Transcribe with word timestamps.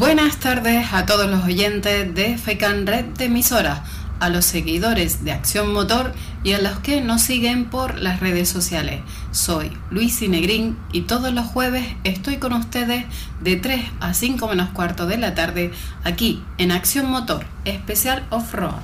Buenas 0.00 0.38
tardes 0.38 0.94
a 0.94 1.04
todos 1.04 1.30
los 1.30 1.44
oyentes 1.44 2.14
de 2.14 2.38
FECAN 2.38 2.86
Red 2.86 3.04
de 3.18 3.26
Emisora, 3.26 3.84
a 4.18 4.30
los 4.30 4.46
seguidores 4.46 5.24
de 5.24 5.32
Acción 5.32 5.74
Motor 5.74 6.14
y 6.42 6.54
a 6.54 6.58
los 6.58 6.78
que 6.78 7.02
nos 7.02 7.20
siguen 7.20 7.66
por 7.66 7.98
las 7.98 8.18
redes 8.18 8.48
sociales. 8.48 9.02
Soy 9.30 9.76
Luis 9.90 10.22
Negrín 10.22 10.78
y 10.90 11.02
todos 11.02 11.34
los 11.34 11.44
jueves 11.44 11.86
estoy 12.04 12.38
con 12.38 12.54
ustedes 12.54 13.04
de 13.42 13.56
3 13.56 13.84
a 14.00 14.14
5 14.14 14.48
menos 14.48 14.70
cuarto 14.70 15.06
de 15.06 15.18
la 15.18 15.34
tarde 15.34 15.70
aquí 16.02 16.42
en 16.56 16.72
Acción 16.72 17.04
Motor, 17.10 17.44
especial 17.66 18.26
off-road. 18.30 18.80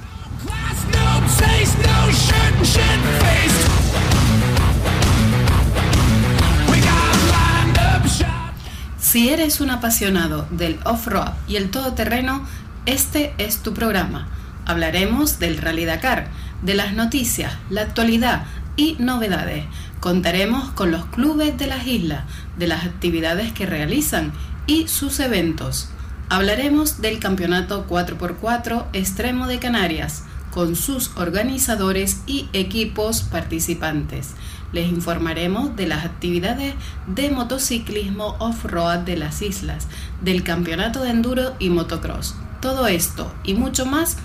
Si 9.16 9.30
eres 9.30 9.62
un 9.62 9.70
apasionado 9.70 10.46
del 10.50 10.78
off-road 10.84 11.32
y 11.48 11.56
el 11.56 11.70
todoterreno, 11.70 12.46
este 12.84 13.32
es 13.38 13.62
tu 13.62 13.72
programa. 13.72 14.28
Hablaremos 14.66 15.38
del 15.38 15.56
Rally 15.56 15.86
Dakar, 15.86 16.28
de 16.60 16.74
las 16.74 16.92
noticias, 16.92 17.54
la 17.70 17.80
actualidad 17.80 18.44
y 18.76 18.96
novedades. 18.98 19.64
Contaremos 20.00 20.68
con 20.72 20.90
los 20.90 21.06
clubes 21.06 21.56
de 21.56 21.66
las 21.66 21.86
islas, 21.86 22.24
de 22.58 22.66
las 22.66 22.84
actividades 22.84 23.54
que 23.54 23.64
realizan 23.64 24.34
y 24.66 24.86
sus 24.86 25.18
eventos. 25.18 25.88
Hablaremos 26.28 27.00
del 27.00 27.18
Campeonato 27.18 27.86
4x4 27.88 28.84
Extremo 28.92 29.46
de 29.46 29.58
Canarias, 29.58 30.24
con 30.50 30.76
sus 30.76 31.16
organizadores 31.16 32.20
y 32.26 32.50
equipos 32.52 33.22
participantes 33.22 34.34
les 34.72 34.88
informaremos 34.88 35.76
de 35.76 35.86
las 35.86 36.04
actividades 36.04 36.74
de 37.06 37.30
motociclismo 37.30 38.36
off-road 38.38 39.00
de 39.00 39.16
las 39.16 39.42
islas, 39.42 39.86
del 40.20 40.42
campeonato 40.42 41.02
de 41.02 41.10
enduro 41.10 41.54
y 41.58 41.70
motocross. 41.70 42.34
Todo 42.60 42.86
esto 42.86 43.32
y 43.44 43.54
mucho 43.54 43.86
más 43.86 44.16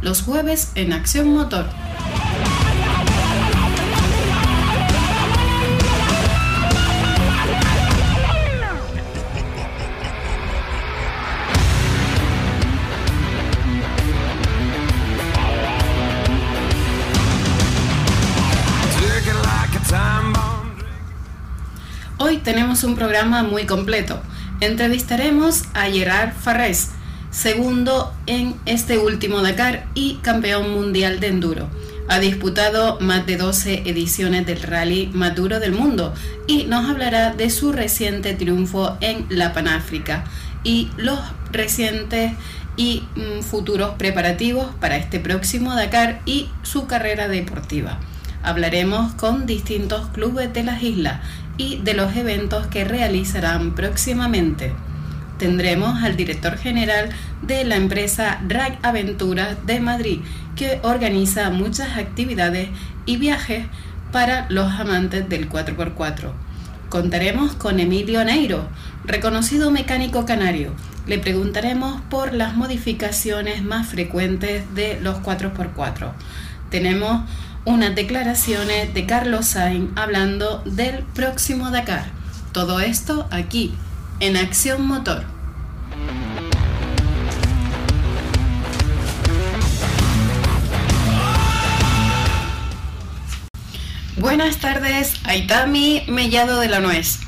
los 0.00 0.22
jueves 0.22 0.72
en 0.74 0.92
Acción 0.92 1.32
Motor. 1.32 1.66
Tenemos 22.48 22.82
un 22.82 22.94
programa 22.94 23.42
muy 23.42 23.66
completo. 23.66 24.22
Entrevistaremos 24.62 25.64
a 25.74 25.82
Gerard 25.82 26.32
Farrés, 26.32 26.92
segundo 27.30 28.10
en 28.24 28.54
este 28.64 28.96
último 28.96 29.42
Dakar 29.42 29.84
y 29.92 30.14
campeón 30.22 30.72
mundial 30.72 31.20
de 31.20 31.26
enduro. 31.26 31.68
Ha 32.08 32.20
disputado 32.20 32.98
más 33.00 33.26
de 33.26 33.36
12 33.36 33.82
ediciones 33.84 34.46
del 34.46 34.62
rally 34.62 35.10
más 35.12 35.34
duro 35.34 35.60
del 35.60 35.72
mundo 35.72 36.14
y 36.46 36.64
nos 36.64 36.88
hablará 36.88 37.34
de 37.34 37.50
su 37.50 37.70
reciente 37.70 38.32
triunfo 38.32 38.96
en 39.02 39.26
la 39.28 39.52
Panáfrica 39.52 40.24
y 40.64 40.88
los 40.96 41.20
recientes 41.52 42.32
y 42.78 43.02
mm, 43.14 43.42
futuros 43.42 43.90
preparativos 43.98 44.68
para 44.80 44.96
este 44.96 45.20
próximo 45.20 45.74
Dakar 45.74 46.22
y 46.24 46.48
su 46.62 46.86
carrera 46.86 47.28
deportiva. 47.28 47.98
Hablaremos 48.42 49.12
con 49.14 49.44
distintos 49.44 50.08
clubes 50.14 50.50
de 50.54 50.62
las 50.62 50.82
islas 50.82 51.20
y 51.58 51.78
de 51.78 51.92
los 51.92 52.16
eventos 52.16 52.68
que 52.68 52.84
realizarán 52.84 53.74
próximamente. 53.74 54.72
Tendremos 55.38 56.02
al 56.02 56.16
director 56.16 56.56
general 56.56 57.10
de 57.42 57.64
la 57.64 57.76
empresa 57.76 58.40
Drag 58.46 58.78
Aventuras 58.82 59.66
de 59.66 59.80
Madrid, 59.80 60.20
que 60.56 60.80
organiza 60.82 61.50
muchas 61.50 61.96
actividades 61.96 62.70
y 63.04 63.18
viajes 63.18 63.66
para 64.10 64.46
los 64.48 64.72
amantes 64.72 65.28
del 65.28 65.48
4x4. 65.48 66.32
Contaremos 66.88 67.52
con 67.54 67.80
Emilio 67.80 68.24
Neiro, 68.24 68.66
reconocido 69.04 69.70
mecánico 69.70 70.24
canario. 70.24 70.72
Le 71.06 71.18
preguntaremos 71.18 72.00
por 72.08 72.32
las 72.32 72.56
modificaciones 72.56 73.62
más 73.62 73.86
frecuentes 73.88 74.64
de 74.74 74.98
los 75.00 75.18
4x4. 75.18 76.12
Tenemos 76.70 77.22
unas 77.64 77.94
declaraciones 77.94 78.94
de 78.94 79.06
Carlos 79.06 79.46
Sainz 79.46 79.90
hablando 79.96 80.62
del 80.64 81.04
próximo 81.14 81.70
Dakar. 81.70 82.06
Todo 82.52 82.80
esto 82.80 83.28
aquí, 83.30 83.74
en 84.20 84.36
Acción 84.36 84.86
Motor. 84.86 85.24
Buenas 94.16 94.56
tardes, 94.56 95.14
Aitami 95.24 96.02
Mellado 96.08 96.58
de 96.58 96.68
la 96.68 96.80
Nuez. 96.80 97.27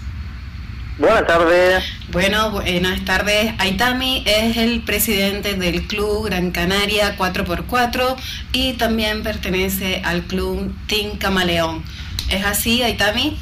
Buenas 1.01 1.27
tardes. 1.27 1.83
Bueno, 2.13 2.51
buenas 2.51 3.03
tardes. 3.07 3.55
Aitami 3.57 4.23
es 4.27 4.59
el 4.59 4.83
presidente 4.83 5.55
del 5.55 5.87
Club 5.87 6.27
Gran 6.27 6.51
Canaria 6.51 7.17
4x4 7.17 8.17
y 8.53 8.75
también 8.75 9.23
pertenece 9.23 10.03
al 10.05 10.25
Club 10.25 10.75
Team 10.89 11.17
Camaleón. 11.17 11.83
¿Es 12.29 12.45
así, 12.45 12.83
Aitami? 12.83 13.39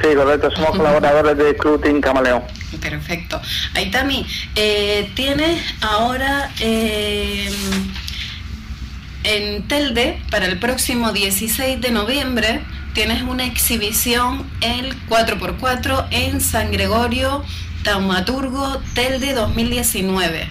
Sí, 0.00 0.08
correcto. 0.16 0.50
Somos 0.52 0.70
colaboradores 0.70 1.36
del 1.36 1.54
Club 1.54 1.82
Team 1.82 2.00
Camaleón. 2.00 2.44
Perfecto. 2.80 3.38
Aitami, 3.74 4.26
eh, 4.56 5.10
tienes 5.14 5.62
ahora 5.82 6.50
eh, 6.60 7.50
en 9.24 9.68
Telde 9.68 10.18
para 10.30 10.46
el 10.46 10.58
próximo 10.58 11.12
16 11.12 11.78
de 11.78 11.90
noviembre 11.90 12.62
tienes 12.94 13.22
una 13.22 13.44
exhibición 13.46 14.50
el 14.60 14.94
4x4 15.08 16.06
en 16.10 16.40
San 16.40 16.72
Gregorio 16.72 17.42
Taumaturgo 17.84 18.80
Telde 18.94 19.32
2019. 19.32 20.48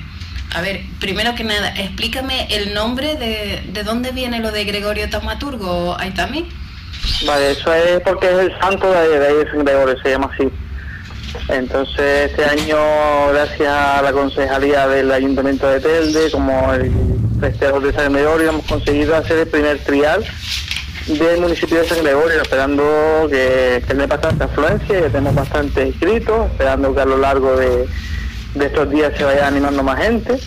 A 0.55 0.61
ver, 0.61 0.81
primero 0.99 1.35
que 1.35 1.43
nada, 1.43 1.69
explícame 1.75 2.47
el 2.49 2.73
nombre 2.73 3.15
de, 3.15 3.63
de 3.71 3.83
dónde 3.83 4.11
viene 4.11 4.39
lo 4.39 4.51
de 4.51 4.63
Gregorio 4.63 5.09
Taumaturgo, 5.09 5.95
Aitami. 5.99 6.49
Vale, 7.25 7.51
eso 7.51 7.73
es 7.73 7.99
porque 8.01 8.27
es 8.27 8.39
el 8.39 8.59
santo 8.59 8.91
de, 8.91 9.19
de 9.19 9.51
San 9.51 9.63
Gregorio, 9.63 9.95
se 10.01 10.09
llama 10.09 10.31
así. 10.33 10.49
Entonces, 11.49 12.31
este 12.31 12.45
año, 12.45 12.77
gracias 13.31 13.71
a 13.71 14.01
la 14.01 14.11
concejalía 14.11 14.87
del 14.87 15.11
Ayuntamiento 15.11 15.67
de 15.67 15.79
Telde, 15.79 16.31
como 16.31 16.73
el 16.73 16.91
festejo 17.39 17.79
de 17.79 17.93
San 17.93 18.13
Gregorio, 18.13 18.49
hemos 18.49 18.65
conseguido 18.65 19.15
hacer 19.15 19.39
el 19.39 19.47
primer 19.47 19.77
trial 19.79 20.25
del 21.17 21.41
municipio 21.41 21.79
de 21.79 21.87
San 21.87 22.03
Gregorio, 22.03 22.41
esperando 22.41 23.27
que 23.29 23.81
tiene 23.85 24.05
bastante 24.05 24.43
afluencia, 24.43 25.01
que 25.01 25.09
tenemos 25.09 25.33
bastante 25.33 25.87
inscritos, 25.87 26.51
esperando 26.51 26.93
que 26.93 27.01
a 27.01 27.05
lo 27.05 27.17
largo 27.17 27.55
de, 27.55 27.87
estos 28.59 28.89
días 28.91 29.13
se 29.17 29.23
vaya 29.23 29.47
animando 29.47 29.81
más 29.81 29.99
gente 29.99 30.39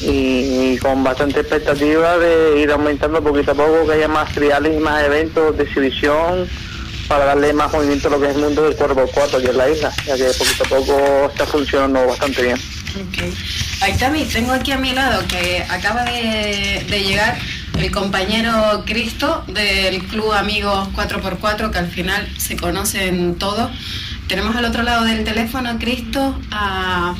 y, 0.00 0.78
con 0.78 1.04
bastante 1.04 1.40
expectativa 1.40 2.16
de 2.18 2.60
ir 2.60 2.70
aumentando 2.70 3.22
poquito 3.22 3.52
a 3.52 3.54
poco, 3.54 3.86
que 3.86 3.92
haya 3.92 4.08
más 4.08 4.32
triales 4.32 4.76
y 4.76 4.80
más 4.80 5.04
eventos 5.04 5.56
de 5.56 5.64
exhibición 5.64 6.48
para 7.06 7.26
darle 7.26 7.52
más 7.52 7.70
movimiento 7.72 8.08
a 8.08 8.12
lo 8.12 8.20
que 8.20 8.30
es 8.30 8.36
el 8.36 8.42
mundo 8.42 8.62
del 8.62 8.76
cuerpo 8.76 9.04
4 9.12 9.38
aquí 9.38 9.48
en 9.48 9.56
la 9.58 9.68
isla, 9.68 9.92
ya 10.06 10.16
que 10.16 10.24
poquito 10.38 10.64
a 10.64 10.68
poco 10.68 11.26
está 11.30 11.44
funcionando 11.44 12.06
bastante 12.06 12.42
bien. 12.42 12.56
Ok. 12.56 13.34
Ahí 13.82 13.96
también 13.98 14.28
tengo 14.28 14.52
aquí 14.52 14.72
a 14.72 14.78
mi 14.78 14.92
lado 14.92 15.22
que 15.28 15.64
acaba 15.68 16.04
de 16.04 16.84
llegar 16.88 17.36
el 17.78 17.90
compañero 17.90 18.84
Cristo 18.86 19.44
del 19.46 20.02
Club 20.04 20.32
Amigos 20.32 20.88
4x4, 20.94 21.70
que 21.70 21.78
al 21.78 21.88
final 21.88 22.28
se 22.36 22.56
conocen 22.56 23.36
todos. 23.36 23.70
Tenemos 24.28 24.54
al 24.56 24.64
otro 24.64 24.82
lado 24.82 25.04
del 25.04 25.24
teléfono, 25.24 25.78
Cristo, 25.78 26.38
a, 26.50 27.14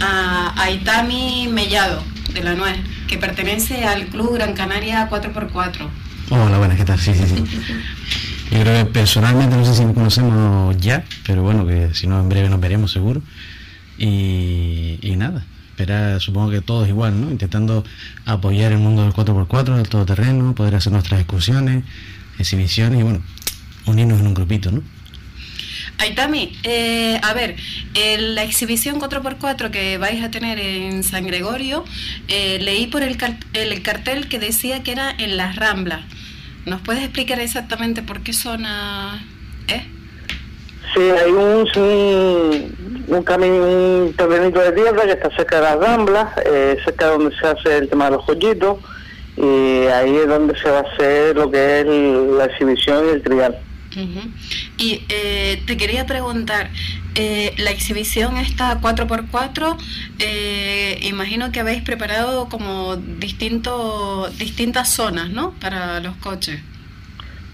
a, 0.00 0.70
Itami 0.70 1.48
Mellado, 1.50 2.02
de 2.32 2.42
la 2.42 2.54
Nuez, 2.54 2.76
que 3.08 3.16
pertenece 3.16 3.84
al 3.84 4.06
Club 4.06 4.34
Gran 4.34 4.54
Canaria 4.54 5.08
4x4. 5.08 5.88
Hola, 6.30 6.58
buenas, 6.58 6.76
¿qué 6.76 6.84
tal? 6.84 6.98
Sí, 6.98 7.14
sí, 7.14 7.24
sí. 7.26 7.44
Yo 8.50 8.60
creo 8.60 8.84
que 8.84 8.92
personalmente 8.92 9.56
no 9.56 9.64
sé 9.64 9.74
si 9.74 9.84
nos 9.84 9.94
conocemos 9.94 10.76
ya, 10.78 11.04
pero 11.26 11.42
bueno, 11.42 11.66
que 11.66 11.94
si 11.94 12.06
no 12.06 12.20
en 12.20 12.28
breve 12.28 12.48
nos 12.48 12.60
veremos 12.60 12.92
seguro. 12.92 13.22
Y, 13.96 14.98
y 15.00 15.16
nada, 15.16 15.44
esperar, 15.74 16.20
supongo 16.20 16.50
que 16.50 16.60
todos 16.60 16.88
igual, 16.88 17.20
¿no? 17.20 17.30
Intentando 17.30 17.84
apoyar 18.24 18.70
el 18.70 18.78
mundo 18.78 19.02
del 19.02 19.12
4x4, 19.12 19.76
del 19.76 19.88
todoterreno, 19.88 20.54
poder 20.54 20.76
hacer 20.76 20.92
nuestras 20.92 21.20
excursiones, 21.20 21.82
exhibiciones 22.38 23.00
y 23.00 23.02
bueno, 23.02 23.22
unirnos 23.86 24.20
en 24.20 24.28
un 24.28 24.34
grupito, 24.34 24.70
¿no? 24.70 24.82
Aitami, 25.98 26.56
eh, 26.62 27.20
a 27.22 27.34
ver, 27.34 27.56
en 27.94 28.34
la 28.34 28.42
exhibición 28.44 29.00
4x4 29.00 29.70
que 29.70 29.98
vais 29.98 30.22
a 30.22 30.30
tener 30.30 30.58
en 30.58 31.02
San 31.02 31.26
Gregorio, 31.26 31.84
eh, 32.28 32.58
leí 32.60 32.86
por 32.86 33.02
el, 33.02 33.16
el, 33.52 33.82
cartel 33.82 34.28
que 34.28 34.38
decía 34.38 34.82
que 34.82 34.92
era 34.92 35.14
en 35.18 35.36
las 35.36 35.56
Ramblas. 35.56 36.02
¿Nos 36.66 36.80
puedes 36.80 37.02
explicar 37.02 37.40
exactamente 37.40 38.02
por 38.02 38.22
qué 38.22 38.32
zona 38.32 39.24
es? 39.68 39.82
Sí, 40.94 41.00
hay 41.00 41.32
un, 41.32 41.66
un, 43.08 43.22
camino, 43.24 43.54
un 43.54 44.14
terrenito 44.16 44.60
de 44.60 44.72
tierra 44.72 45.02
que 45.04 45.12
está 45.12 45.30
cerca 45.34 45.56
de 45.56 45.62
las 45.62 45.78
ramblas, 45.78 46.28
eh, 46.46 46.76
cerca 46.84 47.06
de 47.06 47.10
donde 47.12 47.36
se 47.36 47.46
hace 47.46 47.78
el 47.78 47.88
tema 47.88 48.06
de 48.06 48.10
los 48.12 48.24
joyitos, 48.24 48.78
y 49.36 49.86
ahí 49.86 50.16
es 50.16 50.28
donde 50.28 50.56
se 50.58 50.70
va 50.70 50.78
a 50.78 50.82
hacer 50.82 51.36
lo 51.36 51.50
que 51.50 51.80
es 51.80 51.86
la 51.86 52.44
exhibición 52.44 53.06
y 53.06 53.10
el 53.10 53.22
trial. 53.22 53.58
Y 54.76 55.02
eh, 55.08 55.62
te 55.66 55.76
quería 55.76 56.06
preguntar, 56.06 56.70
eh, 57.14 57.54
la 57.58 57.70
exhibición 57.70 58.36
está 58.38 58.80
4x4, 58.80 59.76
eh, 60.18 60.98
imagino 61.02 61.52
que 61.52 61.60
habéis 61.60 61.82
preparado 61.82 62.48
como 62.48 62.96
distinto, 62.96 64.28
distintas 64.38 64.88
zonas, 64.88 65.30
¿no? 65.30 65.52
Para 65.60 66.00
los 66.00 66.16
coches. 66.16 66.60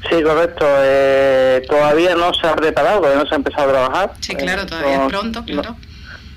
Sí, 0.09 0.23
correcto. 0.23 0.67
todavía 1.69 2.15
no 2.15 2.33
se 2.33 2.47
ha 2.47 2.57
preparado, 2.57 3.01
todavía 3.01 3.23
no 3.23 3.29
se 3.29 3.35
ha 3.35 3.37
empezado 3.37 3.69
a 3.69 3.73
trabajar. 3.73 4.13
Sí, 4.21 4.35
claro, 4.35 4.67
todavía 4.67 5.05
es 5.05 5.09
pronto, 5.09 5.45
claro. 5.45 5.77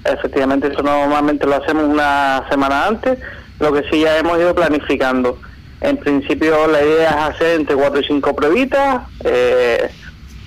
efectivamente, 0.03 0.67
eso 0.67 0.83
normalmente 0.83 1.45
lo 1.45 1.55
hacemos 1.55 1.85
una 1.85 2.45
semana 2.49 2.87
antes, 2.87 3.19
lo 3.59 3.71
que 3.71 3.83
sí 3.89 4.01
ya 4.01 4.17
hemos 4.17 4.37
ido 4.37 4.53
planificando. 4.53 5.39
En 5.81 5.97
principio 5.97 6.67
la 6.67 6.81
idea 6.81 7.09
es 7.09 7.35
hacer 7.35 7.59
entre 7.59 7.75
4 7.75 7.99
y 7.99 8.03
5 8.05 8.35
pruebitas 8.35 9.01
eh, 9.23 9.89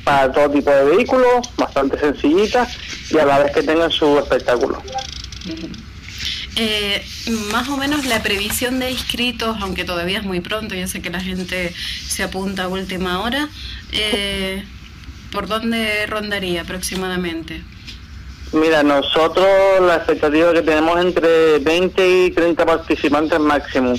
para 0.03 0.33
todo 0.33 0.51
tipo 0.51 0.71
de 0.71 0.85
vehículos, 0.85 1.55
bastante 1.57 1.99
sencillitas 1.99 2.75
y 3.11 3.19
a 3.19 3.27
la 3.27 3.41
vez 3.41 3.53
que 3.53 3.63
tengan 3.63 3.91
su 3.91 4.19
espectáculo. 4.19 4.83
Eh, 6.59 7.05
más 7.53 7.69
o 7.69 7.77
menos 7.77 8.07
la 8.07 8.23
previsión 8.23 8.79
de 8.79 8.91
inscritos, 8.91 9.59
aunque 9.61 9.85
todavía 9.85 10.19
es 10.19 10.25
muy 10.25 10.41
pronto, 10.41 10.75
yo 10.75 10.89
sé 10.89 11.03
que 11.03 11.11
la 11.11 11.21
gente 11.21 11.75
se 12.09 12.23
apunta 12.23 12.65
a 12.65 12.69
última 12.69 13.21
hora, 13.21 13.49
eh, 13.93 14.65
¿por 15.33 15.49
dónde 15.49 16.07
rondaría 16.07 16.63
aproximadamente? 16.63 17.63
Mira, 18.53 18.83
nosotros 18.83 19.47
la 19.83 19.97
expectativa 19.97 20.53
que 20.55 20.63
tenemos 20.63 20.99
entre 20.99 21.59
20 21.59 22.27
y 22.27 22.31
30 22.31 22.65
participantes 22.65 23.39
máximo. 23.39 23.95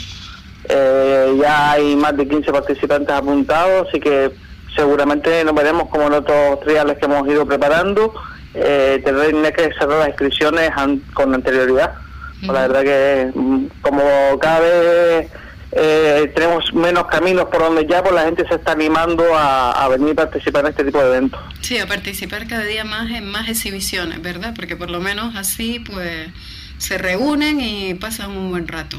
Eh, 0.69 1.37
ya 1.39 1.71
hay 1.73 1.95
más 1.95 2.17
de 2.17 2.27
15 2.27 2.51
participantes 2.51 3.15
apuntados, 3.15 3.87
así 3.87 3.99
que 3.99 4.31
seguramente 4.75 5.43
nos 5.43 5.53
veremos 5.53 5.89
como 5.89 6.07
en 6.07 6.13
otros 6.13 6.59
triales 6.61 6.97
que 6.97 7.05
hemos 7.05 7.27
ido 7.27 7.45
preparando. 7.45 8.13
Eh, 8.55 8.99
tendré 9.03 9.53
que 9.53 9.69
cerrar 9.77 9.99
las 9.99 10.07
inscripciones 10.09 10.71
con 11.13 11.35
anterioridad. 11.35 12.06
La 12.41 12.67
verdad 12.67 12.83
que 12.83 13.31
mm, 13.33 13.65
como 13.81 14.03
cada 14.39 14.59
vez 14.59 15.27
eh, 15.71 16.31
tenemos 16.33 16.73
menos 16.73 17.05
caminos 17.07 17.45
por 17.45 17.59
donde 17.59 17.85
ya, 17.85 18.01
pues 18.01 18.15
la 18.15 18.23
gente 18.23 18.47
se 18.47 18.55
está 18.55 18.71
animando 18.71 19.23
a, 19.35 19.87
venir 19.89 20.11
a 20.11 20.15
participar 20.15 20.65
en 20.65 20.71
este 20.71 20.85
tipo 20.85 20.99
de 20.99 21.07
eventos. 21.07 21.39
Sí, 21.61 21.77
a 21.77 21.87
participar 21.87 22.47
cada 22.47 22.63
día 22.63 22.83
más 22.83 23.11
en 23.11 23.29
más 23.29 23.49
exhibiciones, 23.49 24.21
¿verdad? 24.21 24.53
Porque 24.55 24.75
por 24.75 24.89
lo 24.89 24.99
menos 25.01 25.35
así 25.35 25.79
pues 25.79 26.29
se 26.77 26.97
reúnen 26.97 27.59
y 27.59 27.93
pasan 27.95 28.31
un 28.31 28.49
buen 28.49 28.67
rato. 28.67 28.97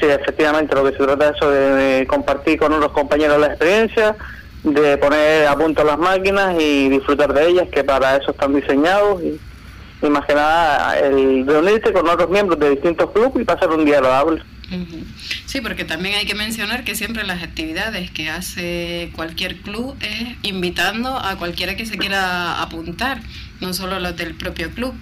Sí, 0.00 0.06
efectivamente, 0.06 0.74
lo 0.74 0.84
que 0.84 0.96
se 0.96 1.04
trata 1.04 1.30
es 1.30 1.36
eso 1.36 1.50
de, 1.50 2.06
compartir 2.06 2.58
con 2.58 2.72
otros 2.72 2.92
compañeros 2.92 3.38
la 3.38 3.46
experiencia, 3.48 4.14
de 4.62 4.96
poner 4.98 5.46
a 5.46 5.56
punto 5.56 5.84
las 5.84 5.98
máquinas 5.98 6.54
y 6.58 6.88
disfrutar 6.88 7.32
de 7.32 7.48
ellas, 7.48 7.68
que 7.70 7.84
para 7.84 8.16
eso 8.16 8.30
están 8.30 8.54
diseñados. 8.54 9.22
Y, 9.22 9.40
y 10.02 10.10
más 10.10 10.26
que 10.26 10.34
nada, 10.34 10.98
el 10.98 11.46
reunirte 11.46 11.92
con 11.92 12.08
otros 12.08 12.28
miembros 12.30 12.58
de 12.58 12.70
distintos 12.70 13.10
clubes 13.12 13.42
y 13.42 13.44
pasar 13.44 13.70
un 13.70 13.84
día 13.84 13.98
agradable. 13.98 14.42
Sí, 15.46 15.60
porque 15.60 15.84
también 15.84 16.16
hay 16.16 16.26
que 16.26 16.34
mencionar 16.34 16.82
que 16.82 16.96
siempre 16.96 17.24
las 17.24 17.42
actividades 17.42 18.10
que 18.10 18.28
hace 18.28 19.12
cualquier 19.14 19.56
club 19.58 19.96
es 20.00 20.36
invitando 20.42 21.16
a 21.16 21.36
cualquiera 21.36 21.76
que 21.76 21.86
se 21.86 21.96
quiera 21.96 22.60
apuntar, 22.60 23.20
no 23.60 23.72
solo 23.72 24.00
los 24.00 24.16
del 24.16 24.34
propio 24.34 24.70
club. 24.70 24.92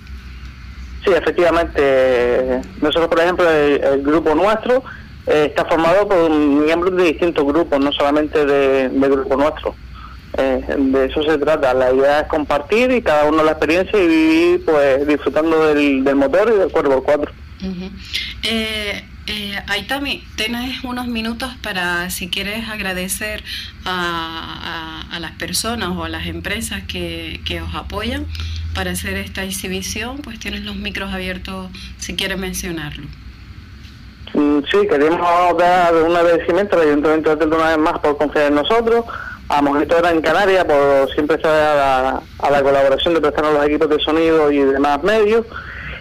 Sí, 1.04 1.10
efectivamente. 1.12 2.60
Nosotros, 2.80 3.08
por 3.08 3.20
ejemplo, 3.20 3.50
el, 3.50 4.02
grupo 4.02 4.34
nuestro 4.34 4.84
eh, 5.26 5.46
está 5.48 5.64
formado 5.64 6.08
por 6.08 6.30
miembros 6.30 6.96
de 6.96 7.04
distintos 7.04 7.44
grupos, 7.44 7.80
no 7.80 7.92
solamente 7.92 8.44
de, 8.44 8.88
del 8.90 9.10
grupo 9.10 9.36
nuestro. 9.36 9.74
Eh, 10.36 10.76
de 10.76 11.06
eso 11.06 11.22
se 11.22 11.38
trata. 11.38 11.74
La 11.74 11.92
idea 11.92 12.20
es 12.20 12.28
compartir 12.28 12.90
y 12.90 13.02
cada 13.02 13.26
uno 13.26 13.42
la 13.42 13.52
experiencia 13.52 13.98
y 14.02 14.06
vivir 14.06 14.64
pues 14.64 15.06
disfrutando 15.06 15.74
del, 15.74 16.02
motor 16.16 16.52
y 16.54 16.58
del 16.58 16.70
cuerpo 16.70 17.02
4. 17.02 17.32
eh, 18.42 19.04
eh, 19.26 19.58
Aitami, 19.68 20.22
tienes 20.36 20.84
unos 20.84 21.06
minutos 21.06 21.50
para, 21.62 22.10
si 22.10 22.28
quieres, 22.28 22.68
agradecer 22.68 23.42
a, 23.86 25.04
las 25.18 25.32
personas 25.32 25.90
o 25.90 26.04
a 26.04 26.08
las 26.08 26.26
empresas 26.26 26.82
que, 26.82 27.40
os 27.62 27.74
apoyan 27.74 28.26
para 28.74 28.90
hacer 28.90 29.16
esta 29.16 29.44
exhibición, 29.44 30.18
pues 30.18 30.38
tienes 30.40 30.64
los 30.64 30.76
micros 30.76 31.12
abiertos 31.12 31.70
si 31.98 32.16
quieres 32.16 32.36
mencionarlo. 32.36 33.06
Mm, 34.34 34.58
sí, 34.70 34.78
queremos 34.88 35.56
dar 35.56 35.94
un 35.94 36.14
agradecimiento 36.14 36.76
al 36.76 36.88
Ayuntamiento 36.88 37.36
de 37.36 37.46
una 37.46 37.68
vez 37.68 37.78
más 37.78 37.98
por 38.00 38.18
confiar 38.18 38.48
en 38.48 38.56
nosotros, 38.56 39.04
a 39.48 39.62
Mojito 39.62 39.96
Gran 39.98 40.20
Canaria 40.20 40.66
por 40.66 41.12
siempre 41.12 41.36
estar 41.36 41.52
a 41.52 42.50
la, 42.50 42.62
colaboración 42.62 43.14
de 43.14 43.20
prestarnos 43.20 43.54
los 43.54 43.64
equipos 43.66 43.88
de 43.88 44.00
sonido 44.00 44.50
y 44.50 44.58
demás 44.58 45.02
medios 45.02 45.46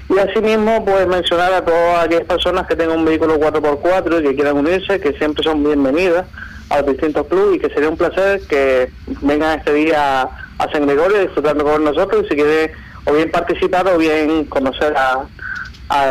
y 0.10 0.20
asimismo, 0.20 0.84
pues 0.86 1.08
mencionar 1.08 1.54
a 1.54 1.64
todas 1.64 2.06
aquellas 2.06 2.26
personas 2.26 2.68
que 2.68 2.76
tengan 2.76 3.00
un 3.00 3.06
vehículo 3.06 3.40
4x4 3.40 4.20
y 4.20 4.24
que 4.24 4.36
quieran 4.36 4.58
unirse, 4.58 5.00
que 5.00 5.14
siempre 5.14 5.44
son 5.44 5.64
bienvenidas 5.64 6.26
a 6.70 6.82
los 6.82 6.88
distintos 6.92 7.28
clubes 7.28 7.56
y 7.56 7.60
que 7.60 7.70
sería 7.70 7.90
un 7.90 7.98
placer 7.98 8.42
que 8.48 8.92
vengan 9.22 9.60
este 9.60 9.74
día 9.74 10.24
a 10.24 10.72
San 10.72 10.86
Gregorio 10.86 11.20
disfrutando 11.22 11.64
con 11.64 11.84
nosotros 11.84 12.26
y 12.26 12.30
si 12.30 12.36
quieren 12.36 12.72
o 13.06 13.14
bien 13.14 13.32
participar 13.32 13.88
o 13.88 13.98
bien 13.98 14.46
conocer 14.46 14.94
a, 14.96 15.26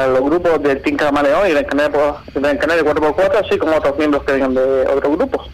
los 0.07 0.21
grupos 0.21 0.63
del 0.63 0.81
Team 0.81 0.97
Camareo 0.97 1.45
y 1.49 1.53
del 1.53 1.67
canal, 1.67 1.91
del 2.35 2.59
canal 2.59 2.85
4x4, 2.85 3.45
así 3.45 3.59
como 3.59 3.77
otros 3.77 3.99
miembros 3.99 4.23
que 4.23 4.33
vengan 4.33 4.55
de 4.55 4.83
otros 4.83 5.17
grupos. 5.17 5.51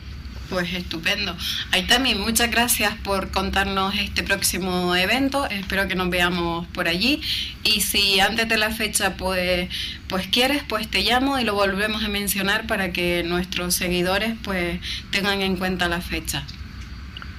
Pues 0.48 0.72
estupendo. 0.72 1.36
Aitami, 1.72 2.14
muchas 2.14 2.50
gracias 2.50 2.94
por 3.04 3.30
contarnos 3.30 3.94
este 3.96 4.22
próximo 4.22 4.96
evento. 4.96 5.46
Espero 5.46 5.88
que 5.88 5.94
nos 5.94 6.08
veamos 6.08 6.66
por 6.68 6.88
allí. 6.88 7.20
Y 7.64 7.82
si 7.82 8.18
antes 8.20 8.48
de 8.48 8.56
la 8.56 8.70
fecha 8.70 9.14
pues, 9.16 9.68
pues 10.08 10.26
quieres, 10.28 10.62
pues 10.66 10.88
te 10.88 11.02
llamo 11.02 11.38
y 11.38 11.44
lo 11.44 11.54
volvemos 11.54 12.02
a 12.02 12.08
mencionar 12.08 12.66
para 12.66 12.92
que 12.92 13.22
nuestros 13.24 13.74
seguidores 13.74 14.34
pues 14.42 14.80
tengan 15.10 15.42
en 15.42 15.56
cuenta 15.56 15.86
la 15.88 16.00
fecha. 16.00 16.44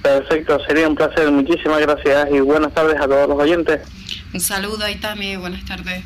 Perfecto, 0.02 0.58
sería 0.66 0.88
un 0.88 0.94
placer. 0.94 1.30
Muchísimas 1.30 1.80
gracias 1.80 2.28
y 2.32 2.40
buenas 2.40 2.72
tardes 2.72 2.96
a 3.00 3.06
todos 3.06 3.28
los 3.28 3.38
oyentes. 3.38 3.80
Un 4.32 4.40
saludo, 4.40 4.84
Aitami. 4.84 5.36
Buenas 5.36 5.64
tardes. 5.64 6.04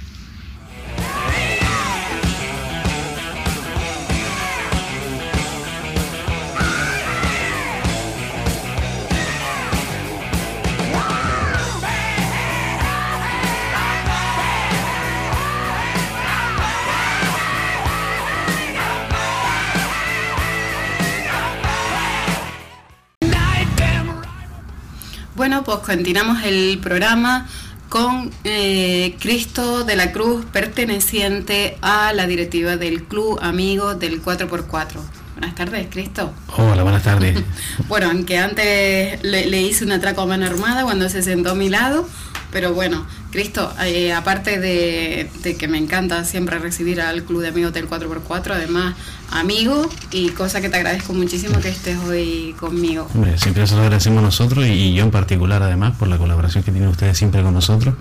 Bueno, 25.45 25.63
pues 25.63 25.81
continuamos 25.81 26.43
el 26.43 26.79
programa 26.79 27.47
con 27.91 28.31
eh, 28.45 29.15
Cristo 29.21 29.85
de 29.85 29.95
la 29.95 30.11
Cruz, 30.11 30.47
perteneciente 30.47 31.77
a 31.83 32.15
la 32.15 32.27
directiva 32.27 32.79
del 32.79 33.05
Club 33.05 33.39
Amigos 33.43 34.01
del 34.01 34.25
4x4. 34.25 34.87
Buenas 35.35 35.55
tardes, 35.55 35.89
Cristo. 35.91 36.33
Hola, 36.57 36.83
buenas 36.83 37.03
tardes. 37.03 37.39
bueno, 37.89 38.09
aunque 38.09 38.39
antes 38.39 39.23
le, 39.23 39.61
hice 39.61 39.85
una 39.85 39.97
atraco 39.97 40.23
a 40.23 40.27
mano 40.27 40.47
armada 40.47 40.83
cuando 40.85 41.11
se 41.11 41.23
sentó 41.23 41.51
a 41.51 41.55
mi 41.55 41.69
lado, 41.69 42.09
pero 42.51 42.73
bueno, 42.73 43.05
Cristo, 43.35 43.69
eh, 43.83 44.13
aparte 44.13 44.61
de, 44.61 45.29
que 45.59 45.67
me 45.67 45.77
encanta 45.77 46.23
siempre 46.23 46.61
recibir 46.61 47.01
al 47.01 47.25
Club 47.25 47.43
de 47.43 47.49
Amigos 47.49 47.73
del 47.73 47.91
4x4, 47.91 48.53
además 48.53 48.95
amigo 49.33 49.91
y 50.13 50.29
cosa 50.29 50.61
que 50.61 50.69
te 50.69 50.77
agradezco 50.77 51.15
muchísimo 51.15 51.59
que 51.59 51.69
estés 51.69 51.99
hoy 51.99 52.55
conmigo. 52.61 53.09
Hombre, 53.13 53.37
siempre 53.37 53.65
eso 53.65 53.75
lo 53.75 53.83
agradecemos 53.83 54.23
nosotros 54.23 54.65
y, 54.69 54.95
yo 54.95 55.03
en 55.03 55.11
particular 55.11 55.65
además 55.65 55.97
por 55.99 56.07
la 56.07 56.17
colaboración 56.17 56.63
que 56.63 56.71
tienen 56.71 56.89
ustedes 56.89 57.19
siempre 57.19 57.43
con 57.43 57.55
nosotros 57.55 57.97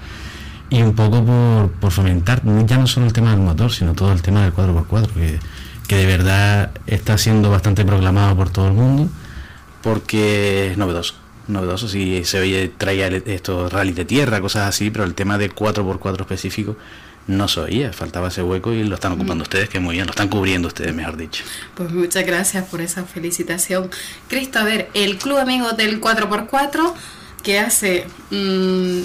y 0.70 0.84
un 0.84 0.94
poco 0.94 1.26
por, 1.26 1.72
por 1.80 1.92
fomentar 1.92 2.44
ya 2.68 2.78
no 2.78 2.86
solo 2.86 3.08
el 3.08 3.14
tema 3.14 3.32
del 3.32 3.40
motor, 3.40 3.72
sino 3.72 3.94
todo 3.96 4.14
el 4.14 4.22
tema 4.22 4.44
del 4.44 4.54
4x4, 4.54 5.08
que, 5.14 5.40
que 5.88 5.96
de 5.96 6.06
verdad 6.06 6.70
está 6.86 7.18
siendo 7.18 7.50
bastante 7.50 7.84
proclamado 7.84 8.36
por 8.36 8.52
todo 8.52 8.68
el 8.68 8.74
mundo 8.74 9.10
porque 9.82 10.74
es 10.74 10.78
novedoso 10.78 11.23
novedoso, 11.48 11.88
si 11.88 12.24
se 12.26 12.40
oye, 12.40 12.72
traía 12.78 13.08
estos 13.08 13.72
rally 13.72 13.94
de 13.94 14.06
tierra, 14.06 14.42
cosas 14.42 14.68
así, 14.68 14.90
pero 14.90 15.04
el 15.04 15.14
tema 15.14 15.38
de 15.38 15.52
4x4 15.52 16.22
específico 16.22 16.76
no 17.28 17.48
se 17.48 17.62
oía, 17.62 17.94
faltaba 17.94 18.28
ese 18.28 18.44
hueco 18.44 18.74
y 18.74 18.84
lo 18.84 18.96
están 18.96 19.14
ocupando 19.14 19.44
mm. 19.44 19.48
ustedes, 19.48 19.70
que 19.70 19.80
muy 19.80 19.96
bien, 19.96 20.06
lo 20.06 20.12
están 20.12 20.28
cubriendo 20.28 20.68
ustedes, 20.68 20.94
mejor 20.94 21.18
dicho. 21.18 21.44
Pues 21.76 21.92
muchas 21.92 22.26
gracias 22.26 22.66
por 22.66 22.82
esa 22.82 23.04
felicitación. 23.06 23.90
Cristo, 24.28 24.60
a 24.60 24.64
ver, 24.64 24.90
el 24.94 25.18
Club 25.18 25.38
Amigos 25.38 25.78
del 25.78 26.02
4x4 26.02 26.94
que 27.44 27.60
hace 27.60 28.08
mm, 28.30 29.02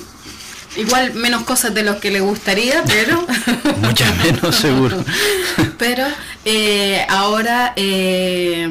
igual 0.77 1.15
menos 1.15 1.43
cosas 1.43 1.75
de 1.75 1.83
lo 1.83 2.01
que 2.01 2.11
le 2.11 2.21
gustaría, 2.21 2.83
pero... 2.85 3.27
Muchas 3.83 4.17
menos, 4.19 4.55
seguro. 4.55 5.05
pero 5.79 6.05
eh, 6.45 7.05
ahora 7.09 7.73
eh, 7.77 8.69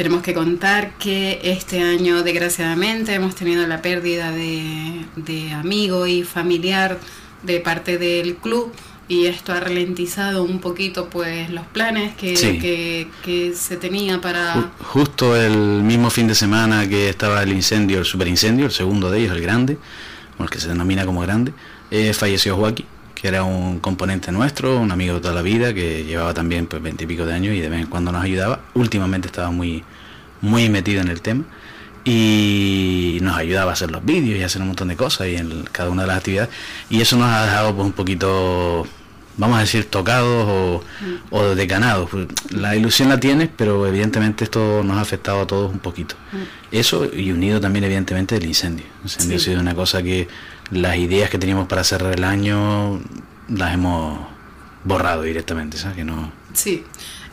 tenemos 0.00 0.22
que 0.22 0.32
contar 0.32 0.94
que 0.96 1.40
este 1.42 1.82
año, 1.82 2.22
desgraciadamente, 2.22 3.12
hemos 3.12 3.34
tenido 3.34 3.66
la 3.66 3.82
pérdida 3.82 4.30
de, 4.30 5.04
de 5.16 5.52
amigo 5.52 6.06
y 6.06 6.22
familiar 6.22 6.98
de 7.42 7.60
parte 7.60 7.98
del 7.98 8.36
club 8.36 8.72
y 9.08 9.26
esto 9.26 9.52
ha 9.52 9.60
ralentizado 9.60 10.42
un 10.42 10.58
poquito 10.58 11.10
pues 11.10 11.50
los 11.50 11.66
planes 11.66 12.14
que, 12.16 13.10
que, 13.22 13.52
se 13.54 13.76
tenía 13.76 14.22
para... 14.22 14.72
Justo 14.84 15.36
el 15.36 15.82
mismo 15.82 16.08
fin 16.08 16.26
de 16.28 16.34
semana 16.34 16.88
que 16.88 17.10
estaba 17.10 17.42
el 17.42 17.52
incendio, 17.52 17.98
el 17.98 18.06
superincendio, 18.06 18.64
el 18.64 18.72
segundo 18.72 19.10
de 19.10 19.18
ellos, 19.18 19.36
el 19.36 19.42
grande, 19.42 19.76
el 20.38 20.48
que 20.48 20.60
se 20.60 20.68
denomina 20.68 21.04
como 21.04 21.20
grande, 21.20 21.52
eh, 21.90 22.14
falleció 22.14 22.56
Joaquín, 22.56 22.86
que 23.20 23.28
era 23.28 23.44
un 23.44 23.80
componente 23.80 24.32
nuestro, 24.32 24.80
un 24.80 24.90
amigo 24.92 25.16
de 25.16 25.20
toda 25.20 25.34
la 25.34 25.42
vida, 25.42 25.74
que 25.74 26.04
llevaba 26.04 26.32
también 26.32 26.66
pues 26.66 26.82
veintipico 26.82 27.26
de 27.26 27.34
años 27.34 27.54
y 27.54 27.60
de 27.60 27.68
vez 27.68 27.80
en 27.80 27.86
cuando 27.86 28.12
nos 28.12 28.24
ayudaba. 28.24 28.60
Últimamente 28.74 29.26
estaba 29.26 29.50
muy, 29.50 29.84
muy 30.40 30.70
metido 30.70 31.02
en 31.02 31.08
el 31.08 31.20
tema 31.20 31.44
y 32.02 33.18
nos 33.20 33.36
ayudaba 33.36 33.72
a 33.72 33.74
hacer 33.74 33.90
los 33.90 34.02
vídeos 34.02 34.38
y 34.38 34.42
a 34.42 34.46
hacer 34.46 34.62
un 34.62 34.68
montón 34.68 34.88
de 34.88 34.96
cosas 34.96 35.28
y 35.28 35.36
en 35.36 35.64
cada 35.70 35.90
una 35.90 36.02
de 36.02 36.08
las 36.08 36.16
actividades 36.16 36.48
y 36.88 37.02
eso 37.02 37.18
nos 37.18 37.28
ha 37.28 37.44
dejado 37.44 37.74
pues 37.74 37.84
un 37.84 37.92
poquito 37.92 38.86
vamos 39.36 39.56
a 39.56 39.60
decir, 39.60 39.86
tocados 39.86 40.46
o, 40.48 40.82
mm. 41.00 41.34
o 41.34 41.54
decanados. 41.54 42.10
La 42.50 42.76
ilusión 42.76 43.08
la 43.08 43.18
tienes, 43.18 43.48
pero 43.54 43.86
evidentemente 43.86 44.44
esto 44.44 44.82
nos 44.84 44.98
ha 44.98 45.00
afectado 45.00 45.40
a 45.40 45.46
todos 45.46 45.72
un 45.72 45.78
poquito. 45.78 46.14
Mm. 46.32 46.36
Eso 46.76 47.06
y 47.12 47.32
unido 47.32 47.60
también 47.60 47.84
evidentemente 47.84 48.36
el 48.36 48.44
incendio. 48.44 48.84
El 48.98 49.04
incendio 49.04 49.36
ha 49.36 49.40
sido 49.40 49.60
una 49.60 49.74
cosa 49.74 50.02
que 50.02 50.28
las 50.70 50.96
ideas 50.96 51.30
que 51.30 51.38
teníamos 51.38 51.66
para 51.66 51.84
cerrar 51.84 52.12
el 52.14 52.24
año 52.24 53.00
las 53.48 53.74
hemos 53.74 54.18
borrado 54.84 55.22
directamente, 55.22 55.78
¿sabes? 55.78 55.96
Que 55.96 56.04
no... 56.04 56.32
Sí. 56.52 56.84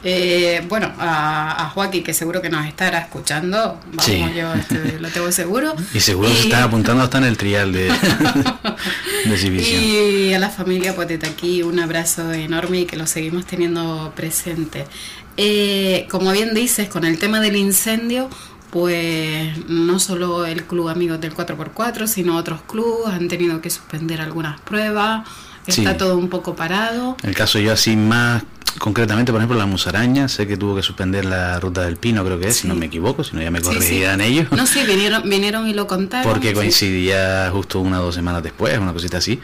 Eh, 0.03 0.63
bueno, 0.70 0.94
a, 1.00 1.65
a, 1.65 1.70
Joaquín, 1.70 2.03
que 2.03 2.13
seguro 2.13 2.41
que 2.41 2.50
nos 2.50 2.65
estará 2.67 3.00
escuchando, 3.00 3.79
vamos, 3.94 4.36
yo 4.36 4.53
este, 4.53 5.00
lo 5.00 5.10
tengo 5.10 5.32
seguro. 5.32 5.75
Y 5.94 6.00
seguro 6.00 6.29
se 6.29 6.44
está 6.44 6.63
apuntando 6.63 7.03
hasta 7.03 7.17
en 7.17 7.24
el 7.24 7.36
trial 7.36 7.74
de, 7.74 7.91
de 9.25 10.29
Y 10.29 10.34
a 10.34 10.39
la 10.39 10.50
familia 10.50 10.94
desde 10.94 11.27
aquí 11.27 11.63
un 11.63 11.79
abrazo 11.79 12.32
enorme 12.32 12.82
y 12.82 12.86
que 12.86 12.96
lo 12.96 13.08
seguimos 13.08 13.46
teniendo 13.46 14.13
presente. 14.15 14.86
Eh, 15.36 16.08
como 16.10 16.32
bien 16.32 16.53
dices, 16.53 16.89
con 16.89 17.03
el 17.03 17.17
tema 17.17 17.39
del 17.39 17.56
incendio, 17.56 18.29
pues 18.79 19.67
no 19.67 20.00
solo 20.00 20.46
el 20.46 20.65
Club 20.65 20.89
Amigos 20.89 21.19
del 21.19 21.34
4x4, 21.34 22.05
sino 22.05 22.38
otros 22.38 22.62
clubes 22.62 23.12
han 23.12 23.27
tenido 23.27 23.60
que 23.60 23.72
suspender 23.72 24.22
algunas 24.22 24.62
pruebas, 24.62 25.27
está 25.65 25.98
todo 25.98 26.15
un 26.15 26.29
poco 26.29 26.55
parado. 26.55 27.17
El 27.24 27.34
caso 27.34 27.57
yo 27.57 27.74
así 27.74 27.96
más 27.96 28.43
concretamente, 28.77 29.31
por 29.31 29.41
ejemplo, 29.41 29.57
la 29.57 29.65
musaraña, 29.65 30.27
sé 30.27 30.46
que 30.46 30.57
tuvo 30.57 30.75
que 30.75 30.84
suspender 30.84 31.25
la 31.25 31.60
ruta 31.60 31.81
del 31.86 31.98
pino, 31.98 32.24
creo 32.24 32.39
que 32.39 32.50
es, 32.50 32.57
si 32.57 32.67
no 32.67 32.75
me 32.75 32.86
equivoco, 32.86 33.24
si 33.24 33.36
no 33.36 33.41
ya 33.41 33.50
me 33.50 33.62
corregirán 33.62 34.22
ellos. 34.22 34.51
No, 34.51 34.67
sí, 34.67 34.81
vinieron, 34.86 35.27
vinieron 35.27 35.67
y 35.67 35.74
lo 35.74 35.88
contaron. 35.88 36.31
Porque 36.31 36.53
coincidía 36.53 37.50
justo 37.51 37.79
una 37.79 38.00
o 38.00 38.03
dos 38.03 38.13
semanas 38.13 38.43
después, 38.43 38.77
una 38.77 38.93
cosita 38.93 39.17
así. 39.17 39.39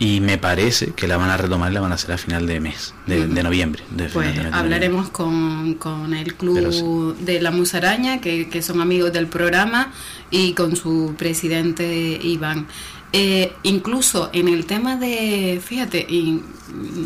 Y 0.00 0.20
me 0.20 0.38
parece 0.38 0.92
que 0.92 1.06
la 1.06 1.16
van 1.18 1.30
a 1.30 1.36
retomar, 1.36 1.72
la 1.72 1.80
van 1.80 1.92
a 1.92 1.94
hacer 1.94 2.12
a 2.12 2.18
final 2.18 2.46
de 2.46 2.58
mes, 2.58 2.94
de, 3.06 3.42
noviembre. 3.42 3.84
pues 4.12 4.34
hablaremos 4.50 5.10
con, 5.10 5.74
con, 5.74 6.14
el 6.14 6.34
club 6.34 7.16
de 7.18 7.40
la 7.40 7.50
musaraña, 7.50 8.20
que, 8.20 8.48
que 8.48 8.62
son 8.62 8.80
amigos 8.80 9.12
del 9.12 9.26
programa, 9.26 9.92
y 10.30 10.54
con 10.54 10.74
su 10.74 11.14
presidente 11.18 12.18
Iván. 12.22 12.66
Eh, 13.12 13.52
incluso 13.62 14.30
en 14.32 14.48
el 14.48 14.66
tema 14.66 14.96
de, 14.96 15.60
fíjate, 15.62 16.06
y 16.08 16.40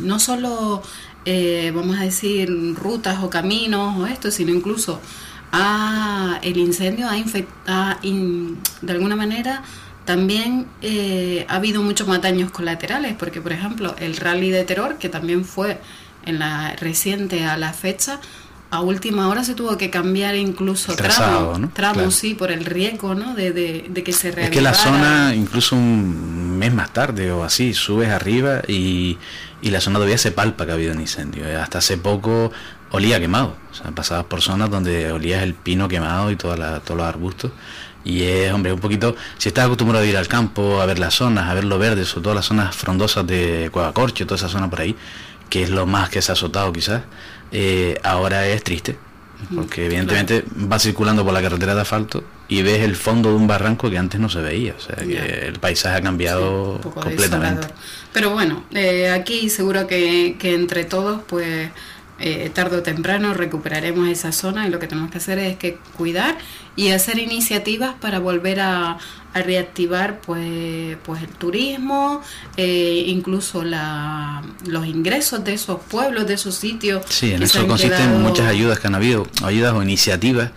no 0.02 0.18
solo 0.20 0.82
eh, 1.24 1.72
vamos 1.74 1.98
a 1.98 2.02
decir, 2.02 2.50
rutas 2.74 3.22
o 3.22 3.30
caminos 3.30 3.96
o 3.96 4.06
esto, 4.06 4.30
sino 4.30 4.52
incluso 4.52 5.00
a, 5.52 6.38
el 6.42 6.58
incendio 6.58 7.08
ha 7.08 7.16
infectado, 7.16 7.98
de 8.02 8.92
alguna 8.92 9.16
manera 9.16 9.62
también 10.04 10.66
eh, 10.82 11.46
ha 11.48 11.56
habido 11.56 11.82
muchos 11.82 12.06
más 12.06 12.20
daños 12.20 12.50
colaterales, 12.50 13.14
porque 13.18 13.40
por 13.40 13.52
ejemplo 13.52 13.94
el 13.98 14.16
rally 14.16 14.50
de 14.50 14.64
terror, 14.64 14.98
que 14.98 15.08
también 15.08 15.44
fue 15.44 15.80
en 16.26 16.38
la 16.38 16.76
reciente 16.76 17.44
a 17.44 17.56
la 17.56 17.72
fecha, 17.72 18.20
a 18.70 18.80
última 18.80 19.28
hora 19.28 19.44
se 19.44 19.54
tuvo 19.54 19.76
que 19.76 19.88
cambiar 19.88 20.34
incluso 20.34 20.96
tramos, 20.96 21.72
tramos 21.74 22.14
sí, 22.14 22.34
por 22.34 22.50
el 22.50 22.64
riesgo 22.64 23.14
¿no? 23.14 23.34
de, 23.34 23.52
de, 23.52 24.02
que 24.02 24.12
se 24.12 24.30
Es 24.30 24.50
que 24.50 24.60
la 24.60 24.74
zona, 24.74 25.32
incluso 25.34 25.76
un 25.76 26.58
mes 26.58 26.74
más 26.74 26.92
tarde 26.92 27.30
o 27.30 27.44
así, 27.44 27.72
subes 27.72 28.10
arriba 28.10 28.62
y, 28.66 29.16
y 29.62 29.70
la 29.70 29.80
zona 29.80 29.96
todavía 29.96 30.18
se 30.18 30.32
palpa 30.32 30.64
que 30.64 30.72
ha 30.72 30.74
habido 30.74 30.92
un 30.92 31.00
incendio. 31.00 31.46
Eh, 31.46 31.56
hasta 31.56 31.78
hace 31.78 31.98
poco 31.98 32.50
olía 32.90 33.20
quemado. 33.20 33.56
O 33.70 33.74
sea, 33.74 33.92
pasabas 33.92 34.24
por 34.24 34.42
zonas 34.42 34.70
donde 34.70 35.12
olías 35.12 35.42
el 35.42 35.54
pino 35.54 35.86
quemado 35.86 36.30
y 36.30 36.36
toda 36.36 36.56
la, 36.56 36.80
todos 36.80 36.98
los 36.98 37.06
arbustos. 37.06 37.52
Y 38.04 38.24
es, 38.24 38.52
hombre, 38.52 38.72
un 38.72 38.80
poquito, 38.80 39.16
si 39.38 39.48
estás 39.48 39.64
acostumbrado 39.64 40.04
a 40.04 40.06
ir 40.06 40.16
al 40.16 40.28
campo, 40.28 40.80
a 40.80 40.86
ver 40.86 40.98
las 40.98 41.14
zonas, 41.14 41.48
a 41.48 41.54
ver 41.54 41.64
lo 41.64 41.78
verde, 41.78 42.04
sobre 42.04 42.24
todo 42.24 42.34
las 42.34 42.44
zonas 42.44 42.76
frondosas 42.76 43.26
de 43.26 43.70
Cueva 43.72 43.92
Corcho, 43.92 44.26
toda 44.26 44.36
esa 44.36 44.48
zona 44.48 44.68
por 44.68 44.82
ahí, 44.82 44.94
que 45.48 45.62
es 45.62 45.70
lo 45.70 45.86
más 45.86 46.10
que 46.10 46.20
se 46.20 46.32
ha 46.32 46.34
azotado 46.34 46.72
quizás, 46.72 47.02
eh, 47.50 47.98
ahora 48.02 48.46
es 48.46 48.62
triste, 48.62 48.98
porque 49.54 49.86
evidentemente 49.86 50.44
va 50.70 50.78
circulando 50.78 51.24
por 51.24 51.32
la 51.32 51.40
carretera 51.40 51.74
de 51.74 51.80
asfalto 51.80 52.24
y 52.48 52.62
ves 52.62 52.80
el 52.80 52.94
fondo 52.94 53.30
de 53.30 53.36
un 53.36 53.46
barranco 53.46 53.88
que 53.88 53.96
antes 53.96 54.20
no 54.20 54.28
se 54.28 54.40
veía, 54.40 54.74
o 54.76 54.80
sea 54.80 54.96
que 54.96 55.46
el 55.46 55.58
paisaje 55.58 55.96
ha 55.96 56.02
cambiado 56.02 56.80
completamente. 56.80 57.68
Pero 58.12 58.30
bueno, 58.30 58.64
eh, 58.72 59.10
aquí 59.10 59.48
seguro 59.48 59.86
que, 59.86 60.36
que 60.38 60.54
entre 60.54 60.84
todos 60.84 61.22
pues 61.26 61.70
eh, 62.20 62.50
tarde 62.54 62.76
o 62.76 62.82
temprano 62.82 63.34
recuperaremos 63.34 64.08
esa 64.08 64.30
zona 64.30 64.68
y 64.68 64.70
lo 64.70 64.78
que 64.78 64.86
tenemos 64.86 65.10
que 65.10 65.18
hacer 65.18 65.38
es 65.38 65.56
que 65.56 65.78
cuidar 65.96 66.38
y 66.76 66.90
hacer 66.90 67.18
iniciativas 67.18 67.94
para 68.00 68.18
volver 68.18 68.60
a, 68.60 68.98
reactivar 69.34 70.20
pues, 70.20 70.96
pues 71.02 71.22
el 71.22 71.28
turismo, 71.28 72.22
eh, 72.56 73.02
incluso 73.08 73.64
la, 73.64 74.44
los 74.64 74.86
ingresos 74.86 75.42
de 75.42 75.54
esos 75.54 75.80
pueblos, 75.80 76.28
de 76.28 76.34
esos 76.34 76.54
sitios. 76.54 77.02
Sí, 77.08 77.32
en 77.32 77.42
eso 77.42 77.66
consisten 77.66 78.22
muchas 78.22 78.46
ayudas 78.46 78.78
que 78.78 78.86
han 78.86 78.94
habido, 78.94 79.26
ayudas 79.42 79.74
o 79.74 79.82
iniciativas 79.82 80.52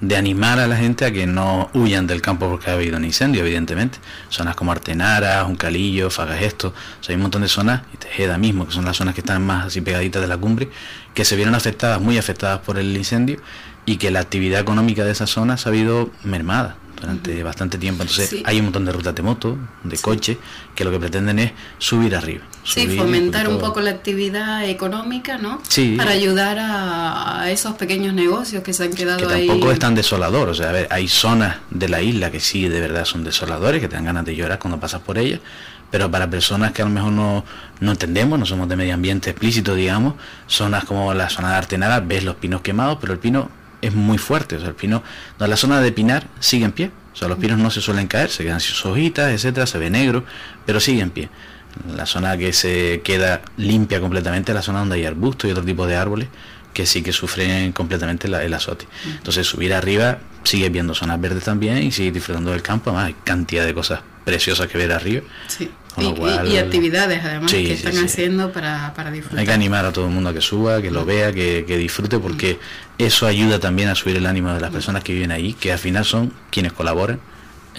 de 0.00 0.16
animar 0.16 0.58
a 0.58 0.66
la 0.66 0.76
gente 0.76 1.04
a 1.04 1.12
que 1.12 1.26
no 1.26 1.70
huyan 1.72 2.06
del 2.06 2.20
campo 2.20 2.48
porque 2.48 2.70
ha 2.70 2.74
habido 2.74 2.96
un 2.96 3.04
incendio, 3.04 3.42
evidentemente. 3.42 3.98
Zonas 4.28 4.54
como 4.54 4.72
Artenara, 4.72 5.42
Juncalillo, 5.44 6.10
Fagagesto, 6.10 6.68
o 6.68 7.08
hay 7.08 7.14
un 7.14 7.22
montón 7.22 7.42
de 7.42 7.48
zonas, 7.48 7.82
y 7.94 7.96
Tejeda 7.96 8.38
mismo, 8.38 8.66
que 8.66 8.72
son 8.72 8.84
las 8.84 8.96
zonas 8.96 9.14
que 9.14 9.20
están 9.20 9.44
más 9.44 9.66
así 9.66 9.80
pegaditas 9.80 10.22
de 10.22 10.28
la 10.28 10.36
cumbre, 10.36 10.70
que 11.14 11.24
se 11.24 11.36
vieron 11.36 11.54
afectadas, 11.54 12.00
muy 12.00 12.18
afectadas 12.18 12.60
por 12.60 12.78
el 12.78 12.96
incendio, 12.96 13.40
y 13.86 13.96
que 13.96 14.10
la 14.10 14.20
actividad 14.20 14.60
económica 14.60 15.04
de 15.04 15.12
esas 15.12 15.30
zonas 15.30 15.66
ha 15.66 15.70
habido 15.70 16.10
mermada 16.24 16.76
durante 17.00 17.42
bastante 17.42 17.78
tiempo. 17.78 18.02
Entonces 18.02 18.42
hay 18.44 18.58
un 18.58 18.64
montón 18.66 18.84
de 18.84 18.92
rutas 18.92 19.14
de 19.14 19.22
moto, 19.22 19.56
de 19.84 19.98
coche, 19.98 20.38
que 20.74 20.84
lo 20.84 20.90
que 20.90 20.98
pretenden 20.98 21.38
es 21.38 21.52
subir 21.78 22.14
arriba. 22.16 22.44
sí, 22.64 22.86
fomentar 22.96 23.48
un, 23.48 23.58
poco 23.58 23.80
la 23.80 23.90
actividad 23.90 24.68
económica, 24.68 25.38
¿no? 25.38 25.60
Sí. 25.68 25.94
Para 25.96 26.12
ayudar 26.12 26.58
a, 26.60 27.50
esos 27.50 27.74
pequeños 27.74 28.14
negocios 28.14 28.62
que 28.62 28.72
se 28.72 28.84
han 28.84 28.92
quedado 28.92 29.28
ahí. 29.28 29.46
Tampoco 29.46 29.72
es 29.72 29.78
tan 29.78 29.94
desolador, 29.94 30.48
o 30.48 30.54
sea, 30.54 30.70
a 30.70 30.72
ver, 30.72 30.88
hay 30.90 31.08
zonas 31.08 31.58
de 31.70 31.88
la 31.88 32.02
isla 32.02 32.30
que 32.30 32.40
sí 32.40 32.68
de 32.68 32.80
verdad 32.80 33.04
son 33.04 33.24
desoladores, 33.24 33.80
que 33.80 33.88
te 33.88 33.96
dan 33.96 34.04
ganas 34.04 34.24
de 34.24 34.34
llorar 34.34 34.58
cuando 34.58 34.80
pasas 34.80 35.00
por 35.02 35.18
ellas, 35.18 35.40
pero 35.90 36.10
para 36.10 36.28
personas 36.28 36.72
que 36.72 36.82
a 36.82 36.84
lo 36.84 36.90
mejor 36.90 37.12
no, 37.12 37.44
no 37.80 37.92
entendemos, 37.92 38.38
no 38.38 38.46
somos 38.46 38.68
de 38.68 38.76
medio 38.76 38.94
ambiente 38.94 39.30
explícito, 39.30 39.74
digamos, 39.74 40.14
zonas 40.46 40.84
como 40.84 41.14
la 41.14 41.28
zona 41.28 41.50
de 41.50 41.56
Artenara, 41.56 42.00
ves 42.00 42.24
los 42.24 42.36
pinos 42.36 42.62
quemados, 42.62 42.98
pero 43.00 43.12
el 43.12 43.18
pino 43.18 43.48
es 43.88 43.94
muy 43.94 44.18
fuerte. 44.18 44.56
O 44.56 44.60
sea, 44.60 44.68
el 44.68 44.74
pino, 44.74 45.02
no, 45.38 45.46
la 45.46 45.56
zona 45.56 45.80
de 45.80 45.92
pinar 45.92 46.26
sigue 46.40 46.64
en 46.64 46.72
pie. 46.72 46.90
O 47.12 47.16
sea, 47.16 47.28
los 47.28 47.38
pinos 47.38 47.58
no 47.58 47.70
se 47.70 47.80
suelen 47.80 48.08
caer, 48.08 48.30
se 48.30 48.44
quedan 48.44 48.60
sus 48.60 48.84
hojitas, 48.84 49.32
etcétera, 49.32 49.66
se 49.66 49.78
ve 49.78 49.88
negro, 49.88 50.24
pero 50.66 50.80
sigue 50.80 51.00
en 51.00 51.10
pie. 51.10 51.30
La 51.94 52.06
zona 52.06 52.36
que 52.36 52.52
se 52.52 53.00
queda 53.02 53.42
limpia 53.56 54.00
completamente 54.00 54.52
es 54.52 54.56
la 54.56 54.62
zona 54.62 54.80
donde 54.80 54.96
hay 54.96 55.04
arbustos 55.04 55.48
y 55.48 55.52
otro 55.52 55.64
tipo 55.64 55.86
de 55.86 55.96
árboles 55.96 56.28
que 56.72 56.84
sí 56.84 57.02
que 57.02 57.12
sufren 57.12 57.72
completamente 57.72 58.26
el 58.26 58.54
azote. 58.54 58.86
Entonces 59.06 59.46
subir 59.46 59.72
arriba 59.72 60.18
sigue 60.44 60.68
viendo 60.68 60.94
zonas 60.94 61.18
verdes 61.18 61.44
también 61.44 61.78
y 61.78 61.90
sigue 61.90 62.12
disfrutando 62.12 62.50
del 62.50 62.60
campo. 62.60 62.90
Además 62.90 63.06
hay 63.06 63.16
cantidad 63.24 63.64
de 63.64 63.72
cosas 63.72 64.00
preciosas 64.26 64.66
que 64.66 64.76
ver 64.76 64.92
arriba. 64.92 65.22
Sí. 65.48 65.70
Y, 65.98 66.56
actividades 66.56 67.24
además 67.24 67.50
que 67.50 67.72
están 67.72 67.96
haciendo 67.98 68.52
para, 68.52 68.92
para, 68.94 69.10
disfrutar. 69.10 69.40
Hay 69.40 69.46
que 69.46 69.52
animar 69.52 69.84
a 69.86 69.92
todo 69.92 70.06
el 70.06 70.12
mundo 70.12 70.30
a 70.30 70.34
que 70.34 70.40
suba, 70.40 70.82
que 70.82 70.90
lo 70.90 71.04
vea, 71.04 71.32
que, 71.32 71.64
disfrute, 71.78 72.18
porque 72.18 72.58
eso 72.98 73.26
ayuda 73.26 73.58
también 73.58 73.88
a 73.88 73.94
subir 73.94 74.16
el 74.16 74.26
ánimo 74.26 74.52
de 74.52 74.60
las 74.60 74.70
personas 74.70 75.02
que 75.02 75.14
viven 75.14 75.30
ahí, 75.30 75.54
que 75.54 75.72
al 75.72 75.78
final 75.78 76.04
son 76.04 76.32
quienes 76.50 76.72
colaboran 76.72 77.20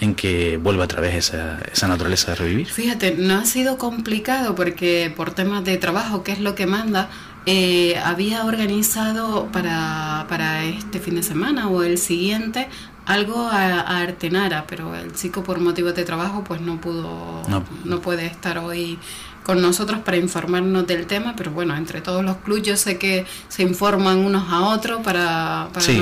en 0.00 0.14
que 0.14 0.58
vuelva 0.58 0.84
a 0.84 0.88
través 0.88 1.14
esa, 1.14 1.58
esa 1.72 1.88
naturaleza 1.88 2.32
de 2.32 2.36
revivir. 2.36 2.66
Fíjate, 2.66 3.16
no 3.16 3.36
ha 3.36 3.44
sido 3.44 3.78
complicado 3.78 4.54
porque 4.54 5.12
por 5.16 5.32
temas 5.32 5.64
de 5.64 5.76
trabajo, 5.76 6.22
que 6.22 6.32
es 6.32 6.38
lo 6.38 6.54
que 6.54 6.66
manda, 6.66 7.08
eh, 7.46 7.96
había 8.04 8.44
organizado 8.44 9.48
para, 9.50 10.26
para 10.28 10.64
este 10.64 11.00
fin 11.00 11.14
de 11.14 11.22
semana 11.22 11.68
o 11.68 11.82
el 11.82 11.96
siguiente 11.96 12.68
algo 13.08 13.48
a, 13.50 14.00
Artenara, 14.02 14.66
pero 14.68 14.94
el 14.94 15.14
chico 15.14 15.42
por 15.42 15.58
motivos 15.60 15.94
de 15.94 16.04
trabajo 16.04 16.44
pues 16.44 16.60
no 16.60 16.78
pudo, 16.78 17.42
no. 17.84 18.00
puede 18.00 18.26
estar 18.26 18.58
hoy 18.58 18.98
con 19.44 19.62
nosotros 19.62 20.00
para 20.00 20.18
informarnos 20.18 20.86
del 20.86 21.06
tema, 21.06 21.32
pero 21.34 21.50
bueno, 21.50 21.74
entre 21.74 22.02
todos 22.02 22.22
los 22.22 22.36
clubes 22.36 22.64
yo 22.64 22.76
sé 22.76 22.98
que 22.98 23.24
se 23.48 23.62
informan 23.62 24.18
unos 24.18 24.52
a 24.52 24.60
otros 24.60 25.00
para... 25.02 25.70
sí, 25.78 25.98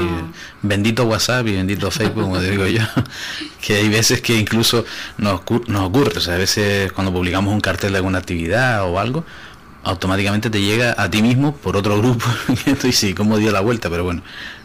bendito 0.63 1.05
WhatsApp 1.05 1.47
y 1.47 1.53
bendito 1.53 1.93
Facebook, 1.93 2.25
como 2.25 2.41
te 2.41 2.51
digo 2.51 2.67
yo, 2.67 2.83
que 3.61 3.77
hay 3.77 3.89
veces 3.89 4.21
que 4.21 4.37
incluso 4.37 4.85
nos, 5.17 5.43
nos 5.69 5.83
ocurre, 5.83 6.19
o 6.19 6.21
sea, 6.21 6.35
a 6.35 6.39
veces 6.39 6.91
cuando 6.91 7.13
publicamos 7.13 7.55
un 7.55 7.61
cartel 7.61 7.93
de 7.93 7.99
alguna 7.99 8.19
actividad 8.19 8.85
o 8.85 8.99
algo, 8.99 9.25
automáticamente 9.87 10.51
te 10.51 10.61
llega 10.61 10.95
a 10.99 11.09
ti 11.09 11.23
mismo 11.23 11.55
por 11.55 11.77
otro 11.77 11.97
grupo. 11.99 12.27
y 12.85 12.93
sí, 12.93 13.15
cómo 13.15 13.39
dio 13.39 13.53
la 13.53 13.61
vuelta, 13.61 13.89
pero 13.89 14.03
bueno, 14.03 14.21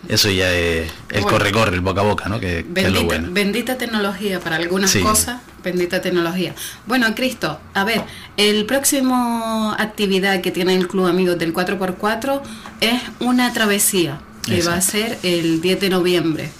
eso 0.09 0.31
ya 0.31 0.51
es 0.51 0.91
el 1.09 1.23
corre-corre, 1.23 1.75
el 1.75 1.81
boca 1.81 2.01
a 2.01 2.03
boca, 2.03 2.27
¿no? 2.27 2.39
Que, 2.39 2.65
bendita, 2.67 2.87
es 2.87 2.93
lo 2.93 3.03
bueno. 3.03 3.27
Bendita 3.31 3.77
tecnología 3.77 4.39
para 4.39 4.55
algunas 4.55 4.95
cosas, 4.95 5.39
bendita 5.63 6.01
tecnología. 6.01 6.55
Bueno, 6.87 7.13
Cristo, 7.13 7.59
a 7.75 7.83
ver, 7.83 8.01
el 8.35 8.65
próximo 8.65 9.75
actividad 9.77 10.41
que 10.41 10.49
tiene 10.49 10.73
el 10.73 10.87
Club 10.87 11.05
Amigos 11.05 11.37
del 11.37 11.53
4x4 11.53 12.41
es 12.81 12.99
una 13.19 13.53
travesía 13.53 14.19
que 14.43 14.63
va 14.63 14.73
a 14.73 14.81
ser 14.81 15.19
el 15.21 15.61
10 15.61 15.79
de 15.81 15.89
noviembre. 15.91 16.51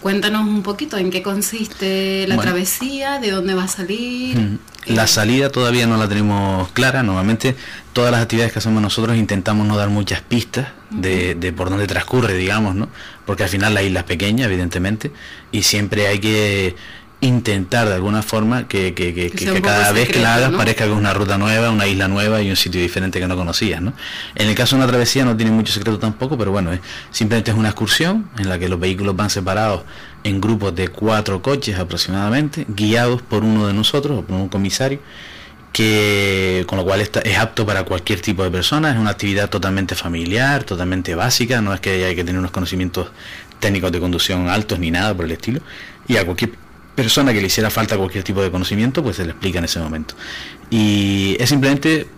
Cuéntanos 0.00 0.48
un 0.48 0.62
poquito 0.62 0.96
en 0.96 1.10
qué 1.10 1.22
consiste 1.22 2.24
la 2.26 2.38
travesía, 2.38 3.18
de 3.18 3.30
dónde 3.30 3.52
va 3.52 3.64
a 3.64 3.68
salir. 3.68 4.58
La 4.86 5.06
salida 5.06 5.50
todavía 5.50 5.86
no 5.86 5.96
la 5.96 6.08
tenemos 6.08 6.70
clara. 6.72 7.02
Normalmente 7.02 7.54
todas 7.92 8.10
las 8.10 8.22
actividades 8.22 8.52
que 8.52 8.60
hacemos 8.60 8.80
nosotros 8.80 9.16
intentamos 9.16 9.66
no 9.66 9.76
dar 9.76 9.90
muchas 9.90 10.20
pistas 10.22 10.68
de, 10.90 11.34
de, 11.34 11.52
por 11.52 11.70
dónde 11.70 11.86
transcurre, 11.86 12.34
digamos, 12.34 12.74
¿no? 12.74 12.88
Porque 13.26 13.42
al 13.42 13.48
final 13.48 13.74
la 13.74 13.82
isla 13.82 14.00
es 14.00 14.06
pequeña, 14.06 14.46
evidentemente, 14.46 15.12
y 15.52 15.62
siempre 15.62 16.06
hay 16.08 16.18
que 16.18 16.76
intentar 17.20 17.86
de 17.88 17.94
alguna 17.94 18.22
forma 18.22 18.66
que, 18.66 18.94
que, 18.94 19.12
que, 19.12 19.30
que 19.30 19.60
cada 19.60 19.92
vez 19.92 20.08
que 20.08 20.20
la 20.20 20.36
hagas 20.36 20.52
parezca 20.52 20.84
que 20.84 20.90
es 20.90 20.96
una 20.96 21.12
ruta 21.12 21.36
nueva, 21.36 21.70
una 21.70 21.86
isla 21.86 22.08
nueva 22.08 22.40
y 22.40 22.48
un 22.48 22.56
sitio 22.56 22.80
diferente 22.80 23.20
que 23.20 23.28
no 23.28 23.36
conocías. 23.36 23.82
¿no? 23.82 23.92
En 24.34 24.48
el 24.48 24.54
caso 24.54 24.76
de 24.76 24.82
una 24.82 24.88
travesía 24.90 25.24
no 25.24 25.36
tiene 25.36 25.52
mucho 25.52 25.72
secreto 25.72 25.98
tampoco, 25.98 26.38
pero 26.38 26.50
bueno, 26.50 26.70
simplemente 27.10 27.50
es 27.50 27.56
una 27.56 27.68
excursión 27.68 28.30
en 28.38 28.48
la 28.48 28.58
que 28.58 28.68
los 28.68 28.80
vehículos 28.80 29.14
van 29.16 29.28
separados 29.28 29.82
en 30.24 30.40
grupos 30.40 30.74
de 30.74 30.88
cuatro 30.88 31.42
coches 31.42 31.78
aproximadamente, 31.78 32.66
guiados 32.68 33.22
por 33.22 33.44
uno 33.44 33.66
de 33.66 33.72
nosotros 33.72 34.18
o 34.18 34.22
por 34.22 34.36
un 34.36 34.48
comisario, 34.48 35.00
que 35.72 36.64
con 36.66 36.78
lo 36.78 36.84
cual 36.84 37.00
está, 37.00 37.20
es 37.20 37.38
apto 37.38 37.64
para 37.64 37.84
cualquier 37.84 38.20
tipo 38.20 38.42
de 38.42 38.50
persona, 38.50 38.90
es 38.90 38.98
una 38.98 39.10
actividad 39.10 39.48
totalmente 39.48 39.94
familiar, 39.94 40.64
totalmente 40.64 41.14
básica, 41.14 41.60
no 41.60 41.72
es 41.72 41.80
que 41.80 41.90
haya 41.90 42.14
que 42.14 42.24
tener 42.24 42.38
unos 42.38 42.50
conocimientos 42.50 43.10
técnicos 43.60 43.92
de 43.92 44.00
conducción 44.00 44.48
altos 44.48 44.78
ni 44.78 44.90
nada 44.90 45.14
por 45.14 45.24
el 45.24 45.32
estilo, 45.32 45.60
y 46.08 46.16
a 46.16 46.24
cualquier 46.24 46.52
persona 46.94 47.32
que 47.32 47.40
le 47.40 47.46
hiciera 47.46 47.70
falta 47.70 47.96
cualquier 47.96 48.24
tipo 48.24 48.42
de 48.42 48.50
conocimiento, 48.50 49.02
pues 49.02 49.16
se 49.16 49.24
le 49.24 49.30
explica 49.30 49.58
en 49.58 49.64
ese 49.64 49.78
momento. 49.78 50.14
Y 50.70 51.36
es 51.38 51.48
simplemente 51.48 52.08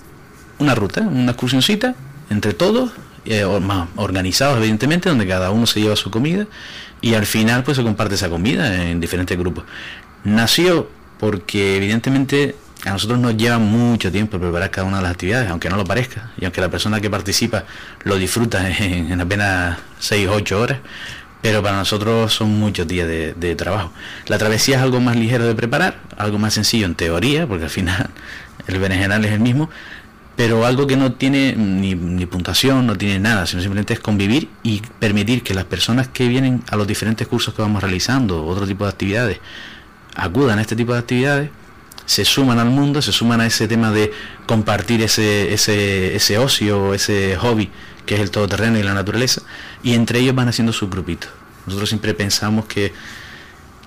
una 0.58 0.74
ruta, 0.74 1.02
una 1.02 1.32
excursioncita 1.32 1.94
entre 2.30 2.54
todos, 2.54 2.92
eh, 3.24 3.44
más 3.60 3.88
organizados 3.96 4.58
evidentemente, 4.58 5.08
donde 5.08 5.26
cada 5.26 5.50
uno 5.50 5.66
se 5.66 5.80
lleva 5.80 5.94
su 5.94 6.10
comida 6.10 6.46
y 7.02 7.14
al 7.14 7.26
final 7.26 7.64
pues 7.64 7.76
se 7.76 7.82
comparte 7.82 8.14
esa 8.14 8.30
comida 8.30 8.88
en 8.88 9.00
diferentes 9.00 9.36
grupos. 9.36 9.64
Nació 10.24 10.88
porque 11.18 11.76
evidentemente 11.76 12.56
a 12.84 12.90
nosotros 12.90 13.18
nos 13.18 13.36
lleva 13.36 13.58
mucho 13.58 14.10
tiempo 14.10 14.38
preparar 14.38 14.70
cada 14.70 14.86
una 14.86 14.96
de 14.96 15.02
las 15.04 15.12
actividades, 15.12 15.50
aunque 15.50 15.68
no 15.68 15.76
lo 15.76 15.84
parezca, 15.84 16.30
y 16.38 16.44
aunque 16.44 16.60
la 16.60 16.68
persona 16.68 17.00
que 17.00 17.10
participa 17.10 17.64
lo 18.04 18.16
disfruta 18.16 18.68
en, 18.78 19.20
apenas 19.20 19.78
6 20.00 20.28
o 20.28 20.32
8 20.32 20.60
horas, 20.60 20.78
pero 21.40 21.62
para 21.62 21.76
nosotros 21.76 22.32
son 22.32 22.58
muchos 22.58 22.86
días 22.86 23.08
de, 23.08 23.54
trabajo. 23.56 23.92
La 24.26 24.38
travesía 24.38 24.76
es 24.76 24.82
algo 24.82 25.00
más 25.00 25.16
ligero 25.16 25.44
de 25.44 25.54
preparar, 25.54 25.98
algo 26.16 26.38
más 26.38 26.54
sencillo 26.54 26.86
en 26.86 26.94
teoría, 26.94 27.46
porque 27.46 27.64
al 27.64 27.70
final 27.70 28.10
el 28.66 28.78
berenjenal 28.78 29.24
es 29.24 29.32
el 29.32 29.40
mismo, 29.40 29.70
pero 30.42 30.66
algo 30.66 30.88
que 30.88 30.96
no 30.96 31.12
tiene 31.12 31.54
ni, 31.56 31.94
ni, 31.94 32.26
puntuación, 32.26 32.84
no 32.84 32.98
tiene 32.98 33.20
nada, 33.20 33.46
sino 33.46 33.62
simplemente 33.62 33.94
es 33.94 34.00
convivir 34.00 34.48
y 34.64 34.82
permitir 34.98 35.44
que 35.44 35.54
las 35.54 35.66
personas 35.66 36.08
que 36.08 36.26
vienen 36.26 36.64
a 36.68 36.74
los 36.74 36.88
diferentes 36.88 37.28
cursos 37.28 37.54
que 37.54 37.62
vamos 37.62 37.80
realizando, 37.80 38.44
otro 38.44 38.66
tipo 38.66 38.82
de 38.82 38.90
actividades, 38.90 39.38
acudan 40.16 40.58
a 40.58 40.62
este 40.62 40.74
tipo 40.74 40.94
de 40.94 40.98
actividades, 40.98 41.50
se 42.06 42.24
suman 42.24 42.58
al 42.58 42.70
mundo, 42.70 43.00
se 43.02 43.12
suman 43.12 43.40
a 43.40 43.46
ese 43.46 43.68
tema 43.68 43.92
de 43.92 44.10
compartir 44.44 45.02
ese, 45.02 45.54
ese, 45.54 46.16
ese 46.16 46.38
ocio, 46.38 46.92
ese 46.92 47.36
hobby 47.36 47.70
que 48.04 48.16
es 48.16 48.20
el 48.20 48.32
todoterreno 48.32 48.80
y 48.80 48.82
la 48.82 48.94
naturaleza, 48.94 49.42
y 49.84 49.94
entre 49.94 50.18
ellos 50.18 50.34
van 50.34 50.48
haciendo 50.48 50.72
su 50.72 50.88
grupito. 50.88 51.28
Nosotros 51.66 51.88
siempre 51.88 52.14
pensamos 52.14 52.64
que, 52.64 52.92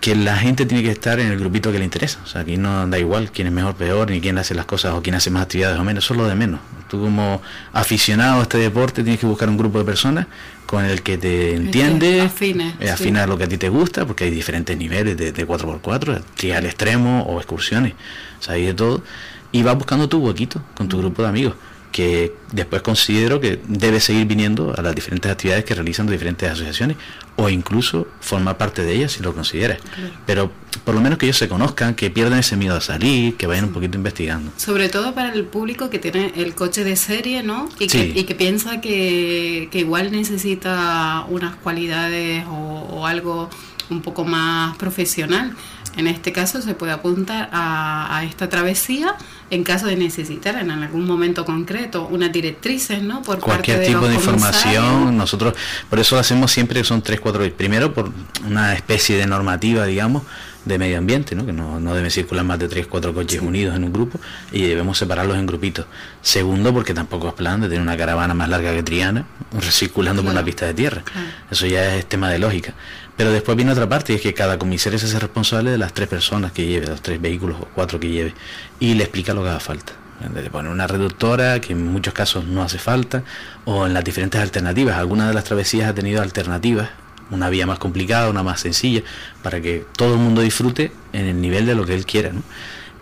que 0.01 0.15
la 0.15 0.37
gente 0.37 0.65
tiene 0.65 0.83
que 0.83 0.91
estar 0.91 1.19
en 1.19 1.31
el 1.31 1.39
grupito 1.39 1.71
que 1.71 1.79
le 1.79 1.85
interesa. 1.85 2.19
O 2.23 2.27
sea, 2.27 2.41
aquí 2.41 2.57
no 2.57 2.87
da 2.87 2.99
igual 2.99 3.31
quién 3.31 3.47
es 3.47 3.53
mejor, 3.53 3.75
peor, 3.75 4.09
ni 4.09 4.21
quién 4.21 4.37
hace 4.37 4.53
las 4.53 4.65
cosas 4.65 4.93
o 4.93 5.01
quién 5.01 5.15
hace 5.15 5.29
más 5.29 5.43
actividades 5.43 5.79
o 5.79 5.83
menos, 5.83 6.03
eso 6.03 6.13
es 6.13 6.19
lo 6.19 6.27
de 6.27 6.35
menos. 6.35 6.59
Tú 6.89 7.01
como 7.01 7.41
aficionado 7.73 8.39
a 8.39 8.43
este 8.43 8.57
deporte 8.57 9.03
tienes 9.03 9.19
que 9.19 9.25
buscar 9.25 9.49
un 9.49 9.57
grupo 9.57 9.79
de 9.79 9.85
personas 9.85 10.27
con 10.65 10.85
el 10.85 11.01
que 11.01 11.17
te 11.17 11.55
entiende, 11.55 12.21
afina, 12.21 12.75
eh, 12.79 12.89
afina 12.89 13.25
lo 13.27 13.37
que 13.37 13.45
a 13.45 13.47
ti 13.47 13.57
te 13.57 13.69
gusta, 13.69 14.05
porque 14.05 14.25
hay 14.25 14.31
diferentes 14.31 14.77
niveles 14.77 15.17
de, 15.17 15.31
de 15.31 15.47
4x4, 15.47 16.21
trial 16.35 16.65
extremo 16.65 17.23
o 17.23 17.37
excursiones, 17.37 17.93
o 18.39 18.43
sea, 18.43 18.55
hay 18.55 18.65
de 18.65 18.73
todo, 18.73 19.03
y 19.51 19.63
vas 19.63 19.75
buscando 19.75 20.09
tu 20.09 20.19
huequito 20.19 20.61
con 20.75 20.87
tu 20.87 20.97
grupo 20.97 21.21
de 21.21 21.29
amigos 21.29 21.55
que 21.95 22.33
después 22.51 22.81
considero 22.81 23.39
que 23.39 23.57
debe 23.69 24.01
seguir 24.01 24.25
viniendo 24.25 24.75
a 24.77 24.81
las 24.81 24.93
diferentes 24.93 25.31
actividades 25.31 25.63
que 25.63 25.73
realizan 25.73 26.07
diferentes 26.07 26.51
asociaciones 26.51 26.97
o 27.37 27.47
incluso 27.47 28.05
formar 28.19 28.57
parte 28.57 28.83
de 28.83 28.95
ellas 28.95 29.13
si 29.13 29.23
lo 29.23 29.33
consideras. 29.33 29.77
Pero 30.25 30.51
por 30.83 30.93
lo 30.93 30.99
menos 30.99 31.17
que 31.17 31.25
ellos 31.25 31.37
se 31.37 31.47
conozcan, 31.47 31.95
que 31.95 32.09
pierdan 32.09 32.39
ese 32.39 32.57
miedo 32.57 32.75
a 32.75 32.81
salir, 32.81 33.37
que 33.37 33.47
vayan 33.47 33.63
un 33.63 33.71
poquito 33.71 33.95
investigando. 33.95 34.51
Sobre 34.57 34.89
todo 34.89 35.15
para 35.15 35.31
el 35.31 35.45
público 35.45 35.89
que 35.89 35.97
tiene 35.97 36.33
el 36.35 36.53
coche 36.53 36.83
de 36.83 36.97
serie, 36.97 37.43
¿no? 37.43 37.69
Y, 37.79 37.87
que, 37.87 38.35
piensa 38.35 38.81
que, 38.81 39.69
igual 39.71 40.11
necesita 40.11 41.25
unas 41.29 41.55
cualidades 41.55 42.43
o 42.49 43.07
algo 43.07 43.49
un 43.89 44.01
poco 44.01 44.25
más 44.25 44.75
profesional. 44.77 45.55
En 45.97 46.07
este 46.07 46.31
caso 46.31 46.61
se 46.61 46.73
puede 46.73 46.91
apuntar 46.91 47.49
a, 47.51 48.23
esta 48.27 48.49
travesía 48.49 49.15
en 49.49 49.63
caso 49.63 49.87
de 49.87 49.95
necesitar 49.95 50.55
en 50.55 50.71
algún 50.71 51.05
momento 51.05 51.45
concreto 51.45 52.07
unas 52.09 52.31
directrices, 52.31 53.01
¿no? 53.01 53.21
Por 53.21 53.39
cualquier 53.39 53.85
tipo 53.85 54.07
de 54.07 54.15
información, 54.15 55.17
nosotros 55.17 55.53
por 55.89 55.99
eso 55.99 56.17
hacemos 56.17 56.51
siempre 56.51 56.81
que 56.81 56.85
son 56.85 57.01
tres, 57.01 57.19
cuatro, 57.19 57.49
primero 57.55 57.93
por 57.93 58.11
una 58.45 58.73
especie 58.73 59.17
de 59.17 59.27
normativa, 59.27 59.85
digamos, 59.85 60.23
de 60.65 60.79
medio 60.79 60.97
ambiente, 60.97 61.35
¿no? 61.35 61.45
que 61.45 61.53
no, 61.53 61.79
no 61.79 61.93
deben 61.93 62.09
circular 62.09 62.43
más 62.43 62.57
de 62.59 62.67
tres, 62.67 62.87
cuatro 62.87 63.13
coches 63.13 63.39
unidos 63.41 63.75
en 63.75 63.83
un 63.83 63.93
grupo 63.93 64.19
y 64.51 64.63
debemos 64.63 64.97
separarlos 64.97 65.37
en 65.37 65.45
grupitos. 65.45 65.85
Segundo, 66.21 66.73
porque 66.73 66.93
tampoco 66.93 67.29
es 67.29 67.33
plan 67.35 67.61
de 67.61 67.67
tener 67.67 67.81
una 67.81 67.95
caravana 67.95 68.33
más 68.33 68.49
larga 68.49 68.73
que 68.73 68.83
Triana 68.83 69.25
circulando 69.61 70.23
por 70.23 70.31
una 70.31 70.43
pista 70.43 70.65
de 70.65 70.73
tierra. 70.73 71.03
Eso 71.49 71.67
ya 71.67 71.95
es 71.95 72.07
tema 72.07 72.29
de 72.29 72.39
lógica. 72.39 72.73
Pero 73.17 73.31
después 73.31 73.55
viene 73.55 73.71
otra 73.71 73.87
parte, 73.87 74.13
y 74.13 74.17
es 74.17 74.21
que 74.21 74.33
cada 74.33 74.57
comisario 74.57 74.99
se 74.99 75.05
hace 75.05 75.19
responsable 75.19 75.71
de 75.71 75.77
las 75.77 75.93
tres 75.93 76.07
personas 76.09 76.51
que 76.51 76.65
lleve, 76.65 76.87
los 76.87 77.01
tres 77.01 77.21
vehículos 77.21 77.57
o 77.61 77.67
cuatro 77.73 77.99
que 77.99 78.09
lleve, 78.09 78.33
y 78.79 78.93
le 78.93 79.03
explica 79.03 79.33
lo 79.33 79.43
que 79.43 79.49
haga 79.49 79.59
falta. 79.59 79.93
Le 80.33 80.49
pone 80.49 80.69
una 80.69 80.87
reductora, 80.87 81.59
que 81.61 81.73
en 81.73 81.85
muchos 81.85 82.13
casos 82.13 82.45
no 82.45 82.61
hace 82.61 82.77
falta, 82.77 83.23
o 83.63 83.85
en 83.85 83.93
las 83.93 84.03
diferentes 84.03 84.41
alternativas. 84.41 84.97
Algunas 84.97 85.29
de 85.29 85.33
las 85.33 85.45
travesías 85.45 85.89
ha 85.89 85.93
tenido 85.93 86.21
alternativas, 86.21 86.89
una 87.31 87.49
vía 87.49 87.65
más 87.65 87.79
complicada, 87.79 88.29
una 88.29 88.43
más 88.43 88.59
sencilla, 88.59 89.01
para 89.41 89.61
que 89.61 89.85
todo 89.97 90.13
el 90.13 90.19
mundo 90.19 90.41
disfrute 90.41 90.91
en 91.13 91.25
el 91.25 91.39
nivel 91.39 91.65
de 91.65 91.75
lo 91.75 91.85
que 91.85 91.95
él 91.95 92.05
quiera, 92.05 92.33
¿no? 92.33 92.43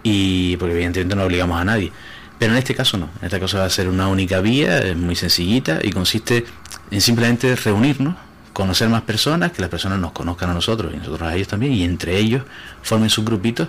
Y 0.03 0.57
porque 0.57 0.73
evidentemente 0.73 1.15
no 1.15 1.23
obligamos 1.23 1.59
a 1.59 1.65
nadie. 1.65 1.91
Pero 2.37 2.53
en 2.53 2.59
este 2.59 2.75
caso 2.75 2.97
no, 2.97 3.09
en 3.19 3.25
este 3.25 3.39
caso 3.39 3.57
va 3.57 3.65
a 3.65 3.69
ser 3.69 3.87
una 3.87 4.07
única 4.07 4.41
vía, 4.41 4.79
es 4.79 4.97
muy 4.97 5.15
sencillita 5.15 5.79
y 5.81 5.91
consiste 5.91 6.45
en 6.91 7.01
simplemente 7.01 7.55
reunirnos 7.55 8.15
conocer 8.53 8.87
más 8.89 9.01
personas, 9.01 9.51
que 9.51 9.61
las 9.61 9.69
personas 9.69 9.99
nos 9.99 10.11
conozcan 10.11 10.49
a 10.49 10.53
nosotros 10.53 10.93
y 10.93 10.97
nosotros 10.97 11.27
a 11.27 11.35
ellos 11.35 11.47
también, 11.47 11.73
y 11.73 11.83
entre 11.83 12.17
ellos 12.17 12.43
formen 12.81 13.09
sus 13.09 13.25
grupitos 13.25 13.67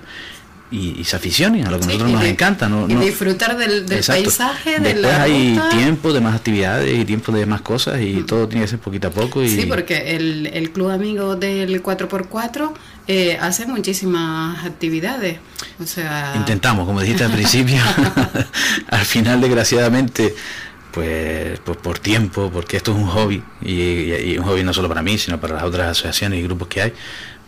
y, 0.70 1.04
se 1.04 1.16
aficionen 1.16 1.66
a 1.66 1.70
lo 1.70 1.78
que 1.78 1.84
a 1.84 1.86
nosotros 1.86 2.10
nos 2.10 2.24
encanta. 2.24 2.68
¿no? 2.68 2.88
Y 2.88 2.94
disfrutar 2.94 3.56
del, 3.56 3.84
paisaje, 3.84 4.80
de 4.80 4.94
Después 4.94 5.14
hay 5.14 5.58
tiempo 5.70 6.12
de 6.12 6.20
más 6.20 6.34
actividades 6.34 6.98
y 6.98 7.04
tiempo 7.04 7.32
de 7.32 7.46
más 7.46 7.60
cosas 7.60 8.00
y 8.00 8.22
todo 8.22 8.48
tiene 8.48 8.64
que 8.64 8.70
ser 8.70 8.78
poquito 8.78 9.08
a 9.08 9.10
poco. 9.10 9.42
Y... 9.42 9.48
Sí, 9.48 9.66
porque 9.66 10.16
el, 10.16 10.46
el 10.46 10.70
club 10.72 10.90
amigo 10.90 11.36
del 11.36 11.82
4x4 11.82 12.72
eh, 13.06 13.38
hace 13.40 13.66
muchísimas 13.66 14.64
actividades. 14.64 15.38
O 15.80 15.86
sea... 15.86 16.32
Intentamos, 16.36 16.86
como 16.86 17.00
dijiste 17.00 17.24
al 17.24 17.32
principio, 17.32 17.80
al 18.88 19.04
final 19.04 19.40
desgraciadamente 19.40 20.34
pues, 20.94 21.58
pues 21.60 21.76
por 21.78 21.98
tiempo, 21.98 22.50
porque 22.52 22.76
esto 22.76 22.92
es 22.92 22.98
un 22.98 23.08
hobby, 23.08 23.42
y, 23.60 24.38
un 24.38 24.44
hobby 24.44 24.62
no 24.62 24.72
solo 24.72 24.88
para 24.88 25.02
mí, 25.02 25.18
sino 25.18 25.40
para 25.40 25.54
las 25.54 25.64
otras 25.64 25.90
asociaciones 25.90 26.38
y 26.38 26.42
grupos 26.44 26.68
que 26.68 26.82
hay, 26.82 26.92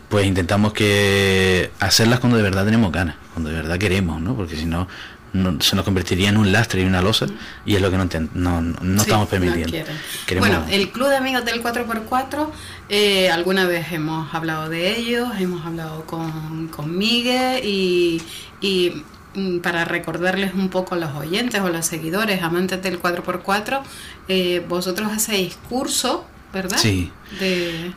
pues 0.08 0.26
intentamos 0.26 0.72
que 0.72 1.70
hacerlas 1.78 2.18
cuando 2.18 2.36
de 2.36 2.42
verdad 2.42 2.64
tenemos 2.64 2.90
ganas, 2.90 3.14
cuando 3.32 3.50
de 3.50 3.56
verdad 3.56 3.78
queremos, 3.78 4.20
¿no? 4.20 4.34
Porque 4.34 4.56
si 4.56 4.66
no, 4.66 4.88
se 5.60 5.76
nos 5.76 5.84
convertiría 5.84 6.28
en 6.28 6.38
un 6.38 6.50
lastre 6.50 6.82
y 6.82 6.84
una 6.86 7.02
losa 7.02 7.26
y 7.64 7.76
es 7.76 7.82
lo 7.82 7.90
que 7.90 7.98
no, 7.98 8.08
no, 8.34 8.60
no 8.62 9.02
estamos 9.02 9.28
permitiendo. 9.28 9.76
Bueno, 10.38 10.64
el 10.68 10.90
Club 10.90 11.08
de 11.08 11.16
Amigos 11.16 11.44
del 11.44 11.62
4x4, 11.62 12.48
eh, 12.88 13.30
alguna 13.30 13.66
vez 13.66 13.92
hemos 13.92 14.32
hablado 14.34 14.68
de 14.68 14.96
ellos, 14.96 15.28
hemos 15.38 15.64
hablado 15.64 16.04
con, 16.04 16.68
con 16.68 16.96
Miguel 16.96 17.64
y, 17.64 18.22
y 18.60 19.04
para 19.62 19.84
recordarles 19.84 20.54
un 20.54 20.68
poco 20.68 20.94
a 20.94 20.98
los 20.98 21.14
oyentes 21.14 21.60
o 21.60 21.68
los 21.68 21.86
seguidores, 21.86 22.42
amantes 22.42 22.82
del 22.82 23.00
4x4, 23.00 23.82
eh, 24.28 24.64
vosotros 24.68 25.12
hacéis 25.12 25.56
curso, 25.68 26.26
¿verdad? 26.52 26.78
Sí. 26.78 27.12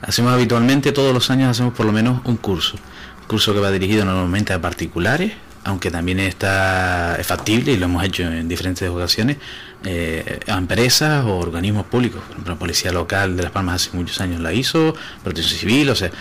Hacemos 0.02 0.34
habitualmente, 0.34 0.92
todos 0.92 1.14
los 1.14 1.30
años 1.30 1.50
hacemos 1.50 1.74
por 1.74 1.86
lo 1.86 1.92
menos 1.92 2.22
un 2.26 2.38
curso. 2.38 2.78
Un 3.22 3.28
curso 3.28 3.54
que 3.54 3.60
va 3.60 3.72
dirigido 3.72 4.06
normalmente 4.06 4.54
a 4.54 4.62
particulares, 4.62 5.34
aunque 5.64 5.92
también 5.92 6.20
está 6.20 7.16
es 7.20 7.28
factible 7.28 7.72
y 7.74 7.78
lo 7.78 7.86
hemos 7.86 8.04
hecho 8.04 8.24
en 8.24 8.48
diferentes 8.48 8.88
ocasiones, 8.90 9.38
eh, 9.86 10.40
a 10.48 10.58
empresas 10.58 11.26
o 11.26 11.38
organismos 11.38 11.86
públicos. 11.86 12.22
Por 12.22 12.32
ejemplo, 12.32 12.54
la 12.54 12.60
Policía 12.60 12.92
Local 12.92 13.38
de 13.38 13.44
Las 13.44 13.52
Palmas 13.52 13.88
hace 13.88 13.98
muchos 13.98 14.20
años 14.20 14.42
la 14.42 14.52
hizo, 14.52 14.96
Protección 15.24 15.60
Civil, 15.60 15.90
o 15.90 15.96
sea, 15.96 16.12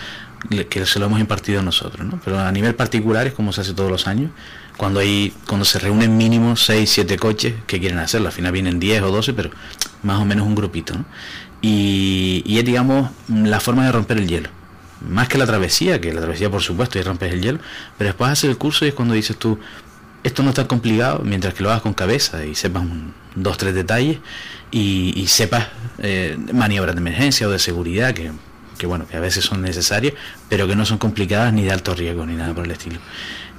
que 0.69 0.85
se 0.85 0.99
lo 0.99 1.07
hemos 1.07 1.19
impartido 1.19 1.61
nosotros, 1.61 2.07
¿no? 2.07 2.19
Pero 2.23 2.39
a 2.39 2.51
nivel 2.51 2.75
particular 2.75 3.27
es 3.27 3.33
como 3.33 3.51
se 3.51 3.61
hace 3.61 3.73
todos 3.73 3.91
los 3.91 4.07
años, 4.07 4.31
cuando 4.79 5.01
hay 5.01 5.33
cuando 5.45 5.65
se 5.65 5.77
reúnen 5.77 6.15
mínimo 6.15 6.55
6, 6.55 6.89
7 6.89 7.17
coches 7.17 7.53
que 7.67 7.81
quieren 7.81 7.99
hacerlo, 7.99 8.27
al 8.27 8.33
final 8.33 8.53
vienen 8.53 8.79
10 8.79 9.03
o 9.03 9.11
12, 9.11 9.33
pero 9.33 9.51
más 10.03 10.21
o 10.21 10.25
menos 10.25 10.47
un 10.47 10.55
grupito. 10.55 10.93
Y, 11.61 12.41
y 12.45 12.59
es, 12.59 12.63
digamos, 12.63 13.11
la 13.27 13.59
forma 13.59 13.85
de 13.85 13.91
romper 13.91 14.17
el 14.17 14.27
hielo 14.27 14.49
más 15.01 15.27
que 15.27 15.37
la 15.37 15.45
travesía, 15.45 16.01
que 16.01 16.13
la 16.13 16.21
travesía 16.21 16.49
por 16.49 16.61
supuesto 16.61 16.99
y 16.99 17.01
rompes 17.01 17.33
el 17.33 17.41
hielo, 17.41 17.59
pero 17.97 18.09
después 18.09 18.31
haces 18.31 18.49
el 18.49 18.57
curso 18.57 18.85
y 18.85 18.89
es 18.89 18.93
cuando 18.93 19.13
dices 19.13 19.37
tú, 19.37 19.59
esto 20.23 20.43
no 20.43 20.49
está 20.49 20.67
complicado, 20.67 21.21
mientras 21.23 21.53
que 21.53 21.63
lo 21.63 21.69
hagas 21.69 21.81
con 21.81 21.93
cabeza 21.93 22.45
y 22.45 22.55
sepas 22.55 22.83
dos, 23.35 23.57
tres 23.57 23.73
detalles 23.73 24.19
y, 24.71 25.25
sepas 25.27 25.67
eh, 25.99 26.37
maniobras 26.53 26.95
de 26.95 27.01
emergencia 27.01 27.47
o 27.47 27.51
de 27.51 27.59
seguridad 27.59 28.13
que, 28.13 28.31
que, 28.77 28.85
bueno, 28.85 29.07
que 29.07 29.15
a 29.15 29.19
veces 29.19 29.45
son 29.45 29.61
necesarias, 29.61 30.13
pero 30.49 30.67
que 30.67 30.75
no 30.75 30.85
son 30.85 30.97
complicadas 30.97 31.53
ni 31.53 31.63
de 31.63 31.71
alto 31.71 31.95
riesgo 31.95 32.25
ni 32.25 32.35
nada 32.35 32.53
por 32.53 32.65
el 32.65 32.71
estilo. 32.71 32.99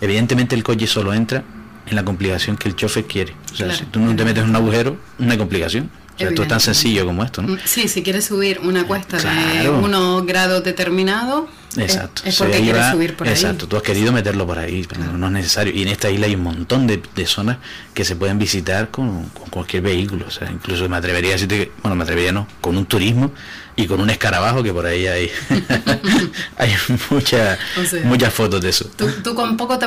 Evidentemente 0.00 0.54
el 0.54 0.62
coche 0.62 0.86
solo 0.86 1.12
entra 1.12 1.44
en 1.86 1.96
la 1.96 2.04
complicación 2.04 2.56
que 2.56 2.68
el 2.68 2.76
chofer 2.76 3.04
quiere. 3.04 3.34
O 3.52 3.56
sea, 3.56 3.74
si 3.74 3.84
tú 3.84 4.00
no 4.00 4.14
te 4.14 4.24
metes 4.24 4.42
en 4.42 4.50
un 4.50 4.56
agujero, 4.56 4.96
hay 5.18 5.38
complicación 5.38 5.90
esto 6.28 6.42
es 6.42 6.48
tan 6.48 6.60
sencillo 6.60 7.06
como 7.06 7.24
esto, 7.24 7.42
¿no? 7.42 7.56
Sí, 7.64 7.88
si 7.88 8.02
quieres 8.02 8.26
subir 8.26 8.60
una 8.62 8.86
cuesta 8.86 9.16
de 9.18 9.68
unos 9.68 10.26
grados 10.26 10.62
determinados, 10.64 11.44
exacto. 11.76 12.22
es, 12.24 12.36
porque 12.36 12.60
quieres 12.60 12.90
subir 12.90 13.16
por 13.16 13.26
ahí. 13.26 13.34
Exacto, 13.34 13.66
tú 13.66 13.76
has 13.76 13.82
querido 13.82 14.12
meterlo 14.12 14.46
por 14.46 14.58
ahí, 14.58 14.86
pero 14.88 15.16
no 15.16 15.26
es 15.26 15.32
necesario. 15.32 15.72
Y 15.74 15.82
en 15.82 15.88
esta 15.88 16.10
isla 16.10 16.26
hay 16.26 16.34
un 16.34 16.42
montón 16.42 16.86
de, 16.86 17.00
zonas 17.26 17.58
que 17.94 18.04
se 18.04 18.16
pueden 18.16 18.38
visitar 18.38 18.90
con, 18.90 19.24
cualquier 19.50 19.82
vehículo. 19.82 20.26
O 20.26 20.30
sea, 20.30 20.50
incluso 20.50 20.88
me 20.88 20.96
atrevería 20.96 21.30
a 21.30 21.32
decirte 21.34 21.56
que, 21.58 21.72
bueno, 21.82 21.96
me 21.96 22.04
atrevería 22.04 22.32
no, 22.32 22.46
con 22.60 22.76
un 22.76 22.86
turismo 22.86 23.32
y 23.76 23.86
con 23.86 24.00
un 24.00 24.10
escarabajo 24.10 24.62
que 24.62 24.72
por 24.72 24.84
ahí 24.84 25.06
hay 25.06 25.30
hay 26.58 26.74
muchas 27.10 27.58
muchas 28.04 28.32
fotos 28.32 28.60
de 28.60 28.70
eso. 28.70 28.90
Tú, 28.96 29.34
con 29.34 29.56
poco 29.56 29.78
te, 29.78 29.86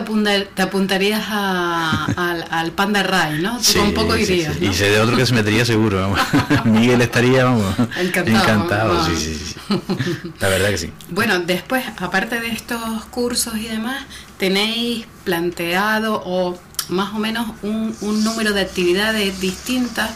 apuntarías 0.61 1.25
al, 1.29 2.71
Panda 2.75 3.03
Rai, 3.03 3.41
¿no? 3.41 3.59
Tú 3.59 3.79
con 3.79 3.93
poco 3.93 4.17
irías. 4.17 4.55
Y 4.61 4.73
sé 4.73 4.89
de 4.89 4.99
otro 4.99 5.15
que 5.15 5.25
se 5.25 5.33
metería 5.33 5.65
seguro, 5.65 6.01
vamos. 6.01 6.19
Miguel 6.65 7.01
estaría, 7.01 7.45
vamos, 7.45 7.75
encantado. 7.97 9.05
sí, 9.05 9.15
sí, 9.15 9.35
sí. 9.35 9.53
La 10.39 10.49
verdad 10.49 10.69
que 10.69 10.77
sí. 10.77 10.91
Bueno, 11.09 11.39
después, 11.39 11.72
aparte 11.97 12.39
de 12.39 12.49
estos 12.49 13.05
cursos 13.05 13.57
y 13.57 13.67
demás, 13.67 14.05
¿tenéis 14.37 15.05
planteado 15.23 16.21
o 16.25 16.57
más 16.89 17.13
o 17.13 17.19
menos 17.19 17.51
un, 17.61 17.95
un 18.01 18.23
número 18.23 18.53
de 18.53 18.61
actividades 18.61 19.39
distintas 19.39 20.11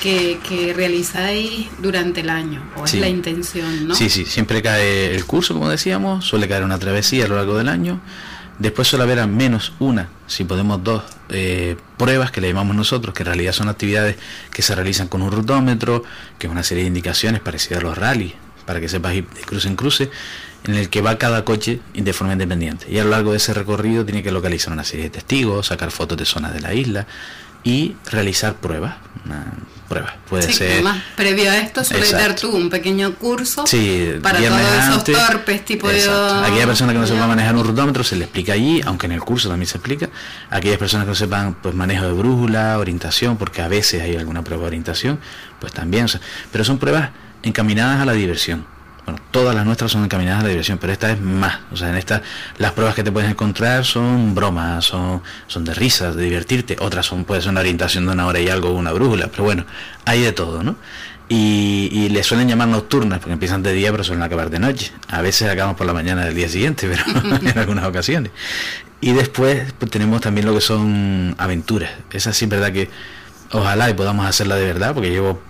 que, 0.00 0.72
realizáis 0.76 1.66
durante 1.78 2.20
el 2.20 2.30
año, 2.30 2.62
o 2.76 2.84
es 2.84 2.94
la 2.94 3.08
intención, 3.08 3.88
¿no? 3.88 3.94
Sí, 3.94 4.08
sí, 4.08 4.24
siempre 4.24 4.62
cae 4.62 5.14
el 5.14 5.24
curso, 5.24 5.54
como 5.54 5.68
decíamos, 5.68 6.24
suele 6.24 6.48
caer 6.48 6.64
una 6.64 6.78
travesía 6.78 7.24
a 7.24 7.28
lo 7.28 7.36
largo 7.36 7.56
del 7.58 7.68
año, 7.68 8.00
después 8.58 8.88
suele 8.88 9.04
haber 9.04 9.18
al 9.18 9.28
menos 9.28 9.72
una, 9.78 10.08
si 10.26 10.44
podemos 10.44 10.82
dos, 10.84 11.02
eh, 11.28 11.76
pruebas 11.96 12.30
que 12.30 12.40
le 12.40 12.48
llamamos 12.48 12.76
nosotros, 12.76 13.14
que 13.14 13.22
en 13.22 13.26
realidad 13.26 13.52
son 13.52 13.68
actividades 13.68 14.16
que 14.52 14.62
se 14.62 14.74
realizan 14.74 15.08
con 15.08 15.22
un 15.22 15.32
rutómetro, 15.32 16.04
que 16.38 16.46
es 16.46 16.52
una 16.52 16.62
serie 16.62 16.84
de 16.84 16.88
indicaciones 16.88 17.40
parecidas 17.40 17.80
a 17.80 17.82
los 17.82 17.98
rallies, 17.98 18.34
para 18.64 18.80
que 18.80 18.88
sepas 18.88 19.14
ir 19.14 19.28
de 19.28 19.40
cruce 19.42 19.68
en 19.68 19.76
cruce, 19.76 20.10
en 20.66 20.74
el 20.74 20.88
que 20.88 21.00
va 21.00 21.18
cada 21.18 21.44
coche 21.44 21.80
de 21.94 22.12
forma 22.12 22.32
independiente. 22.32 22.86
Y 22.90 22.98
a 22.98 23.04
lo 23.04 23.10
largo 23.10 23.30
de 23.32 23.38
ese 23.38 23.54
recorrido 23.54 24.04
tiene 24.04 24.22
que 24.22 24.32
localizar 24.32 24.72
una 24.72 24.84
serie 24.84 25.04
de 25.04 25.10
testigos, 25.10 25.66
sacar 25.66 25.90
fotos 25.90 26.18
de 26.18 26.24
zonas 26.24 26.52
de 26.52 26.60
la 26.60 26.74
isla 26.74 27.06
y 27.62 27.96
realizar 28.10 28.54
pruebas 28.54 28.96
prueba. 29.88 30.16
Puede 30.28 30.52
ser. 30.52 30.72
Además, 30.72 31.02
previo 31.16 31.50
a 31.50 31.58
esto, 31.58 31.84
suele 31.84 32.10
dar 32.10 32.34
tú 32.34 32.50
un 32.50 32.70
pequeño 32.70 33.14
curso 33.14 33.64
para 34.22 34.38
todos 34.38 34.60
esos 34.88 35.04
torpes, 35.04 35.64
tipo 35.64 35.88
de. 35.88 36.00
Aquella 36.44 36.66
persona 36.66 36.92
que 36.92 36.98
no 36.98 37.06
sepa 37.06 37.26
manejar 37.26 37.54
un 37.54 37.64
rutómetro 37.64 38.04
se 38.04 38.16
le 38.16 38.24
explica 38.24 38.52
allí, 38.52 38.80
aunque 38.84 39.06
en 39.06 39.12
el 39.12 39.20
curso 39.20 39.48
también 39.48 39.68
se 39.68 39.78
explica. 39.78 40.08
Aquellas 40.50 40.78
personas 40.78 41.04
que 41.04 41.10
no 41.10 41.14
sepan 41.14 41.54
pues 41.54 41.74
manejo 41.74 42.06
de 42.06 42.12
brújula, 42.12 42.78
orientación, 42.78 43.36
porque 43.36 43.62
a 43.62 43.68
veces 43.68 44.02
hay 44.02 44.16
alguna 44.16 44.42
prueba 44.42 44.62
de 44.62 44.68
orientación, 44.68 45.20
pues 45.60 45.72
también. 45.72 46.06
pero 46.52 46.64
son 46.64 46.78
pruebas 46.78 47.10
encaminadas 47.42 48.00
a 48.00 48.04
la 48.04 48.12
diversión 48.12 48.75
bueno, 49.06 49.20
todas 49.30 49.54
las 49.54 49.64
nuestras 49.64 49.92
son 49.92 50.02
encaminadas 50.02 50.40
a 50.40 50.42
la 50.42 50.48
diversión, 50.48 50.78
pero 50.78 50.92
esta 50.92 51.12
es 51.12 51.20
más. 51.20 51.60
O 51.70 51.76
sea, 51.76 51.90
en 51.90 51.96
esta 51.96 52.22
las 52.58 52.72
pruebas 52.72 52.96
que 52.96 53.04
te 53.04 53.12
puedes 53.12 53.30
encontrar 53.30 53.84
son 53.84 54.34
bromas, 54.34 54.84
son, 54.84 55.22
son 55.46 55.64
de 55.64 55.74
risas, 55.74 56.16
de 56.16 56.24
divertirte. 56.24 56.76
Otras 56.80 57.06
son, 57.06 57.24
puede 57.24 57.40
ser 57.40 57.52
una 57.52 57.60
orientación 57.60 58.04
de 58.04 58.12
una 58.12 58.26
hora 58.26 58.40
y 58.40 58.48
algo, 58.48 58.72
una 58.72 58.92
brújula, 58.92 59.28
pero 59.28 59.44
bueno, 59.44 59.64
hay 60.04 60.22
de 60.22 60.32
todo, 60.32 60.64
¿no? 60.64 60.76
Y, 61.28 61.88
y 61.92 62.08
le 62.08 62.22
suelen 62.24 62.48
llamar 62.48 62.68
nocturnas 62.68 63.18
porque 63.20 63.32
empiezan 63.32 63.62
de 63.62 63.72
día 63.72 63.90
pero 63.92 64.02
suelen 64.02 64.24
acabar 64.24 64.50
de 64.50 64.58
noche. 64.58 64.92
A 65.08 65.22
veces 65.22 65.48
acabamos 65.48 65.76
por 65.76 65.86
la 65.86 65.92
mañana 65.92 66.24
del 66.24 66.34
día 66.34 66.48
siguiente, 66.48 66.88
pero 66.88 67.36
en 67.36 67.58
algunas 67.58 67.84
ocasiones. 67.86 68.32
Y 69.00 69.12
después 69.12 69.72
pues, 69.78 69.88
tenemos 69.88 70.20
también 70.20 70.46
lo 70.46 70.54
que 70.54 70.60
son 70.60 71.36
aventuras. 71.38 71.90
Esa 72.10 72.32
sí 72.32 72.46
es 72.46 72.50
verdad 72.50 72.72
que 72.72 72.90
ojalá 73.52 73.88
y 73.88 73.94
podamos 73.94 74.26
hacerla 74.26 74.56
de 74.56 74.66
verdad, 74.66 74.94
porque 74.94 75.10
llevo 75.10 75.40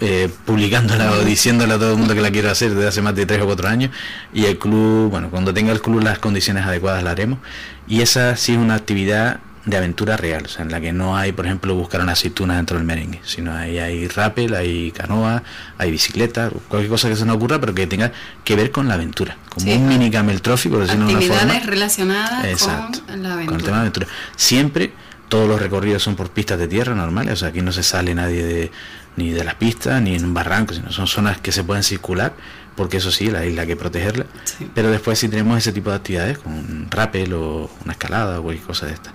eh, 0.00 0.30
publicándola 0.46 1.12
o 1.12 1.24
diciéndole 1.24 1.74
a 1.74 1.78
todo 1.78 1.92
el 1.92 1.98
mundo 1.98 2.14
que 2.14 2.22
la 2.22 2.30
quiero 2.30 2.50
hacer 2.50 2.74
desde 2.74 2.88
hace 2.88 3.02
más 3.02 3.14
de 3.14 3.26
tres 3.26 3.42
o 3.42 3.46
cuatro 3.46 3.68
años 3.68 3.90
y 4.32 4.46
el 4.46 4.58
club, 4.58 5.10
bueno, 5.10 5.30
cuando 5.30 5.52
tenga 5.52 5.72
el 5.72 5.82
club 5.82 6.02
las 6.02 6.18
condiciones 6.18 6.64
adecuadas 6.64 7.02
la 7.02 7.10
haremos 7.10 7.38
y 7.86 8.00
esa 8.00 8.34
sí 8.36 8.52
es 8.52 8.58
una 8.58 8.76
actividad 8.76 9.40
de 9.66 9.76
aventura 9.76 10.16
real, 10.16 10.44
o 10.46 10.48
sea, 10.48 10.64
en 10.64 10.70
la 10.70 10.80
que 10.80 10.92
no 10.92 11.16
hay, 11.16 11.32
por 11.32 11.44
ejemplo, 11.44 11.74
buscar 11.74 12.00
una 12.00 12.12
aceituna 12.12 12.56
dentro 12.56 12.78
del 12.78 12.86
merengue, 12.86 13.20
sino 13.24 13.54
ahí 13.54 13.78
hay 13.78 14.08
rappel, 14.08 14.54
hay 14.54 14.90
canoa, 14.90 15.42
hay 15.76 15.90
bicicleta, 15.90 16.50
cualquier 16.68 16.88
cosa 16.88 17.08
que 17.08 17.16
se 17.16 17.26
nos 17.26 17.36
ocurra, 17.36 17.60
pero 17.60 17.74
que 17.74 17.86
tenga 17.86 18.10
que 18.42 18.56
ver 18.56 18.70
con 18.70 18.88
la 18.88 18.94
aventura, 18.94 19.36
como 19.50 19.70
un 19.70 19.86
mini 19.86 20.10
camel 20.10 20.40
trophy, 20.40 20.70
por 20.70 20.80
decirlo 20.80 21.06
de 21.06 21.14
una 21.14 21.36
forma. 21.36 21.60
relacionadas 21.60 22.64
con 22.64 23.22
la 23.22 23.34
aventura. 23.34 23.46
Con 23.46 23.56
el 23.56 23.62
tema 23.62 23.76
de 23.76 23.80
aventura. 23.82 24.06
Siempre 24.34 24.92
todos 25.28 25.48
los 25.48 25.60
recorridos 25.60 26.02
son 26.02 26.16
por 26.16 26.30
pistas 26.30 26.58
de 26.58 26.66
tierra 26.66 26.94
normales, 26.94 27.34
o 27.34 27.36
sea, 27.36 27.48
aquí 27.48 27.60
no 27.60 27.70
se 27.70 27.82
sale 27.82 28.14
nadie 28.14 28.42
de, 28.42 28.72
ni 29.20 29.30
de 29.30 29.44
las 29.44 29.54
pistas, 29.54 30.00
ni 30.00 30.14
en 30.14 30.24
un 30.24 30.34
barranco, 30.34 30.74
sino 30.74 30.90
son 30.90 31.06
zonas 31.06 31.38
que 31.40 31.52
se 31.52 31.62
pueden 31.62 31.82
circular, 31.82 32.32
porque 32.76 32.96
eso 32.96 33.10
sí, 33.10 33.30
la 33.30 33.44
isla 33.44 33.62
hay 33.62 33.68
que 33.68 33.76
protegerla. 33.76 34.26
Pero 34.74 34.90
después 34.90 35.18
si 35.18 35.28
tenemos 35.28 35.58
ese 35.58 35.72
tipo 35.72 35.90
de 35.90 35.96
actividades, 35.96 36.38
con 36.38 36.52
un 36.52 36.86
rappel 36.90 37.32
o 37.34 37.70
una 37.84 37.92
escalada 37.92 38.40
o 38.40 38.42
cualquier 38.42 38.66
cosa 38.66 38.86
de 38.86 38.94
esta. 38.94 39.12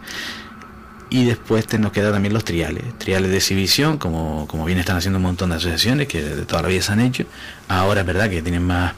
Y 1.10 1.26
después 1.26 1.66
te 1.68 1.80
nos 1.80 1.92
queda 1.92 2.12
también 2.12 2.34
los 2.34 2.44
triales, 2.44 2.84
triales 2.98 3.32
de 3.32 3.38
exhibición, 3.38 3.98
como, 3.98 4.48
como 4.48 4.66
bien 4.66 4.80
están 4.80 4.98
haciendo 4.98 5.18
un 5.18 5.24
montón 5.24 5.50
de 5.50 5.56
asociaciones 5.58 6.08
que 6.08 6.22
de 6.22 6.46
toda 6.46 6.62
la 6.64 6.68
vida 6.68 6.82
se 6.82 6.92
han 6.92 7.00
hecho. 7.00 7.26
Ahora 7.68 8.02
es 8.02 8.08
verdad 8.08 8.30
que 8.30 8.42
tienen 8.42 8.64
más 8.64 8.94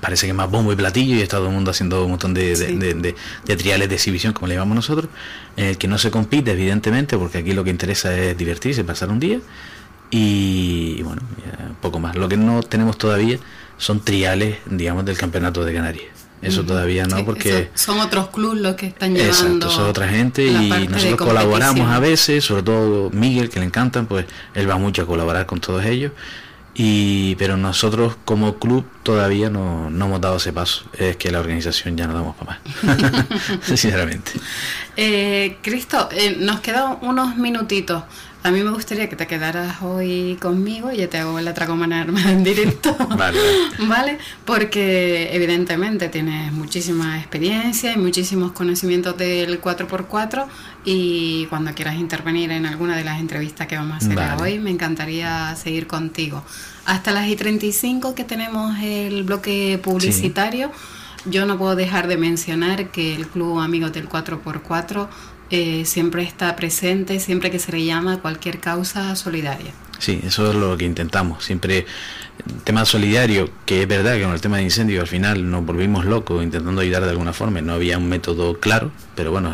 parece 0.00 0.26
que 0.26 0.32
más 0.32 0.50
bombo 0.50 0.72
y 0.72 0.76
platillo 0.76 1.16
y 1.16 1.22
está 1.22 1.36
todo 1.36 1.48
el 1.48 1.54
mundo 1.54 1.70
haciendo 1.70 2.04
un 2.04 2.10
montón 2.10 2.34
de, 2.34 2.56
de, 2.56 3.56
triales 3.56 3.88
de 3.88 3.94
exhibición, 3.94 4.32
como 4.32 4.48
le 4.48 4.54
llamamos 4.54 4.76
nosotros, 4.76 5.08
en 5.56 5.66
el 5.66 5.78
que 5.78 5.88
no 5.88 5.98
se 5.98 6.10
compite, 6.10 6.52
evidentemente, 6.52 7.16
porque 7.16 7.38
aquí 7.38 7.52
lo 7.52 7.64
que 7.64 7.70
interesa 7.70 8.16
es 8.16 8.36
divertirse, 8.36 8.84
pasar 8.84 9.10
un 9.10 9.20
día, 9.20 9.40
y, 10.10 11.02
bueno, 11.02 11.22
poco 11.80 11.98
más. 11.98 12.16
Lo 12.16 12.28
que 12.28 12.36
no 12.36 12.62
tenemos 12.62 12.98
todavía 12.98 13.38
son 13.78 14.00
triales, 14.00 14.58
digamos, 14.66 15.04
del 15.04 15.16
campeonato 15.16 15.64
de 15.64 15.74
Canarias. 15.74 16.14
Eso 16.42 16.62
todavía 16.62 17.06
no, 17.06 17.24
porque... 17.24 17.70
son 17.74 18.00
otros 18.00 18.28
clubes 18.28 18.60
los 18.60 18.74
que 18.74 18.86
están 18.86 19.14
llevando... 19.14 19.32
Exacto, 19.32 19.70
son 19.70 19.88
otra 19.88 20.08
gente 20.08 20.46
y 20.46 20.88
nosotros 20.88 21.28
colaboramos 21.28 21.88
a 21.90 21.98
veces, 21.98 22.44
sobre 22.44 22.62
todo 22.62 23.10
Miguel, 23.10 23.48
que 23.48 23.60
le 23.60 23.66
encantan, 23.66 24.06
pues 24.06 24.26
él 24.54 24.68
va 24.68 24.76
mucho 24.76 25.02
a 25.02 25.06
colaborar 25.06 25.46
con 25.46 25.60
todos 25.60 25.84
ellos. 25.86 26.12
Y, 26.76 27.36
pero 27.36 27.56
nosotros 27.56 28.16
como 28.24 28.58
club 28.58 28.84
todavía 29.04 29.48
no, 29.48 29.90
no 29.90 30.06
hemos 30.06 30.20
dado 30.20 30.36
ese 30.36 30.52
paso. 30.52 30.84
Es 30.98 31.16
que 31.16 31.30
la 31.30 31.38
organización 31.38 31.96
ya 31.96 32.06
no 32.08 32.14
damos 32.14 32.36
para 32.36 32.58
más, 32.82 33.26
sinceramente. 33.62 34.32
Eh, 34.96 35.58
Cristo, 35.62 36.08
eh, 36.12 36.36
nos 36.38 36.60
quedan 36.60 36.98
unos 37.02 37.36
minutitos. 37.36 38.02
A 38.44 38.50
mí 38.50 38.62
me 38.62 38.72
gustaría 38.72 39.08
que 39.08 39.16
te 39.16 39.26
quedaras 39.26 39.80
hoy 39.80 40.36
conmigo 40.38 40.92
y 40.92 40.98
yo 40.98 41.08
te 41.08 41.16
hago 41.16 41.40
la 41.40 41.54
tragomana 41.54 42.02
armada 42.02 42.30
en 42.30 42.44
directo. 42.44 42.94
Vale. 43.16 43.38
¿Vale? 43.78 44.18
Porque 44.44 45.34
evidentemente 45.34 46.10
tienes 46.10 46.52
muchísima 46.52 47.18
experiencia 47.18 47.94
y 47.94 47.96
muchísimos 47.96 48.52
conocimientos 48.52 49.16
del 49.16 49.62
4x4 49.62 50.44
y 50.84 51.46
cuando 51.46 51.72
quieras 51.72 51.94
intervenir 51.94 52.50
en 52.50 52.66
alguna 52.66 52.98
de 52.98 53.04
las 53.04 53.18
entrevistas 53.18 53.66
que 53.66 53.78
vamos 53.78 53.94
a 53.94 53.96
hacer 54.06 54.18
hoy, 54.38 54.58
me 54.58 54.68
encantaría 54.68 55.56
seguir 55.56 55.86
contigo. 55.86 56.44
Hasta 56.84 57.12
las 57.12 57.26
y 57.28 57.36
35 57.36 58.14
que 58.14 58.24
tenemos 58.24 58.76
el 58.82 59.22
bloque 59.22 59.80
publicitario, 59.82 60.70
yo 61.24 61.46
no 61.46 61.56
puedo 61.56 61.76
dejar 61.76 62.08
de 62.08 62.18
mencionar 62.18 62.90
que 62.90 63.14
el 63.14 63.26
Club 63.26 63.60
Amigos 63.60 63.94
del 63.94 64.06
4x4 64.06 65.08
eh, 65.50 65.84
siempre 65.84 66.22
está 66.22 66.56
presente, 66.56 67.20
siempre 67.20 67.50
que 67.50 67.58
se 67.58 67.72
le 67.72 67.84
llama 67.84 68.20
cualquier 68.20 68.60
causa 68.60 69.14
solidaria. 69.16 69.72
Sí, 69.98 70.20
eso 70.24 70.50
es 70.50 70.56
lo 70.56 70.76
que 70.76 70.84
intentamos. 70.84 71.44
Siempre 71.44 71.86
tema 72.64 72.84
solidario, 72.84 73.50
que 73.64 73.82
es 73.82 73.88
verdad 73.88 74.16
que 74.16 74.22
con 74.22 74.32
el 74.32 74.40
tema 74.40 74.58
de 74.58 74.64
incendio 74.64 75.00
al 75.00 75.06
final 75.06 75.50
nos 75.50 75.64
volvimos 75.64 76.04
locos 76.04 76.42
intentando 76.42 76.80
ayudar 76.80 77.04
de 77.04 77.10
alguna 77.10 77.32
forma. 77.32 77.60
No 77.60 77.74
había 77.74 77.98
un 77.98 78.08
método 78.08 78.58
claro, 78.58 78.90
pero 79.14 79.30
bueno, 79.30 79.52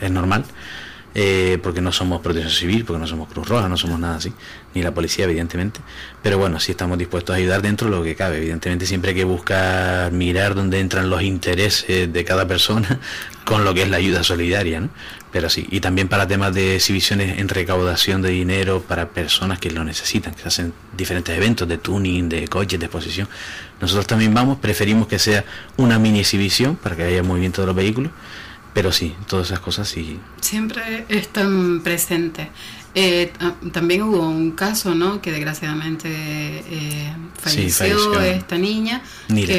es, 0.00 0.10
normal. 0.10 0.44
Eh, 1.18 1.58
porque 1.62 1.80
no 1.80 1.92
somos 1.92 2.20
protección 2.20 2.52
civil, 2.52 2.84
porque 2.84 3.00
no 3.00 3.06
somos 3.06 3.32
Cruz 3.32 3.48
Roja, 3.48 3.70
no 3.70 3.78
somos 3.78 3.98
nada 3.98 4.16
así, 4.16 4.34
ni 4.74 4.82
la 4.82 4.92
policía, 4.92 5.24
evidentemente. 5.24 5.80
Pero 6.22 6.36
bueno, 6.36 6.60
sí 6.60 6.72
estamos 6.72 6.98
dispuestos 6.98 7.32
a 7.32 7.38
ayudar 7.38 7.62
dentro 7.62 7.88
de 7.88 7.96
lo 7.96 8.02
que 8.02 8.14
cabe. 8.14 8.36
Evidentemente, 8.36 8.84
siempre 8.84 9.12
hay 9.12 9.16
que 9.16 9.24
buscar 9.24 10.12
mirar 10.12 10.54
dónde 10.54 10.78
entran 10.78 11.08
los 11.08 11.22
intereses 11.22 12.12
de 12.12 12.24
cada 12.26 12.46
persona 12.46 13.00
con 13.46 13.64
lo 13.64 13.72
que 13.72 13.84
es 13.84 13.88
la 13.88 13.96
ayuda 13.96 14.22
solidaria, 14.24 14.80
¿no? 14.80 14.90
Pero 15.32 15.48
sí, 15.48 15.66
y 15.70 15.80
también 15.80 16.08
para 16.08 16.26
temas 16.28 16.52
de 16.52 16.76
exhibiciones 16.76 17.38
en 17.38 17.48
recaudación 17.48 18.20
de 18.20 18.28
dinero 18.28 18.82
para 18.82 19.08
personas 19.08 19.58
que 19.58 19.70
lo 19.70 19.84
necesitan, 19.84 20.34
que 20.34 20.46
hacen 20.46 20.74
diferentes 20.94 21.34
eventos 21.34 21.66
de 21.66 21.78
tuning, 21.78 22.28
de 22.28 22.46
coches, 22.46 22.78
de 22.78 22.84
exposición. 22.84 23.26
Nosotros 23.80 24.06
también 24.06 24.34
vamos, 24.34 24.58
preferimos 24.58 25.08
que 25.08 25.18
sea 25.18 25.46
una 25.78 25.98
mini 25.98 26.20
exhibición 26.20 26.76
para 26.76 26.94
que 26.94 27.04
haya 27.04 27.22
movimiento 27.22 27.62
de 27.62 27.68
los 27.68 27.76
vehículos, 27.76 28.12
pero 28.76 28.92
sí, 28.92 29.16
todas 29.26 29.46
esas 29.46 29.60
cosas 29.60 29.88
sí. 29.88 30.20
Siempre 30.38 31.06
están 31.08 31.80
presentes. 31.82 32.48
Eh, 32.94 33.32
también 33.72 34.02
hubo 34.02 34.28
un 34.28 34.50
caso, 34.50 34.94
¿no? 34.94 35.22
Que 35.22 35.32
desgraciadamente 35.32 36.10
eh, 36.10 37.10
falleció, 37.40 38.20
esta 38.20 38.58
niña, 38.58 39.00
Nira, 39.28 39.54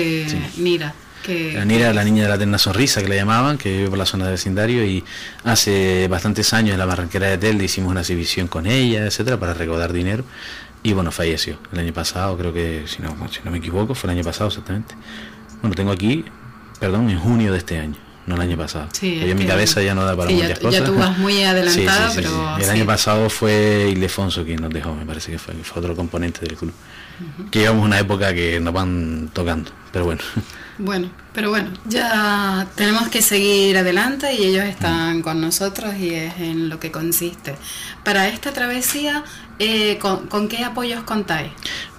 Nira 0.58 0.93
la 1.25 1.65
Nira, 1.65 1.93
la 1.93 2.03
niña 2.03 2.23
de 2.23 2.30
la 2.30 2.36
eterna 2.36 2.60
sonrisa 2.60 3.01
que 3.01 3.08
le 3.08 3.15
llamaban, 3.15 3.58
que 3.58 3.75
vive 3.75 3.89
por 3.89 3.97
la 3.97 4.06
zona 4.06 4.25
de 4.25 4.34
vecindario 4.34 4.86
y 4.86 5.03
hace 5.43 6.08
bastantes 6.08 6.53
años 6.53 6.73
en 6.73 6.77
la 6.77 6.86
barranquera 6.86 7.25
de 7.25 7.39
Telde 7.39 7.65
hicimos 7.65 7.89
una 7.89 8.01
exhibición 8.01 8.47
con 8.47 8.67
ella, 8.67 9.03
etcétera, 9.08 9.39
para 9.39 9.56
recaudar 9.56 9.93
dinero 9.93 10.25
y 10.84 10.93
bueno, 10.93 11.12
falleció 11.12 11.58
el 11.73 11.80
año 11.80 11.91
pasado, 11.91 12.38
creo 12.38 12.53
que 12.53 12.84
si 12.86 13.01
no, 13.01 13.15
si 13.32 13.39
no 13.43 13.49
me 13.49 13.58
equivoco, 13.58 13.95
fue 13.95 14.12
el 14.12 14.17
año 14.17 14.23
pasado 14.23 14.49
exactamente. 14.49 14.93
Bueno, 15.62 15.75
tengo 15.75 15.91
aquí, 15.91 16.23
perdón, 16.80 17.10
en 17.10 17.17
junio 17.17 17.51
de 17.51 17.58
este 17.58 17.80
año 17.80 18.07
no 18.28 18.36
el 18.36 18.42
año 18.42 18.58
pasado. 18.58 18.90
Sí, 18.92 19.20
en 19.22 19.38
mi 19.38 19.46
cabeza 19.46 19.82
ya 19.82 19.96
no 19.96 20.04
da 20.06 20.16
para 20.16 20.30
muchas 20.30 20.60
cosas. 20.60 20.80
Ya 20.82 20.86
tú 20.86 20.96
vas 20.96 21.18
muy 21.18 21.44
adelantada, 21.44 22.12
pero. 22.13 22.58
El 22.58 22.70
año 22.70 22.86
pasado 22.86 23.30
fue 23.30 23.90
Ildefonso 23.92 24.44
quien 24.44 24.62
nos 24.62 24.72
dejó, 24.72 24.94
me 24.94 25.06
parece 25.06 25.32
que 25.32 25.40
fue, 25.40 25.56
fue 25.56 25.82
otro 25.82 25.96
componente 25.96 26.42
del 26.42 26.56
club. 26.56 26.74
Que 27.50 27.60
llevamos 27.60 27.86
una 27.86 27.98
época 27.98 28.34
que 28.34 28.60
nos 28.60 28.74
van 28.74 29.32
tocando, 29.34 29.72
pero 29.92 30.06
bueno. 30.06 30.22
Bueno, 30.80 31.10
pero 31.34 31.50
bueno, 31.50 31.72
ya 31.86 32.68
tenemos 32.76 33.08
que 33.10 33.24
seguir 33.24 33.80
adelante 33.80 34.32
y 34.36 34.46
ellos 34.46 34.63
están 34.66 35.24
con 35.24 35.42
nosotros 35.42 35.96
y 35.96 36.13
es 36.13 36.38
en 36.38 36.70
lo 36.70 36.80
que 36.80 36.92
consiste. 36.92 37.56
Para 38.04 38.28
esta 38.28 38.54
travesía, 38.54 39.24
eh, 39.58 39.98
¿con, 39.98 40.48
qué 40.48 40.63
apoyos 40.63 41.02
contáis? 41.02 41.52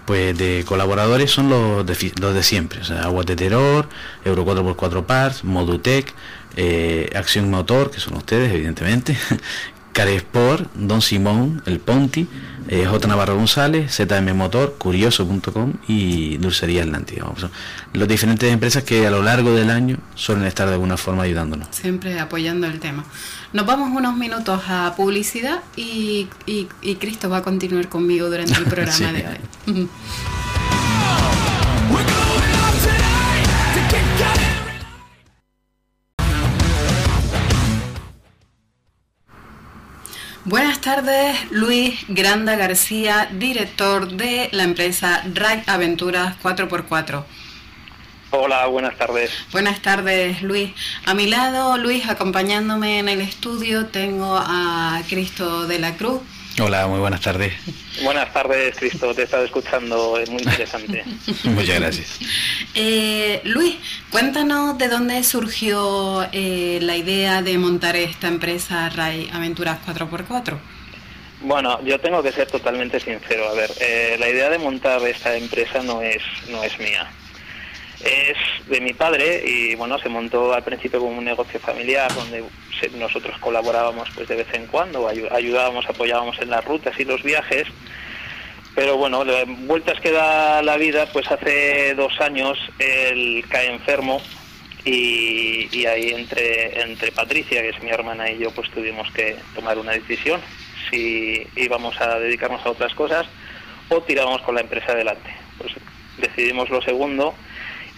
Pues 0.08 0.38
de 0.38 0.64
colaboradores 0.66 1.30
son 1.30 1.50
los 1.50 1.84
de, 1.84 2.12
los 2.18 2.32
de 2.32 2.42
siempre, 2.42 2.80
o 2.80 2.84
sea, 2.84 3.02
Agua 3.02 3.24
de 3.24 3.36
Terror, 3.36 3.90
Euro 4.24 4.46
4x4 4.46 5.04
Parts, 5.04 5.44
Modutec, 5.44 6.14
eh, 6.56 7.10
Acción 7.14 7.50
Motor, 7.50 7.90
que 7.90 8.00
son 8.00 8.16
ustedes, 8.16 8.50
evidentemente, 8.54 9.18
Caresport, 9.98 10.72
Don 10.74 11.02
Simón, 11.02 11.60
El 11.66 11.80
Ponti, 11.80 12.28
eh, 12.68 12.86
J. 12.86 13.08
Navarro 13.08 13.34
González, 13.34 13.90
ZM 13.96 14.32
Motor, 14.32 14.76
Curioso.com 14.78 15.72
y 15.88 16.36
Dulcería 16.36 16.84
Atlántida. 16.84 17.24
Son 17.36 17.50
las 17.94 18.06
diferentes 18.06 18.52
empresas 18.52 18.84
que 18.84 19.08
a 19.08 19.10
lo 19.10 19.24
largo 19.24 19.50
del 19.56 19.70
año 19.70 19.96
suelen 20.14 20.44
estar 20.44 20.68
de 20.68 20.74
alguna 20.74 20.96
forma 20.96 21.24
ayudándonos. 21.24 21.66
Siempre 21.72 22.20
apoyando 22.20 22.68
el 22.68 22.78
tema. 22.78 23.04
Nos 23.52 23.66
vamos 23.66 23.90
unos 23.90 24.16
minutos 24.16 24.62
a 24.68 24.94
publicidad 24.96 25.64
y, 25.74 26.28
Cristo 27.00 27.28
va 27.28 27.38
a 27.38 27.42
continuar 27.42 27.88
conmigo 27.88 28.30
durante 28.30 28.54
el 28.54 28.64
programa 28.66 29.12
de 29.12 29.26
hoy. 29.66 29.88
Buenas 40.48 40.80
tardes, 40.80 41.36
Luis 41.50 42.06
Granda 42.08 42.56
García, 42.56 43.28
director 43.30 44.08
de 44.08 44.48
la 44.52 44.62
empresa 44.62 45.22
Ride 45.26 45.64
Aventuras 45.66 46.36
4x4. 46.42 47.22
Hola, 48.30 48.64
buenas 48.64 48.96
tardes. 48.96 49.30
Buenas 49.52 49.82
tardes, 49.82 50.40
Luis. 50.40 50.70
A 51.04 51.12
mi 51.12 51.26
lado, 51.26 51.76
Luis, 51.76 52.08
acompañándome 52.08 52.98
en 52.98 53.10
el 53.10 53.20
estudio, 53.20 53.88
tengo 53.88 54.38
a 54.38 55.02
Cristo 55.10 55.66
de 55.66 55.80
la 55.80 55.98
Cruz, 55.98 56.22
Hola, 56.60 56.88
muy 56.88 56.98
buenas 56.98 57.20
tardes. 57.20 57.52
Buenas 58.02 58.32
tardes, 58.32 58.76
Cristo, 58.76 59.14
te 59.14 59.20
he 59.20 59.24
estado 59.24 59.44
escuchando, 59.44 60.18
es 60.18 60.28
muy 60.28 60.42
interesante. 60.42 61.04
Muchas 61.44 61.80
gracias. 61.80 62.18
Eh, 62.80 63.40
Luis, 63.44 63.76
cuéntanos 64.10 64.78
de 64.78 64.86
dónde 64.86 65.24
surgió 65.24 66.28
eh, 66.30 66.78
la 66.80 66.96
idea 66.96 67.42
de 67.42 67.58
montar 67.58 67.96
esta 67.96 68.28
empresa 68.28 68.88
RAI 68.90 69.30
Aventuras 69.32 69.78
4x4. 69.84 70.56
Bueno, 71.40 71.82
yo 71.82 71.98
tengo 71.98 72.22
que 72.22 72.30
ser 72.30 72.46
totalmente 72.46 73.00
sincero. 73.00 73.48
A 73.48 73.54
ver, 73.54 73.70
eh, 73.80 74.16
la 74.20 74.28
idea 74.28 74.48
de 74.48 74.58
montar 74.58 75.02
esta 75.08 75.34
empresa 75.36 75.82
no 75.82 76.02
es, 76.02 76.22
no 76.50 76.62
es 76.62 76.78
mía 76.78 77.10
es 78.00 78.36
de 78.68 78.80
mi 78.80 78.92
padre 78.92 79.42
y 79.44 79.74
bueno 79.74 79.98
se 79.98 80.08
montó 80.08 80.52
al 80.52 80.62
principio 80.62 81.00
como 81.00 81.18
un 81.18 81.24
negocio 81.24 81.58
familiar 81.58 82.12
donde 82.14 82.44
nosotros 82.96 83.36
colaborábamos 83.38 84.08
pues 84.14 84.28
de 84.28 84.36
vez 84.36 84.46
en 84.52 84.66
cuando 84.66 85.08
ayudábamos 85.08 85.88
apoyábamos 85.88 86.38
en 86.40 86.50
las 86.50 86.64
rutas 86.64 86.98
y 86.98 87.04
los 87.04 87.22
viajes. 87.22 87.66
Pero 88.74 88.96
bueno 88.96 89.24
vueltas 89.66 90.00
que 90.00 90.12
da 90.12 90.62
la 90.62 90.76
vida 90.76 91.06
pues 91.12 91.30
hace 91.30 91.94
dos 91.94 92.20
años 92.20 92.58
él 92.78 93.44
cae 93.48 93.72
enfermo 93.72 94.22
y, 94.84 95.68
y 95.76 95.86
ahí 95.86 96.10
entre 96.10 96.80
entre 96.80 97.10
Patricia 97.10 97.62
que 97.62 97.70
es 97.70 97.82
mi 97.82 97.90
hermana 97.90 98.30
y 98.30 98.38
yo 98.38 98.52
pues 98.52 98.70
tuvimos 98.70 99.10
que 99.12 99.36
tomar 99.54 99.76
una 99.78 99.92
decisión 99.92 100.40
si 100.90 101.44
íbamos 101.56 102.00
a 102.00 102.18
dedicarnos 102.20 102.64
a 102.64 102.70
otras 102.70 102.94
cosas 102.94 103.26
o 103.88 104.00
tirábamos 104.02 104.42
con 104.42 104.54
la 104.54 104.60
empresa 104.60 104.92
adelante. 104.92 105.30
Pues 105.58 105.72
decidimos 106.18 106.70
lo 106.70 106.80
segundo 106.82 107.34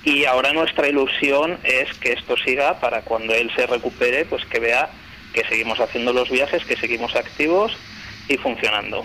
y 0.05 0.25
ahora 0.25 0.53
nuestra 0.53 0.89
ilusión 0.89 1.59
es 1.63 1.93
que 1.99 2.13
esto 2.13 2.37
siga 2.37 2.81
para 2.81 3.03
cuando 3.03 3.35
él 3.35 3.51
se 3.55 3.67
recupere, 3.67 4.25
pues 4.25 4.45
que 4.47 4.59
vea 4.59 4.91
que 5.33 5.45
seguimos 5.45 5.79
haciendo 5.81 6.13
los 6.13 6.31
viajes, 6.31 6.65
que 6.65 6.77
seguimos 6.77 7.15
activos 7.15 7.73
y 8.29 8.37
funcionando. 8.37 9.05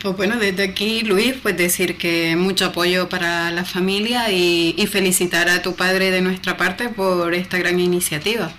Pues 0.00 0.16
bueno, 0.16 0.36
desde 0.36 0.64
aquí, 0.64 1.02
Luis, 1.02 1.34
pues 1.42 1.56
decir 1.56 1.96
que 1.96 2.36
mucho 2.36 2.66
apoyo 2.66 3.08
para 3.08 3.50
la 3.50 3.64
familia 3.64 4.30
y, 4.30 4.74
y 4.76 4.86
felicitar 4.86 5.48
a 5.48 5.62
tu 5.62 5.76
padre 5.76 6.10
de 6.10 6.20
nuestra 6.20 6.56
parte 6.56 6.88
por 6.88 7.34
esta 7.34 7.58
gran 7.58 7.80
iniciativa. 7.80 8.52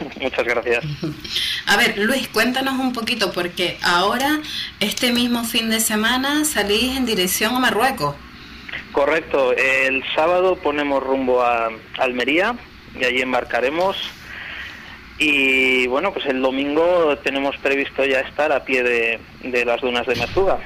Muchas 0.20 0.44
gracias. 0.44 0.84
A 1.66 1.76
ver, 1.76 1.98
Luis, 1.98 2.28
cuéntanos 2.28 2.78
un 2.78 2.92
poquito, 2.92 3.32
porque 3.32 3.78
ahora, 3.82 4.40
este 4.80 5.12
mismo 5.12 5.44
fin 5.44 5.70
de 5.70 5.80
semana, 5.80 6.44
salís 6.44 6.96
en 6.96 7.06
dirección 7.06 7.54
a 7.54 7.60
Marruecos. 7.60 8.16
Correcto, 8.92 9.52
el 9.52 10.02
sábado 10.14 10.56
ponemos 10.56 11.02
rumbo 11.02 11.42
a 11.42 11.68
Almería 11.98 12.56
y 12.98 13.04
allí 13.04 13.20
embarcaremos. 13.20 13.96
Y 15.18 15.86
bueno, 15.86 16.12
pues 16.12 16.26
el 16.26 16.40
domingo 16.40 17.16
tenemos 17.18 17.56
previsto 17.58 18.04
ya 18.04 18.20
estar 18.20 18.50
a 18.52 18.64
pie 18.64 18.82
de, 18.82 19.64
las 19.64 19.80
dunas 19.80 20.06
de 20.06 20.16
Mezuga. 20.16 20.58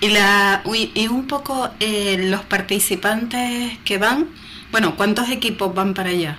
Y, 0.00 0.08
la, 0.08 0.62
y 0.64 1.08
un 1.08 1.26
poco 1.26 1.70
eh, 1.80 2.16
los 2.18 2.42
participantes 2.42 3.78
que 3.84 3.98
van, 3.98 4.28
bueno, 4.70 4.96
¿cuántos 4.96 5.30
equipos 5.30 5.74
van 5.74 5.94
para 5.94 6.10
allá? 6.10 6.38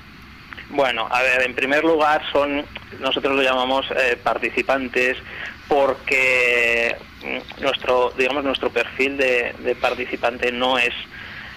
Bueno, 0.70 1.08
a 1.10 1.22
ver, 1.24 1.42
en 1.44 1.56
primer 1.56 1.84
lugar 1.84 2.22
son, 2.32 2.64
nosotros 3.00 3.36
lo 3.36 3.42
llamamos 3.42 3.86
eh, 3.92 4.18
participantes 4.22 5.18
porque 5.68 6.96
nuestro, 7.62 8.14
digamos, 8.18 8.44
nuestro 8.44 8.70
perfil 8.70 9.18
de, 9.18 9.76
participante 9.80 10.52
no 10.52 10.78
es 10.78 10.94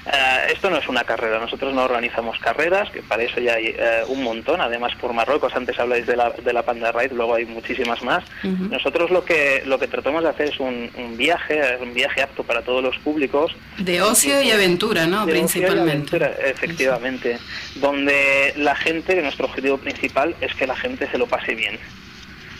Eh, 0.04 0.52
esto 0.52 0.68
no 0.68 0.78
es 0.78 0.88
una 0.88 1.04
carrera, 1.04 1.38
nosotros 1.38 1.72
no 1.72 1.84
organizamos 1.84 2.36
carreras, 2.40 2.90
que 2.90 3.02
para 3.02 3.22
eso 3.22 3.38
ya 3.40 3.54
hay 3.54 3.66
eh, 3.68 4.02
un 4.08 4.24
montón, 4.24 4.60
además 4.60 4.92
por 4.96 5.12
Marruecos, 5.12 5.54
antes 5.54 5.78
habláis 5.78 6.06
de 6.06 6.16
la, 6.16 6.30
de 6.30 6.52
la 6.52 6.64
Panda 6.64 6.90
Ride, 6.90 7.14
luego 7.14 7.36
hay 7.36 7.46
muchísimas 7.46 8.02
más. 8.02 8.24
Nosotros 8.42 9.12
lo 9.12 9.24
que, 9.24 9.62
lo 9.64 9.78
que 9.78 9.86
tratamos 9.86 10.24
de 10.24 10.30
hacer 10.30 10.48
es 10.48 10.58
un, 10.58 10.90
viaje, 11.16 11.76
un 11.80 11.94
viaje 11.94 12.20
apto 12.20 12.42
para 12.42 12.62
todos 12.62 12.82
los 12.82 12.98
públicos. 12.98 13.52
De 13.78 14.02
ocio 14.02 14.42
y 14.42 14.50
aventura, 14.50 15.06
¿no? 15.06 15.24
Principalmente. 15.24 16.16
efectivamente, 16.50 17.38
donde 17.76 18.54
la 18.56 18.74
gente, 18.74 19.22
nuestro 19.22 19.46
objetivo 19.46 19.78
principal 19.78 20.34
es 20.40 20.52
que 20.56 20.66
la 20.66 20.74
gente 20.74 21.08
se 21.12 21.18
lo 21.18 21.28
pase 21.28 21.54
bien, 21.54 21.78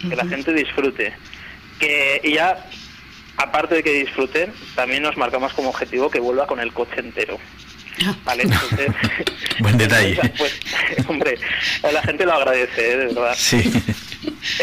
que 0.08 0.14
la 0.14 0.26
gente 0.26 0.52
disfrute. 0.52 1.12
Que, 1.80 2.20
y 2.22 2.34
ya 2.34 2.64
aparte 3.36 3.76
de 3.76 3.82
que 3.82 3.92
disfruten, 3.92 4.52
también 4.74 5.02
nos 5.02 5.16
marcamos 5.16 5.52
como 5.52 5.70
objetivo 5.70 6.10
que 6.10 6.20
vuelva 6.20 6.46
con 6.46 6.60
el 6.60 6.72
coche 6.72 6.98
entero. 7.00 7.38
Vale, 8.24 8.44
entonces, 8.44 8.88
Buen 9.60 9.78
detalle. 9.78 10.18
Pues, 10.38 10.60
hombre, 11.08 11.38
la 11.82 12.02
gente 12.02 12.24
lo 12.24 12.34
agradece, 12.34 12.92
¿eh? 12.92 12.96
de 12.96 13.06
verdad. 13.06 13.34
Sí. 13.36 13.72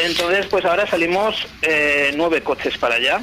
Entonces, 0.04 0.46
pues 0.48 0.66
ahora 0.66 0.88
salimos 0.88 1.48
eh, 1.62 2.12
nueve 2.16 2.42
coches 2.42 2.78
para 2.78 2.96
allá. 2.96 3.22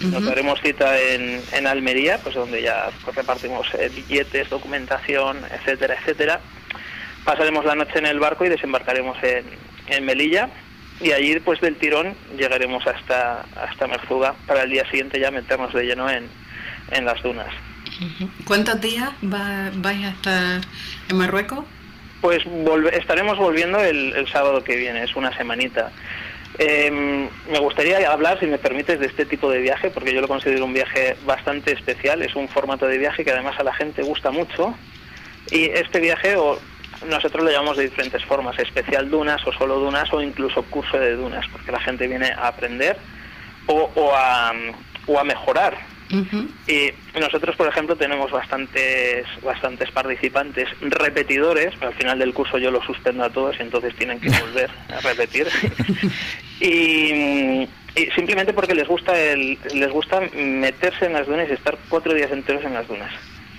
Nos 0.00 0.24
daremos 0.24 0.60
cita 0.60 1.00
en, 1.00 1.40
en, 1.52 1.66
Almería, 1.66 2.18
pues 2.18 2.34
donde 2.34 2.60
ya 2.60 2.90
pues, 3.04 3.16
repartimos 3.16 3.66
eh, 3.74 3.90
billetes, 3.94 4.50
documentación, 4.50 5.38
etcétera, 5.50 5.96
etcétera. 5.98 6.40
Pasaremos 7.24 7.64
la 7.64 7.74
noche 7.74 8.00
en 8.00 8.06
el 8.06 8.18
barco 8.18 8.44
y 8.44 8.48
desembarcaremos 8.48 9.16
en, 9.22 9.44
en 9.86 10.04
Melilla 10.04 10.50
y 11.04 11.12
allí 11.12 11.38
pues 11.40 11.60
del 11.60 11.76
tirón 11.76 12.14
llegaremos 12.36 12.84
hasta 12.86 13.44
hasta 13.56 13.86
Merzuga 13.86 14.34
para 14.46 14.62
el 14.62 14.70
día 14.70 14.88
siguiente 14.90 15.20
ya 15.20 15.30
meternos 15.30 15.72
de 15.74 15.84
lleno 15.84 16.08
en, 16.08 16.26
en 16.90 17.04
las 17.04 17.22
dunas. 17.22 17.48
¿Cuántos 18.46 18.80
días 18.80 19.10
va, 19.22 19.70
vais 19.74 20.04
a 20.04 20.08
estar 20.08 20.60
en 21.10 21.16
Marruecos? 21.16 21.64
Pues 22.22 22.42
estaremos 22.94 23.36
volviendo 23.36 23.78
el, 23.80 24.26
sábado 24.32 24.64
que 24.64 24.76
viene, 24.76 25.04
es 25.04 25.14
una 25.14 25.36
semanita. 25.36 25.92
Em, 26.58 27.28
me 27.50 27.58
gustaría 27.58 28.10
hablar, 28.10 28.40
si 28.40 28.46
me 28.46 28.56
permites, 28.56 28.98
de 28.98 29.06
este 29.06 29.26
tipo 29.26 29.50
de 29.50 29.58
viaje, 29.58 29.90
porque 29.90 30.14
yo 30.14 30.22
lo 30.22 30.28
considero 30.28 30.64
un 30.64 30.72
viaje 30.72 31.16
bastante 31.26 31.72
especial, 31.72 32.22
es 32.22 32.34
un 32.34 32.48
formato 32.48 32.86
de 32.86 32.96
viaje 32.96 33.24
que 33.24 33.30
además 33.30 33.58
a 33.58 33.64
la 33.64 33.74
gente 33.74 34.02
gusta 34.02 34.30
mucho. 34.30 34.74
Y 35.50 35.64
este 35.64 36.00
viaje, 36.00 36.36
o 36.36 36.58
nosotros 37.08 37.44
lo 37.44 37.50
llamamos 37.50 37.76
de 37.76 37.84
diferentes 37.84 38.24
formas, 38.24 38.58
especial 38.58 39.10
dunas 39.10 39.44
o 39.46 39.52
solo 39.52 39.78
dunas 39.78 40.12
o 40.12 40.20
incluso 40.22 40.62
curso 40.64 40.98
de 40.98 41.16
dunas, 41.16 41.46
porque 41.48 41.72
la 41.72 41.80
gente 41.80 42.06
viene 42.06 42.32
a 42.32 42.48
aprender 42.48 42.96
o, 43.66 43.90
o, 43.94 44.14
a, 44.14 44.52
o 45.06 45.18
a 45.18 45.24
mejorar. 45.24 45.94
Y 46.68 46.92
nosotros, 47.18 47.56
por 47.56 47.66
ejemplo, 47.66 47.96
tenemos 47.96 48.30
bastantes, 48.30 49.26
bastantes 49.42 49.90
participantes 49.90 50.68
repetidores, 50.80 51.74
pero 51.74 51.88
al 51.88 51.94
final 51.94 52.18
del 52.18 52.32
curso 52.32 52.58
yo 52.58 52.70
los 52.70 52.84
suspendo 52.84 53.24
a 53.24 53.30
todos 53.30 53.56
y 53.58 53.62
entonces 53.62 53.94
tienen 53.96 54.20
que 54.20 54.30
volver 54.30 54.70
a 54.94 55.00
repetir. 55.00 55.48
y, 56.60 57.68
y, 57.96 58.10
simplemente 58.14 58.52
porque 58.52 58.74
les 58.74 58.86
gusta, 58.86 59.18
el, 59.18 59.58
les 59.74 59.90
gusta 59.90 60.20
meterse 60.34 61.06
en 61.06 61.14
las 61.14 61.26
dunas 61.26 61.48
y 61.48 61.54
estar 61.54 61.76
cuatro 61.88 62.14
días 62.14 62.30
enteros 62.30 62.64
en 62.64 62.74
las 62.74 62.86
dunas. 62.86 63.12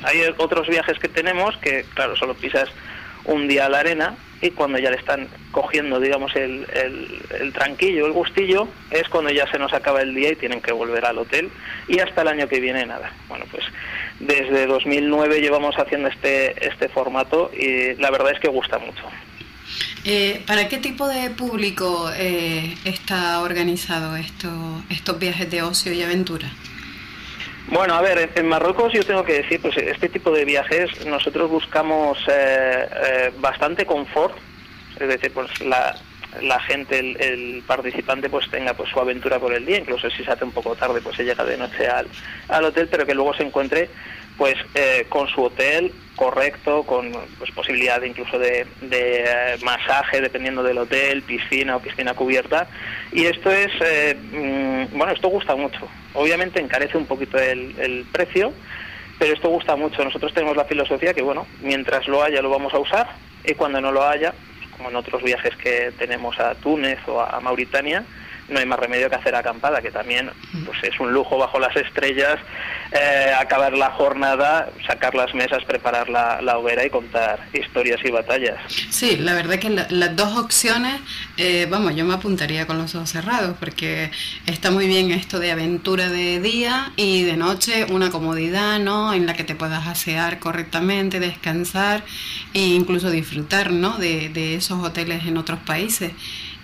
Hay 0.04 0.22
otros 0.38 0.68
viajes 0.68 1.00
que 1.00 1.08
tenemos 1.10 1.58
que, 1.58 1.84
claro, 1.94 2.16
solo 2.16 2.36
pisas 2.36 2.70
un 3.26 3.48
día 3.48 3.66
a 3.66 3.70
la 3.70 3.80
arena 3.80 4.16
y 4.42 4.52
cuando 4.52 4.78
ya 4.78 4.92
le 4.92 4.98
están 4.98 5.28
cogiendo, 5.52 6.00
digamos, 6.00 6.36
el, 6.36 6.68
el, 7.40 7.54
tranquillo, 7.54 8.06
el 8.06 8.12
gustillo, 8.12 8.68
es 8.92 9.08
cuando 9.10 9.32
ya 9.32 9.50
se 9.50 9.58
nos 9.58 9.74
acaba 9.74 10.02
el 10.02 10.14
día 10.14 10.32
y 10.32 10.36
tienen 10.36 10.62
que 10.62 10.72
volver 10.72 11.06
al 11.06 11.18
hotel 11.18 11.50
y 11.88 12.00
hasta 12.00 12.22
el 12.22 12.28
año 12.28 12.48
que 12.48 12.60
viene 12.60 12.86
nada. 12.86 13.12
Bueno, 13.28 13.46
pues 13.50 13.64
desde 14.20 14.68
2009 14.68 15.42
llevamos 15.42 15.76
haciendo 15.76 16.10
este, 16.10 16.68
este 16.68 16.90
formato 16.90 17.52
y 17.58 17.96
la 17.96 18.12
verdad 18.12 18.34
es 18.34 18.40
que 18.40 18.50
gusta 18.50 18.78
mucho. 18.78 19.04
Eh, 20.04 20.44
¿Para 20.46 20.68
qué 20.68 20.78
tipo 20.78 21.08
de 21.08 21.32
público 21.32 22.12
eh, 22.16 22.76
está 22.86 23.42
organizado 23.42 24.16
esto, 24.16 24.50
estos 24.92 25.18
viajes 25.18 25.50
de 25.50 25.64
ocio 25.64 25.92
y 25.94 26.04
aventura? 26.04 26.48
Bueno, 27.68 27.96
a 27.96 28.02
ver, 28.02 28.30
en 28.36 28.48
Marruecos 28.48 28.94
yo 28.94 29.04
tengo 29.04 29.24
que 29.24 29.42
decir, 29.42 29.60
pues 29.60 29.76
este 29.78 30.08
tipo 30.08 30.30
de 30.32 30.46
viajes 30.46 31.04
nosotros 31.06 31.50
buscamos 31.50 32.18
eh, 32.28 32.88
eh, 33.06 33.32
bastante 33.40 33.86
confort, 33.88 34.38
es 35.00 35.08
decir, 35.08 35.32
pues 35.34 35.60
la, 35.62 35.96
la 36.42 36.60
gente, 36.60 37.00
el, 37.00 37.64
participante, 37.66 38.30
pues 38.30 38.50
tenga 38.52 38.76
pues 38.76 38.90
su 38.92 39.00
aventura 39.00 39.40
por 39.40 39.52
el 39.52 39.66
día, 39.66 39.80
incluso 39.80 40.10
si 40.12 40.24
se 40.24 40.32
hace 40.32 40.44
un 40.44 40.52
poco 40.52 40.76
tarde, 40.76 41.02
pues 41.02 41.16
se 41.16 41.24
llega 41.24 41.44
de 41.44 41.58
noche 41.58 41.88
al, 41.88 42.08
al 42.50 42.66
hotel, 42.66 42.88
pero 42.90 43.06
que 43.06 43.16
luego 43.16 43.34
se 43.34 43.44
encuentre 43.44 43.90
pues 44.38 44.56
eh, 44.74 45.06
con 45.10 45.28
su 45.28 45.44
hotel 45.44 45.92
correcto, 46.16 46.84
con 46.84 47.12
pues, 47.38 47.52
posibilidad 47.52 48.02
incluso 48.02 48.40
de, 48.40 48.66
de 48.82 49.58
masaje 49.64 50.22
dependiendo 50.22 50.64
del 50.64 50.78
hotel, 50.78 51.22
piscina 51.22 51.76
o 51.76 51.80
piscina 51.80 52.14
cubierta. 52.14 52.68
Y 53.12 53.26
esto 53.26 53.52
es, 53.52 53.72
mm, 54.32 54.98
bueno, 54.98 55.14
esto 55.14 55.28
gusta 55.30 55.56
mucho. 55.56 55.88
Obviamente 56.14 56.62
encarece 56.62 56.98
un 56.98 57.06
poquito 57.06 57.38
el, 57.38 58.06
precio, 58.12 58.54
pero 59.20 59.34
esto 59.34 59.50
gusta 59.50 59.76
mucho. 59.76 60.04
Nosotros 60.04 60.34
tenemos 60.34 60.56
la 60.56 60.66
filosofía 60.66 61.14
que, 61.14 61.22
bueno, 61.22 61.46
mientras 61.62 62.08
lo 62.08 62.24
haya 62.24 62.42
lo 62.42 62.50
vamos 62.50 62.74
a 62.74 62.80
usar 62.80 63.08
y 63.44 63.54
cuando 63.54 63.82
no 63.82 63.92
lo 63.92 64.08
haya, 64.08 64.34
como 64.78 64.90
en 64.90 64.96
otros 64.96 65.22
viajes 65.24 65.56
que 65.58 65.92
tenemos 65.98 66.40
a 66.40 66.56
Túnez 66.56 67.00
o 67.08 67.22
a 67.22 67.40
Mauritania, 67.40 68.04
no 68.48 68.60
hay 68.60 68.66
más 68.66 68.80
remedio 68.80 69.10
que 69.10 69.16
hacer 69.16 69.36
acampada, 69.36 69.82
que 69.82 69.92
también 69.92 70.30
pues 70.66 70.84
es 70.84 71.00
un 71.00 71.12
lujo 71.12 71.38
bajo 71.38 71.60
las 71.60 71.76
estrellas, 71.76 72.38
eh, 72.92 73.32
acabar 73.38 73.74
la 73.74 73.92
jornada, 73.92 74.70
sacar 74.88 75.16
las 75.16 75.34
mesas, 75.34 75.64
preparar 75.66 76.10
la, 76.10 76.58
hoguera 76.58 76.86
y 76.86 76.90
contar 76.90 77.40
historias 77.54 78.00
y 78.04 78.12
batallas. 78.12 78.56
Sí, 78.90 79.18
la 79.18 79.34
verdad 79.34 79.60
que 79.60 79.70
las 79.70 80.16
dos 80.16 80.38
opciones, 80.38 81.02
eh, 81.38 81.68
vamos, 81.70 81.96
yo 81.96 82.06
me 82.06 82.14
apuntaría 82.14 82.68
con 82.68 82.78
los 82.78 82.96
ojos 82.96 83.10
cerrados, 83.10 83.56
porque 83.60 84.12
está 84.46 84.72
muy 84.72 84.88
bien 84.88 85.12
esto 85.12 85.40
de 85.40 85.52
aventura 85.52 86.10
de 86.10 86.40
día 86.40 86.92
y 86.96 87.24
de 87.24 87.38
noche, 87.38 87.86
una 87.90 88.12
comodidad, 88.12 88.80
¿no? 88.80 89.14
En 89.14 89.26
la 89.26 89.34
que 89.34 89.44
te 89.44 89.56
puedas 89.56 89.88
asear 89.88 90.40
correctamente, 90.40 91.20
descansar 91.20 92.04
e 92.54 92.60
incluso 92.60 93.10
disfrutar, 93.10 93.72
¿no? 93.72 93.98
De, 93.98 94.30
de 94.30 94.56
esos 94.56 94.84
hoteles 94.84 95.26
en 95.26 95.38
otros 95.38 95.60
países. 95.60 96.12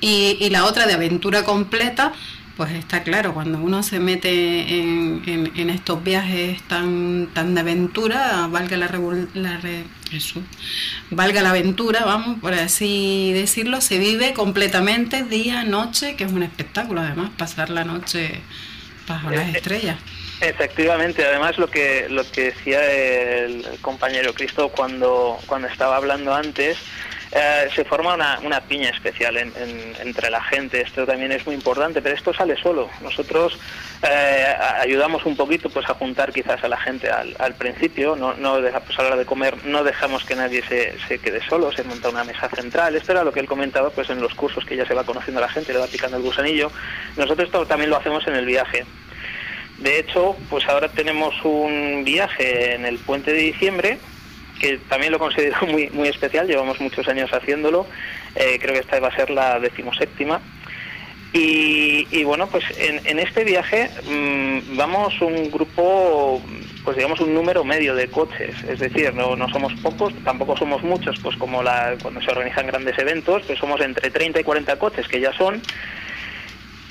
Y, 0.01 0.37
y 0.39 0.49
la 0.49 0.65
otra 0.65 0.87
de 0.87 0.93
aventura 0.93 1.43
completa, 1.43 2.13
pues 2.57 2.73
está 2.73 3.03
claro, 3.03 3.33
cuando 3.33 3.59
uno 3.59 3.81
se 3.81 3.99
mete 3.99 4.29
en, 4.29 5.23
en, 5.55 5.69
estos 5.69 6.03
viajes 6.03 6.61
tan, 6.63 7.27
tan 7.33 7.55
de 7.55 7.61
aventura, 7.61 8.47
valga 8.51 8.77
la, 8.77 8.89
la 9.33 9.59
eso, 10.11 10.41
valga 11.09 11.41
la 11.41 11.51
aventura, 11.51 12.03
vamos, 12.05 12.39
por 12.39 12.53
así 12.53 13.31
decirlo, 13.33 13.79
se 13.81 13.97
vive 13.99 14.33
completamente 14.33 15.23
día, 15.23 15.63
noche, 15.63 16.15
que 16.15 16.25
es 16.25 16.31
un 16.31 16.43
espectáculo 16.43 17.01
además, 17.01 17.31
pasar 17.37 17.69
la 17.69 17.83
noche 17.83 18.41
bajo 19.07 19.29
las 19.29 19.47
eh, 19.47 19.57
estrellas. 19.57 19.97
Efectivamente, 20.41 21.23
además 21.25 21.57
lo 21.57 21.69
que 21.69 22.07
lo 22.09 22.29
que 22.29 22.45
decía 22.45 22.83
el 22.91 23.63
compañero 23.81 24.33
Cristo 24.33 24.69
cuando 24.69 25.37
cuando 25.45 25.67
estaba 25.67 25.95
hablando 25.95 26.33
antes 26.33 26.77
eh, 27.33 27.69
se 27.73 27.85
forma 27.85 28.15
una, 28.15 28.39
una 28.43 28.59
piña 28.59 28.89
especial 28.89 29.37
entre 29.37 30.29
la 30.29 30.41
gente. 30.43 30.81
Esto 30.81 31.05
también 31.05 31.31
es 31.31 31.45
muy 31.45 31.55
importante, 31.55 32.01
pero 32.01 32.13
esto 32.15 32.33
sale 32.33 32.57
solo. 32.57 32.89
Nosotros 33.01 33.57
eh, 34.03 34.53
ayudamos 34.81 35.25
un 35.25 35.37
poquito 35.37 35.69
pues 35.69 35.89
a 35.89 35.93
juntar 35.93 36.33
quizás 36.33 36.61
a 36.61 36.67
la 36.67 36.77
gente 36.77 37.09
al, 37.09 37.33
al 37.39 37.55
principio. 37.55 38.17
No, 38.17 38.33
no 38.33 38.55
a 38.55 38.59
la 38.61 38.81
hora 38.97 39.15
de 39.15 39.25
comer 39.25 39.55
no 39.65 39.83
dejamos 39.83 40.25
que 40.25 40.35
nadie 40.35 40.61
se, 40.67 40.97
se, 41.07 41.19
quede 41.19 41.41
solo. 41.47 41.71
Se 41.71 41.83
monta 41.85 42.09
una 42.09 42.25
mesa 42.25 42.49
central. 42.49 42.95
Esto 42.95 43.13
era 43.13 43.23
lo 43.23 43.31
que 43.31 43.39
él 43.39 43.47
comentaba 43.47 43.89
pues 43.91 44.09
en 44.09 44.19
los 44.19 44.33
cursos 44.33 44.65
que 44.65 44.75
ya 44.75 44.85
se 44.85 44.93
va 44.93 45.05
conociendo 45.05 45.39
a 45.39 45.47
la 45.47 45.53
gente, 45.53 45.71
le 45.71 45.79
va 45.79 45.87
picando 45.87 46.17
el 46.17 46.23
gusanillo. 46.23 46.69
Nosotros 47.15 47.49
también 47.67 47.89
lo 47.89 47.97
hacemos 47.97 48.27
en 48.27 48.35
el 48.35 48.45
viaje. 48.45 48.85
De 49.77 49.99
hecho, 49.99 50.35
pues 50.49 50.67
ahora 50.67 50.89
tenemos 50.89 51.33
un 51.43 52.03
viaje 52.03 52.75
en 52.75 52.85
el 52.85 52.99
puente 52.99 53.31
de 53.31 53.39
diciembre 53.39 53.99
que 54.61 54.77
también 54.87 55.11
lo 55.11 55.19
considero 55.19 55.57
muy, 55.67 55.89
muy 55.89 56.07
especial, 56.07 56.47
llevamos 56.47 56.79
muchos 56.79 57.07
años 57.07 57.33
haciéndolo, 57.33 57.87
eh, 58.35 58.59
creo 58.61 58.73
que 58.73 58.81
esta 58.81 58.99
va 58.99 59.07
a 59.07 59.15
ser 59.15 59.31
la 59.31 59.59
decimoséptima. 59.59 60.39
Y, 61.33 62.07
y 62.11 62.25
bueno, 62.25 62.47
pues 62.47 62.65
en, 62.77 63.17
este 63.17 63.45
viaje 63.45 63.89
mm, 64.05 64.75
vamos 64.75 65.21
un 65.21 65.49
grupo, 65.49 66.41
pues 66.83 66.97
digamos 66.97 67.21
un 67.21 67.33
número 67.33 67.63
medio 67.63 67.95
de 67.95 68.09
coches, 68.09 68.53
es 68.67 68.79
decir, 68.79 69.13
no, 69.13 69.37
no 69.37 69.47
somos 69.47 69.73
pocos, 69.75 70.13
tampoco 70.25 70.57
somos 70.57 70.83
muchos, 70.83 71.17
pues 71.23 71.37
como 71.37 71.63
la, 71.63 71.95
cuando 72.01 72.21
se 72.21 72.31
organizan 72.31 72.67
grandes 72.67 72.99
eventos, 72.99 73.43
pues 73.47 73.57
somos 73.59 73.79
entre 73.79 74.11
30 74.11 74.41
y 74.41 74.43
40 74.43 74.75
coches 74.77 75.07
que 75.07 75.21
ya 75.21 75.31
son, 75.31 75.61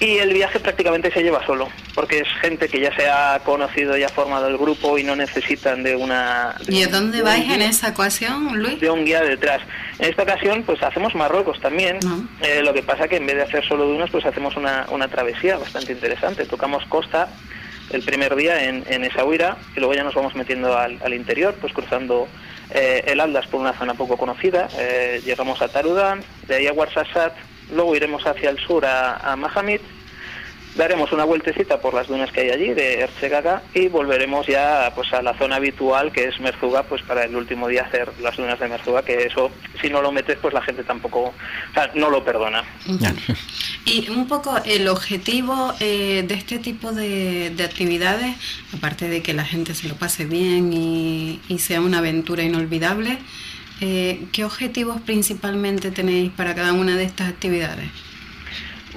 y 0.01 0.17
el 0.17 0.33
viaje 0.33 0.59
prácticamente 0.59 1.13
se 1.13 1.23
lleva 1.23 1.45
solo, 1.45 1.69
porque 1.95 2.21
es 2.21 2.29
gente 2.41 2.69
que 2.69 2.81
ya 2.81 2.95
se 2.97 3.09
ha 3.09 3.39
conocido 3.45 3.97
y 3.99 4.03
ha 4.03 4.09
formado 4.09 4.49
el 4.49 4.57
grupo 4.57 4.97
y 4.97 5.05
no 5.05 5.15
necesitan 5.15 5.83
de 5.83 5.95
una... 5.95 6.57
¿Y 6.67 6.83
a 6.83 6.89
dónde 6.89 7.21
vais 7.21 7.49
en 7.51 7.61
esa 7.61 7.91
ocasión, 7.91 8.59
Luis? 8.59 8.81
De 8.81 8.89
un 8.91 9.05
guía 9.05 9.21
detrás. 9.21 9.61
En 9.99 10.09
esta 10.09 10.23
ocasión, 10.23 10.63
pues 10.63 10.83
hacemos 10.83 11.15
Marruecos 11.15 11.61
también. 11.61 11.99
Eh, 12.41 12.63
lo 12.63 12.73
que 12.73 12.83
pasa 12.83 13.09
que 13.09 13.17
en 13.17 13.27
vez 13.27 13.37
de 13.37 13.43
hacer 13.43 13.67
solo 13.69 13.85
dunas, 13.85 14.09
pues 14.11 14.25
hacemos 14.25 14.57
una, 14.57 14.87
una 14.91 15.09
travesía 15.09 15.59
bastante 15.59 15.93
interesante. 15.93 16.47
Tocamos 16.47 16.85
costa 16.87 17.29
el 17.91 18.03
primer 18.03 18.35
día 18.37 18.65
en, 18.65 18.85
en 18.89 19.05
Essaouira 19.05 19.59
y 19.77 19.81
luego 19.81 19.95
ya 19.95 20.05
nos 20.05 20.15
vamos 20.15 20.35
metiendo 20.35 20.79
al, 20.79 20.99
al 21.05 21.13
interior, 21.13 21.55
pues 21.61 21.73
cruzando 21.73 22.27
eh, 22.73 23.03
el 23.07 23.21
Aldas 23.21 23.47
por 23.49 23.61
una 23.61 23.73
zona 23.73 23.95
poco 23.95 24.17
conocida, 24.17 24.69
eh, 24.79 25.21
llegamos 25.25 25.61
a 25.61 25.69
Tarudán, 25.69 26.23
de 26.47 26.55
ahí 26.55 26.67
a 26.69 26.73
Warsasat, 26.73 27.35
luego 27.73 27.97
iremos 27.97 28.27
hacia 28.27 28.51
el 28.51 28.59
sur 28.59 28.85
a, 28.85 29.17
a 29.17 29.37
Mahamit 29.37 29.83
daremos 30.75 31.13
una 31.13 31.25
vueltecita 31.25 31.81
por 31.81 31.95
las 31.95 32.07
dunas 32.07 32.31
que 32.31 32.41
hay 32.41 32.51
allí 32.51 32.75
de 32.75 33.01
Erchegaga 33.01 33.63
y 33.75 33.89
volveremos 33.89 34.47
ya 34.47 34.93
pues 34.95 35.13
a 35.13 35.23
la 35.23 35.37
zona 35.37 35.57
habitual 35.57 36.13
que 36.13 36.29
es 36.29 36.39
Merzuga 36.41 36.85
pues 36.85 37.03
para 37.03 37.25
el 37.25 37.35
último 37.35 37.69
día 37.69 37.83
hacer 37.83 38.11
las 38.21 38.37
dunas 38.37 38.59
de 38.61 38.69
Merzuga 38.69 39.03
que 39.03 39.25
eso 39.25 39.51
si 39.81 39.91
no 39.91 40.01
lo 40.01 40.13
metes 40.13 40.39
pues 40.41 40.55
la 40.55 40.63
gente 40.63 40.85
tampoco 40.85 41.21
o 41.21 41.75
sea, 41.75 41.91
no 41.95 42.11
lo 42.11 42.25
perdona. 42.25 42.65
Y 43.85 44.09
un 44.11 44.29
poco 44.29 44.57
el 44.65 44.89
objetivo 44.89 45.75
eh, 45.81 46.25
de 46.27 46.35
este 46.35 46.59
tipo 46.59 46.93
de, 46.93 47.51
de, 47.51 47.65
actividades 47.65 48.37
aparte 48.77 49.09
de 49.09 49.23
que 49.23 49.33
la 49.33 49.45
gente 49.45 49.75
se 49.75 49.89
lo 49.89 49.97
pase 49.97 50.27
bien 50.27 50.73
y, 50.73 51.41
y 51.49 51.59
sea 51.59 51.81
una 51.81 51.99
aventura 51.99 52.43
inolvidable 52.43 53.19
eh, 53.81 54.25
¿qué 54.33 54.45
objetivos 54.45 55.01
principalmente 55.01 55.91
tenéis 55.91 56.31
para 56.33 56.55
cada 56.55 56.73
una 56.73 56.97
de 56.97 57.05
estas 57.05 57.29
actividades? 57.29 57.89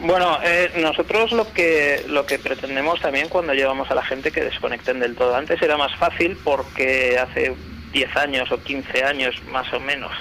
Bueno, 0.02 0.40
eh, 0.44 0.72
nosotros 0.82 1.32
lo 1.32 1.52
que 1.54 2.04
lo 2.08 2.26
que 2.26 2.40
pretendemos 2.40 3.00
también 3.00 3.30
cuando 3.30 3.54
llevamos 3.54 3.90
a 3.92 3.96
la 3.96 4.04
gente 4.04 4.32
que 4.32 4.42
desconecten 4.42 5.00
del 5.00 5.16
todo. 5.16 5.36
Antes 5.36 5.62
era 5.62 5.78
más 5.78 5.96
fácil 5.96 6.38
porque 6.44 7.18
hace 7.18 7.54
10 7.94 8.18
años 8.18 8.52
o 8.52 8.62
15 8.62 9.04
años 9.04 9.36
más 9.52 9.72
o 9.72 9.80
menos 9.80 10.12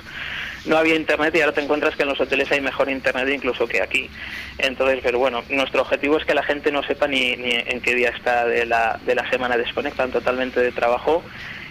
no 0.65 0.77
había 0.77 0.95
internet 0.95 1.35
y 1.35 1.41
ahora 1.41 1.53
te 1.53 1.61
encuentras 1.61 1.97
que 1.97 2.03
en 2.03 2.11
los 2.11 2.21
hoteles 2.21 2.51
hay 2.53 2.61
mejor 2.61 2.89
internet 2.89 3.29
incluso 3.35 3.67
que 3.67 3.83
aquí. 3.83 4.09
Entonces, 4.59 5.01
pero 5.03 5.19
bueno, 5.19 5.43
nuestro 5.49 5.83
objetivo 5.83 6.19
es 6.19 6.25
que 6.25 6.35
la 6.35 6.43
gente 6.43 6.71
no 6.71 6.83
sepa 6.85 7.09
ni, 7.09 7.37
ni 7.37 7.53
en 7.53 7.81
qué 7.81 7.95
día 7.95 8.11
está 8.11 8.47
de 8.47 8.67
la, 8.67 9.01
de 9.05 9.15
la 9.15 9.29
semana, 9.31 9.57
desconectan 9.57 10.11
totalmente 10.11 10.61
de 10.61 10.71
trabajo 10.73 11.23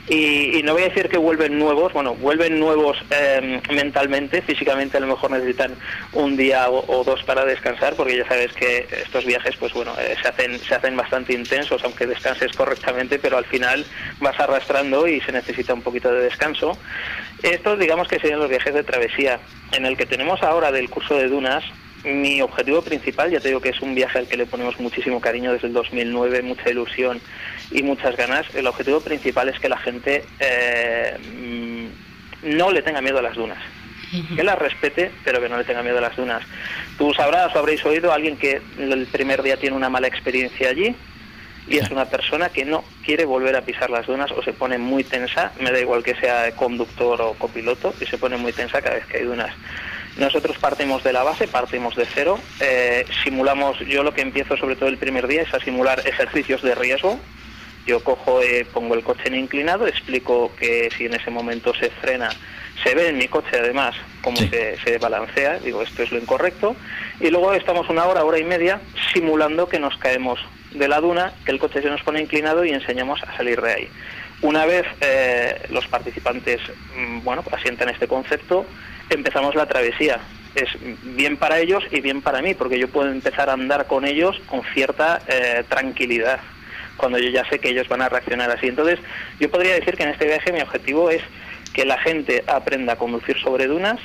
y, 0.07 0.57
y, 0.57 0.63
no 0.63 0.73
voy 0.73 0.83
a 0.83 0.89
decir 0.89 1.09
que 1.09 1.17
vuelven 1.17 1.59
nuevos, 1.59 1.93
bueno, 1.93 2.15
vuelven 2.15 2.59
nuevos 2.59 2.97
eh, 3.11 3.61
mentalmente, 3.71 4.41
físicamente 4.41 4.97
a 4.97 4.99
lo 4.99 5.07
mejor 5.07 5.31
necesitan 5.31 5.75
un 6.13 6.35
día 6.35 6.69
o, 6.69 6.83
o, 6.87 7.03
dos 7.03 7.23
para 7.23 7.45
descansar, 7.45 7.95
porque 7.95 8.17
ya 8.17 8.27
sabes 8.27 8.51
que 8.53 8.87
estos 9.03 9.25
viajes, 9.25 9.55
pues 9.57 9.73
bueno, 9.73 9.93
eh, 9.99 10.15
se 10.21 10.27
hacen 10.27 10.59
se 10.59 10.75
hacen 10.75 10.97
bastante 10.97 11.33
intensos, 11.33 11.83
aunque 11.83 12.07
descanses 12.07 12.51
correctamente, 12.53 13.19
pero 13.19 13.37
al 13.37 13.45
final 13.45 13.85
vas 14.19 14.39
arrastrando 14.39 15.07
y 15.07 15.21
se 15.21 15.31
necesita 15.31 15.73
un 15.73 15.81
poquito 15.81 16.11
de 16.11 16.23
descanso. 16.23 16.77
Estos, 17.43 17.79
digamos 17.79 18.07
que 18.07 18.19
serían 18.19 18.39
los 18.39 18.49
viajes 18.49 18.73
de 18.73 18.83
travesía. 18.83 19.39
En 19.71 19.85
el 19.85 19.97
que 19.97 20.05
tenemos 20.05 20.41
ahora 20.43 20.71
del 20.71 20.89
curso 20.89 21.15
de 21.15 21.27
dunas, 21.27 21.63
mi 22.03 22.41
objetivo 22.41 22.81
principal, 22.81 23.29
ya 23.29 23.39
te 23.39 23.49
digo 23.49 23.61
que 23.61 23.69
es 23.69 23.81
un 23.81 23.93
viaje 23.93 24.19
al 24.19 24.27
que 24.27 24.37
le 24.37 24.45
ponemos 24.45 24.79
muchísimo 24.79 25.21
cariño 25.21 25.53
desde 25.53 25.67
el 25.67 25.73
2009, 25.73 26.41
mucha 26.41 26.69
ilusión 26.69 27.21
y 27.72 27.84
muchas 27.84 28.15
ganas. 28.17 28.45
El 28.53 28.67
objetivo 28.67 29.01
principal 29.01 29.49
es 29.49 29.59
que 29.59 29.69
la 29.69 29.78
gente 29.78 30.26
eh, 30.39 31.17
no 32.43 32.72
le 32.72 32.82
tenga 32.82 33.01
miedo 33.01 33.19
a 33.19 33.22
las 33.22 33.36
dunas. 33.36 33.59
Que 34.36 34.43
las 34.43 34.59
respete, 34.59 35.09
pero 35.24 35.39
que 35.39 35.47
no 35.47 35.57
le 35.57 35.63
tenga 35.63 35.84
miedo 35.84 35.97
a 35.99 36.01
las 36.01 36.17
dunas. 36.17 36.43
Tú 36.97 37.13
sabrás 37.13 37.55
o 37.55 37.59
habréis 37.59 37.86
oído 37.86 38.11
a 38.11 38.15
alguien 38.15 38.36
que 38.36 38.61
el 38.78 39.07
primer 39.07 39.41
día 39.41 39.55
tiene 39.55 39.76
una 39.76 39.89
mala 39.89 40.07
experiencia 40.07 40.69
allí 40.69 40.93
y 41.67 41.78
es 41.78 41.89
una 41.91 42.05
persona 42.05 42.49
que 42.49 42.65
no 42.65 42.84
quiere 43.05 43.26
volver 43.26 43.55
a 43.55 43.61
pisar 43.61 43.89
las 43.89 44.07
dunas 44.07 44.32
o 44.32 44.43
se 44.43 44.53
pone 44.53 44.78
muy 44.78 45.03
tensa, 45.03 45.53
me 45.59 45.72
da 45.72 45.80
igual 45.80 46.03
que 46.03 46.15
sea 46.15 46.51
conductor 46.55 47.22
o 47.22 47.34
copiloto, 47.34 47.93
y 48.01 48.05
se 48.05 48.17
pone 48.17 48.38
muy 48.38 48.51
tensa 48.51 48.82
cada 48.82 48.95
vez 48.95 49.05
que 49.05 49.17
hay 49.17 49.24
dunas. 49.24 49.53
Nosotros 50.17 50.57
partimos 50.57 51.03
de 51.03 51.13
la 51.13 51.24
base, 51.24 51.47
partimos 51.47 51.95
de 51.95 52.05
cero, 52.05 52.39
eh, 52.59 53.05
simulamos, 53.24 53.80
yo 53.80 54.03
lo 54.03 54.13
que 54.13 54.22
empiezo 54.22 54.57
sobre 54.57 54.76
todo 54.76 54.89
el 54.89 54.97
primer 54.97 55.28
día 55.28 55.43
es 55.43 55.53
a 55.53 55.59
simular 55.59 56.01
ejercicios 56.05 56.61
de 56.61 56.76
riesgo. 56.76 57.19
Yo 57.86 58.03
cojo, 58.03 58.41
eh, 58.41 58.65
pongo 58.71 58.93
el 58.93 59.03
coche 59.03 59.23
en 59.25 59.36
inclinado, 59.36 59.88
explico 59.88 60.51
que 60.59 60.89
si 60.95 61.05
en 61.05 61.15
ese 61.15 61.32
momento 61.32 61.73
se 61.73 61.89
frena, 61.89 62.29
se 62.84 62.95
ve 62.95 63.09
en 63.09 63.17
mi 63.17 63.27
coche 63.27 63.57
además 63.59 63.95
cómo 64.21 64.38
sí. 64.38 64.47
se, 64.49 64.77
se, 64.77 64.97
balancea, 64.97 65.59
digo 65.59 65.82
esto 65.82 66.03
es 66.03 66.11
lo 66.11 66.19
incorrecto, 66.19 66.75
y 67.19 67.29
luego 67.29 67.53
estamos 67.53 67.89
una 67.89 68.05
hora, 68.05 68.23
hora 68.23 68.39
y 68.39 68.43
media 68.43 68.79
simulando 69.13 69.67
que 69.67 69.79
nos 69.79 69.97
caemos 69.97 70.39
de 70.71 70.88
la 70.88 71.01
duna, 71.01 71.34
que 71.45 71.51
el 71.51 71.59
coche 71.59 71.82
se 71.82 71.89
nos 71.89 72.01
pone 72.01 72.21
inclinado 72.21 72.63
y 72.63 72.69
enseñamos 72.69 73.21
a 73.23 73.36
salir 73.36 73.61
de 73.61 73.73
ahí. 73.73 73.88
Una 74.41 74.65
vez 74.65 74.86
eh, 75.01 75.67
los 75.69 75.88
participantes 75.88 76.59
mm, 76.95 77.23
bueno, 77.23 77.43
asientan 77.51 77.89
este 77.89 78.07
concepto, 78.07 78.65
empezamos 79.09 79.55
la 79.55 79.67
travesía. 79.67 80.19
Es 80.55 80.69
bien 81.15 81.38
para 81.38 81.59
ellos 81.59 81.84
y 81.91 82.01
bien 82.01 82.21
para 82.21 82.41
mí, 82.41 82.55
porque 82.55 82.79
yo 82.79 82.88
puedo 82.89 83.09
empezar 83.09 83.49
a 83.49 83.53
andar 83.53 83.88
con 83.88 84.05
ellos 84.05 84.41
con 84.47 84.63
cierta 84.73 85.21
eh, 85.27 85.63
tranquilidad, 85.69 86.39
cuando 87.01 87.17
yo 87.17 87.29
ya 87.29 87.43
sé 87.49 87.59
que 87.59 87.69
ellos 87.69 87.89
van 87.89 88.03
a 88.03 88.09
reaccionar 88.09 88.49
así. 88.51 88.67
Entonces, 88.67 88.99
yo 89.39 89.49
podría 89.49 89.73
decir 89.73 89.97
que 89.97 90.03
en 90.03 90.09
este 90.09 90.27
viaje 90.27 90.53
mi 90.53 90.61
objetivo 90.61 91.09
es 91.09 91.21
que 91.73 91.83
la 91.83 91.97
gente 91.97 92.43
aprenda 92.47 92.93
a 92.93 92.95
conducir 92.95 93.37
sobre 93.41 93.65
dunas, 93.67 93.99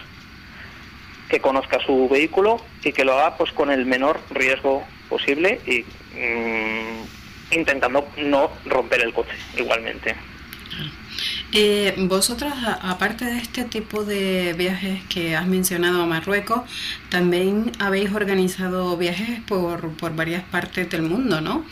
que 1.28 1.40
conozca 1.40 1.78
su 1.84 2.08
vehículo 2.08 2.60
y 2.82 2.92
que 2.92 3.04
lo 3.04 3.12
haga 3.12 3.36
pues 3.36 3.52
con 3.52 3.70
el 3.70 3.84
menor 3.84 4.18
riesgo 4.30 4.84
posible 5.08 5.60
y 5.66 5.84
mmm, 6.18 7.04
intentando 7.50 8.08
no 8.16 8.50
romper 8.64 9.02
el 9.02 9.12
coche 9.12 9.36
igualmente. 9.58 10.16
Eh, 11.52 11.94
vosotros, 11.98 12.52
aparte 12.82 13.24
de 13.24 13.38
este 13.38 13.64
tipo 13.64 14.04
de 14.04 14.54
viajes 14.54 15.02
que 15.08 15.36
has 15.36 15.46
mencionado 15.46 16.02
a 16.02 16.06
Marruecos, 16.06 16.62
también 17.08 17.72
habéis 17.78 18.12
organizado 18.12 18.96
viajes 18.96 19.40
por, 19.46 19.90
por 19.96 20.14
varias 20.14 20.42
partes 20.44 20.90
del 20.90 21.02
mundo, 21.02 21.40
¿no? 21.40 21.64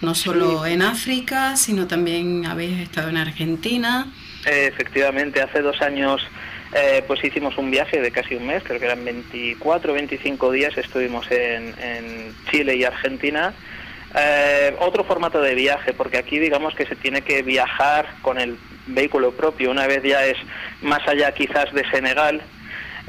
No 0.00 0.14
solo 0.14 0.64
sí. 0.64 0.72
en 0.72 0.82
África, 0.82 1.56
sino 1.56 1.86
también 1.86 2.46
habéis 2.46 2.80
estado 2.80 3.08
en 3.08 3.16
Argentina. 3.16 4.06
Eh, 4.46 4.70
efectivamente, 4.72 5.42
hace 5.42 5.60
dos 5.60 5.80
años 5.82 6.22
eh, 6.72 7.02
pues 7.06 7.24
hicimos 7.24 7.56
un 7.56 7.70
viaje 7.70 8.00
de 8.00 8.10
casi 8.10 8.34
un 8.34 8.46
mes, 8.46 8.62
creo 8.62 8.78
que 8.78 8.86
eran 8.86 9.04
24 9.04 9.90
o 9.90 9.94
25 9.94 10.52
días, 10.52 10.76
estuvimos 10.76 11.30
en, 11.30 11.74
en 11.80 12.34
Chile 12.50 12.76
y 12.76 12.84
Argentina. 12.84 13.54
Eh, 14.14 14.74
otro 14.80 15.04
formato 15.04 15.40
de 15.40 15.54
viaje, 15.54 15.92
porque 15.92 16.18
aquí 16.18 16.38
digamos 16.38 16.74
que 16.74 16.86
se 16.86 16.96
tiene 16.96 17.22
que 17.22 17.42
viajar 17.42 18.06
con 18.22 18.38
el 18.38 18.58
vehículo 18.86 19.32
propio. 19.32 19.70
Una 19.70 19.86
vez 19.86 20.02
ya 20.02 20.24
es 20.24 20.36
más 20.82 21.06
allá 21.08 21.32
quizás 21.32 21.72
de 21.72 21.88
Senegal 21.90 22.42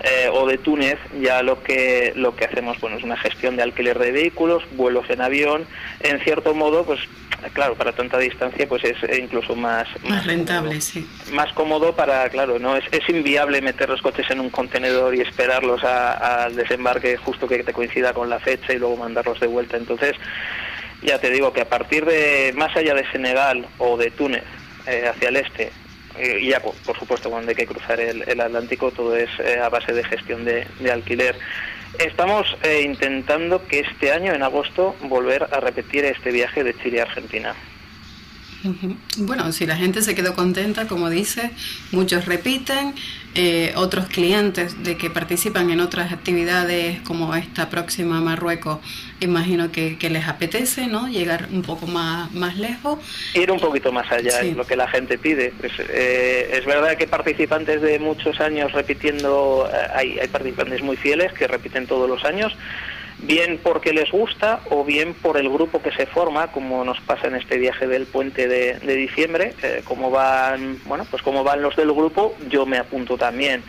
eh, 0.03 0.29
o 0.31 0.47
de 0.47 0.57
Túnez, 0.57 0.97
ya 1.21 1.41
lo 1.43 1.61
que 1.63 2.13
lo 2.15 2.35
que 2.35 2.45
hacemos 2.45 2.79
bueno 2.79 2.97
es 2.97 3.03
una 3.03 3.17
gestión 3.17 3.55
de 3.55 3.63
alquiler 3.63 3.99
de 3.99 4.11
vehículos, 4.11 4.63
vuelos 4.71 5.09
en 5.09 5.21
avión, 5.21 5.65
en 6.01 6.19
cierto 6.21 6.53
modo 6.53 6.83
pues 6.85 6.99
claro, 7.53 7.75
para 7.75 7.93
tanta 7.93 8.17
distancia 8.17 8.67
pues 8.67 8.83
es 8.83 8.97
incluso 9.17 9.55
más 9.55 9.87
más, 10.03 10.09
más 10.09 10.25
rentable, 10.25 10.69
cómodo, 10.69 10.81
sí. 10.81 11.07
Más 11.31 11.53
cómodo 11.53 11.95
para, 11.95 12.29
claro, 12.29 12.59
no 12.59 12.75
es, 12.75 12.83
es 12.91 13.07
inviable 13.09 13.61
meter 13.61 13.89
los 13.89 14.01
coches 14.01 14.29
en 14.29 14.39
un 14.39 14.49
contenedor 14.49 15.15
y 15.15 15.21
esperarlos 15.21 15.83
al 15.83 16.55
desembarque 16.55 17.17
justo 17.17 17.47
que 17.47 17.63
te 17.63 17.73
coincida 17.73 18.13
con 18.13 18.29
la 18.29 18.39
fecha 18.39 18.73
y 18.73 18.77
luego 18.77 18.97
mandarlos 18.97 19.39
de 19.39 19.47
vuelta. 19.47 19.77
Entonces, 19.77 20.15
ya 21.01 21.19
te 21.19 21.29
digo 21.29 21.53
que 21.53 21.61
a 21.61 21.69
partir 21.69 22.05
de 22.05 22.53
más 22.55 22.75
allá 22.75 22.93
de 22.93 23.09
Senegal 23.11 23.65
o 23.77 23.97
de 23.97 24.11
Túnez 24.11 24.43
eh, 24.87 25.07
hacia 25.07 25.29
el 25.29 25.37
este 25.37 25.71
eh, 26.20 26.39
y 26.41 26.49
ya 26.49 26.59
por, 26.59 26.76
supuesto 26.97 27.30
cuando 27.30 27.49
hay 27.49 27.55
que 27.55 27.65
cruzar 27.65 27.99
el, 27.99 28.41
Atlántico 28.41 28.91
todo 28.91 29.15
es 29.15 29.30
eh, 29.39 29.59
a 29.59 29.70
base 29.70 29.93
de 29.93 30.03
gestión 30.03 30.43
de, 30.45 30.67
de 30.80 30.91
alquiler. 30.91 31.36
Estamos 31.97 32.45
eh, 32.63 32.84
intentando 32.86 33.65
que 33.67 33.80
este 33.80 34.11
año 34.11 34.34
en 34.34 34.43
agosto 34.43 34.95
volver 35.03 35.43
a 35.51 35.59
repetir 35.59 36.05
este 36.05 36.32
viaje 36.32 36.63
de 36.63 36.76
Chile 36.78 37.01
a 37.01 37.03
Argentina. 37.03 37.55
Bueno, 39.17 39.51
si 39.53 39.65
la 39.65 39.78
gente 39.78 40.01
se 40.01 40.15
quedó 40.15 40.36
contenta, 40.36 40.86
como 40.88 41.09
dice, 41.09 41.51
muchos 41.91 42.26
repiten, 42.26 42.93
eh, 43.36 43.73
otros 43.75 44.07
clientes 44.07 44.84
de 44.84 44.97
que 44.97 45.09
participan 45.09 45.69
en 45.69 45.82
otras 45.82 46.11
actividades 46.11 46.99
como 47.01 47.36
esta 47.36 47.69
próxima 47.69 48.17
a 48.17 48.21
Marruecos, 48.21 48.80
imagino 49.19 49.71
que, 49.71 49.97
que, 49.97 50.09
les 50.09 50.27
apetece, 50.27 50.88
¿no? 50.88 51.07
Llegar 51.07 51.47
un 51.51 51.61
poco 51.61 51.86
más, 51.86 52.32
más 52.34 52.57
lejos. 52.57 52.99
Ir 53.36 53.51
un 53.51 53.59
poquito 53.59 53.91
más 53.91 54.11
allá 54.11 54.41
sí. 54.41 54.49
es 54.49 54.57
lo 54.57 54.65
que 54.65 54.75
la 54.75 54.88
gente 54.88 55.17
pide. 55.17 55.53
Pues, 55.59 55.73
eh, 55.77 56.49
es 56.53 56.65
verdad 56.65 56.97
que 56.97 57.07
participantes 57.07 57.82
de 57.82 57.99
muchos 57.99 58.39
años 58.39 58.71
repitiendo, 58.71 59.69
eh, 59.71 59.77
hay, 59.93 60.19
hay 60.19 60.27
participantes 60.27 60.82
muy 60.82 60.97
fieles 60.97 61.32
que 61.34 61.47
repiten 61.47 61.86
todos 61.86 62.09
los 62.09 62.25
años 62.25 62.55
bien 63.22 63.59
porque 63.61 63.93
les 63.93 64.11
gusta 64.11 64.61
o 64.70 64.84
bien 64.84 65.13
por 65.13 65.38
el 65.38 65.49
grupo 65.49 65.82
que 65.82 65.91
se 65.91 66.05
forma, 66.05 66.51
como 66.51 66.84
nos 66.84 66.99
pasa 67.01 67.28
en 67.28 67.36
este 67.36 67.57
viaje 67.57 67.88
del 67.88 68.05
puente 68.05 68.47
de, 68.47 68.80
de 68.80 68.95
diciembre, 68.95 69.53
eh, 69.61 69.82
como 69.84 70.09
van, 70.11 70.80
bueno, 70.86 71.05
pues 71.09 71.22
como 71.22 71.43
van 71.43 71.61
los 71.61 71.76
del 71.76 71.91
grupo, 71.91 72.36
yo 72.49 72.65
me 72.65 72.78
apunto 72.78 73.17
también. 73.17 73.63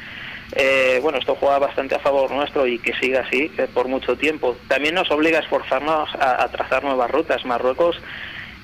Eh, 0.53 0.98
bueno, 1.03 1.18
esto 1.18 1.36
juega 1.36 1.59
bastante 1.59 1.94
a 1.94 2.01
favor 2.01 2.30
nuestro 2.30 2.66
y 2.66 2.78
que 2.78 2.92
siga 2.94 3.20
así 3.20 3.53
eh, 3.57 3.68
por 3.72 3.88
mucho 3.88 4.16
tiempo. 4.16 4.57
También 4.68 4.94
nos 4.94 5.11
obliga 5.11 5.38
a 5.38 5.42
esforzarnos 5.42 6.11
a, 6.14 6.48
trazar 6.48 6.82
nuevas 6.82 7.11
rutas. 7.11 7.44
Marruecos 7.44 8.01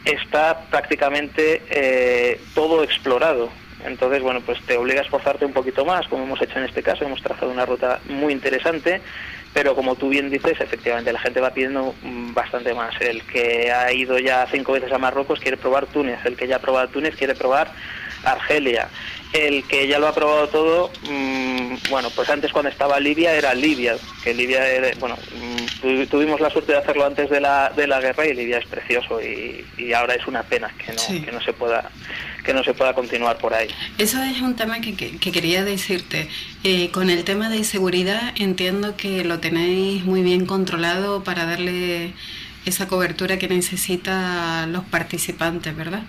está 0.04 0.62
prácticamente 0.70 1.62
eh, 1.70 2.40
todo 2.54 2.82
explorado. 2.82 3.50
Entonces, 3.84 4.20
bueno, 4.22 4.40
pues 4.40 4.60
te 4.62 4.76
obliga 4.76 5.00
a 5.00 5.04
esforzarte 5.04 5.44
un 5.44 5.52
poquito 5.52 5.84
más, 5.84 6.08
como 6.08 6.24
hemos 6.24 6.42
hecho 6.42 6.58
en 6.58 6.64
este 6.64 6.82
caso. 6.82 7.04
Hemos 7.04 7.22
trazado 7.22 7.52
una 7.52 7.66
ruta 7.66 8.00
muy 8.08 8.32
interesante 8.32 9.00
pero 9.56 9.74
como 9.74 9.96
tú 9.96 10.10
bien 10.10 10.28
dices, 10.28 10.60
efectivamente 10.60 11.10
la 11.10 11.18
gente 11.18 11.40
va 11.40 11.54
pidiendo 11.54 11.94
mm, 12.02 12.34
bastante 12.34 12.74
más. 12.74 12.94
El 13.00 13.22
que 13.22 13.72
ha 13.72 13.90
ido 13.90 14.18
ya 14.18 14.46
cinco 14.52 14.72
veces 14.72 14.92
a 14.92 14.98
Marruecos 14.98 15.40
quiere 15.40 15.56
probar 15.56 15.86
Túnez, 15.86 16.18
el 16.26 16.36
que 16.36 16.46
ya 16.46 16.56
ha 16.56 16.58
probado 16.58 16.88
Túnez 16.88 17.16
quiere 17.16 17.34
probar 17.34 17.72
Argelia, 18.22 18.90
el 19.32 19.64
que 19.64 19.86
ya 19.86 19.98
lo 19.98 20.08
ha 20.08 20.14
probado 20.14 20.48
todo, 20.48 20.90
mm, 21.08 21.90
bueno, 21.90 22.10
pues 22.14 22.28
antes 22.30 22.52
cuando 22.52 22.70
estaba 22.70 22.98
Libia 23.00 23.34
era 23.34 23.54
Libia, 23.54 23.96
que 24.22 24.34
Libia 24.34 24.66
era, 24.66 24.90
bueno, 24.98 25.16
mm, 25.16 26.06
tuvimos 26.06 26.40
la 26.40 26.50
suerte 26.50 26.72
de 26.72 26.78
hacerlo 26.78 27.06
antes 27.06 27.28
de 27.30 27.40
la, 27.40 27.72
de 27.74 27.86
la 27.86 28.00
guerra 28.00 28.26
y 28.26 28.34
Libia 28.34 28.58
es 28.58 28.66
precioso 28.66 29.20
y, 29.20 29.64
ahora 29.92 30.14
es 30.14 30.26
una 30.26 30.42
pena 30.42 30.72
que 30.76 30.92
no, 30.92 31.24
que 31.24 31.32
no 31.32 31.40
se 31.40 31.52
pueda 31.52 31.90
que 32.46 32.54
no 32.54 32.62
se 32.62 32.74
pueda 32.74 32.94
continuar 32.94 33.38
por 33.38 33.52
ahí. 33.52 33.68
Eso 33.98 34.22
es 34.22 34.40
un 34.40 34.54
tema 34.54 34.80
que, 34.80 34.94
quería 34.94 35.64
decirte. 35.64 36.28
Eh, 36.62 36.90
con 36.92 37.10
el 37.10 37.24
tema 37.24 37.50
de 37.50 37.64
seguridad 37.64 38.32
entiendo 38.36 38.96
que 38.96 39.24
lo 39.24 39.40
tenéis 39.40 40.04
muy 40.04 40.22
bien 40.22 40.46
controlado 40.46 41.24
para 41.24 41.44
darle 41.44 42.12
esa 42.64 42.86
cobertura 42.86 43.38
que 43.38 43.48
necesitan 43.48 44.72
los 44.72 44.84
participantes, 44.84 45.76
¿verdad? 45.76 46.02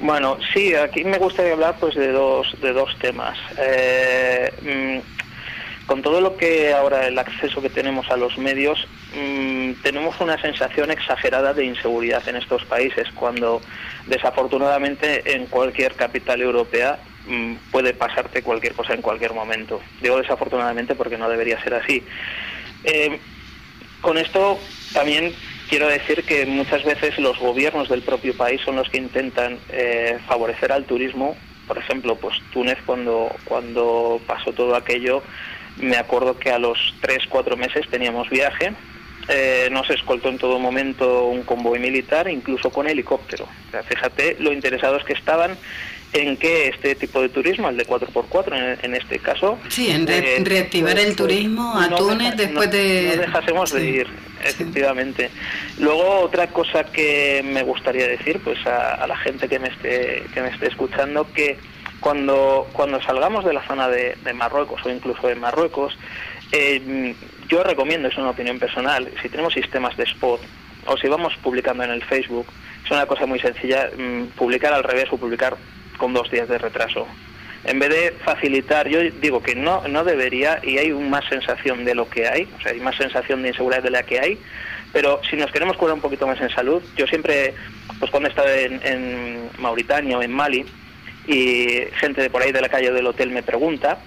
Bueno, 0.00 0.38
sí, 0.54 0.74
aquí 0.74 1.04
me 1.04 1.18
gustaría 1.18 1.52
hablar 1.52 1.76
pues 1.78 1.94
de 1.94 2.10
dos, 2.10 2.56
de 2.62 2.72
dos 2.72 2.96
temas. 2.98 3.38
Eh, 3.58 4.50
mm, 4.62 5.86
con 5.86 6.00
todo 6.00 6.22
lo 6.22 6.38
que 6.38 6.72
ahora 6.72 7.06
el 7.06 7.18
acceso 7.18 7.60
que 7.60 7.68
tenemos 7.68 8.10
a 8.10 8.16
los 8.16 8.38
medios, 8.38 8.88
mm, 9.14 9.72
tenemos 9.82 10.18
una 10.20 10.40
sensación 10.40 10.90
exagerada 10.90 11.52
de 11.52 11.66
inseguridad 11.66 12.26
en 12.28 12.36
estos 12.36 12.64
países, 12.64 13.08
cuando 13.14 13.60
desafortunadamente 14.06 15.34
en 15.34 15.46
cualquier 15.46 15.94
capital 15.96 16.40
europea 16.40 16.98
mm, 17.26 17.54
puede 17.70 17.92
pasarte 17.92 18.42
cualquier 18.42 18.72
cosa 18.72 18.94
en 18.94 19.02
cualquier 19.02 19.34
momento. 19.34 19.82
Digo 20.00 20.16
desafortunadamente 20.16 20.94
porque 20.94 21.18
no 21.18 21.28
debería 21.28 21.62
ser 21.62 21.74
así. 21.74 22.02
Eh, 22.84 23.18
con 24.00 24.16
esto 24.16 24.58
también 24.94 25.34
quiero 25.70 25.86
decir 25.86 26.24
que 26.24 26.44
muchas 26.46 26.84
veces 26.84 27.16
los 27.18 27.38
gobiernos 27.38 27.88
del 27.88 28.02
propio 28.02 28.36
país 28.36 28.60
son 28.62 28.76
los 28.76 28.90
que 28.90 28.98
intentan 28.98 29.56
eh, 29.70 30.18
favorecer 30.26 30.72
al 30.72 30.84
turismo. 30.84 31.36
Por 31.68 31.78
ejemplo, 31.78 32.16
pues 32.16 32.36
Túnez 32.52 32.78
cuando, 32.84 33.30
cuando 33.44 34.20
pasó 34.26 34.52
todo 34.52 34.74
aquello, 34.74 35.22
me 35.76 35.96
acuerdo 35.96 36.36
que 36.36 36.50
a 36.50 36.58
los 36.58 36.94
tres, 37.00 37.22
cuatro 37.28 37.56
meses 37.56 37.88
teníamos 37.88 38.28
viaje, 38.28 38.72
eh, 39.28 39.68
nos 39.70 39.88
escoltó 39.90 40.28
en 40.28 40.38
todo 40.38 40.58
momento 40.58 41.26
un 41.26 41.44
convoy 41.44 41.78
militar, 41.78 42.28
incluso 42.28 42.70
con 42.70 42.88
helicóptero. 42.88 43.46
fíjate 43.88 44.36
lo 44.40 44.52
interesados 44.52 45.04
que 45.04 45.12
estaban 45.12 45.56
en 46.12 46.36
que 46.36 46.68
este 46.68 46.94
tipo 46.94 47.20
de 47.20 47.28
turismo, 47.28 47.68
el 47.68 47.76
de 47.76 47.86
4x4 47.86 48.78
en, 48.82 48.94
este 48.94 49.18
caso... 49.18 49.58
Sí, 49.68 49.90
en 49.90 50.08
eh, 50.08 50.42
reactivar 50.42 50.98
el 50.98 51.06
pues, 51.06 51.16
turismo 51.16 51.72
a 51.78 51.88
Túnez 51.94 52.36
después 52.36 52.70
de... 52.70 53.12
No 53.16 53.22
dejásemos 53.22 53.72
de 53.72 53.84
ir, 53.84 54.06
efectivamente. 54.44 55.30
Luego 55.78 56.20
otra 56.20 56.48
cosa 56.48 56.84
que 56.84 57.42
me 57.44 57.62
gustaría 57.62 58.08
decir 58.08 58.40
pues 58.42 58.58
a, 58.66 59.06
la 59.06 59.16
gente 59.18 59.48
que 59.48 59.58
me 59.58 59.68
esté, 59.68 60.24
que 60.34 60.42
me 60.42 60.48
esté 60.48 60.68
escuchando, 60.68 61.30
que 61.32 61.58
cuando, 62.00 62.68
cuando 62.72 63.00
salgamos 63.02 63.44
de 63.44 63.52
la 63.52 63.66
zona 63.66 63.88
de, 63.88 64.16
Marruecos 64.34 64.84
o 64.84 64.90
incluso 64.90 65.28
de 65.28 65.36
Marruecos, 65.36 65.96
eh, 66.50 67.14
yo 67.48 67.62
recomiendo, 67.62 68.08
es 68.08 68.16
una 68.16 68.30
opinión 68.30 68.58
personal, 68.58 69.08
si 69.22 69.28
tenemos 69.28 69.54
sistemas 69.54 69.96
de 69.96 70.04
spot 70.04 70.40
o 70.86 70.96
si 70.96 71.08
vamos 71.08 71.34
publicando 71.42 71.84
en 71.84 71.90
el 71.90 72.02
Facebook, 72.02 72.46
es 72.84 72.90
una 72.90 73.06
cosa 73.06 73.26
muy 73.26 73.38
sencilla, 73.38 73.90
mm, 73.96 74.28
publicar 74.36 74.72
al 74.72 74.82
revés 74.82 75.06
o 75.12 75.16
publicar 75.16 75.56
con 76.00 76.14
dos 76.14 76.30
días 76.30 76.48
de 76.48 76.58
retraso. 76.58 77.06
En 77.62 77.78
vez 77.78 77.90
de 77.90 78.12
facilitar, 78.24 78.88
yo 78.88 79.00
digo 79.20 79.42
que 79.42 79.54
no, 79.54 79.86
no 79.86 80.02
debería 80.02 80.60
y 80.62 80.78
hay 80.78 80.92
más 80.92 81.24
sensación 81.28 81.84
de 81.84 81.94
lo 81.94 82.08
que 82.08 82.26
hay, 82.26 82.48
o 82.58 82.62
sea, 82.62 82.72
hay 82.72 82.80
más 82.80 82.96
sensación 82.96 83.42
de 83.42 83.48
inseguridad 83.48 83.82
de 83.82 83.90
la 83.90 84.02
que 84.02 84.18
hay, 84.18 84.38
pero 84.94 85.20
si 85.28 85.36
nos 85.36 85.52
queremos 85.52 85.76
curar 85.76 85.94
un 85.94 86.00
poquito 86.00 86.26
más 86.26 86.40
en 86.40 86.48
salud, 86.48 86.82
yo 86.96 87.06
siempre, 87.06 87.54
pues 87.98 88.10
cuando 88.10 88.28
he 88.28 88.30
estado 88.30 88.48
en, 88.48 88.80
en 88.82 89.50
Mauritania 89.58 90.16
o 90.16 90.22
en 90.22 90.32
Mali 90.32 90.64
y 91.28 91.84
gente 92.00 92.22
de 92.22 92.30
por 92.30 92.42
ahí 92.42 92.50
de 92.50 92.62
la 92.62 92.70
calle 92.70 92.90
del 92.90 93.06
hotel 93.06 93.30
me 93.30 93.42
pregunta, 93.42 93.98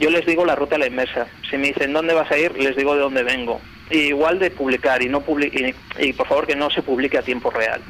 yo 0.00 0.10
les 0.10 0.26
digo 0.26 0.44
la 0.44 0.56
ruta 0.56 0.74
a 0.74 0.78
la 0.78 0.88
inversa. 0.88 1.28
Si 1.48 1.56
me 1.56 1.68
dicen 1.68 1.92
dónde 1.92 2.14
vas 2.14 2.30
a 2.30 2.36
ir, 2.36 2.52
les 2.58 2.76
digo 2.76 2.94
de 2.94 3.00
dónde 3.00 3.22
vengo. 3.22 3.60
igual 3.90 4.38
de 4.38 4.50
publicar 4.50 5.02
y 5.02 5.08
no 5.08 5.24
y 5.98 6.12
por 6.12 6.26
favor 6.26 6.46
que 6.46 6.56
no 6.56 6.68
se 6.68 6.82
publique 6.82 7.16
a 7.16 7.22
tiempo 7.22 7.50
real. 7.50 7.80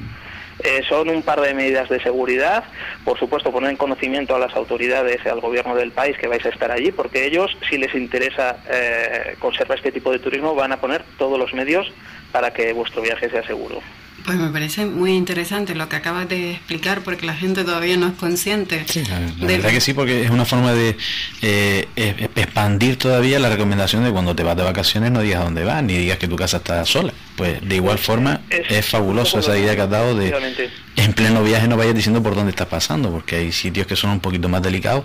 Eh, 0.65 0.83
son 0.89 1.09
un 1.09 1.23
par 1.23 1.41
de 1.41 1.55
medidas 1.55 1.89
de 1.89 2.01
seguridad. 2.01 2.65
Por 3.05 3.19
supuesto, 3.19 3.53
poner 3.53 3.71
en 3.71 3.77
conocimiento 3.77 4.35
a 4.35 4.39
las 4.39 4.55
autoridades 4.57 5.21
y 5.25 5.29
al 5.29 5.41
gobierno 5.41 5.75
del 5.77 5.93
país 5.93 6.17
que 6.19 6.27
vais 6.27 6.45
a 6.45 6.49
estar 6.49 6.71
allí, 6.71 6.91
porque 6.91 7.27
ellos, 7.27 7.57
si 7.69 7.79
les 7.79 7.95
interesa 7.95 8.57
eh, 8.71 9.37
conservar 9.39 9.79
este 9.79 9.93
tipo 9.93 10.11
de 10.11 10.19
turismo, 10.19 10.55
van 10.55 10.73
a 10.73 10.81
poner 10.81 11.05
todos 11.17 11.39
los 11.39 11.55
medios 11.55 11.93
para 12.33 12.53
que 12.53 12.73
vuestro 12.73 13.03
viaje 13.03 13.31
sea 13.31 13.45
seguro. 13.47 13.81
Pues 14.25 14.37
me 14.37 14.49
parece 14.49 14.85
muy 14.85 15.13
interesante 15.13 15.75
lo 15.75 15.89
que 15.89 15.97
acabas 15.97 16.29
de 16.29 16.53
explicar 16.53 17.01
porque 17.03 17.25
la 17.25 17.35
gente 17.35 17.65
todavía 17.65 17.97
no 17.97 18.09
es 18.09 18.15
consciente. 18.15 18.85
Sí, 18.87 19.03
la, 19.07 19.47
verdad 19.47 19.71
que 19.71 19.81
sí, 19.81 19.95
porque 19.95 20.23
es 20.23 20.31
una 20.31 20.45
forma 20.45 20.75
de 20.75 20.97
eh, 21.41 21.89
expandir 21.97 22.99
todavía 22.99 23.39
la 23.39 23.49
recomendación 23.49 24.05
de 24.05 24.11
cuando 24.11 24.35
te 24.37 24.43
vas 24.43 24.57
de 24.57 24.65
vacaciones 24.65 25.13
no 25.13 25.23
digas 25.23 25.45
dónde 25.45 25.65
vas, 25.65 25.83
ni 25.83 25.95
digas 25.97 26.19
que 26.19 26.29
tu 26.29 26.37
casa 26.37 26.59
está 26.59 26.85
sola. 26.85 27.15
Pues 27.37 27.67
de 27.67 27.77
igual 27.77 27.99
forma 27.99 28.43
es, 28.51 28.85
fabuloso 28.85 29.39
esa 29.39 29.57
idea 29.57 29.75
que 29.77 29.83
has 29.83 29.91
dado 29.91 30.15
de 30.15 30.71
en 30.99 31.13
pleno 31.13 31.45
viaje 31.45 31.69
no 31.69 31.77
vayas 31.77 31.95
diciendo 31.95 32.25
por 32.25 32.35
dónde 32.35 32.51
estás 32.51 32.67
pasando, 32.67 33.13
porque 33.13 33.37
hay 33.37 33.53
sitios 33.53 33.87
que 33.87 33.95
son 33.95 34.11
un 34.11 34.21
poquito 34.21 34.49
más 34.49 34.63
delicados, 34.63 35.05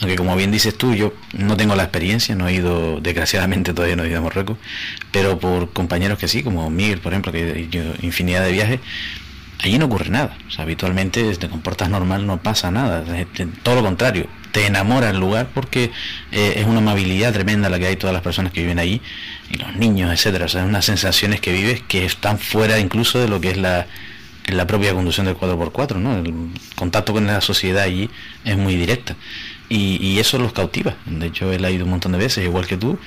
aunque 0.00 0.16
como 0.16 0.34
bien 0.34 0.50
dices 0.50 0.76
tú, 0.76 0.94
yo 0.94 1.14
no 1.32 1.56
tengo 1.56 1.76
la 1.76 1.84
experiencia, 1.84 2.34
no 2.34 2.48
he 2.48 2.54
ido, 2.54 3.00
desgraciadamente 3.00 3.72
todavía 3.72 3.94
no 3.94 4.02
he 4.02 4.08
ido 4.08 4.18
a 4.18 4.22
Marruecos, 4.22 4.58
pero 5.12 5.38
por 5.38 5.72
compañeros 5.72 6.18
que 6.18 6.26
sí, 6.26 6.42
como 6.42 6.68
Miguel, 6.70 6.98
por 6.98 7.12
ejemplo, 7.12 7.30
que 7.30 7.68
infinidad 8.02 8.44
de 8.44 8.50
viajes, 8.50 8.80
allí 9.60 9.78
no 9.78 9.86
ocurre 9.86 10.10
nada. 10.10 10.36
O 10.48 10.50
sea, 10.50 10.64
habitualmente 10.64 11.32
te 11.36 11.48
comportas 11.48 11.88
normal, 11.88 12.26
no 12.26 12.42
pasa 12.42 12.72
nada. 12.72 13.04
Todo 13.62 13.76
lo 13.76 13.82
contrario, 13.82 14.26
te 14.50 14.66
enamora 14.66 15.10
el 15.10 15.18
lugar 15.18 15.50
porque 15.54 15.92
eh, 16.32 16.54
es 16.56 16.66
una 16.66 16.78
amabilidad 16.78 17.32
tremenda 17.32 17.68
la 17.68 17.78
que 17.78 17.86
hay 17.86 17.96
todas 17.96 18.14
las 18.14 18.22
personas 18.22 18.52
que 18.52 18.60
viven 18.60 18.80
allí 18.80 19.00
y 19.50 19.56
los 19.56 19.76
niños, 19.76 20.12
etcétera. 20.12 20.46
O 20.46 20.48
sea, 20.48 20.64
unas 20.64 20.84
sensaciones 20.84 21.40
que 21.40 21.52
vives 21.52 21.82
que 21.86 22.04
están 22.04 22.38
fuera 22.38 22.80
incluso 22.80 23.20
de 23.20 23.28
lo 23.28 23.40
que 23.40 23.50
es 23.50 23.56
la, 23.56 23.86
la 24.56 24.66
propia 24.66 24.94
conducción 24.94 25.26
del 25.26 25.36
4x4, 25.36 25.96
¿no? 25.96 26.18
El 26.18 26.50
contacto 26.74 27.12
con 27.12 27.26
la 27.26 27.40
sociedad 27.40 27.82
allí 27.82 28.10
es 28.44 28.56
muy 28.56 28.76
directa. 28.76 29.16
Y, 29.68 29.96
y 30.04 30.18
eso 30.18 30.38
los 30.38 30.52
cautiva. 30.52 30.96
De 31.06 31.26
hecho, 31.26 31.52
él 31.52 31.64
ha 31.64 31.70
ido 31.70 31.84
un 31.84 31.90
montón 31.90 32.12
de 32.12 32.18
veces, 32.18 32.44
igual 32.44 32.66
que 32.66 32.76
tú, 32.76 32.98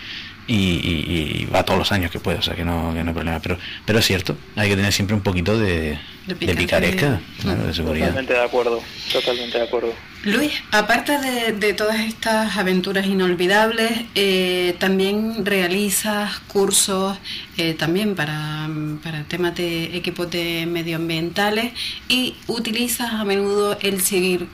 y, 0.48 1.46
va 1.54 1.64
todos 1.64 1.80
los 1.80 1.92
años 1.92 2.12
que 2.12 2.20
puede, 2.20 2.40
o 2.40 2.42
sea 2.42 2.56
que 2.56 2.64
no, 2.64 2.94
que 2.94 3.04
no 3.04 3.10
hay 3.10 3.14
problema. 3.14 3.40
Pero, 3.40 3.58
pero 3.86 4.00
es 4.00 4.06
cierto, 4.06 4.38
hay 4.56 4.70
que 4.70 4.76
tener 4.76 4.92
siempre 4.94 5.16
un 5.16 5.22
poquito 5.22 5.58
de, 5.58 5.98
de, 6.28 6.36
picaresca, 6.36 7.20
de 7.44 7.74
seguridad. 7.74 8.08
Totalmente 8.08 8.34
de 8.34 8.44
acuerdo, 8.44 8.82
totalmente 9.12 9.58
de 9.58 9.64
acuerdo. 9.64 9.94
Luis, 10.24 10.54
aparte 10.72 11.18
de, 11.54 11.74
todas 11.74 12.00
estas 12.02 12.56
aventuras 12.58 13.08
inolvidables, 13.08 13.92
eh, 14.14 14.76
también 14.78 15.46
realizas 15.46 16.40
cursos 16.48 17.18
eh, 17.58 17.74
también 17.74 18.16
para, 18.16 18.70
para 19.04 19.24
temas 19.24 19.56
de 19.56 19.96
equipos 19.98 20.30
de 20.30 20.68
medioambientales 20.68 21.74
y 22.08 22.36
utilizas 22.48 23.14
a 23.14 23.24
menudo 23.24 23.78
el, 23.82 24.00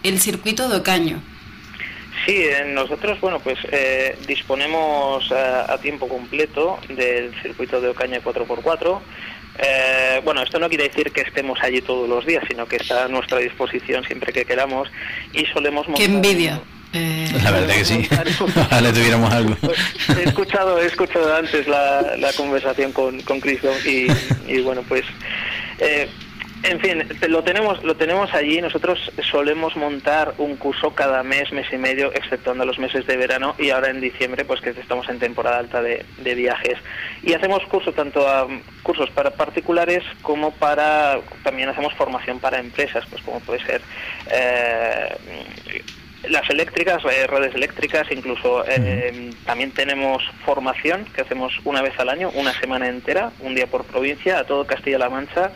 el 0.04 0.20
circuito 0.22 0.70
de 0.70 0.78
Ocaño. 0.78 1.22
Sí, 2.28 2.44
nosotros, 2.74 3.22
bueno, 3.22 3.40
pues 3.40 3.58
eh, 3.72 4.18
disponemos 4.28 5.32
a, 5.32 5.78
tiempo 5.78 6.10
completo 6.10 6.78
del 6.90 7.34
circuito 7.42 7.80
de 7.80 7.88
Ocaña 7.88 8.20
4x4. 8.22 9.00
Eh, 9.60 10.22
bueno, 10.26 10.44
esto 10.44 10.60
no 10.60 10.68
quiere 10.68 10.90
decir 10.90 11.10
que 11.14 11.22
estemos 11.22 11.58
allí 11.62 11.82
todos 11.82 12.08
los 12.10 12.26
días, 12.26 12.44
sino 12.46 12.68
que 12.68 12.76
está 12.76 13.06
a 13.06 13.08
nuestra 13.08 13.40
disposición 13.40 14.04
siempre 14.04 14.34
que 14.34 14.44
queramos 14.44 14.90
y 15.32 15.46
solemos 15.46 15.88
montar... 15.88 16.06
¡Qué 16.06 16.14
envidia! 16.14 16.62
Eh, 16.92 17.30
la 17.42 17.52
verdad 17.52 17.76
que 17.76 17.86
sí. 17.86 18.10
Ojalá 18.58 18.92
tuviéramos 18.92 19.34
algo. 19.34 19.56
Pues, 19.62 19.80
he 20.18 20.24
escuchado, 20.24 20.82
he 20.82 20.86
escuchado 20.86 21.34
antes 21.34 21.66
la, 21.66 22.32
conversación 22.36 22.92
con, 22.92 23.22
con 23.22 23.40
Cristo 23.40 23.72
y, 23.86 24.08
y, 24.48 24.60
bueno, 24.60 24.84
pues 24.86 25.04
eh, 25.80 26.10
en 26.64 26.80
fin, 26.80 27.04
lo 27.30 27.44
tenemos, 27.44 27.84
lo 27.84 27.96
tenemos 27.96 28.34
allí. 28.34 28.62
Nosotros 28.62 29.12
solemos 29.30 29.76
montar 29.76 30.34
un 30.38 30.56
curso 30.56 30.92
cada 30.92 31.24
mes, 31.24 31.52
mes 31.52 31.68
y 31.72 31.78
medio, 31.78 32.12
exceptuando 32.14 32.66
los 32.66 32.80
meses 32.80 33.06
de 33.06 33.16
verano 33.18 33.56
y 33.60 33.70
ahora 33.70 33.90
en 33.90 34.02
diciembre, 34.02 34.44
pues 34.44 34.62
que 34.62 34.72
estamos 34.72 35.08
en 35.10 35.20
temporada 35.20 35.60
alta 35.60 35.82
de, 35.82 36.06
viajes. 36.36 36.78
Y 37.24 37.34
hacemos 37.34 37.64
cursos 37.68 37.96
tanto 37.96 38.28
a 38.28 38.48
cursos 38.84 39.10
para 39.12 39.32
particulares 39.32 40.04
como 40.22 40.52
para 40.52 41.20
también 41.44 41.70
hacemos 41.70 41.94
formación 41.94 42.40
para 42.40 42.60
empresas, 42.60 43.06
pues 43.10 43.22
como 43.24 43.40
puede 43.40 43.64
ser 43.66 43.82
eh, 44.32 45.16
las 46.30 46.50
eléctricas, 46.50 47.04
eh, 47.06 47.28
redes 47.28 47.56
eléctricas, 47.56 48.12
incluso 48.12 48.66
eh, 48.68 49.32
también 49.46 49.72
tenemos 49.72 50.24
formación 50.46 51.06
que 51.16 51.22
hacemos 51.22 51.54
una 51.64 51.82
vez 51.82 51.98
al 52.00 52.10
año, 52.10 52.30
una 52.36 52.54
semana 52.60 52.88
entera, 52.88 53.32
un 53.40 53.56
día 53.56 53.68
por 53.68 53.86
provincia, 53.86 54.40
a 54.40 54.44
todo 54.44 54.68
Castilla-La 54.68 55.10
Mancha 55.10 55.52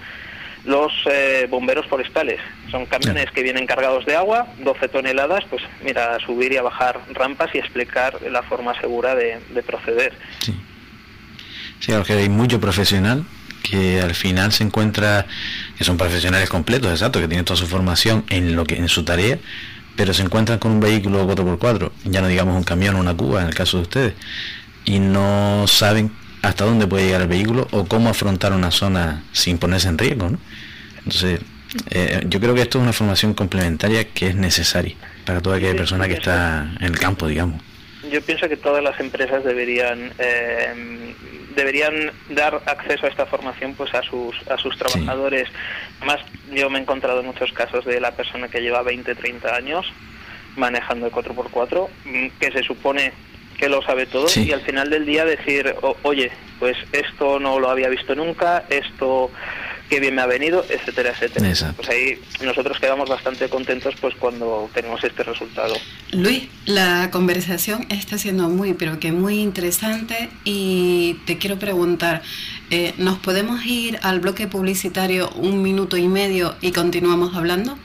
los 0.65 0.91
eh, 1.05 1.47
bomberos 1.49 1.87
forestales. 1.87 2.39
Son 2.69 2.85
camiones 2.85 3.31
que 3.31 3.43
vienen 3.43 3.65
cargados 3.65 4.05
de 4.05 4.15
agua, 4.15 4.47
12 4.63 4.87
toneladas, 4.89 5.43
pues 5.49 5.63
mira, 5.83 6.19
subir 6.25 6.53
y 6.53 6.57
a 6.57 6.61
bajar 6.61 6.99
rampas 7.13 7.49
y 7.53 7.57
explicar 7.57 8.21
la 8.21 8.43
forma 8.43 8.79
segura 8.79 9.15
de, 9.15 9.39
proceder. 9.65 10.13
Sí, 10.39 10.53
que 12.05 12.13
hay 12.13 12.29
mucho 12.29 12.59
profesional 12.59 13.25
que 13.63 14.01
al 14.01 14.15
final 14.15 14.51
se 14.51 14.63
encuentra 14.63 15.25
que 15.77 15.83
son 15.83 15.97
profesionales 15.97 16.49
completos, 16.49 16.91
exacto, 16.91 17.19
que 17.19 17.27
tienen 17.27 17.45
toda 17.45 17.57
su 17.57 17.67
formación 17.67 18.25
en 18.29 18.55
lo 18.55 18.65
que 18.65 18.75
en 18.75 18.87
su 18.87 19.03
tarea, 19.03 19.37
pero 19.95 20.13
se 20.13 20.23
encuentran 20.23 20.57
con 20.59 20.71
un 20.71 20.79
vehículo 20.79 21.27
4x4, 21.27 21.91
ya 22.05 22.21
no 22.21 22.27
digamos 22.27 22.55
un 22.55 22.63
camión 22.63 22.95
o 22.95 22.99
una 22.99 23.15
cuba 23.15 23.41
en 23.41 23.47
el 23.47 23.53
caso 23.53 23.77
de 23.77 23.83
ustedes, 23.83 24.13
y 24.85 24.99
no 24.99 25.65
saben 25.67 26.11
hasta 26.41 26.65
dónde 26.65 26.87
puede 26.87 27.05
llegar 27.05 27.21
el 27.21 27.27
vehículo 27.27 27.67
o 27.71 27.85
cómo 27.85 28.09
afrontar 28.09 28.53
una 28.53 28.71
zona 28.71 29.23
sin 29.31 29.57
ponerse 29.57 29.89
en 29.89 29.97
riesgo, 29.97 30.29
¿no? 30.29 30.39
Entonces, 30.97 31.41
eh, 31.89 32.21
yo 32.27 32.39
creo 32.39 32.53
que 32.53 32.61
esto 32.61 32.77
es 32.79 32.83
una 32.83 32.93
formación 32.93 33.33
complementaria 33.33 34.05
que 34.05 34.27
es 34.27 34.35
necesaria 34.35 34.95
para 35.25 35.41
toda 35.41 35.57
aquella 35.57 35.75
persona 35.75 36.07
que 36.07 36.15
está 36.15 36.69
en 36.79 36.87
el 36.87 36.99
campo, 36.99 37.27
digamos. 37.27 37.61
Yo 38.11 38.21
pienso 38.21 38.49
que 38.49 38.57
todas 38.57 38.83
las 38.83 38.99
empresas 38.99 39.43
deberían 39.43 40.11
eh, 40.17 41.13
deberían 41.55 42.11
dar 42.29 42.61
acceso 42.65 43.05
a 43.05 43.09
esta 43.09 43.25
formación 43.25 43.73
pues 43.75 43.93
a 43.93 44.01
sus 44.01 44.35
a 44.49 44.57
sus 44.57 44.77
trabajadores. 44.77 45.47
Más 46.05 46.19
yo 46.53 46.69
me 46.69 46.79
he 46.79 46.81
encontrado 46.81 47.23
muchos 47.23 47.51
casos 47.53 47.85
de 47.85 48.01
la 48.01 48.11
persona 48.11 48.47
que 48.47 48.61
lleva 48.61 48.81
20, 48.81 49.15
30 49.15 49.55
años 49.55 49.85
manejando 50.55 51.05
el 51.05 51.11
4x4, 51.11 51.89
mm, 52.05 52.27
que 52.39 52.51
se 52.51 52.63
supone 52.63 53.13
que 53.61 53.69
lo 53.69 53.83
sabe 53.83 54.07
todo 54.07 54.25
y 54.35 54.51
al 54.53 54.61
final 54.61 54.89
del 54.89 55.05
día 55.05 55.23
decir, 55.23 55.75
oye, 56.01 56.31
pues 56.59 56.75
esto 56.93 57.39
no 57.39 57.59
lo 57.59 57.69
había 57.69 57.89
visto 57.89 58.15
nunca, 58.15 58.63
esto 58.69 59.29
qué 59.87 59.99
bien 59.99 60.15
me 60.15 60.23
ha 60.23 60.25
venido, 60.25 60.65
etcétera, 60.67 61.11
etcétera. 61.11 61.73
Pues 61.75 61.89
ahí 61.89 62.19
nosotros 62.43 62.79
quedamos 62.79 63.07
bastante 63.07 63.49
contentos 63.49 63.93
pues 64.01 64.15
cuando 64.15 64.67
tenemos 64.73 65.03
este 65.03 65.21
resultado. 65.21 65.75
Luis, 66.11 66.47
la 66.65 67.09
conversación 67.11 67.85
está 67.89 68.17
siendo 68.17 68.49
muy, 68.49 68.73
pero 68.73 68.99
que 68.99 69.11
muy 69.11 69.39
interesante 69.39 70.29
y 70.43 71.19
te 71.27 71.37
quiero 71.37 71.59
preguntar, 71.59 72.23
eh, 72.71 72.95
¿nos 72.97 73.19
podemos 73.19 73.63
ir 73.63 73.99
al 74.01 74.21
bloque 74.21 74.47
publicitario 74.47 75.29
un 75.35 75.61
minuto 75.61 75.97
y 75.97 76.07
medio 76.07 76.55
y 76.61 76.71
continuamos 76.71 77.35
hablando? 77.35 77.77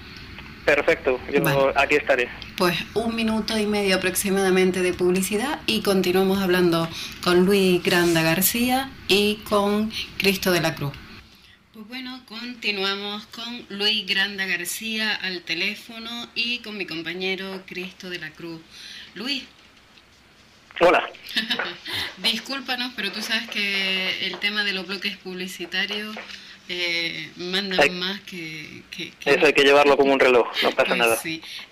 Perfecto, 0.67 1.21
yo 1.33 1.73
aquí 1.79 1.95
estaré. 1.95 2.29
Pues 2.57 2.77
un 2.95 3.15
minuto 3.15 3.57
y 3.57 3.67
medio 3.67 3.95
aproximadamente 3.95 4.83
de 4.83 4.93
publicidad 4.93 5.61
y 5.65 5.81
continuamos 5.83 6.43
hablando 6.43 6.89
con 7.23 7.47
Luis 7.47 7.81
Granda 7.85 8.23
García 8.23 8.91
y 9.07 9.37
con 9.49 9.93
Cristo 10.19 10.51
de 10.51 10.61
la 10.61 10.75
Cruz. 10.75 10.93
Pues 11.73 11.87
bueno, 11.87 12.21
continuamos 12.27 13.27
con 13.27 13.65
Luis 13.69 14.09
Granda 14.09 14.45
García 14.45 15.15
al 15.15 15.43
teléfono 15.43 16.11
y 16.35 16.59
con 16.59 16.77
mi 16.77 16.85
compañero 16.85 17.63
Cristo 17.65 18.11
de 18.11 18.19
la 18.19 18.31
Cruz. 18.31 18.61
Luis. 19.15 19.45
Hola. 20.81 21.09
Discúlpanos, 22.17 22.93
pero 22.97 23.13
tú 23.13 23.23
sabes 23.23 23.49
que 23.51 24.27
el 24.27 24.39
tema 24.41 24.65
de 24.65 24.73
los 24.73 24.85
bloques 24.89 25.17
publicitarios 25.17 26.17
eh, 26.69 27.31
mandan 27.37 27.99
más 27.99 28.21
que, 28.23 28.83
Eso 29.25 29.47
hay 29.47 29.53
que 29.53 29.63
llevarlo 29.63 29.97
como 29.97 30.13
un 30.13 30.21
reloj, 30.21 30.49
no 30.63 30.71
pasa 30.73 30.89
pues 30.89 30.99
nada. 30.99 31.21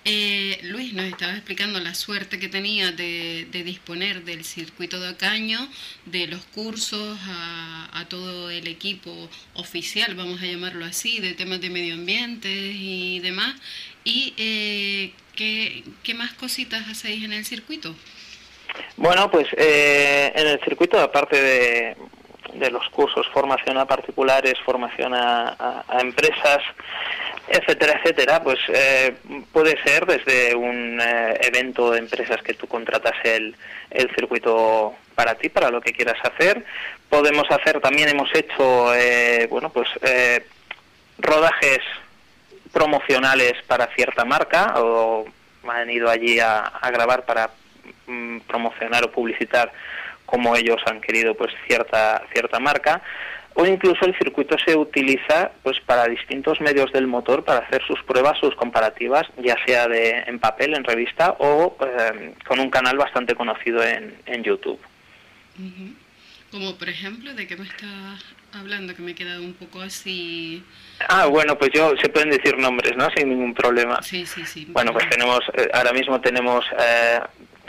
Eh, 0.05 0.59
Luis 0.63 0.93
nos 0.93 1.05
estaba 1.05 1.33
explicando 1.33 1.79
la 1.79 1.93
suerte 1.95 2.39
que 2.39 2.47
tenía 2.47 2.91
de, 2.91 3.47
disponer 3.51 4.23
del 4.23 4.43
circuito 4.43 4.99
de 4.99 5.15
caño, 5.15 5.59
de 6.05 6.27
los 6.27 6.43
cursos, 6.45 7.17
a, 7.27 8.05
todo 8.09 8.51
el 8.51 8.67
equipo 8.67 9.29
oficial, 9.55 10.13
vamos 10.15 10.41
a 10.41 10.45
llamarlo 10.45 10.85
así, 10.85 11.19
de 11.19 11.33
temas 11.33 11.59
de 11.59 11.69
medio 11.69 11.95
ambiente 11.95 12.49
y 12.49 13.19
demás. 13.19 13.55
¿Y 14.03 14.33
eh, 14.37 15.11
¿qué, 15.35 15.83
qué 16.03 16.13
más 16.13 16.33
cositas 16.33 16.87
hacéis 16.87 17.23
en 17.23 17.33
el 17.33 17.45
circuito? 17.45 17.95
Bueno, 18.97 19.29
pues 19.29 19.47
eh, 19.57 20.31
en 20.35 20.47
el 20.47 20.59
circuito, 20.61 20.99
aparte 20.99 21.41
de, 21.41 21.95
de 22.59 22.71
los 22.71 22.87
cursos, 22.89 23.27
formación 23.33 23.77
a 23.77 23.85
particulares, 23.85 24.55
formación 24.63 25.13
a, 25.13 25.83
empresas, 25.99 26.59
etcétera, 27.47 27.99
etcétera, 27.99 28.41
pues 28.41 28.59
eh, 28.69 29.15
puede 29.51 29.81
ser 29.83 30.05
desde 30.05 30.55
un 30.55 30.99
eh, 31.01 31.39
evento 31.41 31.91
de 31.91 31.99
empresas 31.99 32.41
que 32.41 32.53
tú 32.53 32.67
contratas 32.67 33.13
el, 33.23 33.55
el 33.91 34.09
circuito 34.15 34.95
para 35.15 35.35
ti, 35.35 35.49
para 35.49 35.69
lo 35.69 35.81
que 35.81 35.93
quieras 35.93 36.17
hacer. 36.23 36.63
Podemos 37.09 37.45
hacer, 37.49 37.79
también 37.81 38.09
hemos 38.09 38.33
hecho, 38.33 38.93
eh, 38.95 39.47
bueno, 39.49 39.69
pues 39.69 39.87
rodajes 41.17 41.79
promocionales 42.71 43.53
para 43.67 43.87
cierta 43.95 44.25
marca 44.25 44.73
o 44.77 45.25
han 45.67 45.89
ido 45.89 46.09
allí 46.09 46.39
a, 46.39 46.59
a 46.59 46.91
grabar 46.91 47.25
para 47.25 47.49
mm, 48.07 48.39
promocionar 48.41 49.03
o 49.05 49.11
publicitar 49.11 49.71
como 50.25 50.55
ellos 50.55 50.81
han 50.85 51.01
querido 51.01 51.35
pues 51.35 51.53
cierta 51.67 52.23
cierta 52.33 52.59
marca 52.59 53.01
o 53.55 53.65
incluso 53.65 54.05
el 54.05 54.17
circuito 54.17 54.57
se 54.65 54.75
utiliza 54.75 55.51
pues 55.63 55.79
para 55.79 56.05
distintos 56.07 56.59
medios 56.59 56.91
del 56.91 57.07
motor 57.07 57.45
para 57.45 57.59
hacer 57.59 57.81
sus 57.87 58.03
pruebas, 58.03 58.37
sus 58.39 58.53
comparativas, 58.55 59.25
ya 59.41 59.55
sea 59.65 59.87
de 59.87 60.23
en 60.27 60.39
papel, 60.39 60.75
en 60.75 60.83
revista 60.83 61.35
o 61.39 61.77
eh, 61.79 62.33
con 62.45 62.59
un 62.59 62.69
canal 62.69 62.97
bastante 62.97 63.33
conocido 63.33 63.81
en, 63.81 64.13
en 64.25 64.43
YouTube. 64.43 64.79
Como 66.51 66.75
por 66.75 66.89
ejemplo, 66.89 67.33
¿de 67.33 67.47
qué 67.47 67.55
me 67.55 67.63
estás 67.63 68.25
hablando? 68.51 68.93
Que 68.93 69.01
me 69.01 69.11
he 69.11 69.15
quedado 69.15 69.41
un 69.41 69.53
poco 69.53 69.81
así. 69.81 70.61
Ah, 71.07 71.27
bueno, 71.27 71.57
pues 71.57 71.71
yo 71.73 71.93
se 72.01 72.09
pueden 72.09 72.31
decir 72.31 72.57
nombres, 72.57 72.95
¿no? 72.97 73.09
Sin 73.15 73.29
ningún 73.29 73.53
problema. 73.53 74.01
Sí, 74.01 74.25
sí, 74.25 74.45
sí. 74.45 74.67
Bueno, 74.69 74.91
pues 74.91 75.09
tenemos, 75.09 75.39
eh, 75.53 75.69
ahora 75.73 75.93
mismo 75.93 76.19
tenemos 76.19 76.65
eh, 76.77 77.19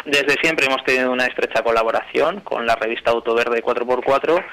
desde 0.06 0.40
siempre 0.40 0.66
hemos 0.66 0.84
tenido 0.84 1.10
una 1.10 1.26
estrecha 1.26 1.62
colaboración 1.62 2.40
con 2.40 2.66
la 2.66 2.76
revista 2.76 3.10
Autoverde 3.10 3.62
4x4 3.62 4.44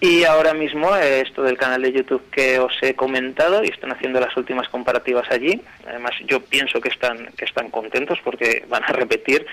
y 0.00 0.24
ahora 0.24 0.52
mismo 0.54 0.96
eh, 0.96 1.20
esto 1.20 1.42
del 1.42 1.56
canal 1.56 1.82
de 1.82 1.92
YouTube 1.92 2.28
que 2.30 2.58
os 2.58 2.72
he 2.82 2.94
comentado 2.94 3.62
y 3.62 3.68
están 3.68 3.92
haciendo 3.92 4.18
las 4.18 4.36
últimas 4.36 4.68
comparativas 4.68 5.30
allí. 5.30 5.60
Además 5.86 6.12
yo 6.26 6.40
pienso 6.40 6.80
que 6.80 6.88
están 6.88 7.30
que 7.36 7.44
están 7.44 7.70
contentos 7.70 8.18
porque 8.24 8.64
van 8.68 8.82
a 8.84 8.88
repetir 8.88 9.46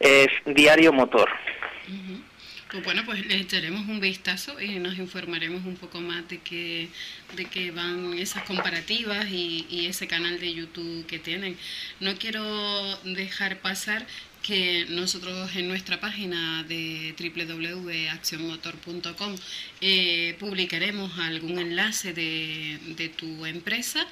es 0.00 0.28
Diario 0.46 0.92
Motor. 0.92 1.30
Pues 2.70 2.84
bueno, 2.84 3.02
pues 3.04 3.26
le 3.26 3.36
echaremos 3.36 3.86
un 3.86 4.00
vistazo 4.00 4.58
y 4.58 4.78
nos 4.78 4.98
informaremos 4.98 5.62
un 5.66 5.76
poco 5.76 6.00
más 6.00 6.26
de 6.28 6.38
qué 6.38 6.88
de 7.36 7.44
que 7.44 7.70
van 7.70 8.14
esas 8.14 8.42
comparativas 8.44 9.26
y, 9.28 9.66
y 9.68 9.86
ese 9.86 10.08
canal 10.08 10.40
de 10.40 10.54
YouTube 10.54 11.06
que 11.06 11.18
tienen. 11.18 11.56
No 12.00 12.16
quiero 12.16 12.42
dejar 13.04 13.58
pasar 13.58 14.06
que 14.42 14.86
nosotros 14.88 15.54
en 15.56 15.68
nuestra 15.68 16.00
página 16.00 16.64
de 16.64 17.14
www.accionmotor.com 17.18 19.36
eh, 19.80 20.36
publicaremos 20.38 21.18
algún 21.18 21.58
enlace 21.58 22.12
de, 22.12 22.78
de 22.96 23.08
tu 23.08 23.46
empresa 23.46 24.06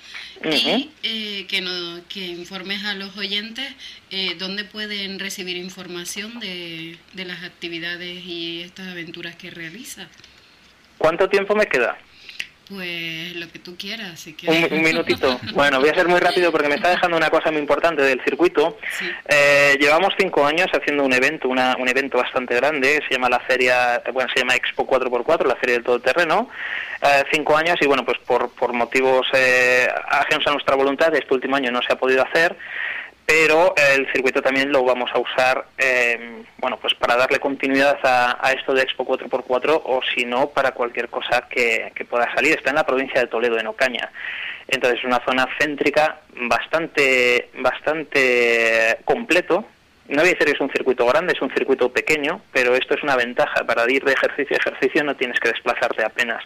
y 0.45 0.91
eh, 1.03 1.47
que, 1.49 1.61
no, 1.61 2.01
que 2.09 2.27
informes 2.27 2.85
a 2.85 2.95
los 2.95 3.17
oyentes 3.17 3.67
eh, 4.11 4.37
dónde 4.39 4.65
pueden 4.65 5.19
recibir 5.19 5.57
información 5.57 6.39
de, 6.41 6.99
de 7.13 7.25
las 7.25 7.43
actividades 7.43 8.25
y 8.25 8.63
estas 8.63 8.89
aventuras 8.89 9.37
que 9.37 9.51
realiza. 9.51 10.09
¿Cuánto 10.99 11.29
tiempo 11.29 11.55
me 11.55 11.67
queda? 11.67 11.99
Pues 12.71 13.35
lo 13.35 13.51
que 13.51 13.59
tú 13.59 13.77
quieras, 13.77 14.21
si 14.21 14.35
quieres. 14.35 14.71
Un, 14.71 14.83
minutito. 14.83 15.41
Bueno, 15.55 15.81
voy 15.81 15.89
a 15.89 15.95
ser 15.95 16.07
muy 16.07 16.21
rápido 16.21 16.53
porque 16.53 16.69
me 16.69 16.77
está 16.77 16.91
dejando 16.91 17.17
una 17.17 17.29
cosa 17.29 17.51
muy 17.51 17.61
importante 17.61 18.01
del 18.03 18.23
circuito. 18.23 18.79
Eh, 19.29 19.77
llevamos 19.81 20.15
cinco 20.17 20.47
años 20.47 20.69
haciendo 20.73 21.05
un 21.05 21.13
evento, 21.13 21.49
una, 21.49 21.77
un 21.77 21.89
evento 21.89 22.19
bastante 22.19 22.55
grande, 22.55 23.03
se 23.09 23.15
llama 23.15 23.29
la 23.29 23.41
feria, 23.41 24.01
bueno, 24.13 24.31
se 24.33 24.41
llama 24.41 24.55
Expo 24.55 24.87
4x4, 24.87 25.47
la 25.47 25.57
feria 25.57 25.75
del 25.75 25.85
todoterreno. 25.85 26.49
Eh, 27.03 27.25
cinco 27.33 27.57
años 27.57 27.77
y 27.81 27.87
bueno, 27.87 28.05
pues 28.05 28.19
por, 28.19 28.51
por 28.51 28.73
motivos 28.73 29.27
eh, 29.33 29.89
ajenos 30.09 30.47
a 30.47 30.53
nuestra 30.53 30.77
voluntad, 30.77 31.13
este 31.15 31.35
último 31.35 31.57
año 31.57 31.73
no 31.73 31.83
se 31.83 31.93
ha 31.93 31.99
podido 31.99 32.23
hacer 32.23 32.57
pero 33.31 33.75
el 33.95 34.11
circuito 34.13 34.43
también 34.43 34.73
lo 34.73 34.83
vamos 34.83 35.09
a 35.15 35.21
usar 35.21 35.65
eh, 35.79 36.43
bueno 36.59 36.79
pues 36.81 36.95
para 36.95 37.15
darle 37.15 37.39
continuidad 37.39 37.97
a, 38.03 38.53
esto 38.53 38.75
de 38.75 38.83
Expo 38.83 39.07
4x4 39.07 39.83
o 39.85 40.01
si 40.03 40.25
no 40.25 40.49
para 40.49 40.73
cualquier 40.73 41.09
cosa 41.09 41.47
que, 41.49 41.93
pueda 42.11 42.29
salir. 42.35 42.57
Está 42.57 42.71
en 42.71 42.77
la 42.77 42.87
provincia 42.87 43.21
de 43.21 43.29
Toledo 43.29 43.57
en 43.57 43.69
Ocaña. 43.69 44.11
Entonces 44.67 44.99
es 44.99 45.05
una 45.05 45.23
zona 45.25 45.47
céntrica 45.61 46.23
bastante 46.49 47.51
bastante 47.59 48.99
completo. 49.05 49.65
No 50.09 50.23
voy 50.23 50.31
a 50.31 50.33
decir 50.33 50.47
que 50.47 50.53
es 50.55 50.61
un 50.61 50.73
circuito 50.73 51.07
grande, 51.07 51.35
es 51.35 51.41
un 51.41 51.55
circuito 51.55 51.93
pequeño, 51.93 52.43
pero 52.53 52.75
esto 52.75 52.95
es 52.95 53.03
una 53.05 53.15
ventaja. 53.15 53.63
Para 53.65 53.89
ir 53.89 54.03
de 54.03 54.13
ejercicio 54.13 54.57
a 54.57 54.59
ejercicio 54.59 55.05
no 55.05 55.15
tienes 55.15 55.39
que 55.39 55.51
desplazarte 55.51 56.03
apenas 56.05 56.43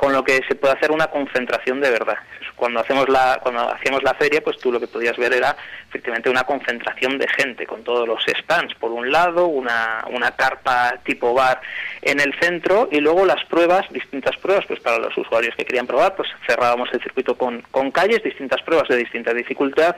con 0.00 0.14
lo 0.14 0.24
que 0.24 0.40
se 0.48 0.54
puede 0.54 0.72
hacer 0.72 0.92
una 0.92 1.08
concentración 1.08 1.78
de 1.82 1.90
verdad. 1.90 2.16
Cuando 2.56 2.80
hacemos 2.80 3.04
cuando 3.42 3.70
hacíamos 3.70 4.02
la 4.02 4.14
feria, 4.14 4.40
pues 4.42 4.56
tú 4.56 4.72
lo 4.72 4.80
que 4.80 4.86
podías 4.86 5.14
ver 5.18 5.34
era 5.34 5.54
efectivamente 5.90 6.30
una 6.30 6.44
concentración 6.44 7.18
de 7.18 7.28
gente 7.28 7.66
con 7.66 7.84
todos 7.84 8.08
los 8.08 8.24
stands 8.24 8.74
por 8.76 8.92
un 8.92 9.12
lado, 9.12 9.46
una, 9.48 10.06
una 10.10 10.30
carpa 10.30 10.94
tipo 11.04 11.34
bar 11.34 11.60
en 12.00 12.18
el 12.18 12.32
centro 12.40 12.88
y 12.90 13.00
luego 13.00 13.26
las 13.26 13.44
pruebas, 13.44 13.92
distintas 13.92 14.38
pruebas, 14.38 14.64
pues 14.64 14.80
para 14.80 14.96
los 14.96 15.14
usuarios 15.18 15.54
que 15.54 15.66
querían 15.66 15.86
probar, 15.86 16.16
pues 16.16 16.30
cerrábamos 16.46 16.88
el 16.94 17.02
circuito 17.02 17.36
con, 17.36 17.60
con 17.70 17.90
calles, 17.90 18.22
distintas 18.22 18.62
pruebas 18.62 18.88
de 18.88 18.96
distinta 18.96 19.34
dificultad 19.34 19.96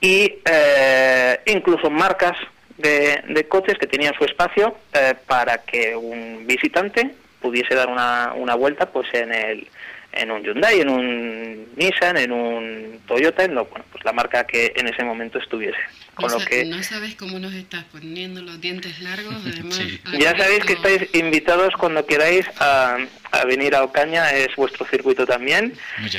y 0.00 0.36
eh, 0.50 1.38
incluso 1.44 1.90
marcas 1.90 2.38
de, 2.78 3.22
de, 3.28 3.46
coches 3.46 3.76
que 3.76 3.86
tenían 3.86 4.14
su 4.14 4.24
espacio 4.24 4.74
eh, 4.94 5.14
para 5.26 5.58
que 5.58 5.94
un 5.94 6.46
visitante 6.46 7.14
pudiese 7.42 7.74
dar 7.74 7.88
una, 7.88 8.32
una 8.34 8.54
vuelta 8.54 8.90
pues 8.90 9.12
en 9.12 9.34
el 9.34 9.68
en 10.12 10.30
un 10.30 10.42
Hyundai, 10.42 10.80
en 10.80 10.88
un 10.88 11.68
Nissan, 11.76 12.18
en 12.18 12.32
un 12.32 13.00
Toyota, 13.06 13.44
en 13.44 13.54
lo, 13.54 13.64
bueno, 13.64 13.84
pues 13.90 14.04
la 14.04 14.12
marca 14.12 14.46
que 14.46 14.72
en 14.76 14.86
ese 14.86 15.02
momento 15.04 15.38
estuviese. 15.38 15.78
Con 16.14 16.30
lo 16.30 16.38
que... 16.38 16.66
no 16.66 16.82
sabes 16.82 17.14
cómo 17.14 17.38
nos 17.38 17.54
estás 17.54 17.84
poniendo 17.84 18.42
los 18.42 18.60
dientes 18.60 19.00
largos, 19.00 19.34
además... 19.46 19.80
Ya 20.18 20.36
sabéis 20.36 20.64
que 20.64 20.74
estáis 20.74 21.14
invitados 21.14 21.72
cuando 21.78 22.04
queráis 22.04 22.46
a, 22.58 22.98
a, 23.30 23.44
venir 23.46 23.74
a 23.74 23.84
Ocaña, 23.84 24.30
es 24.32 24.54
vuestro 24.56 24.86
circuito 24.86 25.24
también, 25.24 25.72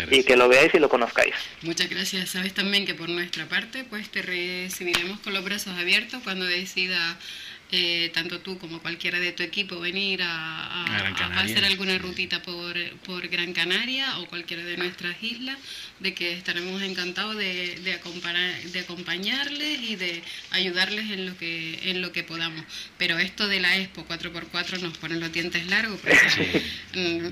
y 0.09 0.24
que 0.24 0.36
lo 0.36 0.49
veáis 0.49 0.74
y 0.74 0.80
lo 0.80 0.89
conozcáis. 0.89 1.36
Muchas 1.61 1.89
gracias. 1.89 2.30
Sabes 2.30 2.53
también 2.53 2.88
que 2.88 2.95
por 2.95 3.09
nuestra 3.09 3.45
parte, 3.45 3.84
pues 3.84 4.09
te 4.09 4.24
recibiremos 4.24 5.19
con 5.19 5.34
los 5.34 5.43
brazos 5.43 5.78
abiertos 5.78 6.21
cuando 6.24 6.45
decida 6.45 7.17
eh, 7.76 8.11
tanto 8.13 8.39
tú 8.39 8.59
como 8.59 8.78
cualquiera 8.84 9.19
de 9.19 9.32
tu 9.32 9.41
equipo 9.41 9.80
venir 9.80 10.21
a, 10.21 11.39
hacer 11.39 11.65
alguna 11.65 11.97
rutita 11.97 12.39
por, 12.43 12.76
por, 13.03 13.28
Gran 13.30 13.51
Canaria 13.51 14.19
o 14.19 14.28
cualquiera 14.28 14.63
de 14.63 14.78
nuestras 14.78 15.15
islas, 15.24 15.57
de 15.99 16.13
que 16.13 16.34
estaremos 16.34 16.84
encantados 16.84 17.36
de, 17.36 17.78
de, 17.78 17.99
de 18.71 18.80
acompañarles 18.80 19.80
y 19.89 19.95
de 19.95 20.21
ayudarles 20.51 21.09
en 21.09 21.26
lo 21.26 21.36
que 21.36 21.80
en 21.89 22.03
lo 22.03 22.11
que 22.11 22.24
podamos. 22.24 22.63
Pero 22.99 23.17
esto 23.17 23.47
de 23.47 23.59
la 23.59 23.76
Expo 23.76 24.05
4x4 24.07 24.80
nos 24.80 24.95
pone 24.99 25.15
los 25.15 25.32
dientes 25.34 25.65
largos, 25.65 25.99
mm, 26.93 27.26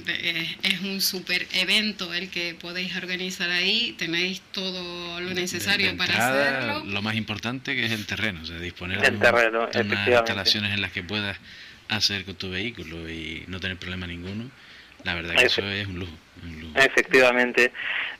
es, 0.63 0.81
un 0.81 1.01
super 1.01 1.47
evento 1.53 2.15
el 2.15 2.31
que 2.31 2.55
podéis 2.55 2.95
organizar 2.95 3.51
ahí, 3.51 3.93
tenéis 3.95 4.41
todo 4.51 5.19
lo 5.19 5.35
necesario 5.35 5.95
para 5.97 6.13
hacerlo. 6.15 6.83
Lo 6.85 7.03
más 7.03 7.15
importante 7.15 7.75
que 7.75 7.85
es 7.85 7.91
el 7.91 8.07
terreno, 8.07 8.41
o 8.41 8.45
sea, 8.45 8.57
disponer 8.57 9.05
el 9.05 9.19
terreno, 9.19 9.69
instalaciones 10.31 10.73
en 10.73 10.81
las 10.81 10.91
que 10.91 11.03
puedas 11.03 11.37
hacer 11.89 12.25
con 12.25 12.35
tu 12.35 12.49
vehículo 12.49 13.09
y 13.09 13.43
no 13.47 13.59
tener 13.59 13.77
problema 13.77 14.07
ninguno, 14.07 14.49
la 15.03 15.15
verdad 15.15 15.35
que 15.35 15.45
eso 15.45 15.61
es 15.63 15.87
un 15.87 15.99
lujo, 15.99 16.13
Efectivamente. 16.75 17.71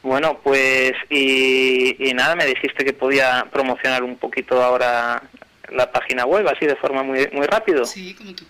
Bueno, 0.04 0.40
pues 0.44 0.94
y, 1.10 1.96
y, 2.10 2.14
nada, 2.14 2.36
me 2.36 2.46
dijiste 2.46 2.84
que 2.86 2.94
podía 2.94 3.48
promocionar 3.52 4.04
un 4.04 4.18
poquito 4.18 4.62
ahora 4.62 5.24
la 5.72 5.92
página 5.92 6.26
web, 6.26 6.48
así 6.48 6.66
de 6.66 6.76
forma 6.76 7.04
muy, 7.04 7.28
muy 7.32 7.48
rápido. 7.48 7.86
Sí, 7.86 8.14
como 8.14 8.34
tú 8.34 8.44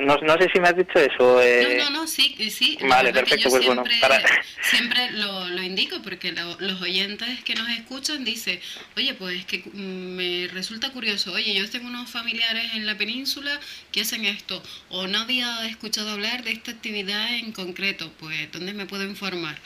no, 0.00 0.16
no, 0.16 0.38
sé 0.38 0.48
si 0.52 0.60
me 0.60 0.68
has 0.68 0.76
dicho 0.76 0.98
eso. 0.98 1.42
Eh... 1.42 1.76
No, 1.78 1.84
no, 1.84 1.90
no, 2.00 2.06
sí, 2.06 2.34
sí. 2.50 2.78
Vale, 2.88 3.12
perfecto, 3.12 3.50
pues 3.50 3.62
siempre, 3.62 3.84
bueno. 3.84 4.00
Para... 4.00 4.22
Siempre 4.62 5.10
lo, 5.12 5.48
lo, 5.48 5.62
indico 5.62 6.00
porque 6.02 6.32
los 6.32 6.80
oyentes 6.80 7.44
que 7.44 7.54
nos 7.54 7.68
escuchan 7.68 8.24
dicen, 8.24 8.58
oye, 8.96 9.12
pues 9.14 9.44
que 9.44 9.58
mm, 9.58 10.16
me 10.16 10.48
resulta 10.52 10.90
curioso, 10.90 11.32
oye, 11.32 11.54
yo 11.54 11.68
tengo 11.70 11.88
unos 11.88 12.10
familiares 12.10 12.72
en 12.74 12.86
la 12.86 12.96
península 12.96 13.60
que 13.90 14.02
hacen 14.02 14.24
esto, 14.24 14.62
o 14.88 15.06
no 15.06 15.18
había 15.18 15.66
escuchado 15.66 16.12
hablar 16.12 16.44
de 16.44 16.52
esta 16.52 16.70
actividad 16.70 17.34
en 17.34 17.52
concreto, 17.52 18.10
pues, 18.20 18.50
¿dónde 18.52 18.72
me 18.72 18.86
puedo 18.86 19.04
informar? 19.04 19.56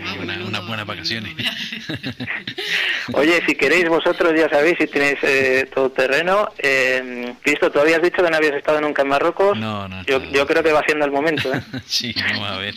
Ah, 0.00 0.14
unas 0.46 0.66
buenas 0.66 0.86
vacaciones. 0.86 1.34
Oye, 3.12 3.42
si 3.46 3.54
queréis 3.54 3.88
vosotros, 3.88 4.32
ya 4.36 4.48
sabéis, 4.48 4.78
si 4.78 4.86
tenéis 4.86 5.18
eh, 5.22 5.68
todo 5.74 5.90
terreno. 5.90 6.48
Eh, 6.58 7.34
Cristo, 7.42 7.70
¿tú 7.70 7.80
habías 7.80 8.00
dicho 8.02 8.22
que 8.22 8.30
no 8.30 8.36
habías 8.36 8.54
estado 8.54 8.80
nunca 8.80 9.02
en 9.02 9.08
Marruecos? 9.08 9.58
No, 9.58 9.88
no. 9.88 10.04
Yo, 10.04 10.22
yo 10.30 10.46
creo 10.46 10.62
que 10.62 10.72
va 10.72 10.82
siendo 10.84 11.04
el 11.04 11.10
momento. 11.10 11.52
¿eh? 11.52 11.62
sí, 11.86 12.14
vamos 12.16 12.48
a 12.48 12.58
ver. 12.58 12.74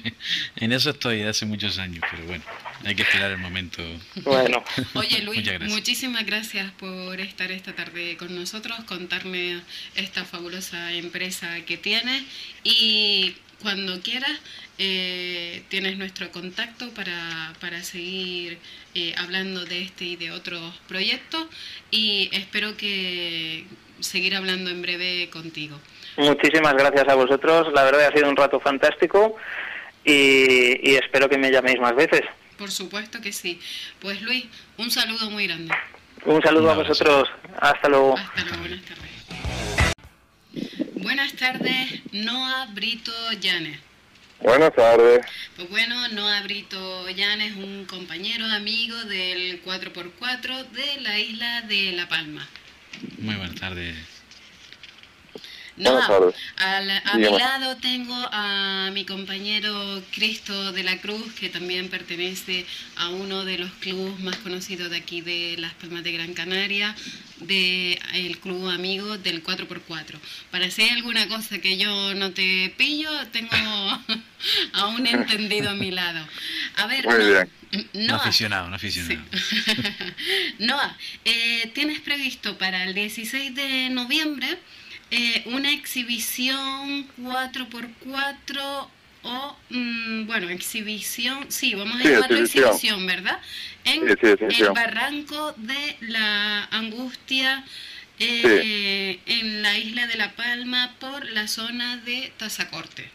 En 0.57 0.74
eso 0.74 0.89
estoy 0.89 1.24
hace 1.24 1.45
muchos 1.45 1.80
años, 1.80 2.03
pero 2.11 2.26
bueno, 2.26 2.43
hay 2.84 2.95
que 2.95 3.03
esperar 3.03 3.32
el 3.32 3.38
momento. 3.38 3.82
Bueno. 4.24 4.63
Oye, 4.93 5.22
Luis, 5.22 5.47
muchísimas 5.61 6.26
gracias 6.26 6.72
por 6.72 7.20
estar 7.20 7.51
esta 7.51 7.74
tarde 7.74 8.18
con 8.18 8.36
nosotros, 8.36 8.78
contarme 8.86 9.61
esta 9.95 10.26
fabulosa 10.26 10.91
empresa 10.93 11.61
que 11.66 11.78
tienes 11.78 12.24
y 12.63 13.36
cuando 13.66 13.99
quieras 14.01 14.39
eh, 14.78 15.63
tienes 15.70 15.97
nuestro 15.97 16.32
contacto 16.32 16.91
para, 16.91 17.51
para 17.59 17.82
seguir 17.82 18.59
eh, 18.93 19.16
hablando 19.18 19.66
de 19.66 19.82
este 19.82 20.05
y 20.05 20.16
de 20.18 20.30
otros 20.30 20.61
proyectos 20.88 21.47
y 21.89 22.30
espero 22.32 22.78
que 22.78 23.66
seguir 24.01 24.36
hablando 24.36 24.70
en 24.70 24.84
breve 24.84 25.32
contigo. 25.32 25.80
Muchísimas 26.18 26.76
gracias 26.76 27.07
a 27.07 27.16
vosotros, 27.16 27.74
la 27.74 27.86
verdad 27.86 28.05
ha 28.05 28.11
sido 28.11 28.30
un 28.30 28.36
rato 28.36 28.59
fantástico 28.59 29.36
y, 30.03 30.88
y 30.88 30.95
espero 30.97 31.28
que 31.28 31.39
me 31.39 31.49
llaméis 31.49 31.80
más 31.80 31.95
veces. 31.95 32.22
Por 32.59 32.70
supuesto 32.70 33.20
que 33.20 33.34
sí. 33.34 33.59
Pues 33.99 34.22
Luis, 34.22 34.45
un 34.78 34.91
saludo 34.91 35.32
muy 35.32 35.47
grande. 35.47 35.74
Un 36.24 36.39
saludo 36.43 36.70
a 36.70 36.76
vosotros. 36.76 37.28
Hasta 37.59 37.89
luego. 37.89 38.16
Hasta 38.16 38.43
luego, 38.43 38.59
buenas 38.59 38.82
tardes. 40.53 40.85
Buenas 41.06 41.34
tardes, 41.34 42.01
Noah 42.14 42.66
Brito 42.74 43.12
Llanes. 43.39 43.78
Buenas 44.41 44.74
tardes. 44.74 45.24
Pues 45.56 45.70
bueno, 45.70 46.08
Noah 46.08 46.41
Brito 46.41 47.08
Llanes 47.12 47.51
es 47.51 47.58
un 47.58 47.86
compañero, 47.86 48.43
amigo 48.47 48.97
del 49.03 49.64
4x4 49.64 50.68
de 50.72 51.01
la 51.01 51.20
isla 51.20 51.62
de 51.62 51.91
La 51.91 52.10
Palma. 52.10 52.49
Muy 53.20 53.36
buenas 53.36 53.53
tardes. 53.53 54.14
No, 55.78 56.00
a 56.58 57.18
mi 57.18 57.30
lado 57.38 57.76
tengo 57.78 58.16
a 58.32 58.90
mi 58.94 59.04
compañero 59.04 60.02
Cristo 60.12 60.72
de 60.72 60.84
la 60.84 60.98
Cruz, 61.02 61.34
que 61.34 61.50
también 61.50 61.90
pertenece 61.90 62.66
a 62.96 63.10
uno 63.10 63.44
de 63.44 63.58
los 63.58 63.72
clubes 63.74 64.18
más 64.22 64.38
conocidos 64.38 64.90
de 64.90 64.98
aquí 64.98 65.20
de 65.20 65.56
Las 65.58 65.74
Palmas 65.74 66.04
de 66.06 66.14
Gran 66.14 66.34
Canaria, 66.34 66.96
del 67.42 68.00
el 68.14 68.38
club 68.40 68.70
amigo 68.70 69.18
del 69.18 69.44
4x4. 69.44 70.18
Para 70.50 70.66
hacer 70.68 70.92
alguna 70.94 71.28
cosa 71.28 71.60
que 71.60 71.76
yo 71.78 72.14
no 72.14 72.32
te 72.32 72.74
pillo, 72.78 73.10
tengo 73.34 73.52
a 74.74 74.88
un 74.88 75.06
entendido 75.06 75.72
a 75.72 75.74
mi 75.74 75.92
lado. 75.92 76.26
A 76.78 76.88
ver, 76.88 77.06
Muy 77.06 77.18
bien. 77.18 77.50
no 78.08 78.16
aficionado, 78.16 78.70
no 78.70 78.78
aficionado. 78.78 79.22
Noah, 80.60 80.98
eh, 81.26 81.70
¿tienes 81.74 82.00
previsto 82.00 82.58
para 82.58 82.86
el 82.86 82.94
16 82.94 83.54
de 83.54 83.90
noviembre? 83.90 84.58
Eh, 85.12 85.43
una 85.45 85.72
exhibición 85.72 87.08
4x4 87.18 88.89
o, 89.24 89.58
mm, 89.70 90.26
bueno, 90.26 90.49
exhibición, 90.49 91.45
sí, 91.49 91.74
vamos 91.74 91.99
a 91.99 92.03
llamarlo 92.03 92.38
exhibición. 92.38 93.06
¿verdad? 93.06 93.39
En 93.84 94.08
el 94.08 94.70
barranco 94.70 95.53
de 95.58 95.97
la 96.01 96.66
angustia 96.66 97.64
eh, 98.20 99.20
en 99.26 99.62
la 99.62 99.78
isla 99.78 100.08
de 100.08 100.16
La 100.16 100.32
Palma 100.34 100.95
por 100.99 101.26
la 101.32 101.47
zona 101.47 101.97
de 101.97 102.32
Tazacorte. 102.38 103.10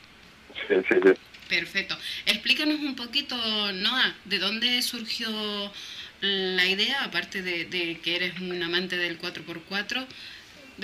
Sí, 0.68 0.74
sí, 0.88 0.94
sí. 1.02 1.12
Perfecto. 1.48 1.98
Explícanos 2.26 2.80
un 2.80 2.94
poquito, 2.94 3.36
Noah, 3.72 4.14
¿de 4.24 4.38
dónde 4.38 4.80
surgió 4.82 5.72
la 6.20 6.66
idea, 6.66 7.02
aparte 7.02 7.42
de, 7.42 7.64
de 7.64 7.98
que 8.00 8.16
eres 8.16 8.38
un 8.40 8.62
amante 8.62 8.96
del 8.96 9.18
4x4? 9.18 10.06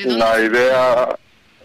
La 0.05 0.38
idea, 0.40 1.09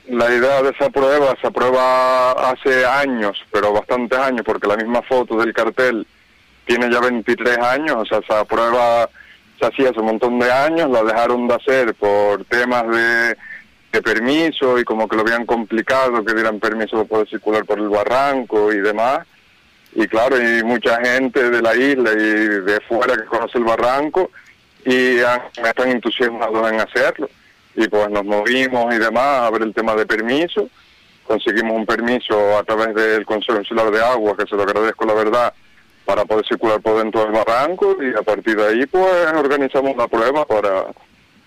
la 0.07 0.34
idea 0.34 0.61
de 0.63 0.69
esa 0.69 0.89
prueba 0.89 1.36
se 1.41 1.47
aprueba 1.47 2.32
hace 2.49 2.86
años, 2.86 3.43
pero 3.51 3.73
bastantes 3.73 4.17
años, 4.17 4.43
porque 4.45 4.67
la 4.67 4.77
misma 4.77 5.01
foto 5.01 5.36
del 5.38 5.53
cartel 5.53 6.07
tiene 6.65 6.89
ya 6.89 7.01
23 7.01 7.57
años, 7.57 7.97
o 7.97 8.05
sea, 8.05 8.19
esa 8.19 8.45
prueba 8.45 9.09
se 9.59 9.65
hacía 9.65 9.89
hace 9.89 9.99
un 9.99 10.05
montón 10.05 10.39
de 10.39 10.51
años, 10.51 10.89
la 10.89 11.03
dejaron 11.03 11.47
de 11.47 11.55
hacer 11.55 11.93
por 11.95 12.45
temas 12.45 12.88
de, 12.88 13.38
de 13.91 14.01
permiso 14.01 14.79
y 14.79 14.86
como 14.86 15.09
que 15.09 15.17
lo 15.17 15.23
habían 15.23 15.45
complicado, 15.45 16.23
que 16.23 16.34
dieran 16.34 16.59
permiso 16.59 16.97
para 16.97 17.09
poder 17.09 17.29
circular 17.29 17.65
por 17.65 17.79
el 17.79 17.89
barranco 17.89 18.71
y 18.71 18.79
demás. 18.79 19.27
Y 19.93 20.07
claro, 20.07 20.38
hay 20.38 20.63
mucha 20.63 21.03
gente 21.03 21.49
de 21.49 21.61
la 21.61 21.75
isla 21.75 22.13
y 22.13 22.15
de 22.15 22.79
fuera 22.88 23.17
que 23.17 23.25
conoce 23.25 23.57
el 23.57 23.65
barranco 23.65 24.32
y 24.86 25.17
están 25.17 25.89
entusiasmados 25.89 26.71
en 26.71 26.79
hacerlo 26.79 27.29
y 27.76 27.88
pues 27.88 28.09
nos 28.09 28.26
movimos 28.26 28.93
y 28.93 28.97
demás 28.97 29.41
a 29.41 29.49
ver 29.49 29.63
el 29.63 29.74
tema 29.74 29.95
de 29.95 30.05
permiso. 30.05 30.69
Conseguimos 31.26 31.74
un 31.74 31.86
permiso 31.86 32.57
a 32.57 32.63
través 32.63 32.93
del 32.95 33.26
Consejo 33.26 33.59
Insular 33.59 33.91
de 33.91 34.03
Agua, 34.03 34.36
que 34.36 34.45
se 34.45 34.55
lo 34.55 34.63
agradezco 34.63 35.05
la 35.05 35.13
verdad, 35.13 35.53
para 36.05 36.26
poder 36.26 36.45
circular 36.45 36.82
por 36.82 36.97
dentro 36.97 37.24
del 37.24 37.32
barranco 37.32 37.97
y 38.01 38.17
a 38.17 38.22
partir 38.24 38.57
de 38.57 38.67
ahí 38.67 38.86
pues 38.86 39.32
organizamos 39.34 39.95
la 39.95 40.07
prueba 40.07 40.45
para, 40.45 40.88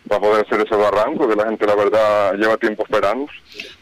para 0.09 0.21
poder 0.21 0.47
hacer 0.47 0.67
ese 0.67 0.77
barranco 0.77 1.29
que 1.29 1.37
la 1.37 1.47
gente 1.47 1.67
la 1.67 1.75
verdad 1.75 2.35
lleva 2.35 2.57
tiempo 2.57 2.85
esperando. 2.85 3.27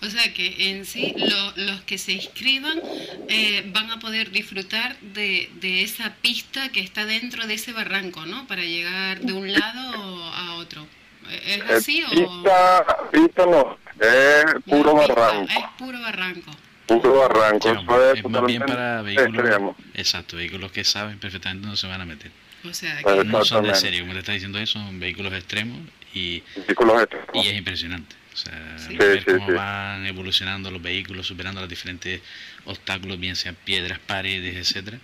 O 0.02 0.06
sea 0.06 0.32
que 0.32 0.70
en 0.70 0.84
sí 0.84 1.14
los 1.56 1.82
que 1.82 1.98
se 1.98 2.12
inscriban 2.12 2.80
eh, 3.28 3.62
van 3.72 3.90
a 3.90 4.00
poder 4.00 4.30
disfrutar 4.30 4.98
de, 5.00 5.50
de 5.60 5.82
esa 5.82 6.16
pista 6.20 6.70
que 6.70 6.80
está 6.80 7.04
dentro 7.04 7.46
de 7.46 7.54
ese 7.54 7.72
barranco, 7.72 8.26
¿no? 8.26 8.46
Para 8.46 8.62
llegar 8.62 9.20
de 9.20 9.32
un 9.32 9.52
lado 9.52 10.24
a 10.24 10.56
otro. 10.56 10.86
¿Es 11.30 11.58
Eh, 11.58 11.64
así 11.76 12.04
o...? 12.04 12.10
Pista, 12.10 12.96
pista 13.10 13.46
no, 13.46 13.78
es 14.00 14.44
puro 14.68 14.92
No, 14.94 14.98
pista, 15.00 15.14
barranco. 15.14 15.52
Es 15.52 15.64
puro 15.78 16.00
barranco. 16.00 16.50
Puro 16.86 17.18
barranco, 17.20 17.68
Sí, 17.68 17.78
eso 17.82 18.12
es, 18.12 18.18
es 18.18 18.24
más 18.28 18.44
bien 18.46 18.62
para 18.62 19.02
vehículos. 19.02 19.34
extremo. 19.40 19.76
Exacto, 19.94 20.36
vehículos 20.36 20.72
que 20.72 20.84
saben 20.84 21.18
perfectamente 21.18 21.62
dónde 21.66 21.80
se 21.80 21.86
van 21.86 22.00
a 22.00 22.04
meter. 22.04 22.30
O 22.68 22.74
sea 22.74 23.02
que... 23.02 23.24
No 23.24 23.44
son 23.44 23.64
de 23.64 23.74
serie, 23.74 24.00
como 24.00 24.12
te 24.12 24.18
está 24.20 24.32
diciendo 24.32 24.58
eso, 24.58 24.78
son 24.78 25.00
vehículos 25.00 25.32
extremos 25.32 25.78
y, 26.14 26.42
Vehículos 26.66 27.02
extremos. 27.02 27.28
y 27.34 27.48
es 27.48 27.56
impresionante. 27.58 28.16
O 28.32 28.36
sea, 28.36 28.76
Sí. 28.78 28.96
ver 28.96 29.20
Sí, 29.24 29.30
cómo 29.32 29.46
sí. 29.46 29.52
van 29.52 30.06
evolucionando 30.06 30.70
los 30.70 30.80
vehículos, 30.82 31.26
superando 31.26 31.60
los 31.60 31.68
diferentes 31.68 32.20
obstáculos, 32.64 33.18
bien 33.20 33.36
sean 33.36 33.56
piedras, 33.64 33.98
paredes, 33.98 34.56
etcétera 34.56 34.98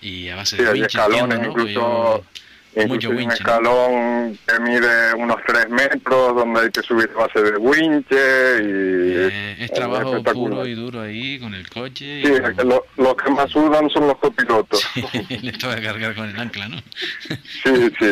Y 0.00 0.28
a 0.30 0.36
base 0.36 0.56
Sí, 0.56 0.62
de 0.62 0.68
hay 0.68 0.74
winches, 0.80 0.94
escalones, 0.94 1.22
entiendo, 1.22 1.46
¿no? 1.46 1.52
Porque 1.52 1.70
incluso, 1.72 2.16
yo- 2.16 2.24
incluso 2.74 2.88
mucho 2.92 3.10
un 3.10 3.30
escalón 3.30 4.38
que 4.46 4.60
mide 4.60 5.14
unos 5.14 5.36
3 5.46 5.68
metros, 5.70 6.34
donde 6.36 6.60
hay 6.60 6.70
que 6.70 6.82
subir 6.82 7.08
base 7.08 7.42
de 7.42 7.56
winche 7.58 8.14
y... 8.14 9.12
Eh, 9.14 9.56
es 9.60 9.72
trabajo 9.72 10.10
espectacular. 10.16 10.50
puro 10.50 10.66
y 10.66 10.74
duro 10.74 11.00
ahí 11.02 11.38
con 11.38 11.54
el 11.54 11.68
coche. 11.68 12.22
Sí, 12.24 12.32
y 12.32 12.34
es 12.34 12.64
lo, 12.64 12.84
lo 12.96 13.16
que 13.16 13.30
más 13.30 13.50
sudan 13.50 13.88
son 13.90 14.06
los 14.06 14.16
copilotos. 14.18 14.82
le 15.42 15.52
toca 15.52 15.80
cargar 15.82 16.14
con 16.14 16.28
el 16.28 16.38
ancla, 16.38 16.68
¿no? 16.68 16.78
Sí, 17.28 17.90
sí. 17.98 18.06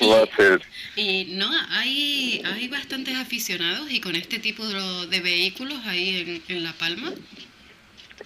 Va 0.10 0.22
a 0.22 0.36
ser. 0.36 0.62
Y 0.96 1.34
no, 1.36 1.48
hay, 1.70 2.42
hay 2.44 2.68
bastantes 2.68 3.16
aficionados 3.16 3.90
y 3.90 4.00
con 4.00 4.16
este 4.16 4.38
tipo 4.38 4.64
de, 4.66 5.20
vehículos 5.20 5.78
ahí 5.86 6.42
en, 6.48 6.56
en 6.56 6.64
La 6.64 6.72
Palma. 6.72 7.12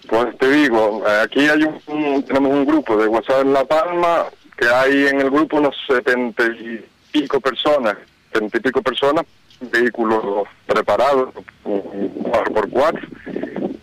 Pues 0.07 0.37
te 0.37 0.51
digo, 0.51 1.03
eh, 1.07 1.21
aquí 1.23 1.39
hay 1.41 1.63
un, 1.63 1.79
un- 1.87 2.23
tenemos 2.23 2.51
un 2.51 2.65
grupo 2.65 2.97
de 2.97 3.07
WhatsApp 3.07 3.41
en 3.45 3.53
La 3.53 3.63
Palma, 3.65 4.25
que 4.63 4.69
hay 4.73 5.07
en 5.07 5.19
el 5.19 5.29
grupo 5.29 5.57
unos 5.57 5.75
setenta 5.87 6.45
y 6.45 6.83
pico 7.11 7.39
personas, 7.39 7.97
setenta 8.31 8.57
y 8.57 8.61
pico 8.61 8.81
personas, 8.81 9.25
vehículos 9.59 10.47
preparados, 10.65 11.29
cuatro 11.63 12.53
por 12.53 12.69
cuatro, 12.69 13.01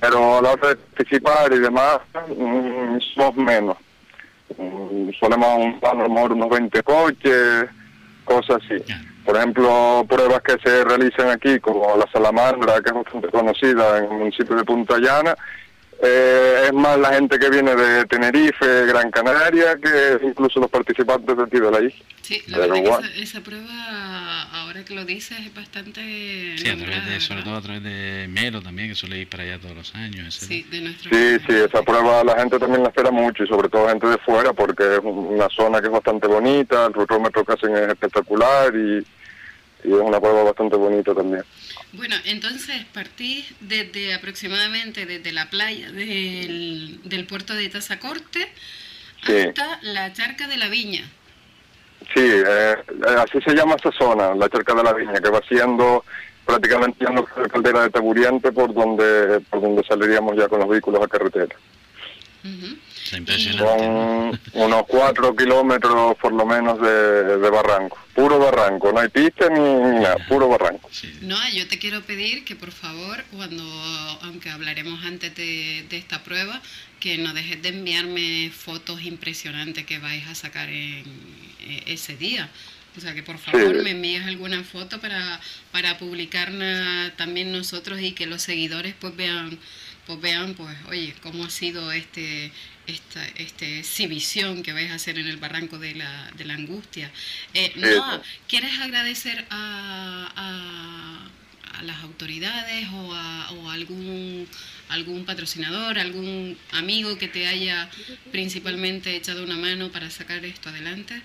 pero 0.00 0.38
a 0.38 0.42
la 0.42 0.52
hora 0.52 0.68
de 0.68 0.76
participar 0.76 1.52
y 1.52 1.58
demás, 1.58 1.98
mm, 2.34 2.98
somos 3.14 3.36
menos. 3.36 3.76
Mm, 4.56 5.10
Solemos 5.18 5.48
juntar 5.56 5.96
a 5.96 6.02
lo 6.02 6.08
mejor 6.08 6.32
unos 6.32 6.48
20 6.48 6.82
coches, 6.82 7.66
cosas 8.24 8.62
así. 8.64 8.82
Por 9.24 9.36
ejemplo, 9.36 10.04
pruebas 10.08 10.40
que 10.42 10.56
se 10.64 10.84
realizan 10.84 11.28
aquí, 11.28 11.60
como 11.60 11.94
la 11.96 12.10
salamandra, 12.10 12.80
que 12.80 12.88
es 12.88 12.94
bastante 12.94 13.28
conocida 13.28 13.98
en 13.98 14.04
el 14.04 14.10
municipio 14.10 14.56
de 14.56 14.64
Punta 14.64 14.98
Llana, 14.98 15.36
eh, 16.02 16.64
es 16.66 16.72
más 16.72 16.98
la 16.98 17.12
gente 17.12 17.38
que 17.38 17.50
viene 17.50 17.74
de 17.74 18.06
Tenerife, 18.06 18.86
Gran 18.86 19.10
Canaria, 19.10 19.76
que 19.76 20.26
incluso 20.26 20.58
los 20.58 20.70
participantes 20.70 21.36
de 21.36 21.42
aquí 21.42 21.60
de 21.60 21.70
la 21.70 21.80
isla. 21.80 22.04
Sí, 22.22 22.42
la 22.46 22.58
verdad 22.58 22.74
que 22.76 22.88
bueno. 22.88 23.06
esa, 23.06 23.22
esa 23.22 23.40
prueba, 23.40 24.42
ahora 24.52 24.84
que 24.84 24.94
lo 24.94 25.04
dices, 25.04 25.38
es 25.40 25.54
bastante... 25.54 26.00
Sí, 26.56 26.68
a 26.68 26.76
través 26.76 27.06
de, 27.06 27.20
sobre 27.20 27.42
todo 27.42 27.56
a 27.56 27.60
través 27.60 27.82
de 27.82 28.28
Melo 28.28 28.62
también, 28.62 28.88
que 28.88 28.94
suele 28.94 29.18
ir 29.18 29.28
para 29.28 29.42
allá 29.42 29.58
todos 29.58 29.76
los 29.76 29.94
años. 29.94 30.34
Sí, 30.34 30.64
de 30.70 30.80
nuestro... 30.80 31.10
Sí, 31.10 31.44
sí, 31.46 31.54
esa 31.54 31.82
prueba 31.82 32.24
la 32.24 32.38
gente 32.38 32.58
también 32.58 32.82
la 32.82 32.88
espera 32.88 33.10
mucho 33.10 33.44
y 33.44 33.48
sobre 33.48 33.68
todo 33.68 33.88
gente 33.88 34.06
de 34.06 34.18
fuera 34.18 34.52
porque 34.52 34.84
es 34.94 35.00
una 35.02 35.48
zona 35.48 35.80
que 35.80 35.88
es 35.88 35.92
bastante 35.92 36.26
bonita, 36.26 36.86
el 36.86 36.94
rutómetro 36.94 37.44
que 37.44 37.52
hacen 37.52 37.76
es 37.76 37.88
espectacular 37.88 38.74
y, 38.74 39.04
y 39.84 39.88
es 39.92 40.00
una 40.00 40.20
prueba 40.20 40.42
bastante 40.44 40.76
bonita 40.76 41.14
también. 41.14 41.44
Bueno, 41.92 42.14
entonces 42.24 42.84
partís 42.92 43.46
desde 43.60 44.14
aproximadamente 44.14 45.06
desde 45.06 45.32
la 45.32 45.50
playa 45.50 45.90
del, 45.90 47.00
del 47.04 47.26
puerto 47.26 47.54
de 47.54 47.68
Tazacorte 47.68 48.52
Sí. 49.26 49.36
hasta 49.36 49.78
la 49.82 50.12
charca 50.14 50.46
de 50.48 50.56
la 50.56 50.68
viña. 50.68 51.02
Sí, 52.14 52.22
eh, 52.22 52.74
eh, 52.78 53.16
así 53.18 53.38
se 53.44 53.54
llama 53.54 53.76
esa 53.78 53.92
zona, 53.92 54.34
la 54.34 54.48
cerca 54.48 54.72
de 54.74 54.82
la 54.82 54.94
viña, 54.94 55.20
que 55.20 55.28
va 55.28 55.40
siendo 55.46 56.04
prácticamente 56.46 57.04
ya 57.04 57.10
la 57.12 57.22
caldera 57.48 57.82
de 57.82 57.90
Taburiente 57.90 58.50
por 58.50 58.72
donde 58.72 59.40
por 59.50 59.60
donde 59.60 59.84
saliríamos 59.84 60.36
ya 60.36 60.48
con 60.48 60.60
los 60.60 60.68
vehículos 60.68 61.02
a 61.04 61.08
carretera. 61.08 61.54
Está 62.42 62.89
impresionante. 63.16 64.38
Son 64.52 64.62
unos 64.64 64.82
cuatro 64.86 65.34
kilómetros 65.36 66.16
por 66.18 66.32
lo 66.32 66.44
menos 66.46 66.80
de, 66.80 67.38
de 67.38 67.50
barranco, 67.50 67.98
puro 68.14 68.38
barranco, 68.38 68.92
no 68.92 69.00
hay 69.00 69.08
pista 69.08 69.48
ni, 69.48 69.58
ni 69.60 70.00
nada, 70.00 70.16
puro 70.28 70.48
barranco. 70.48 70.88
Sí. 70.92 71.12
No, 71.22 71.36
yo 71.52 71.66
te 71.68 71.78
quiero 71.78 72.02
pedir 72.02 72.44
que 72.44 72.56
por 72.56 72.72
favor, 72.72 73.24
cuando, 73.32 73.64
aunque 74.22 74.50
hablaremos 74.50 75.02
antes 75.04 75.34
de, 75.34 75.84
de 75.88 75.96
esta 75.98 76.22
prueba, 76.22 76.60
que 77.00 77.16
no 77.18 77.32
dejes 77.32 77.62
de 77.62 77.70
enviarme 77.70 78.50
fotos 78.54 79.02
impresionantes 79.02 79.86
que 79.86 79.98
vais 79.98 80.26
a 80.28 80.34
sacar 80.34 80.68
en, 80.68 81.04
eh, 81.60 81.82
ese 81.86 82.16
día. 82.16 82.48
O 82.96 83.00
sea, 83.00 83.14
que 83.14 83.22
por 83.22 83.38
favor 83.38 83.76
Sí. 83.76 83.82
me 83.84 83.90
envíes 83.92 84.26
alguna 84.26 84.62
foto 84.64 85.00
para, 85.00 85.40
para 85.70 85.96
publicarla 85.96 87.12
también 87.16 87.52
nosotros 87.52 88.00
y 88.00 88.12
que 88.12 88.26
los 88.26 88.42
seguidores 88.42 88.94
pues 89.00 89.14
vean, 89.16 89.58
pues 90.10 90.20
vean, 90.20 90.54
pues, 90.54 90.76
oye, 90.88 91.14
cómo 91.22 91.44
ha 91.44 91.50
sido 91.50 91.92
este 91.92 92.50
esta 92.88 93.24
este 93.36 93.78
exhibición 93.78 94.64
que 94.64 94.72
vais 94.72 94.90
a 94.90 94.94
hacer 94.94 95.18
en 95.18 95.28
el 95.28 95.36
barranco 95.36 95.78
de 95.78 95.94
la, 95.94 96.30
de 96.36 96.44
la 96.44 96.54
angustia. 96.54 97.12
Eh, 97.54 97.72
Noa, 97.76 98.20
¿quieres 98.48 98.76
agradecer 98.80 99.46
a, 99.50 100.28
a, 100.34 101.78
a 101.78 101.82
las 101.84 102.02
autoridades 102.02 102.88
o 102.92 103.14
a, 103.14 103.52
o 103.52 103.70
a 103.70 103.74
algún 103.74 104.48
algún 104.88 105.24
patrocinador, 105.24 106.00
algún 106.00 106.58
amigo 106.72 107.16
que 107.16 107.28
te 107.28 107.46
haya 107.46 107.88
principalmente 108.32 109.14
echado 109.14 109.44
una 109.44 109.56
mano 109.56 109.90
para 109.90 110.10
sacar 110.10 110.44
esto 110.44 110.70
adelante? 110.70 111.22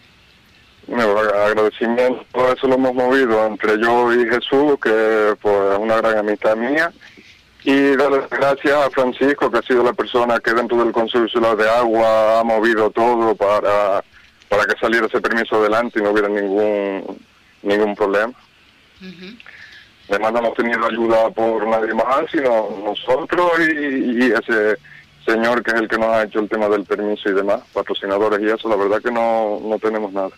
Bueno, 0.85 1.17
agradecimiento, 1.17 2.27
todo 2.31 2.53
eso 2.53 2.67
lo 2.67 2.75
hemos 2.75 2.93
movido 2.93 3.47
entre 3.47 3.81
yo 3.81 4.13
y 4.13 4.29
Jesús, 4.29 4.77
que 4.79 5.35
pues 5.41 5.55
es 5.73 5.79
una 5.79 5.95
gran 5.95 6.19
amistad 6.19 6.55
mía. 6.55 6.93
Y 7.67 7.95
darle 7.95 8.19
las 8.19 8.29
gracias 8.29 8.75
a 8.75 8.91
Francisco, 8.91 9.49
que 9.49 9.57
ha 9.57 9.61
sido 9.63 9.83
la 9.83 9.93
persona 9.93 10.39
que 10.39 10.53
dentro 10.53 10.77
del 10.77 10.93
Consejo 10.93 11.23
Insular 11.23 11.57
de 11.57 11.67
Agua 11.67 12.39
ha 12.39 12.43
movido 12.43 12.91
todo 12.91 13.35
para, 13.35 14.03
para 14.47 14.65
que 14.65 14.79
saliera 14.79 15.07
ese 15.07 15.19
permiso 15.19 15.55
adelante 15.55 15.99
y 15.99 16.03
no 16.03 16.11
hubiera 16.11 16.29
ningún, 16.29 17.17
ningún 17.63 17.95
problema. 17.95 18.33
Además 20.07 20.33
no 20.33 20.39
hemos 20.39 20.53
tenido 20.53 20.85
ayuda 20.85 21.31
por 21.31 21.67
nadie 21.67 21.95
más, 21.95 22.29
sino 22.31 22.69
nosotros 22.85 23.51
y, 23.59 24.25
y 24.25 24.31
ese 24.31 24.77
señor 25.25 25.63
que 25.63 25.71
es 25.71 25.81
el 25.81 25.87
que 25.87 25.97
nos 25.97 26.09
ha 26.09 26.23
hecho 26.23 26.41
el 26.41 26.49
tema 26.49 26.69
del 26.69 26.83
permiso 26.83 27.29
y 27.29 27.33
demás, 27.33 27.61
patrocinadores 27.73 28.39
y 28.41 28.45
eso, 28.45 28.69
la 28.69 28.75
verdad 28.75 29.01
que 29.01 29.11
no, 29.11 29.59
no 29.63 29.79
tenemos 29.79 30.13
nada. 30.13 30.29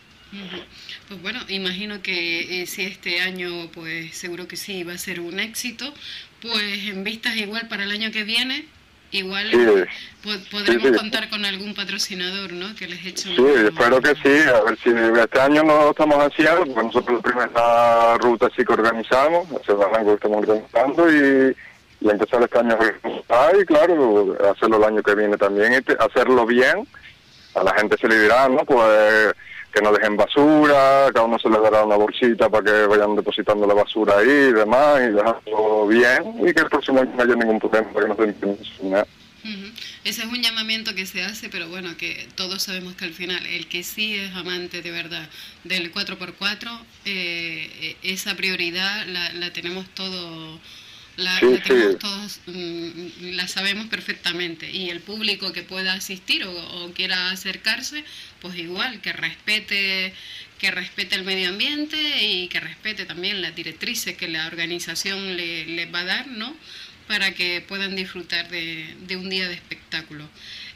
Pues 1.08 1.22
bueno, 1.22 1.40
imagino 1.48 2.02
que 2.02 2.62
eh, 2.62 2.66
si 2.66 2.84
este 2.84 3.22
año, 3.22 3.70
pues 3.74 4.18
seguro 4.18 4.48
que 4.48 4.58
sí 4.58 4.84
va 4.84 4.94
a 4.94 4.98
ser 4.98 5.22
un 5.22 5.40
éxito, 5.40 5.86
pues 6.42 6.88
en 6.88 7.04
vistas 7.04 7.36
igual 7.36 7.68
para 7.68 7.84
el 7.84 7.92
año 7.92 8.12
que 8.12 8.24
viene, 8.24 8.66
igual 9.12 9.50
Sí. 9.52 9.58
po- 10.24 10.50
podremos 10.52 10.84
Sí, 10.84 10.90
sí. 10.94 10.98
contar 10.98 11.30
con 11.30 11.46
algún 11.46 11.74
patrocinador, 11.74 12.52
¿no? 12.54 12.76
Que 12.76 12.88
les 12.88 13.06
eche 13.06 13.36
Sí, 13.36 13.46
espero 13.66 14.02
que 14.02 14.10
sí, 14.16 14.50
a 14.50 14.62
ver 14.62 14.78
si 14.84 14.90
este 15.22 15.40
año 15.40 15.64
no 15.64 15.90
estamos 15.92 16.18
haciendo, 16.18 16.66
porque 16.66 16.84
nosotros 16.84 17.22
la 17.24 17.32
primera 17.32 18.18
ruta 18.18 18.50
sí 18.56 18.64
que 18.66 18.74
organizamos, 18.74 19.48
barranco 19.68 20.10
que 20.10 20.16
estamos 20.16 20.38
organizando 20.40 21.12
y, 21.12 21.56
y 22.02 22.10
empezar 22.10 22.42
este 22.44 22.60
año 22.60 22.78
a 23.30 23.52
y 23.60 23.66
claro, 23.66 24.38
hacerlo 24.52 24.78
el 24.78 24.84
año 24.84 25.02
que 25.04 25.16
viene 25.16 25.38
también 25.38 25.74
y 25.74 26.04
hacerlo 26.04 26.46
bien, 26.46 26.88
a 27.56 27.64
la 27.64 27.74
gente 27.76 27.98
se 28.00 28.08
le 28.08 28.22
dirá, 28.22 28.48
¿no? 28.50 28.58
Pues 28.66 29.34
que 29.78 29.84
no 29.84 29.92
dejen 29.92 30.18
basura, 30.18 31.12
cada 31.14 31.26
uno 31.26 31.38
se 31.38 31.50
le 31.50 31.60
dará 31.60 31.84
una 31.84 31.96
bolsita 31.96 32.50
para 32.50 32.64
que 32.64 32.88
vayan 32.88 33.16
depositando 33.16 33.68
la 33.68 33.76
basura 33.76 34.18
ahí 34.18 34.28
y 34.28 34.54
demás, 34.54 35.02
y 35.02 35.14
dejarlo 35.14 35.88
bien, 35.88 36.36
y 36.40 36.54
que 36.54 36.62
el 36.62 36.70
próximo 36.70 37.02
año 37.02 37.12
no 37.16 37.24
haya 37.24 37.36
ningún 37.36 37.60
problema, 37.60 37.88
para 37.94 38.16
que 38.16 38.46
no 38.46 38.56
se 38.56 38.84
nada. 38.84 39.08
Ese 40.04 40.24
es 40.24 40.28
un 40.28 40.42
llamamiento 40.42 40.96
que 40.96 41.06
se 41.06 41.24
hace, 41.24 41.50
pero 41.50 41.70
bueno, 41.70 41.96
que 41.96 42.28
todos 42.36 42.64
sabemos 42.64 42.96
que 42.96 43.06
al 43.06 43.14
final 43.14 43.46
el 43.46 43.68
que 43.68 43.84
sí 43.84 44.16
es 44.16 44.36
amante 44.36 44.82
de 44.82 44.92
verdad 44.92 45.30
del 45.64 45.94
4x4, 45.94 46.80
eh, 47.06 47.70
eh, 47.82 47.96
esa 48.04 48.36
prioridad 48.36 49.06
la, 49.08 49.32
la 49.34 49.54
tenemos 49.54 49.86
todo, 49.90 50.60
la, 51.18 51.42
Sí, 51.42 51.46
la 51.46 51.62
tenemos 51.62 51.94
sí. 51.94 52.00
todos, 52.00 52.42
mm, 52.48 53.32
la 53.36 53.48
sabemos 53.48 53.88
perfectamente. 53.88 54.72
Y 54.72 54.90
el 54.90 55.02
público 55.02 55.54
que 55.54 55.64
pueda 55.64 55.94
asistir 55.94 56.46
o, 56.46 56.52
o 56.86 56.94
quiera 56.94 57.32
acercarse, 57.32 58.06
pues 58.42 58.58
igual, 58.58 59.02
que 59.02 59.14
respete 59.14 60.14
que 60.60 60.72
respete 60.72 61.16
el 61.16 61.24
medio 61.24 61.50
ambiente 61.50 61.98
y 62.24 62.48
que 62.50 62.60
respete 62.60 63.06
también 63.06 63.42
las 63.44 63.56
directrices 63.56 64.18
que 64.18 64.28
la 64.28 64.48
organización 64.48 65.38
le, 65.38 65.66
les 65.68 65.94
va 65.94 66.00
a 66.02 66.06
dar, 66.06 66.28
¿no? 66.28 66.58
Para 67.08 67.34
que 67.36 67.62
puedan 67.62 67.96
disfrutar 67.96 68.50
de, 68.50 68.96
de 69.02 69.18
un 69.18 69.30
día 69.30 69.48
de 69.48 69.54
espectáculo. 69.56 70.30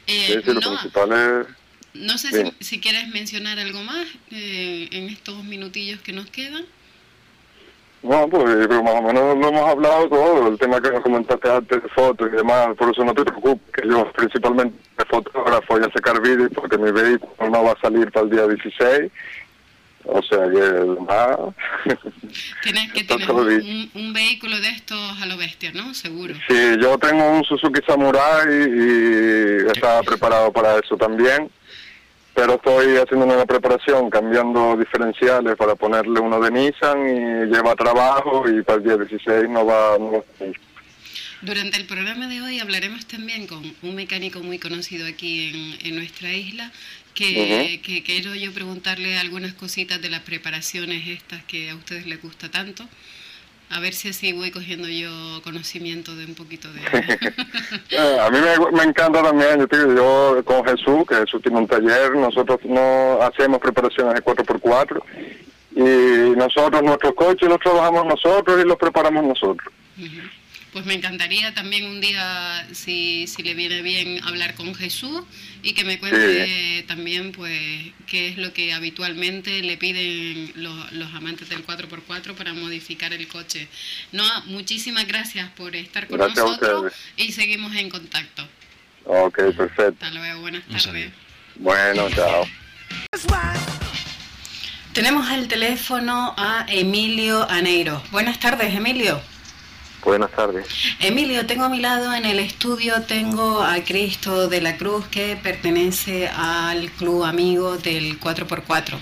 Eh, 0.06 0.34
Sí, 0.34 0.42
sí, 0.44 0.52
lo 0.52 0.60
Noa, 0.60 0.72
principal 0.80 1.12
es 1.12 1.46
No 1.94 2.18
sé 2.18 2.32
si, 2.32 2.54
si, 2.64 2.80
quieres 2.80 3.08
mencionar 3.08 3.58
algo 3.58 3.82
más 3.84 4.06
eh, 4.30 4.88
en 4.92 5.08
estos 5.10 5.44
minutillos 5.44 6.00
que 6.02 6.12
nos 6.12 6.30
quedan. 6.30 6.66
Bueno, 8.02 8.28
pues 8.28 8.68
más 8.68 8.94
o 8.94 9.02
menos 9.02 9.38
lo 9.38 9.48
hemos 9.48 9.70
hablado 9.70 10.08
todo, 10.08 10.48
el 10.48 10.58
tema 10.58 10.80
que 10.80 10.90
nos 10.90 11.02
comentaste 11.02 11.48
antes 11.48 11.82
de 11.82 11.88
fotos 11.90 12.28
y 12.32 12.36
demás, 12.36 12.70
por 12.76 12.90
eso 12.90 13.04
no 13.04 13.14
te 13.14 13.22
preocupes, 13.22 13.62
que 13.72 13.88
yo 13.88 14.10
principalmente 14.12 14.76
de 14.98 15.04
fotógrafo 15.04 15.78
y 15.78 15.84
a 15.84 15.92
sacar 15.92 16.20
vídeos 16.20 16.50
porque 16.52 16.78
mi 16.78 16.90
vehículo 16.90 17.50
no 17.50 17.62
va 17.62 17.72
a 17.72 17.80
salir 17.80 18.10
para 18.10 18.24
el 18.26 18.32
día 18.32 18.48
16, 18.48 19.12
o 20.06 20.22
sea 20.22 20.50
que 20.50 21.02
más... 21.06 21.36
Tienes 22.64 22.92
que 22.92 23.04
tener 23.04 23.30
un, 23.30 23.90
un, 23.94 24.12
vehículo 24.12 24.60
de 24.60 24.68
estos 24.70 25.22
a 25.22 25.26
lo 25.26 25.36
bestia, 25.36 25.70
¿no? 25.72 25.94
Seguro. 25.94 26.34
Sí, 26.48 26.76
yo 26.80 26.98
tengo 26.98 27.24
un 27.30 27.44
Suzuki 27.44 27.80
Samurai 27.86 28.48
y 28.48 29.66
está 29.68 30.02
preparado 30.04 30.52
para 30.52 30.80
eso 30.80 30.96
también 30.96 31.48
pero 32.34 32.54
estoy 32.54 32.96
haciendo 32.96 33.26
una 33.26 33.44
preparación, 33.44 34.08
cambiando 34.08 34.76
diferenciales 34.76 35.56
para 35.56 35.74
ponerle 35.74 36.20
uno 36.20 36.40
de 36.40 36.50
Nissan 36.50 37.08
y 37.08 37.46
lleva 37.46 37.74
trabajo 37.74 38.48
y 38.48 38.62
para 38.62 38.78
el 38.78 38.84
día 38.84 38.96
16 38.96 39.48
no 39.50 39.66
va, 39.66 39.98
no 39.98 40.12
va 40.12 40.18
a 40.18 40.44
Durante 41.42 41.76
el 41.76 41.86
programa 41.86 42.28
de 42.28 42.40
hoy 42.40 42.60
hablaremos 42.60 43.06
también 43.06 43.46
con 43.46 43.62
un 43.82 43.94
mecánico 43.94 44.40
muy 44.40 44.58
conocido 44.58 45.06
aquí 45.06 45.48
en, 45.48 45.86
en 45.88 45.96
nuestra 45.96 46.32
isla, 46.32 46.72
que, 47.14 47.80
que, 47.82 48.02
quiero 48.02 48.34
yo 48.34 48.52
preguntarle 48.52 49.18
algunas 49.18 49.52
cositas 49.52 50.00
de 50.00 50.08
las 50.08 50.20
preparaciones 50.20 51.06
estas 51.08 51.44
que 51.44 51.70
a 51.70 51.76
ustedes 51.76 52.06
les 52.06 52.20
gusta 52.22 52.50
tanto. 52.50 52.88
A 53.72 53.80
ver 53.80 53.94
si 53.94 54.10
así 54.10 54.32
voy 54.32 54.50
cogiendo 54.50 54.86
yo 54.86 55.10
conocimiento 55.42 56.14
de 56.14 56.26
un 56.26 56.34
poquito 56.34 56.68
de... 56.72 56.80
Eh, 57.90 58.18
a 58.20 58.30
mí 58.30 58.38
me, 58.72 58.82
encanta 58.82 59.22
también, 59.22 59.60
yo, 59.60 59.66
digo, 59.66 59.94
yo 59.94 60.44
con 60.44 60.64
Jesús, 60.64 61.06
que 61.08 61.14
Jesús 61.16 61.40
tiene 61.42 61.58
un 61.58 61.66
taller, 61.66 62.14
nosotros 62.14 62.60
no 62.64 63.18
hacemos 63.22 63.60
preparaciones 63.60 64.14
de 64.14 64.22
4x4 64.22 65.02
y 65.74 66.36
nosotros 66.36 66.82
nuestros 66.82 67.14
coches 67.14 67.48
los 67.48 67.58
trabajamos 67.60 68.06
nosotros 68.06 68.60
y 68.62 68.66
los 68.66 68.76
preparamos 68.76 69.24
nosotros. 69.24 69.72
Pues 70.72 70.86
me 70.86 70.94
encantaría 70.94 71.52
también 71.52 71.84
un 71.84 72.00
día, 72.00 72.66
si, 72.72 73.26
si 73.26 73.42
le 73.42 73.52
viene 73.52 73.82
bien, 73.82 74.24
hablar 74.24 74.54
con 74.54 74.74
Jesús 74.74 75.22
y 75.62 75.74
que 75.74 75.84
me 75.84 75.98
cuente 75.98 76.84
también 76.88 77.32
pues 77.32 77.92
qué 78.06 78.28
es 78.28 78.38
lo 78.38 78.54
que 78.54 78.72
habitualmente 78.72 79.62
le 79.62 79.76
piden 79.76 80.52
los, 80.56 80.92
los 80.92 81.14
amantes 81.14 81.50
del 81.50 81.66
4x4 81.66 82.34
para 82.34 82.54
modificar 82.54 83.12
el 83.12 83.28
coche. 83.28 83.68
No, 84.12 84.24
muchísimas 84.46 85.06
gracias 85.06 85.50
por 85.50 85.76
estar 85.76 86.08
con 86.08 86.18
nosotros 86.18 86.92
y 87.16 87.32
seguimos 87.32 87.76
en 87.76 87.90
contacto. 87.90 88.48
Ok, 89.04 89.36
perfecto. 89.56 90.04
Hasta 90.04 90.10
luego, 90.10 90.40
buenas 90.40 90.64
tardes. 90.66 91.12
Bueno, 91.56 92.08
chao. 92.10 92.48
Tenemos 94.92 95.28
al 95.28 95.48
teléfono 95.48 96.34
a 96.36 96.66
Emilio 96.68 97.48
Aneiro. 97.50 98.02
Buenas 98.10 98.38
tardes, 98.38 98.74
Emilio. 98.74 99.22
Buenas 100.04 100.30
tardes. 100.32 100.66
Emilio, 101.00 101.46
tengo 101.46 101.64
a 101.64 101.68
mi 101.68 101.80
lado 101.80 102.12
en 102.12 102.24
el 102.24 102.40
estudio, 102.40 103.02
tengo 103.02 103.62
a 103.62 103.82
Cristo 103.84 104.48
de 104.48 104.60
la 104.60 104.76
Cruz 104.76 105.06
que 105.06 105.36
pertenece 105.40 106.28
al 106.28 106.90
club 106.90 107.24
amigo 107.24 107.78
del 107.78 108.18
4x4. 108.18 108.98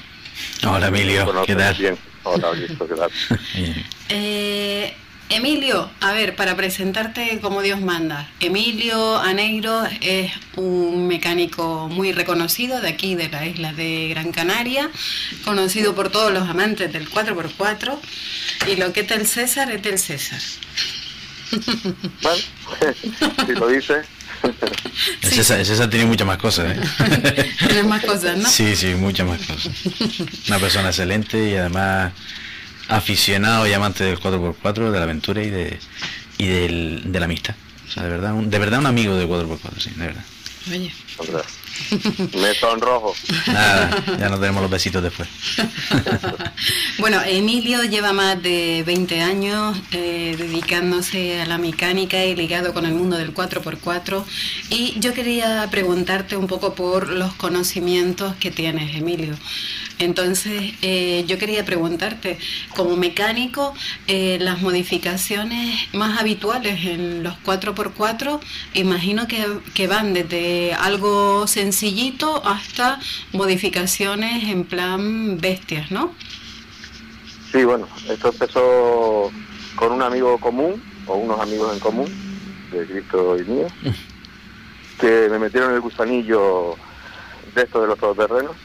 Hola 0.69 0.89
Emilio, 0.89 1.33
¿qué 1.47 1.55
tal? 1.55 1.75
Bien. 1.75 1.99
Hola 2.23 2.51
Cristo, 2.53 2.87
¿qué 2.87 2.95
tal? 2.95 3.11
eh, 4.11 4.95
Emilio, 5.31 5.89
a 6.01 6.13
ver, 6.13 6.35
para 6.35 6.57
presentarte 6.57 7.39
como 7.41 7.63
Dios 7.63 7.81
manda. 7.81 8.29
Emilio 8.41 9.17
Aneiro 9.17 9.85
es 10.01 10.33
un 10.57 11.07
mecánico 11.07 11.89
muy 11.89 12.13
reconocido 12.13 12.81
de 12.81 12.89
aquí, 12.89 13.15
de 13.15 13.29
la 13.29 13.47
isla 13.47 13.73
de 13.73 14.09
Gran 14.09 14.33
Canaria, 14.33 14.91
conocido 15.45 15.95
por 15.95 16.11
todos 16.11 16.33
los 16.33 16.49
amantes 16.49 16.93
del 16.93 17.09
4x4. 17.09 17.97
Y 18.73 18.77
lo 18.77 18.93
que 18.93 19.01
es 19.01 19.11
el 19.13 19.27
César 19.29 19.71
es 19.71 19.83
del 19.85 20.01
César. 20.01 20.41
Bueno, 22.23 22.43
si 23.47 23.53
lo 23.53 23.69
dice. 23.69 24.03
El 25.23 25.45
César, 25.45 25.91
tiene 25.91 26.07
muchas 26.07 26.27
más 26.27 26.39
cosas, 26.39 26.75
¿eh? 26.75 27.53
Tiene 27.59 27.83
más 27.83 28.03
cosas, 28.03 28.39
¿no? 28.39 28.49
Sí, 28.49 28.75
sí, 28.75 28.95
muchas 28.95 29.27
más 29.27 29.39
cosas. 29.39 29.71
Una 30.49 30.59
persona 30.59 30.89
excelente 30.89 31.51
y 31.51 31.57
además 31.57 32.13
aficionado 32.91 33.67
y 33.67 33.73
amante 33.73 34.05
del 34.05 34.19
4x4, 34.19 34.91
de 34.91 34.99
la 34.99 35.05
aventura 35.05 35.43
y 35.43 35.51
de, 35.51 35.79
y 36.39 36.47
del, 36.47 37.03
de 37.13 37.19
la 37.19 37.25
amistad. 37.27 37.55
O 37.89 37.91
sea, 37.91 38.05
de 38.05 38.11
verdad, 38.11 38.35
un, 38.35 38.51
de 38.51 38.59
verdad 38.59 38.81
un 38.81 38.87
amigo 38.87 39.17
del 39.17 39.29
4x4, 39.29 39.79
sí, 39.79 39.91
de 39.91 40.07
verdad. 40.07 40.25
Oye. 40.71 40.93
Me 42.41 42.55
sonrojo. 42.55 43.15
Nada, 43.47 44.05
ya 44.19 44.29
nos 44.29 44.41
tenemos 44.41 44.63
los 44.63 44.71
besitos 44.71 45.03
después. 45.03 45.29
bueno, 46.99 47.21
Emilio 47.25 47.83
lleva 47.85 48.13
más 48.13 48.43
de 48.43 48.83
20 48.87 49.21
años 49.21 49.79
eh, 49.93 50.35
dedicándose 50.39 51.41
a 51.41 51.47
la 51.47 51.59
mecánica 51.59 52.25
y 52.25 52.35
ligado 52.37 52.73
con 52.73 52.87
el 52.87 52.95
mundo 52.95 53.17
del 53.17 53.35
4x4. 53.35 54.25
Y 54.71 54.99
yo 55.01 55.15
quería 55.15 55.67
preguntarte 55.71 56.37
un 56.37 56.47
poco 56.47 56.75
por 56.75 57.09
los 57.09 57.35
conocimientos 57.35 58.35
que 58.37 58.51
tienes, 58.51 58.97
Emilio. 58.97 59.37
Entonces, 59.99 60.73
eh, 60.81 61.25
yo 61.27 61.37
quería 61.37 61.65
preguntarte, 61.67 62.39
como 62.75 62.97
mecánico, 62.97 63.75
eh, 64.07 64.39
las 64.41 64.63
modificaciones 64.63 65.79
más 65.93 66.19
habituales 66.19 66.87
en 66.87 67.23
los 67.23 67.35
4x4, 67.45 68.41
imagino 68.73 69.29
que, 69.29 69.47
que 69.75 69.87
van 69.87 70.15
desde 70.15 70.73
algo 70.73 71.47
sencillito 71.71 72.43
hasta 72.45 72.99
modificaciones 73.33 74.49
en 74.49 74.65
plan 74.65 75.39
bestias, 75.39 75.93
¿no? 75.93 76.13
Sí, 77.53 77.63
bueno, 77.65 77.87
esto 78.09 78.31
empezó 78.33 79.31
con 79.77 79.93
un 79.93 80.03
amigo 80.03 80.37
común, 80.39 80.83
o 81.07 81.15
unos 81.15 81.41
amigos 81.41 81.73
en 81.73 81.79
común, 81.79 82.09
de 82.73 82.87
Cristo 82.87 83.37
y 83.39 83.45
mío, 83.45 83.67
que 85.01 85.29
me 85.31 85.39
metieron 85.39 85.73
el 85.73 85.81
gusanillo 85.81 86.75
de 87.55 87.63
esto 87.63 87.81
de 87.81 87.87
los 87.87 87.99
todoterrenos 87.99 88.57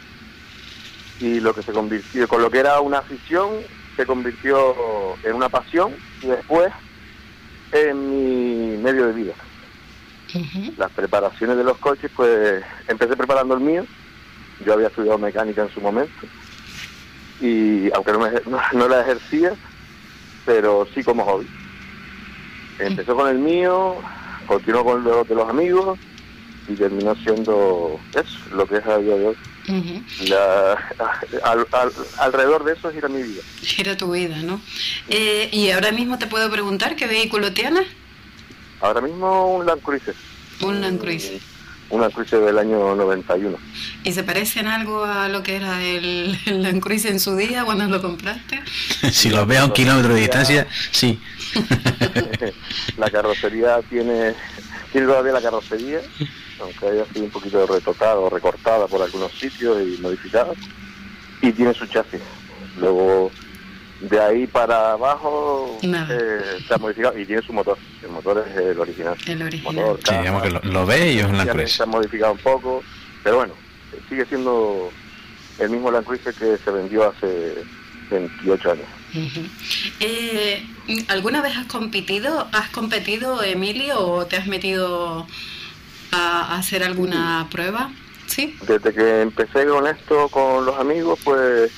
y 1.19 1.39
lo 1.39 1.53
que 1.53 1.61
se 1.61 1.71
convirtió, 1.71 2.27
con 2.27 2.41
lo 2.41 2.49
que 2.49 2.57
era 2.57 2.79
una 2.81 2.99
afición, 2.99 3.51
se 3.95 4.05
convirtió 4.07 4.75
en 5.23 5.35
una 5.35 5.49
pasión 5.49 5.93
y 6.23 6.27
después 6.27 6.73
en 7.71 8.09
mi 8.09 8.77
medio 8.77 9.05
de 9.07 9.13
vida. 9.13 9.33
Las 10.77 10.91
preparaciones 10.91 11.57
de 11.57 11.63
los 11.63 11.77
coches, 11.77 12.11
pues 12.15 12.63
empecé 12.87 13.15
preparando 13.15 13.53
el 13.53 13.61
mío, 13.61 13.85
yo 14.65 14.73
había 14.73 14.87
estudiado 14.87 15.17
mecánica 15.17 15.63
en 15.63 15.69
su 15.69 15.81
momento, 15.81 16.13
y 17.41 17.91
aunque 17.93 18.11
no, 18.11 18.19
me, 18.19 18.31
no, 18.73 18.87
la 18.87 19.01
ejercía, 19.01 19.53
pero 20.45 20.87
sí 20.93 21.03
como 21.03 21.23
hobby. 21.25 21.47
Empezó 22.79 23.15
con 23.15 23.29
el 23.29 23.39
mío, 23.39 23.95
continuó 24.47 24.83
con 24.83 25.03
los 25.03 25.27
de 25.27 25.35
los 25.35 25.49
amigos 25.49 25.97
y 26.67 26.73
terminó 26.73 27.15
siendo 27.15 27.99
eso, 28.13 28.55
lo 28.55 28.67
que 28.67 28.77
es 28.77 28.85
a 28.85 28.97
día 28.97 29.15
de 29.15 29.27
hoy 29.27 29.37
alrededor 32.19 32.63
de 32.63 32.73
eso 32.73 32.91
gira 32.91 33.07
mi 33.07 33.23
vida. 33.23 33.41
Gira 33.61 33.97
tu 33.97 34.11
vida, 34.11 34.37
¿no? 34.37 34.61
Eh, 35.09 35.49
y 35.51 35.71
ahora 35.71 35.91
mismo 35.91 36.17
te 36.17 36.27
puedo 36.27 36.49
preguntar 36.51 36.95
qué 36.95 37.07
vehículo 37.07 37.53
tienes. 37.53 37.87
Ahora 38.81 39.01
mismo 39.01 39.55
un 39.55 39.65
Land 39.65 39.81
Cruiser. 39.81 40.15
Un 40.61 40.81
Land 40.81 40.99
Cruiser. 40.99 41.39
Un 41.89 42.01
Land 42.01 42.13
Cruiser 42.13 42.39
del 42.41 42.57
año 42.57 42.95
91. 42.95 43.57
¿Y 44.03 44.11
se 44.11 44.23
parece 44.23 44.59
en 44.59 44.67
algo 44.67 45.03
a 45.03 45.29
lo 45.29 45.43
que 45.43 45.55
era 45.55 45.83
el, 45.83 46.37
Land 46.45 46.81
Cruiser 46.81 47.11
en 47.11 47.19
su 47.19 47.35
día 47.35 47.63
cuando 47.63 47.85
lo 47.85 48.01
compraste? 48.01 48.61
si 49.11 49.29
lo 49.29 49.45
veo 49.45 49.61
a 49.61 49.65
un 49.65 49.71
kilómetro 49.71 50.13
de 50.13 50.21
distancia, 50.21 50.67
sí. 50.91 51.19
la 52.97 53.09
carrocería 53.09 53.81
tiene, 53.89 54.33
tiene 54.91 55.07
todavía 55.07 55.33
la 55.33 55.41
carrocería, 55.41 56.01
aunque 56.59 56.87
haya 56.87 57.05
sido 57.05 57.25
un 57.25 57.31
poquito 57.31 57.65
retocada 57.65 58.19
o 58.19 58.29
recortada 58.29 58.87
por 58.87 59.01
algunos 59.01 59.31
sitios 59.31 59.77
y 59.81 60.01
modificada, 60.01 60.53
y 61.41 61.51
tiene 61.51 61.73
su 61.73 61.85
chasis. 61.87 62.21
Luego, 62.77 63.31
de 64.09 64.21
ahí 64.21 64.47
para 64.47 64.93
abajo 64.93 65.77
eh, 65.81 66.59
se 66.67 66.73
ha 66.73 66.77
modificado 66.77 67.17
y 67.17 67.25
tiene 67.25 67.41
su 67.41 67.53
motor. 67.53 67.77
El 68.03 68.09
motor 68.09 68.45
es 68.47 68.55
el 68.55 68.79
original. 68.79 69.17
El 69.25 69.41
original. 69.41 69.97
sí, 70.07 70.15
digamos 70.15 70.43
que 70.43 70.49
lo, 70.49 70.85
ve 70.85 71.13
y 71.13 71.19
es 71.19 71.25
un 71.25 71.37
Land 71.37 71.51
Cruiser. 71.51 71.69
Se 71.69 71.83
ha 71.83 71.87
modificado 71.87 72.33
un 72.33 72.39
poco, 72.39 72.83
pero 73.23 73.37
bueno, 73.37 73.53
sigue 74.09 74.25
siendo 74.25 74.91
el 75.59 75.69
mismo 75.69 75.91
Land 75.91 76.05
Cruiser 76.05 76.33
que 76.33 76.57
se 76.57 76.71
vendió 76.71 77.09
hace 77.09 77.55
28 78.11 78.71
años. 78.71 78.85
Eh, 79.99 80.65
¿Alguna 81.07 81.41
vez 81.41 81.55
has 81.57 81.67
competido, 81.67 82.47
has 82.51 82.69
competido, 82.69 83.41
Emilio, 83.43 83.99
o 83.99 84.25
te 84.25 84.35
has 84.35 84.47
metido 84.47 85.25
a 86.11 86.57
hacer 86.57 86.83
alguna 86.83 87.47
prueba? 87.49 87.91
Sí. 88.27 88.57
Desde 88.67 88.93
que 88.93 89.21
empecé 89.21 89.65
con 89.65 89.87
esto, 89.87 90.27
con 90.29 90.65
los 90.65 90.77
amigos, 90.77 91.19
pues 91.23 91.71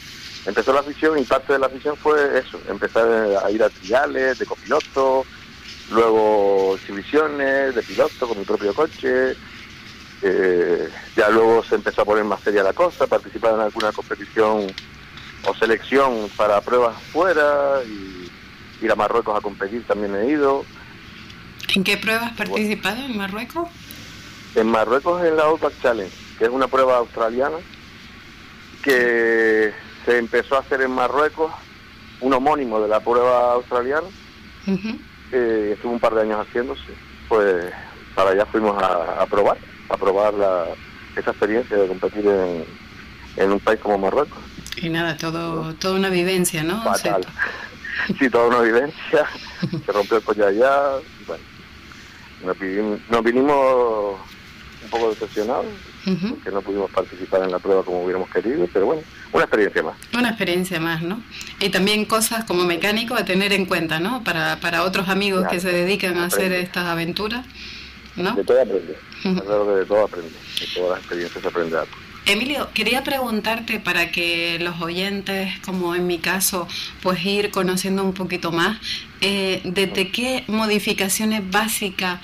empezó 0.48 0.74
la 0.74 0.80
afición 0.80 1.20
y 1.20 1.24
parte 1.24 1.54
de 1.54 1.60
la 1.60 1.68
afición 1.68 1.96
fue 1.96 2.40
eso, 2.40 2.60
empezar 2.68 3.06
a 3.44 3.52
ir 3.52 3.62
a 3.62 3.70
triales 3.70 4.40
de 4.40 4.46
copiloto, 4.46 5.26
luego 5.92 6.76
exhibiciones 6.76 7.76
de 7.76 7.84
piloto 7.84 8.28
con 8.28 8.40
mi 8.40 8.46
propio 8.46 8.74
coche 8.74 9.36
Eh, 10.22 10.90
ya 11.16 11.30
luego 11.30 11.64
se 11.64 11.76
empezó 11.76 12.02
a 12.02 12.06
poner 12.06 12.24
más 12.24 12.42
seria 12.42 12.64
la 12.64 12.74
cosa, 12.74 13.06
participar 13.06 13.54
en 13.54 13.60
alguna 13.60 13.92
competición 13.92 14.66
o 15.46 15.54
selección 15.54 16.28
para 16.36 16.60
pruebas 16.62 17.00
fuera 17.14 17.84
y 17.86 18.28
ir 18.84 18.92
a 18.92 18.96
Marruecos 18.96 19.38
a 19.38 19.42
competir 19.42 19.86
también 19.86 20.16
he 20.16 20.32
ido. 20.32 20.66
¿En 21.76 21.84
qué 21.84 21.98
pruebas 21.98 22.32
has 22.32 22.38
participado 22.38 23.06
en 23.06 23.16
Marruecos? 23.16 23.70
En 24.56 24.68
Marruecos 24.68 25.24
en 25.24 25.38
la 25.38 25.44
Outback 25.44 25.80
Challenge, 25.84 26.16
que 26.40 26.46
es 26.46 26.50
una 26.50 26.68
prueba 26.68 26.98
australiana 26.98 27.58
que 28.82 29.72
se 30.08 30.18
empezó 30.18 30.56
a 30.56 30.60
hacer 30.62 30.82
en 30.82 30.92
Marruecos, 30.92 31.52
un 32.22 32.34
homónimo 32.34 32.80
de 32.80 32.88
la 32.88 33.02
prueba 33.02 33.52
australiana, 33.52 34.08
eh, 35.34 35.72
estuvo 35.74 35.92
un 35.92 36.00
par 36.00 36.16
de 36.16 36.22
años 36.22 36.48
haciéndose, 36.48 36.94
pues 37.28 37.74
para 38.16 38.30
allá 38.30 38.46
fuimos 38.46 38.82
a, 38.82 39.26
probar, 39.26 39.58
a 39.90 39.98
probar 39.98 40.34
la, 40.34 40.64
esa 41.18 41.32
experiencia 41.32 41.76
de 41.76 41.88
competir 41.90 42.26
en, 42.26 42.64
en 43.36 43.52
un 43.52 43.60
país 43.60 43.82
como 43.82 43.98
Marruecos. 43.98 44.40
Y 44.78 44.88
nada, 44.88 45.18
todo, 45.18 45.74
toda 45.74 45.96
una 45.96 46.10
vivencia, 46.10 46.64
¿no? 46.64 46.82
Fatal. 46.84 47.28
sí, 48.18 48.30
toda 48.30 48.48
una 48.48 48.62
vivencia. 48.62 49.26
Se 49.86 49.92
rompió 49.92 50.18
el 50.18 50.24
collar 50.24 50.48
allá. 50.48 50.84
Bueno, 51.28 51.44
nos 53.10 53.24
vinimos, 53.26 54.16
un 54.84 54.90
poco 54.90 55.10
decepcionados 55.10 55.66
porque 56.16 56.52
no 56.52 56.62
pudimos 56.62 56.90
participar 56.92 57.44
en 57.44 57.52
la 57.52 57.60
prueba 57.60 57.84
como 57.84 58.04
hubiéramos 58.04 58.30
querido, 58.30 58.68
pero 58.72 58.86
bueno, 58.86 59.02
una 59.34 59.44
experiencia 59.44 59.84
más. 59.84 59.96
Una 60.14 60.30
experiencia 60.30 60.80
más, 60.80 61.02
¿no? 61.02 61.22
Y 61.60 61.70
también 61.70 62.06
cosas 62.06 62.46
como 62.46 62.64
mecánico 62.64 63.16
a 63.16 63.26
tener 63.26 63.52
en 63.52 63.66
cuenta, 63.66 64.00
¿no? 64.00 64.24
Para, 64.24 64.60
para 64.60 64.84
otros 64.84 65.10
amigos 65.10 65.46
que 65.50 65.60
se 65.60 65.72
dedican 65.72 66.18
a 66.18 66.26
hacer 66.26 66.54
estas 66.54 66.86
aventuras, 66.86 67.46
¿no? 68.16 68.36
De 68.36 68.44
todo 68.44 68.62
aprende. 68.62 68.98
Claro 69.22 69.66
que 69.66 69.72
de 69.72 69.86
todo 69.86 70.04
aprende. 70.06 70.30
De 70.30 70.68
todas 70.74 70.90
las 70.92 71.00
experiencias 71.00 71.46
aprende 71.46 71.78
algo. 71.78 71.92
Emilio, 72.26 72.70
quería 72.74 73.04
preguntarte 73.04 73.80
para 73.80 74.12
que 74.12 74.60
los 74.60 74.82
oyentes, 74.82 75.60
como 75.66 75.96
en 75.96 76.08
mi 76.08 76.20
caso, 76.20 76.68
pues 77.02 77.26
ir 77.26 77.52
conociendo 77.52 78.04
un 78.04 78.14
poquito 78.14 78.52
más, 78.52 78.80
eh, 79.22 79.62
¿desde 79.64 80.12
qué 80.12 80.44
modificaciones 80.48 81.50
básicas 81.50 82.20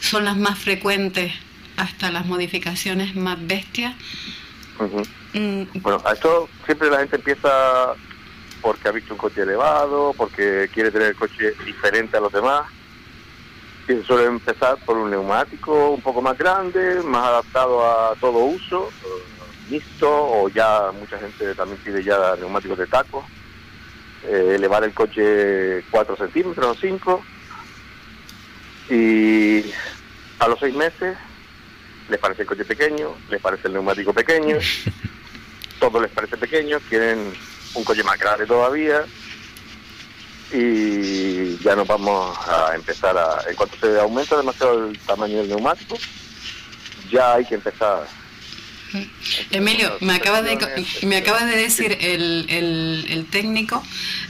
son 0.00 0.24
las 0.24 0.36
más 0.36 0.58
frecuentes 0.60 1.32
hasta 1.78 2.10
las 2.10 2.26
modificaciones 2.26 3.14
más 3.14 3.38
bestias? 3.46 3.94
Mm. 5.32 5.62
Bueno, 5.80 6.02
a 6.04 6.12
esto 6.12 6.48
siempre 6.66 6.90
la 6.90 6.98
gente 6.98 7.16
empieza 7.16 7.94
porque 8.60 8.88
ha 8.88 8.92
visto 8.92 9.14
un 9.14 9.18
coche 9.18 9.42
elevado, 9.42 10.12
porque 10.16 10.68
quiere 10.74 10.90
tener 10.90 11.08
el 11.08 11.16
coche 11.16 11.54
diferente 11.64 12.16
a 12.16 12.20
los 12.20 12.32
demás. 12.32 12.66
Y 13.88 14.02
suele 14.04 14.26
empezar 14.26 14.76
por 14.84 14.98
un 14.98 15.10
neumático 15.10 15.90
un 15.90 16.02
poco 16.02 16.20
más 16.20 16.36
grande, 16.36 17.00
más 17.04 17.24
adaptado 17.24 17.86
a 17.86 18.14
todo 18.16 18.38
uso, 18.44 18.90
mixto, 19.70 20.10
o 20.10 20.48
ya 20.50 20.90
mucha 20.98 21.18
gente 21.18 21.54
también 21.54 21.80
pide 21.82 22.02
ya 22.02 22.36
neumáticos 22.36 22.78
de 22.78 22.86
taco. 22.86 23.24
Eh, 24.24 24.54
elevar 24.56 24.82
el 24.84 24.92
coche 24.92 25.84
4 25.90 26.16
centímetros 26.16 26.66
o 26.66 26.74
5. 26.74 27.22
Y 28.90 29.70
a 30.40 30.48
los 30.48 30.58
6 30.58 30.74
meses 30.74 31.16
les 32.08 32.18
parece 32.18 32.42
el 32.42 32.48
coche 32.48 32.64
pequeño, 32.64 33.14
les 33.30 33.40
parece 33.40 33.68
el 33.68 33.74
neumático 33.74 34.12
pequeño, 34.12 34.58
todo 35.80 36.00
les 36.00 36.10
parece 36.10 36.36
pequeño, 36.36 36.78
quieren 36.88 37.32
un 37.74 37.84
coche 37.84 38.02
más 38.02 38.18
grande 38.18 38.46
todavía 38.46 39.04
y 40.50 41.58
ya 41.58 41.76
nos 41.76 41.86
vamos 41.86 42.36
a 42.48 42.74
empezar 42.74 43.16
a, 43.16 43.42
en 43.48 43.54
cuanto 43.54 43.76
se 43.76 44.00
aumenta 44.00 44.36
demasiado 44.36 44.88
el 44.88 44.98
tamaño 45.00 45.38
del 45.38 45.48
neumático, 45.48 45.96
ya 47.10 47.34
hay 47.34 47.44
que 47.44 47.56
empezar 47.56 48.06
Emilio, 49.50 49.96
me 50.00 50.14
acaba 50.14 50.42
de, 50.42 50.58
me 51.02 51.16
acaba 51.16 51.44
de 51.44 51.56
decir 51.56 51.96
el, 52.00 52.46
el, 52.48 53.26
técnico, 53.30 53.82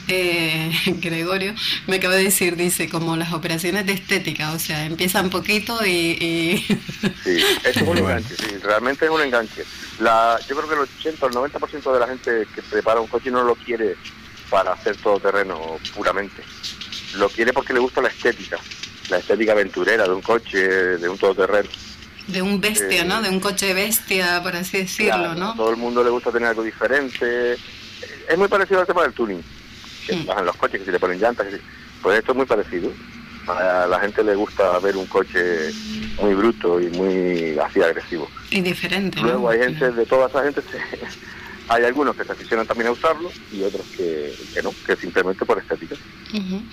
eh, 0.09 0.71
Gregorio, 1.01 1.55
me 1.87 1.97
acaba 1.97 2.15
de 2.15 2.25
decir, 2.25 2.57
dice, 2.57 2.89
como 2.89 3.17
las 3.17 3.33
operaciones 3.33 3.87
de 3.87 3.93
estética, 3.93 4.53
o 4.53 4.59
sea, 4.59 4.85
empiezan 4.85 5.31
poquito 5.31 5.85
y... 5.87 6.65
Sí, 7.25 7.43
es 7.65 7.77
un 7.83 7.99
enganche, 7.99 8.35
sí, 8.35 8.57
realmente 8.63 9.05
es 9.05 9.11
un 9.11 9.21
enganche. 9.21 9.65
La, 10.01 10.39
yo 10.49 10.57
creo 10.57 10.69
que 10.69 10.75
el 10.75 10.81
80 10.81 11.27
o 11.27 11.29
el 11.29 11.35
90% 11.53 11.93
de 11.93 12.01
la 12.01 12.07
gente 12.09 12.47
que 12.55 12.63
prepara 12.63 13.01
un 13.01 13.07
coche 13.07 13.31
no 13.31 13.43
lo 13.45 13.55
quiere 13.55 13.97
para 14.51 14.73
hacer 14.73 14.97
todo 14.97 15.21
terreno 15.21 15.79
puramente. 15.95 16.43
Lo 17.15 17.29
quiere 17.29 17.53
porque 17.53 17.73
le 17.73 17.81
gusta 17.81 18.01
la 18.01 18.09
estética, 18.09 18.59
la 19.11 19.19
estética 19.19 19.53
aventurera 19.53 20.05
de 20.05 20.13
un 20.13 20.23
coche, 20.23 20.59
de 20.59 21.09
un 21.09 21.19
todoterreno 21.19 21.69
de 22.29 22.43
un 22.43 22.61
bestia, 22.61 23.05
¿no? 23.05 23.23
De 23.23 23.29
un 23.29 23.41
coche 23.41 23.75
bestia, 23.75 24.41
por 24.43 24.55
así 24.55 24.79
decirlo, 24.79 25.35
¿no? 25.35 25.51
A 25.51 25.57
todo 25.57 25.71
el 25.71 25.77
mundo 25.77 26.05
le 26.05 26.11
gusta 26.11 26.31
tener 26.31 26.49
algo 26.49 26.63
diferente. 26.63 27.57
Es 28.29 28.39
muy 28.39 28.49
parecido 28.49 28.81
al 28.81 28.87
tema 28.87 29.03
del 29.03 29.13
tuning. 29.13 29.43
Que 30.07 30.15
mm. 30.15 30.45
los 30.45 30.57
coches, 30.57 30.81
que 30.81 30.87
se 30.87 30.93
le 30.93 31.01
ponen 31.01 31.19
llantas. 31.19 31.47
Pues 32.03 32.19
esto 32.19 32.33
es 32.33 32.37
muy 32.37 32.47
parecido. 32.47 32.93
A 33.49 33.87
la 33.87 33.99
gente 34.01 34.23
le 34.23 34.35
gusta 34.35 34.79
ver 34.79 34.97
un 34.97 35.07
coche 35.07 35.71
muy 36.21 36.35
bruto 36.35 36.79
y 36.81 36.89
muy 36.91 37.59
así 37.59 37.81
agresivo. 37.81 38.29
Y 38.51 38.61
diferente. 38.61 39.21
Luego 39.21 39.49
hay 39.49 39.61
gente, 39.61 39.91
de 39.91 40.05
toda 40.05 40.29
esa 40.29 40.45
gente, 40.45 40.61
hay 41.69 41.85
algunos 41.85 42.15
que 42.15 42.25
se 42.25 42.33
aficionan 42.33 42.67
también 42.67 42.89
a 42.89 42.93
usarlo 42.93 43.31
y 43.51 43.63
otros 43.63 43.87
que, 43.97 44.35
no, 44.63 44.71
que 44.87 44.97
simplemente 44.97 45.47
por 45.47 45.59
estética. 45.59 45.97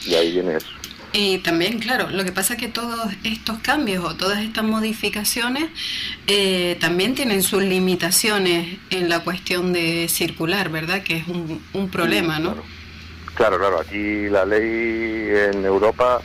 Y 0.05 0.15
ahí 0.15 0.33
viene 0.33 0.57
eso. 0.57 0.67
Y 1.17 1.37
también, 1.37 1.79
claro, 1.79 2.09
lo 2.09 2.25
que 2.25 2.33
pasa 2.33 2.55
es 2.55 2.59
que 2.59 2.67
todos 2.67 3.07
estos 3.23 3.59
cambios 3.59 4.03
o 4.03 4.17
todas 4.17 4.39
estas 4.39 4.65
modificaciones 4.65 5.69
eh, 6.27 6.75
también 6.81 7.15
tienen 7.15 7.41
sus 7.41 7.63
limitaciones 7.63 8.79
en 8.89 9.07
la 9.07 9.21
cuestión 9.21 9.71
de 9.71 10.09
circular, 10.09 10.67
¿verdad? 10.67 11.03
Que 11.03 11.15
es 11.15 11.23
un, 11.29 11.89
problema, 11.89 12.39
¿no? 12.39 12.57
Claro. 13.33 13.57
claro, 13.57 13.79
Aquí 13.79 14.27
la 14.27 14.43
ley 14.43 15.29
en 15.53 15.63
Europa 15.63 16.19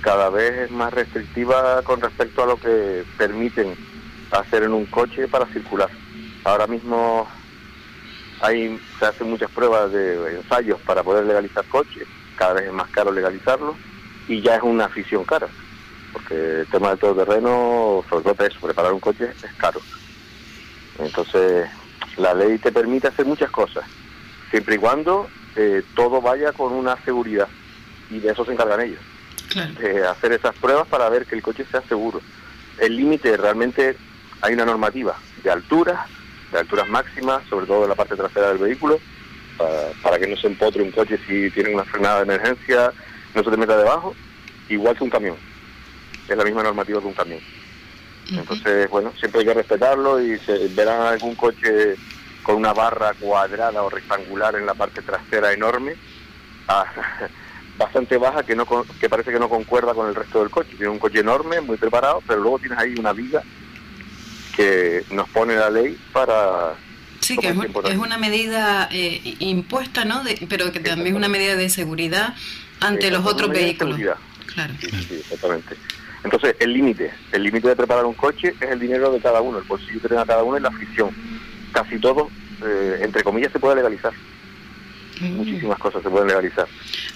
cada 0.00 0.30
vez 0.30 0.52
es 0.52 0.70
más 0.70 0.94
restrictiva 0.94 1.82
con 1.82 2.00
respecto 2.00 2.44
a 2.44 2.46
lo 2.46 2.56
que 2.56 3.04
permiten 3.18 3.76
hacer 4.30 4.62
en 4.62 4.72
un 4.72 4.86
coche 4.86 5.28
para 5.28 5.44
circular. 5.52 5.90
Ahora 6.44 6.66
mismo 6.66 7.28
hay, 8.40 8.80
se 8.98 9.04
hacen 9.04 9.28
muchas 9.28 9.50
pruebas 9.50 9.92
de 9.92 10.36
ensayos 10.36 10.80
para 10.80 11.02
poder 11.02 11.26
legalizar 11.26 11.66
coches, 11.66 12.08
cada 12.36 12.54
vez 12.54 12.68
es 12.68 12.72
más 12.72 12.88
caro 12.88 13.12
legalizarlo 13.12 13.76
y 14.28 14.40
ya 14.40 14.56
es 14.56 14.62
una 14.62 14.86
afición 14.86 15.24
cara, 15.24 15.48
porque 16.12 16.60
el 16.60 16.66
tema 16.68 16.90
del 16.90 16.98
todoterreno, 16.98 18.04
sobre 18.08 18.24
todo 18.24 18.46
eso, 18.46 18.60
preparar 18.60 18.92
un 18.92 19.00
coche 19.00 19.30
es 19.42 19.52
caro. 19.54 19.80
Entonces, 20.98 21.68
la 22.16 22.34
ley 22.34 22.58
te 22.58 22.72
permite 22.72 23.08
hacer 23.08 23.26
muchas 23.26 23.50
cosas, 23.50 23.84
siempre 24.50 24.76
y 24.76 24.78
cuando 24.78 25.28
eh, 25.56 25.82
todo 25.94 26.20
vaya 26.20 26.52
con 26.52 26.72
una 26.72 26.96
seguridad, 27.04 27.48
y 28.10 28.20
de 28.20 28.30
eso 28.30 28.44
se 28.44 28.52
encargan 28.52 28.80
ellos, 28.80 29.00
de 29.78 30.06
hacer 30.06 30.32
esas 30.32 30.54
pruebas 30.56 30.86
para 30.88 31.08
ver 31.08 31.26
que 31.26 31.34
el 31.34 31.42
coche 31.42 31.64
sea 31.70 31.82
seguro. 31.82 32.20
El 32.78 32.96
límite 32.96 33.36
realmente 33.36 33.96
hay 34.40 34.54
una 34.54 34.64
normativa 34.64 35.16
de 35.42 35.50
altura, 35.50 36.06
de 36.50 36.58
alturas 36.58 36.88
máximas, 36.88 37.42
sobre 37.48 37.66
todo 37.66 37.84
en 37.84 37.90
la 37.90 37.94
parte 37.94 38.16
trasera 38.16 38.48
del 38.48 38.58
vehículo, 38.58 38.98
para, 39.56 39.90
para 40.02 40.18
que 40.18 40.26
no 40.26 40.36
se 40.36 40.48
empotre 40.48 40.82
un 40.82 40.90
coche 40.90 41.18
si 41.26 41.50
tiene 41.50 41.72
una 41.72 41.84
frenada 41.84 42.16
de 42.16 42.34
emergencia, 42.34 42.92
no 43.34 43.42
se 43.42 43.50
te 43.50 43.56
meta 43.56 43.76
debajo, 43.76 44.14
igual 44.68 44.96
que 44.96 45.04
un 45.04 45.10
camión. 45.10 45.36
Es 46.28 46.36
la 46.36 46.44
misma 46.44 46.62
normativa 46.62 47.00
que 47.00 47.06
un 47.06 47.14
camión. 47.14 47.40
Entonces, 48.30 48.88
bueno, 48.88 49.12
siempre 49.18 49.40
hay 49.40 49.46
que 49.46 49.54
respetarlo 49.54 50.20
y 50.20 50.38
se 50.38 50.68
verán 50.68 51.02
algún 51.02 51.34
coche 51.34 51.96
con 52.42 52.56
una 52.56 52.72
barra 52.72 53.12
cuadrada 53.14 53.82
o 53.82 53.90
rectangular 53.90 54.54
en 54.54 54.66
la 54.66 54.74
parte 54.74 55.02
trasera 55.02 55.52
enorme, 55.52 55.94
ah, 56.68 56.86
bastante 57.78 58.16
baja, 58.16 58.42
que 58.42 58.54
no 58.54 58.66
que 59.00 59.08
parece 59.08 59.32
que 59.32 59.38
no 59.38 59.48
concuerda 59.48 59.94
con 59.94 60.08
el 60.08 60.14
resto 60.14 60.40
del 60.40 60.50
coche. 60.50 60.76
Tiene 60.76 60.88
un 60.88 60.98
coche 60.98 61.20
enorme, 61.20 61.60
muy 61.60 61.76
preparado, 61.76 62.22
pero 62.26 62.40
luego 62.40 62.58
tienes 62.58 62.78
ahí 62.78 62.94
una 62.98 63.12
viga 63.12 63.42
que 64.56 65.04
nos 65.10 65.28
pone 65.30 65.56
la 65.56 65.68
ley 65.68 65.98
para 66.12 66.76
Sí, 67.24 67.38
que 67.38 67.48
es, 67.48 67.96
una 67.96 68.18
medida 68.18 68.88
eh, 68.92 69.36
impuesta, 69.38 70.04
¿no? 70.04 70.22
pero 70.48 70.70
que 70.72 70.80
también 70.80 71.08
es 71.08 71.14
una 71.14 71.28
medida 71.28 71.56
de 71.56 71.70
seguridad 71.70 72.34
ante 72.80 73.10
los 73.10 73.24
otros 73.24 73.50
vehículos. 73.50 73.98
Claro. 74.46 74.74
Sí, 74.78 74.88
sí, 74.90 75.14
exactamente. 75.14 75.74
Entonces, 76.22 76.54
el 76.60 76.72
límite, 76.72 77.12
el 77.32 77.42
límite 77.42 77.68
de 77.68 77.76
preparar 77.76 78.04
un 78.04 78.14
coche 78.14 78.54
es 78.60 78.70
el 78.70 78.78
dinero 78.78 79.10
de 79.10 79.20
cada 79.20 79.40
uno, 79.40 79.58
el 79.58 79.64
bolsillo 79.64 80.00
que 80.00 80.08
tenga 80.08 80.26
cada 80.26 80.42
uno 80.42 80.56
es 80.56 80.62
la 80.62 80.68
afición. 80.68 81.10
Casi 81.72 81.98
todo, 81.98 82.30
eh, 82.62 83.00
entre 83.02 83.22
comillas, 83.22 83.52
se 83.52 83.58
puede 83.58 83.76
legalizar. 83.76 84.12
Muchísimas 85.20 85.78
cosas 85.78 86.02
se 86.02 86.10
pueden 86.10 86.28
legalizar. 86.28 86.66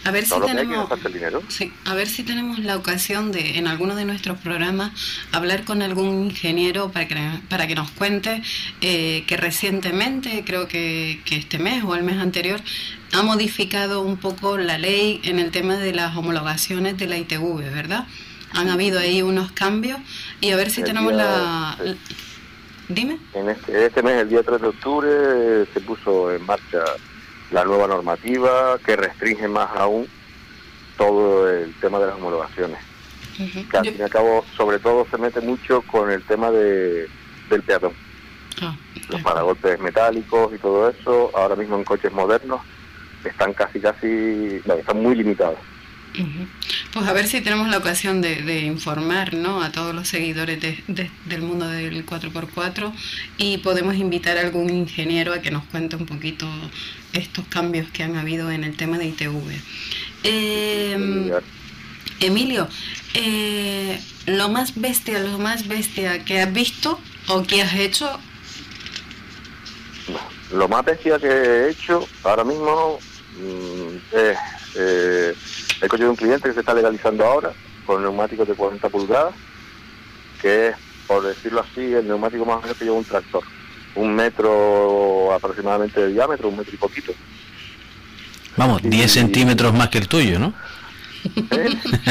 A 0.04 0.10
ver, 0.10 0.24
si 0.24 0.40
tenemos, 0.40 0.88
a 1.84 1.94
ver 1.94 2.06
si 2.06 2.22
tenemos 2.22 2.58
la 2.60 2.76
ocasión 2.76 3.32
de, 3.32 3.58
en 3.58 3.66
alguno 3.66 3.96
de 3.96 4.04
nuestros 4.04 4.38
programas, 4.38 4.92
hablar 5.32 5.64
con 5.64 5.82
algún 5.82 6.24
ingeniero 6.24 6.90
para 6.90 7.08
que, 7.08 7.16
para 7.48 7.66
que 7.66 7.74
nos 7.74 7.90
cuente 7.90 8.42
eh, 8.80 9.24
que 9.26 9.36
recientemente, 9.36 10.44
creo 10.46 10.68
que, 10.68 11.20
que 11.24 11.36
este 11.36 11.58
mes 11.58 11.82
o 11.84 11.94
el 11.94 12.04
mes 12.04 12.18
anterior, 12.18 12.60
ha 13.12 13.22
modificado 13.22 14.02
un 14.02 14.16
poco 14.16 14.58
la 14.58 14.78
ley 14.78 15.20
en 15.24 15.38
el 15.38 15.50
tema 15.50 15.76
de 15.76 15.92
las 15.92 16.16
homologaciones 16.16 16.96
de 16.96 17.06
la 17.06 17.18
ITV, 17.18 17.56
¿verdad? 17.74 18.06
Han 18.52 18.68
habido 18.68 18.98
ahí 18.98 19.22
unos 19.22 19.52
cambios 19.52 19.98
y 20.40 20.50
a 20.50 20.56
ver 20.56 20.70
si 20.70 20.82
tenemos 20.82 21.12
la... 21.12 21.76
Dime. 22.88 23.18
En 23.34 23.50
este, 23.50 23.84
este 23.84 24.02
mes, 24.02 24.22
el 24.22 24.30
día 24.30 24.42
3 24.42 24.62
de 24.62 24.68
octubre, 24.68 25.66
se 25.74 25.80
puso 25.80 26.32
en 26.32 26.42
marcha 26.46 26.82
la 27.50 27.64
nueva 27.64 27.86
normativa 27.86 28.78
que 28.84 28.96
restringe 28.96 29.48
más 29.48 29.70
aún 29.74 30.06
todo 30.96 31.48
el 31.50 31.72
tema 31.80 31.98
de 31.98 32.06
las 32.06 32.16
homologaciones. 32.16 32.78
Que 33.70 33.76
al 33.76 33.84
fin 33.84 33.94
y 33.98 34.02
al 34.02 34.10
cabo, 34.10 34.44
sobre 34.56 34.80
todo, 34.80 35.06
se 35.10 35.16
mete 35.16 35.40
mucho 35.40 35.82
con 35.82 36.10
el 36.10 36.22
tema 36.24 36.50
de, 36.50 37.08
del 37.48 37.62
peatón. 37.62 37.92
Ah, 38.60 38.74
Los 39.08 39.22
paragolpes 39.22 39.78
metálicos 39.78 40.52
y 40.52 40.58
todo 40.58 40.88
eso, 40.90 41.30
ahora 41.36 41.54
mismo 41.54 41.76
en 41.76 41.84
coches 41.84 42.12
modernos, 42.12 42.60
están 43.24 43.52
casi, 43.54 43.78
casi, 43.78 44.60
no, 44.64 44.74
están 44.74 45.00
muy 45.00 45.14
limitados. 45.14 45.58
Pues 46.92 47.06
a 47.06 47.12
ver 47.12 47.26
si 47.28 47.40
tenemos 47.40 47.68
la 47.68 47.78
ocasión 47.78 48.20
de, 48.20 48.42
de 48.42 48.60
informar 48.60 49.34
¿no? 49.34 49.62
a 49.62 49.70
todos 49.70 49.94
los 49.94 50.08
seguidores 50.08 50.60
de- 50.60 50.82
de- 50.88 51.10
del 51.26 51.42
mundo 51.42 51.66
del 51.68 52.04
4x4 52.04 52.92
y 53.36 53.58
podemos 53.58 53.94
invitar 53.96 54.36
a 54.38 54.40
algún 54.40 54.70
ingeniero 54.70 55.32
a 55.32 55.40
que 55.40 55.50
nos 55.50 55.64
cuente 55.64 55.96
un 55.96 56.06
poquito 56.06 56.48
estos 57.12 57.44
cambios 57.48 57.88
que 57.90 58.02
han 58.02 58.16
habido 58.16 58.50
en 58.50 58.64
el 58.64 58.76
tema 58.76 58.98
de 58.98 59.06
ITV. 59.06 59.52
Eh, 60.24 61.30
Emilio, 62.20 62.68
eh, 63.14 64.00
lo 64.26 64.48
más 64.48 64.74
bestia, 64.80 65.20
lo 65.20 65.38
más 65.38 65.68
bestia 65.68 66.24
que 66.24 66.40
has 66.40 66.52
visto 66.52 66.98
o 67.28 67.42
que 67.44 67.62
has 67.62 67.74
hecho, 67.74 68.18
Lo 70.52 70.66
más 70.68 70.84
bestia 70.84 71.18
que 71.18 71.26
he 71.28 71.70
hecho 71.70 72.08
ahora 72.24 72.42
mismo 72.42 72.98
mm, 73.38 74.16
es 74.16 74.38
eh, 74.76 75.34
el 75.80 75.88
coche 75.88 76.04
de 76.04 76.10
un 76.10 76.16
cliente 76.16 76.48
que 76.48 76.54
se 76.54 76.60
está 76.60 76.74
legalizando 76.74 77.24
ahora 77.24 77.52
con 77.86 78.02
neumáticos 78.02 78.46
de 78.46 78.54
40 78.54 78.88
pulgadas, 78.90 79.34
que 80.42 80.68
es, 80.68 80.76
por 81.06 81.22
decirlo 81.26 81.60
así, 81.60 81.80
el 81.80 82.06
neumático 82.06 82.44
más 82.44 82.58
grande 82.58 82.78
que 82.78 82.84
lleva 82.84 82.96
un 82.96 83.04
tractor. 83.04 83.42
Un 83.94 84.14
metro 84.14 85.32
aproximadamente 85.32 86.00
de 86.00 86.12
diámetro, 86.12 86.48
un 86.48 86.58
metro 86.58 86.74
y 86.74 86.76
poquito. 86.76 87.12
Vamos, 88.56 88.82
10 88.82 89.10
centímetros 89.10 89.72
más 89.72 89.88
que 89.88 89.98
el 89.98 90.08
tuyo, 90.08 90.38
¿no? 90.38 90.52
¿Eh? 91.50 91.68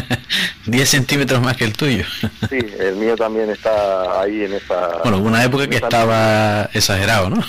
10 0.65 0.89
centímetros 0.89 1.41
más 1.41 1.55
que 1.55 1.65
el 1.65 1.73
tuyo. 1.73 2.05
Sí, 2.49 2.59
el 2.79 2.95
mío 2.95 3.15
también 3.15 3.49
está 3.49 4.21
ahí 4.21 4.45
en 4.45 4.53
esa... 4.53 4.97
Bueno, 5.03 5.19
una 5.19 5.43
época 5.43 5.67
que 5.67 5.75
estaba 5.75 6.69
exagerado, 6.73 7.29
¿no? 7.29 7.43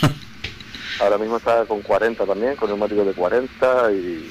Ahora 1.01 1.17
mismo 1.17 1.37
está 1.37 1.65
con 1.65 1.81
40 1.81 2.27
también, 2.27 2.57
con 2.57 2.69
neumáticos 2.69 3.07
de 3.07 3.13
40 3.13 3.93
y, 3.93 4.31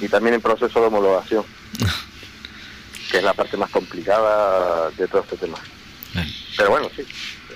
y 0.00 0.08
también 0.08 0.34
en 0.34 0.40
proceso 0.40 0.80
de 0.80 0.86
homologación, 0.86 1.44
que 3.10 3.18
es 3.18 3.22
la 3.24 3.34
parte 3.34 3.56
más 3.56 3.70
complicada 3.70 4.90
de 4.90 5.08
todo 5.08 5.22
este 5.22 5.36
tema. 5.36 5.58
Pero 6.56 6.70
bueno, 6.70 6.88
sí, 6.96 7.02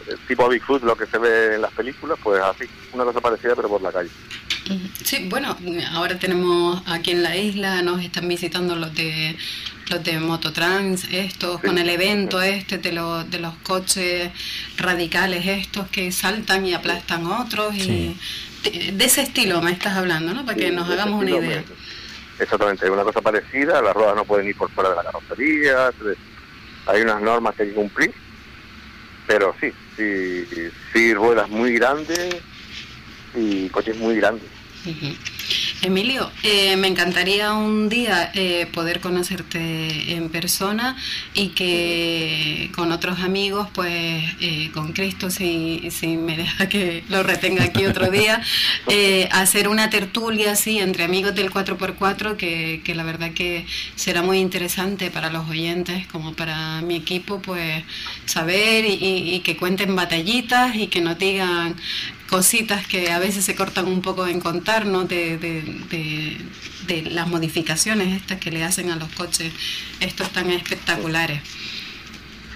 el 0.08 0.18
tipo 0.26 0.48
Bigfoot, 0.48 0.82
lo 0.82 0.96
que 0.96 1.06
se 1.06 1.18
ve 1.18 1.54
en 1.54 1.62
las 1.62 1.72
películas, 1.72 2.18
pues 2.22 2.40
así, 2.42 2.64
una 2.92 3.04
cosa 3.04 3.20
parecida 3.20 3.54
pero 3.56 3.68
por 3.68 3.80
la 3.82 3.90
calle. 3.92 4.10
Sí, 5.04 5.26
bueno, 5.28 5.56
ahora 5.92 6.18
tenemos 6.18 6.82
aquí 6.86 7.12
en 7.12 7.22
la 7.22 7.36
isla, 7.36 7.82
nos 7.82 8.02
están 8.02 8.28
visitando 8.28 8.76
los 8.76 8.94
de 8.94 9.36
los 9.88 10.04
de 10.04 10.20
Mototrans, 10.20 11.04
estos, 11.10 11.60
Sí. 11.60 11.66
con 11.66 11.76
el 11.78 11.88
evento 11.88 12.40
este 12.40 12.78
de, 12.78 12.92
los 12.92 13.28
de 13.28 13.40
los 13.40 13.54
coches 13.64 14.30
radicales 14.76 15.44
estos 15.46 15.88
que 15.88 16.12
saltan 16.12 16.64
y 16.64 16.74
aplastan 16.74 17.26
otros 17.26 17.74
y 17.74 17.80
Sí. 17.80 18.16
de, 18.62 18.92
de 18.92 19.04
ese 19.04 19.22
estilo 19.22 19.60
me 19.62 19.72
estás 19.72 19.96
hablando, 19.96 20.32
¿no? 20.32 20.44
Para 20.44 20.56
que 20.56 20.68
Sí, 20.68 20.74
nos 20.76 20.88
hagamos 20.88 21.20
una 21.20 21.30
idea. 21.30 21.64
me- 21.66 21.89
Exactamente, 22.40 22.86
es 22.86 22.90
una 22.90 23.04
cosa 23.04 23.20
parecida, 23.20 23.82
las 23.82 23.94
ruedas 23.94 24.16
no 24.16 24.24
pueden 24.24 24.48
ir 24.48 24.56
por 24.56 24.70
fuera 24.70 24.90
de 24.90 24.96
la 24.96 25.02
carrocería, 25.02 25.92
hay 26.86 27.02
unas 27.02 27.20
normas 27.20 27.54
que 27.54 27.64
hay 27.64 27.68
que 27.68 27.74
cumplir, 27.74 28.14
pero 29.26 29.54
sí, 29.60 29.70
sí, 29.94 30.46
sí 30.92 31.12
ruedas 31.12 31.50
muy 31.50 31.74
grandes 31.74 32.36
y 33.34 33.68
coches 33.68 33.96
muy 33.98 34.16
grandes. 34.16 34.48
Emilio, 35.82 36.31
eh, 36.43 36.77
me 36.77 36.89
encantaría 36.89 37.52
un 37.52 37.89
día 37.89 38.31
eh, 38.35 38.66
poder 38.72 39.01
conocerte 39.01 40.12
en 40.14 40.28
persona 40.28 40.97
y 41.35 41.48
que 41.48 42.70
con 42.74 42.93
otros 42.93 43.20
amigos, 43.20 43.68
pues 43.72 44.22
eh, 44.40 44.70
con 44.72 44.93
Cristo, 44.93 45.31
si, 45.31 45.89
si 45.90 46.16
me 46.16 46.36
deja 46.36 46.68
que 46.68 47.02
lo 47.09 47.22
retenga 47.22 47.64
aquí 47.64 47.86
otro 47.86 48.10
día, 48.10 48.40
eh, 48.89 49.28
hacer 49.32 49.68
una 49.68 49.90
tertulia 49.90 50.52
así 50.52 50.78
entre 50.78 51.05
amigos 51.05 51.35
del 51.35 51.51
4x4 51.51 52.36
que, 52.36 52.82
que 52.85 52.94
la 52.94 53.02
verdad 53.05 53.32
que 53.32 53.64
será 53.97 54.22
muy 54.22 54.39
interesante 54.39 55.10
para 55.10 55.31
los 55.31 55.48
oyentes 55.48 56.06
como 56.09 56.35
para 56.35 56.81
mi 56.82 56.97
equipo, 56.97 57.40
pues 57.40 57.85
saber 58.27 58.85
y, 58.85 58.94
y- 58.94 59.35
y 59.35 59.40
que 59.40 59.56
cuenten 59.56 59.94
batallitas 59.97 60.74
y 60.77 60.86
que 60.89 61.01
nos 61.01 61.18
digan 61.18 61.77
cositas 62.31 62.86
que 62.86 63.11
a 63.11 63.19
veces 63.19 63.44
se 63.44 63.55
cortan 63.55 63.86
un 63.86 64.01
poco 64.01 64.27
en 64.27 64.40
contar, 64.40 64.86
¿no? 64.86 65.05
De, 65.05 65.36
de, 65.36 65.62
de- 65.90 66.36
de 66.86 67.02
las 67.11 67.28
modificaciones 67.28 68.16
estas 68.20 68.39
que 68.40 68.51
le 68.51 68.65
hacen 68.65 68.90
a 68.90 68.97
los 68.97 69.09
coches, 69.11 69.52
estos 70.01 70.31
tan 70.32 70.51
espectaculares. 70.51 71.40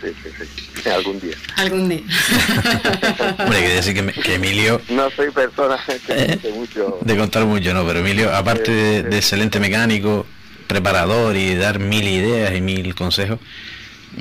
Sí, 0.01 0.09
sí, 0.23 0.45
sí, 0.83 0.89
algún 0.89 1.21
día. 1.21 1.37
Algún 1.57 1.89
día. 1.89 2.01
Hombre, 3.39 3.59
hay 3.59 3.63
que 3.65 3.75
decir 3.75 3.95
que, 3.95 4.03
me- 4.03 4.13
que 4.13 4.35
Emilio, 4.35 4.81
No 4.89 5.11
soy 5.11 5.31
persona 5.31 5.79
que 5.87 6.01
Eh, 6.09 6.39
mucho. 6.55 6.99
de 7.01 7.17
contar 7.17 7.45
mucho, 7.45 7.73
¿no? 7.75 7.87
Pero 7.87 8.01
Emilio, 8.01 8.35
aparte 8.35 8.71
de, 8.73 9.03
de 9.05 9.17
excelente 9.17 9.61
mecánico, 9.61 10.27
preparador 10.67 11.37
y 11.37 11.55
dar 11.55 11.79
mil 11.79 12.07
ideas 12.09 12.55
y 12.57 12.61
mil 12.61 12.95
consejos, 12.95 13.39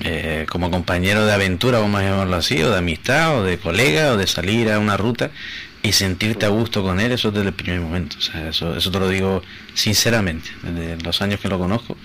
eh, 0.03 0.45
como 0.49 0.72
compañero 0.72 1.26
de 1.26 1.34
aventura, 1.34 1.80
vamos 1.80 2.02
a 2.02 2.03
llamarlo 2.03 2.36
así, 2.36 2.61
o 2.64 2.72
de 2.72 2.78
amistad, 2.78 3.40
o 3.40 3.44
de 3.44 3.57
colega, 3.57 4.14
o 4.14 4.18
de 4.18 4.28
salir 4.28 4.72
a 4.72 4.80
una 4.80 4.98
ruta 4.98 5.32
y 5.82 5.91
sentirte 5.91 6.45
a 6.45 6.49
gusto 6.49 6.82
con 6.82 6.99
él, 6.99 7.11
eso 7.11 7.32
desde 7.32 7.49
el 7.49 7.53
primer 7.53 7.82
momento. 7.82 8.18
O 8.18 8.22
sea, 8.22 8.49
eso, 8.49 8.76
eso 8.76 8.91
te 8.91 8.99
lo 8.99 9.10
digo 9.10 9.41
sinceramente, 9.74 10.49
desde 10.64 11.03
los 11.03 11.22
años 11.22 11.40
que 11.40 11.49
lo 11.49 11.60
conozco, 11.60 11.98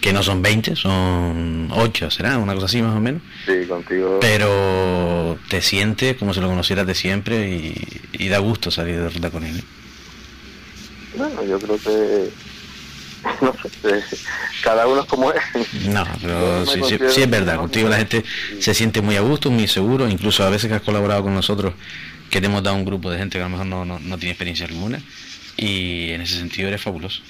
que 0.00 0.12
no 0.12 0.22
son 0.22 0.42
20, 0.42 0.76
son 0.76 1.68
8, 1.72 2.10
será, 2.10 2.38
una 2.38 2.54
cosa 2.54 2.66
así 2.66 2.80
más 2.80 2.96
o 2.96 3.00
menos. 3.00 3.22
Sí, 3.46 3.66
contigo. 3.66 4.18
Pero 4.20 5.38
te 5.48 5.60
sientes 5.60 6.16
como 6.16 6.32
si 6.32 6.40
lo 6.40 6.48
conocieras 6.48 6.86
de 6.86 6.94
siempre 6.94 7.50
y, 7.50 7.74
y 8.12 8.28
da 8.28 8.38
gusto 8.38 8.70
salir 8.70 8.98
de 9.00 9.08
ruta 9.08 9.30
con 9.30 9.44
él. 9.44 9.58
¿eh? 9.58 9.64
Bueno, 11.16 11.44
yo 11.44 11.58
creo 11.58 11.78
que. 11.78 12.30
No 13.40 13.52
sé, 13.52 13.68
eh, 13.88 14.02
cada 14.62 14.86
uno 14.86 15.02
es 15.02 15.06
como 15.06 15.32
es. 15.32 15.42
No, 15.88 16.04
pero 16.20 16.66
sí, 16.66 16.80
sí, 16.88 16.98
sí 17.08 17.22
es 17.22 17.30
verdad, 17.30 17.56
contigo 17.56 17.88
la 17.88 17.98
gente 17.98 18.24
se 18.60 18.74
siente 18.74 19.00
muy 19.00 19.16
a 19.16 19.20
gusto, 19.20 19.50
muy 19.50 19.68
seguro, 19.68 20.08
incluso 20.08 20.44
a 20.44 20.50
veces 20.50 20.68
que 20.68 20.74
has 20.74 20.82
colaborado 20.82 21.22
con 21.22 21.34
nosotros, 21.34 21.74
que 22.30 22.40
te 22.40 22.46
hemos 22.46 22.62
dado 22.62 22.76
un 22.76 22.84
grupo 22.84 23.10
de 23.10 23.18
gente 23.18 23.38
que 23.38 23.42
a 23.42 23.46
lo 23.46 23.50
mejor 23.50 23.66
no, 23.66 23.84
no, 23.84 23.98
no 23.98 24.18
tiene 24.18 24.32
experiencia 24.32 24.66
alguna, 24.66 25.00
y 25.56 26.10
en 26.10 26.20
ese 26.20 26.36
sentido 26.36 26.68
eres 26.68 26.80
fabuloso. 26.80 27.22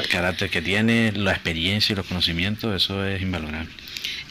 El 0.00 0.08
carácter 0.08 0.48
que 0.48 0.62
tienes, 0.62 1.16
la 1.16 1.32
experiencia 1.32 1.92
y 1.92 1.96
los 1.96 2.06
conocimientos, 2.06 2.74
eso 2.74 3.04
es 3.04 3.20
invalorable. 3.20 3.68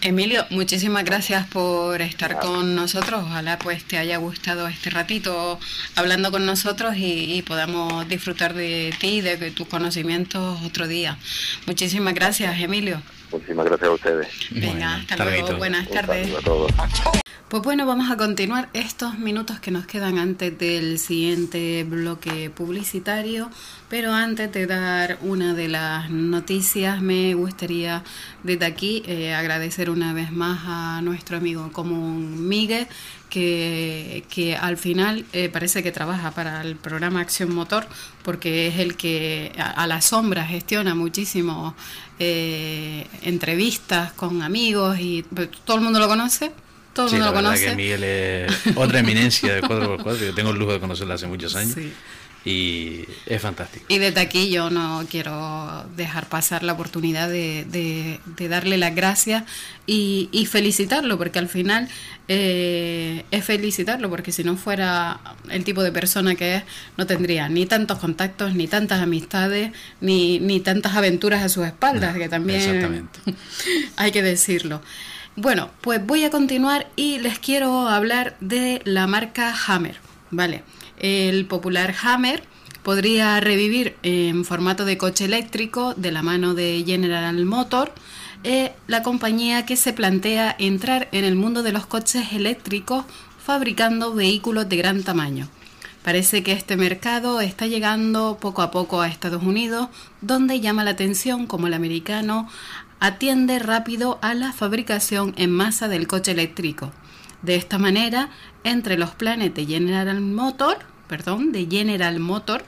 Emilio, 0.03 0.47
muchísimas 0.49 1.05
gracias 1.05 1.45
por 1.45 2.01
estar 2.01 2.39
con 2.39 2.73
nosotros. 2.73 3.23
Ojalá 3.23 3.59
pues 3.59 3.83
te 3.83 3.99
haya 3.99 4.17
gustado 4.17 4.67
este 4.67 4.89
ratito 4.89 5.59
hablando 5.95 6.31
con 6.31 6.43
nosotros 6.43 6.97
y, 6.97 7.35
y 7.35 7.43
podamos 7.43 8.09
disfrutar 8.09 8.55
de 8.55 8.95
ti, 8.99 9.21
de, 9.21 9.51
tus 9.51 9.67
conocimientos 9.67 10.59
otro 10.63 10.87
día. 10.87 11.19
Muchísimas 11.67 12.15
gracias, 12.15 12.59
Emilio. 12.59 12.99
Muchísimas 13.31 13.65
gracias 13.65 13.89
a 13.89 13.93
ustedes. 13.93 14.27
Venga, 14.51 14.69
Bueno, 14.71 14.85
hasta 14.87 15.15
luego. 15.25 15.57
Buenas 15.57 15.89
tardes. 15.89 16.27
saludo 16.27 16.37
a 16.37 16.41
todos. 16.41 16.71
Pues 17.47 17.63
bueno, 17.63 17.85
vamos 17.85 18.09
a 18.09 18.15
continuar 18.15 18.69
estos 18.73 19.19
minutos 19.19 19.59
que 19.59 19.71
nos 19.71 19.85
quedan 19.85 20.17
antes 20.17 20.57
del 20.57 20.97
siguiente 20.97 21.83
bloque 21.83 22.49
publicitario, 22.49 23.49
pero 23.89 24.13
antes 24.13 24.49
de 24.53 24.67
dar 24.67 25.17
una 25.21 25.53
de 25.53 25.67
las 25.67 26.09
noticias 26.09 27.01
me 27.01 27.33
gustaría 27.33 28.03
desde 28.43 28.65
aquí 28.65 29.03
eh, 29.05 29.33
agradecer 29.33 29.89
una 29.89 30.13
vez 30.13 30.31
más 30.31 30.61
a 30.63 31.01
nuestro 31.01 31.35
amigo 31.35 31.73
común 31.73 32.47
Miguel, 32.47 32.87
que, 33.29 34.23
que 34.29 34.55
al 34.55 34.77
final 34.77 35.25
eh, 35.33 35.49
parece 35.49 35.83
que 35.83 35.91
trabaja 35.91 36.31
para 36.31 36.61
el 36.61 36.77
programa 36.77 37.19
Acción 37.19 37.53
Motor, 37.53 37.85
porque 38.23 38.67
es 38.67 38.79
el 38.79 38.95
que 38.95 39.51
a, 39.57 39.71
a 39.71 39.87
la 39.87 39.99
sombra 39.99 40.45
gestiona 40.45 40.95
muchísimo 40.95 41.75
eh, 42.23 43.07
entrevistas 43.23 44.11
con 44.13 44.43
amigos 44.43 44.99
y 44.99 45.25
todo 45.65 45.77
el 45.77 45.83
mundo 45.83 45.97
lo 45.99 46.07
conoce. 46.07 46.51
Todo 46.93 47.05
el 47.07 47.09
Sí, 47.09 47.15
mundo 47.15 47.31
la 47.33 47.41
lo 47.41 47.47
conoce. 47.47 47.65
que 47.65 47.75
Miguel 47.75 48.03
es 48.03 48.53
otra 48.75 48.99
eminencia 48.99 49.53
del 49.55 49.63
4x4, 49.63 50.19
yo 50.27 50.33
tengo 50.35 50.51
el 50.51 50.59
lujo 50.59 50.73
de 50.73 50.79
conocerla 50.79 51.15
hace 51.15 51.25
muchos 51.25 51.55
años 51.55 51.73
Sí. 51.73 51.91
Y 52.43 53.05
es 53.27 53.41
fantástico. 53.41 53.85
Y 53.87 53.99
desde 53.99 54.19
aquí 54.19 54.49
yo 54.49 54.69
no 54.69 55.05
quiero 55.09 55.85
dejar 55.95 56.27
pasar 56.27 56.63
la 56.63 56.73
oportunidad 56.73 57.29
de, 57.29 57.65
de- 57.69 58.19
de 58.25 58.47
darle 58.47 58.77
las 58.77 58.95
gracias 58.95 59.43
y, 59.85 60.29
y 60.31 60.45
felicitarlo, 60.47 61.17
porque 61.17 61.37
al 61.39 61.47
final 61.49 61.87
eh, 62.27 63.25
es 63.31 63.45
felicitarlo, 63.45 64.09
porque 64.09 64.31
si 64.31 64.43
no 64.43 64.57
fuera 64.57 65.19
el 65.49 65.63
tipo 65.63 65.83
de 65.83 65.91
persona 65.91 66.33
que 66.35 66.55
es, 66.55 66.63
no 66.97 67.05
tendría 67.05 67.47
ni 67.49 67.65
tantos 67.65 67.99
contactos, 67.99 68.55
ni 68.55 68.67
tantas 68.67 69.01
amistades, 69.01 69.71
ni, 69.99 70.39
ni 70.39 70.59
tantas 70.61 70.95
aventuras 70.95 71.43
a 71.43 71.49
sus 71.49 71.65
espaldas, 71.67 72.15
que 72.17 72.29
también 72.29 73.07
hay 73.97 74.11
que 74.11 74.23
decirlo. 74.23 74.81
Bueno, 75.35 75.69
pues 75.81 76.05
voy 76.05 76.23
a 76.25 76.29
continuar 76.29 76.87
y 76.95 77.19
les 77.19 77.39
quiero 77.39 77.87
hablar 77.87 78.35
de 78.41 78.81
la 78.83 79.07
marca 79.07 79.53
Hammer, 79.67 79.97
¿vale? 80.29 80.63
El 81.01 81.47
popular 81.47 81.95
Hammer 82.03 82.43
podría 82.83 83.39
revivir 83.39 83.95
en 84.03 84.45
formato 84.45 84.85
de 84.85 84.99
coche 84.99 85.25
eléctrico 85.25 85.95
de 85.95 86.11
la 86.11 86.21
mano 86.21 86.53
de 86.53 86.83
General 86.85 87.43
Motor, 87.43 87.91
eh, 88.43 88.71
la 88.85 89.01
compañía 89.01 89.65
que 89.65 89.77
se 89.77 89.93
plantea 89.93 90.55
entrar 90.59 91.09
en 91.11 91.25
el 91.25 91.35
mundo 91.35 91.63
de 91.63 91.71
los 91.71 91.87
coches 91.87 92.33
eléctricos 92.33 93.05
fabricando 93.43 94.13
vehículos 94.13 94.69
de 94.69 94.77
gran 94.77 95.01
tamaño. 95.01 95.49
Parece 96.03 96.43
que 96.43 96.51
este 96.51 96.77
mercado 96.77 97.41
está 97.41 97.65
llegando 97.65 98.37
poco 98.39 98.61
a 98.61 98.69
poco 98.69 99.01
a 99.01 99.07
Estados 99.07 99.41
Unidos, 99.41 99.89
donde 100.21 100.59
llama 100.59 100.83
la 100.83 100.91
atención 100.91 101.47
como 101.47 101.65
el 101.65 101.73
americano 101.73 102.47
atiende 102.99 103.57
rápido 103.57 104.19
a 104.21 104.35
la 104.35 104.53
fabricación 104.53 105.33
en 105.37 105.49
masa 105.49 105.87
del 105.87 106.05
coche 106.05 106.31
eléctrico. 106.31 106.91
De 107.41 107.55
esta 107.55 107.79
manera, 107.79 108.29
entre 108.63 108.99
los 108.99 109.11
planes 109.15 109.55
de 109.55 109.65
General 109.65 110.21
Motor, 110.21 110.90
perdón, 111.11 111.51
de 111.51 111.67
General 111.69 112.21
Motor, 112.21 112.63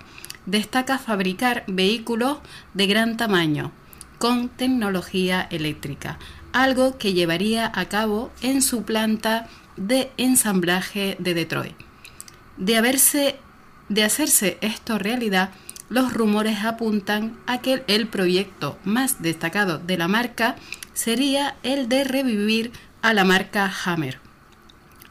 destaca 0.45 0.97
fabricar 0.97 1.63
vehículos 1.67 2.39
de 2.73 2.87
gran 2.87 3.15
tamaño 3.15 3.71
con 4.17 4.49
tecnología 4.49 5.47
eléctrica, 5.49 6.19
algo 6.51 6.97
que 6.97 7.13
llevaría 7.13 7.71
a 7.73 7.85
cabo 7.85 8.33
en 8.41 8.61
su 8.61 8.83
planta 8.83 9.47
de 9.77 10.11
ensamblaje 10.17 11.15
de 11.19 11.33
Detroit. 11.33 11.75
De, 12.57 12.75
haberse, 12.75 13.37
de 13.87 14.03
hacerse 14.03 14.57
esto 14.59 14.99
realidad, 14.99 15.51
los 15.87 16.11
rumores 16.11 16.65
apuntan 16.65 17.37
a 17.47 17.61
que 17.61 17.85
el 17.87 18.07
proyecto 18.07 18.77
más 18.83 19.21
destacado 19.21 19.77
de 19.77 19.97
la 19.97 20.09
marca 20.09 20.57
sería 20.93 21.55
el 21.63 21.87
de 21.87 22.03
revivir 22.03 22.73
a 23.01 23.13
la 23.13 23.23
marca 23.23 23.71
Hammer. 23.85 24.19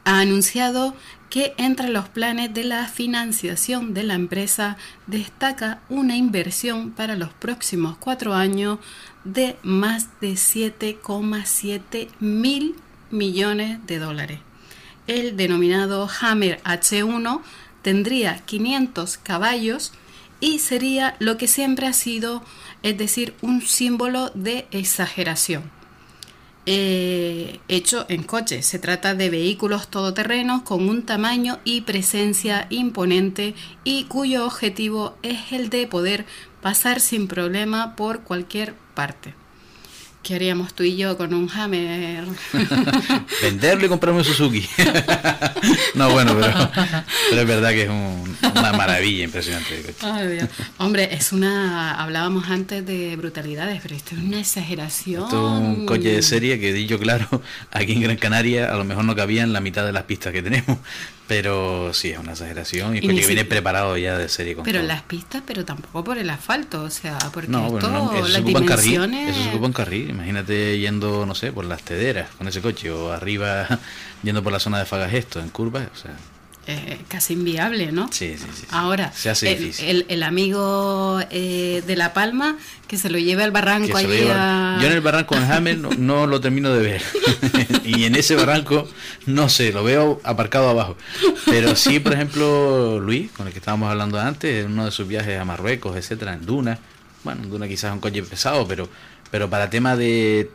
Ha 0.05 0.19
anunciado 0.19 0.93
que 1.33 1.55
entre 1.57 1.89
los 1.89 2.09
planes 2.09 2.53
de 2.53 2.63
la 2.63 2.87
financiación 2.87 3.95
de 3.95 4.03
la 4.03 4.13
empresa 4.13 4.77
destaca 5.07 5.79
una 5.89 6.15
inversión 6.15 6.91
para 6.91 7.15
los 7.15 7.33
próximos 7.33 7.97
cuatro 7.97 8.35
años 8.35 8.77
de 9.23 9.57
más 9.63 10.09
de 10.21 10.33
7,7 10.33 12.09
mil 12.19 12.75
millones 13.09 13.79
de 13.87 13.97
dólares. 13.97 14.41
El 15.07 15.35
denominado 15.35 16.07
Hammer 16.21 16.61
H1 16.65 17.41
tendría 17.81 18.37
500 18.45 19.17
caballos 19.17 19.91
y 20.39 20.59
sería 20.59 21.15
lo 21.17 21.37
que 21.37 21.47
siempre 21.47 21.87
ha 21.87 21.93
sido, 21.93 22.43
es 22.83 22.95
decir, 22.95 23.33
un 23.41 23.63
símbolo 23.63 24.29
de 24.35 24.67
exageración. 24.69 25.63
Eh, 26.65 27.59
hecho 27.67 28.05
en 28.07 28.23
coche. 28.23 28.61
Se 28.61 28.79
trata 28.79 29.15
de 29.15 29.29
vehículos 29.29 29.89
todoterrenos 29.89 30.61
con 30.61 30.87
un 30.87 31.03
tamaño 31.03 31.59
y 31.65 31.81
presencia 31.81 32.67
imponente 32.69 33.53
y 33.83 34.05
cuyo 34.05 34.45
objetivo 34.45 35.17
es 35.23 35.51
el 35.51 35.69
de 35.69 35.87
poder 35.87 36.25
pasar 36.61 37.01
sin 37.01 37.27
problema 37.27 37.95
por 37.95 38.21
cualquier 38.21 38.75
parte. 38.95 39.42
¿Qué 40.23 40.35
haríamos 40.35 40.73
tú 40.73 40.83
y 40.83 40.95
yo 40.95 41.17
con 41.17 41.33
un 41.33 41.49
Hammer? 41.51 42.23
Venderlo 43.41 43.87
y 43.87 43.89
comprarme 43.89 44.19
un 44.19 44.25
Suzuki. 44.25 44.65
no, 45.95 46.11
bueno, 46.11 46.33
pero, 46.39 47.41
es 47.41 47.45
verdad 47.45 47.71
que 47.71 47.83
es 47.83 47.89
una 47.89 48.71
maravilla 48.71 49.25
impresionante. 49.25 49.93
Hombre, 50.77 51.09
es 51.13 51.33
una. 51.33 52.01
Hablábamos 52.01 52.47
antes 52.49 52.85
de 52.85 53.17
brutalidades, 53.17 53.81
pero 53.83 53.95
esto 53.95 54.15
es 54.15 54.21
una 54.21 54.39
exageración. 54.39 55.25
Esto 55.25 55.57
es 55.57 55.61
un 55.61 55.85
coche 55.85 56.13
de 56.13 56.21
serie 56.21 56.57
que, 56.57 56.71
dicho 56.71 56.97
claro, 56.97 57.27
aquí 57.71 57.91
en 57.91 58.03
Gran 58.03 58.15
Canaria 58.15 58.73
a 58.73 58.77
lo 58.77 58.85
mejor 58.85 59.03
no 59.03 59.17
cabía 59.17 59.43
en 59.43 59.51
la 59.51 59.59
mitad 59.59 59.85
de 59.85 59.91
las 59.91 60.03
pistas 60.03 60.31
que 60.31 60.41
tenemos. 60.41 60.77
Pero 61.27 61.93
sí, 61.93 62.11
es 62.11 62.19
una 62.19 62.33
exageración 62.33 62.97
y, 62.97 63.01
porque 63.01 63.25
viene 63.25 63.45
preparado 63.45 63.97
ya 63.97 64.17
de 64.17 64.27
serie 64.27 64.55
con 64.55 64.65
Pero 64.65 64.81
las 64.83 65.03
pistas, 65.03 65.41
pero 65.45 65.63
tampoco 65.63 66.03
por 66.03 66.17
el 66.17 66.29
asfalto, 66.29 66.83
o 66.83 66.89
sea, 66.89 67.17
porque 67.33 67.49
no, 67.49 67.67
esto, 67.67 67.89
no, 67.89 68.13
eso 68.13 68.27
las 68.27 68.43
dimensiones... 68.43 69.19
Carril, 69.19 69.29
eso 69.29 69.43
se 69.43 69.49
ocupa 69.49 69.65
en 69.67 69.73
carril, 69.73 70.12
imagínate 70.13 70.79
yendo, 70.79 71.25
no 71.25 71.35
sé, 71.35 71.51
por 71.51 71.65
las 71.65 71.83
tederas 71.83 72.29
con 72.37 72.47
ese 72.47 72.61
coche 72.61 72.91
o 72.91 73.11
arriba 73.11 73.67
yendo 74.23 74.43
por 74.43 74.53
la 74.53 74.59
zona 74.59 74.79
de 74.79 74.85
Fagagesto 74.85 75.39
en 75.39 75.49
curvas, 75.49 75.87
o 75.93 75.97
sea... 75.97 76.15
Eh, 76.65 77.01
casi 77.09 77.33
inviable, 77.33 77.91
¿no? 77.91 78.07
Sí, 78.09 78.37
sí, 78.37 78.47
sí. 78.53 78.65
Ahora, 78.71 79.11
el, 79.41 80.23
amigo 80.23 81.19
eh, 81.29 81.83
de 81.85 81.95
La 81.97 82.13
Palma 82.13 82.55
que 82.87 82.97
se 82.97 83.09
lo 83.09 83.17
lleve 83.17 83.43
al 83.43 83.51
barranco 83.51 83.97
allí 83.97 84.19
Yo 84.19 84.87
en 84.87 84.93
el 84.93 85.01
barranco 85.01 85.35
en 85.35 85.43
Hammer 85.43 85.77
no, 85.77 86.25
lo 86.25 86.39
termino 86.39 86.73
de 86.73 86.81
ver. 86.81 87.01
y 87.83 88.05
en 88.05 88.15
ese 88.15 88.37
barranco, 88.37 88.87
no 89.25 89.49
sé, 89.49 89.73
lo 89.73 89.83
veo 89.83 90.21
aparcado 90.23 90.69
abajo. 90.69 90.95
Pero 91.47 91.75
sí, 91.75 91.99
por 91.99 92.13
ejemplo, 92.13 92.97
Luis, 92.97 93.29
con 93.31 93.47
el 93.47 93.51
que 93.51 93.59
estábamos 93.59 93.91
hablando 93.91 94.17
antes, 94.17 94.63
en 94.63 94.71
uno 94.71 94.85
de 94.85 94.91
sus 94.91 95.05
viajes 95.05 95.37
a 95.37 95.43
Marruecos, 95.43 95.97
etcétera, 95.97 96.33
en 96.33 96.45
Duna. 96.45 96.79
Bueno, 97.25 97.43
en 97.43 97.49
Duna 97.49 97.67
quizás 97.67 97.89
es 97.89 97.93
un 97.93 97.99
coche 97.99 98.23
pesado, 98.23 98.65
pero, 98.65 98.87
pero 99.33 99.49
para 99.49 99.67
tema 99.67 99.95
de 99.95 100.51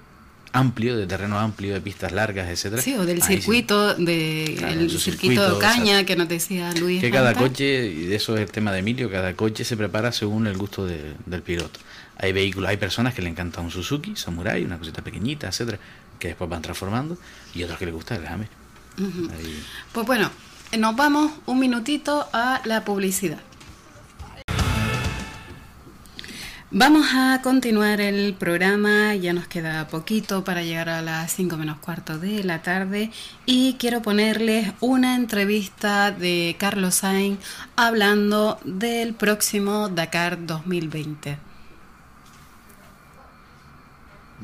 amplio, 0.53 0.97
de 0.97 1.09
terreno 1.09 1.37
amplio, 1.37 1.75
de 1.75 1.81
pistas 1.81 2.13
largas, 2.13 2.49
etcétera. 2.49 2.81
Sí, 2.81 2.95
o 2.95 3.05
del 3.05 3.21
circuito, 3.25 3.95
de 3.95 4.87
circuito, 5.01 5.57
de 5.57 5.59
caña 5.59 6.05
que 6.05 6.15
nos 6.15 6.29
decía 6.29 6.73
Luis. 6.75 7.01
Que 7.01 7.11
cada 7.11 7.35
coche, 7.35 7.89
y 7.89 8.07
de 8.07 8.15
eso 8.15 8.37
es 8.37 8.43
el 8.43 8.53
tema 8.53 8.71
de 8.71 8.79
Emilio, 8.79 9.11
cada 9.11 9.35
coche 9.35 9.65
se 9.65 9.77
prepara 9.77 10.13
según 10.13 10.47
el 10.47 10.57
gusto 10.57 10.87
del 10.87 11.43
piloto. 11.45 11.81
Hay 12.19 12.31
vehículos, 12.31 12.71
hay 12.71 12.77
personas 12.77 13.15
que 13.15 13.23
le 13.23 13.31
encanta 13.31 13.61
un 13.61 13.73
Suzuki, 13.73 14.15
Samurai, 14.15 14.65
una 14.65 14.79
cosita 14.79 15.03
pequeñita, 15.03 15.49
etcétera, 15.49 15.81
que 16.21 16.29
después 16.29 16.49
van 16.49 16.63
transformando, 16.63 17.19
y 17.57 17.65
otros 17.65 17.81
que 17.81 17.87
les 17.87 17.95
gusta 17.95 18.15
el 18.15 18.25
Hammer. 18.29 18.49
Pues 19.91 20.07
bueno, 20.07 20.31
nos 20.79 20.95
vamos 20.95 21.33
un 21.47 21.59
minutito 21.59 22.29
a 22.33 22.63
la 22.65 22.85
publicidad. 22.85 23.41
Vamos 26.71 27.07
a 27.15 27.41
continuar 27.43 27.99
el 28.03 28.35
programa, 28.35 29.15
ya 29.15 29.33
nos 29.33 29.49
queda 29.49 29.89
poquito 29.89 30.45
para 30.45 30.63
llegar 30.63 30.91
a 30.91 31.01
las 31.01 31.33
5 31.33 31.57
menos 31.57 31.79
cuarto 31.79 32.19
de 32.19 32.45
la 32.45 32.61
tarde 32.61 33.11
y 33.47 33.77
quiero 33.79 34.03
ponerles 34.03 34.75
una 34.81 35.17
entrevista 35.17 36.11
de 36.11 36.57
Carlos 36.59 36.97
Sainz 36.97 37.41
hablando 37.75 38.59
del 38.65 39.15
próximo 39.15 39.89
Dakar 39.89 40.45
2020. 40.45 41.39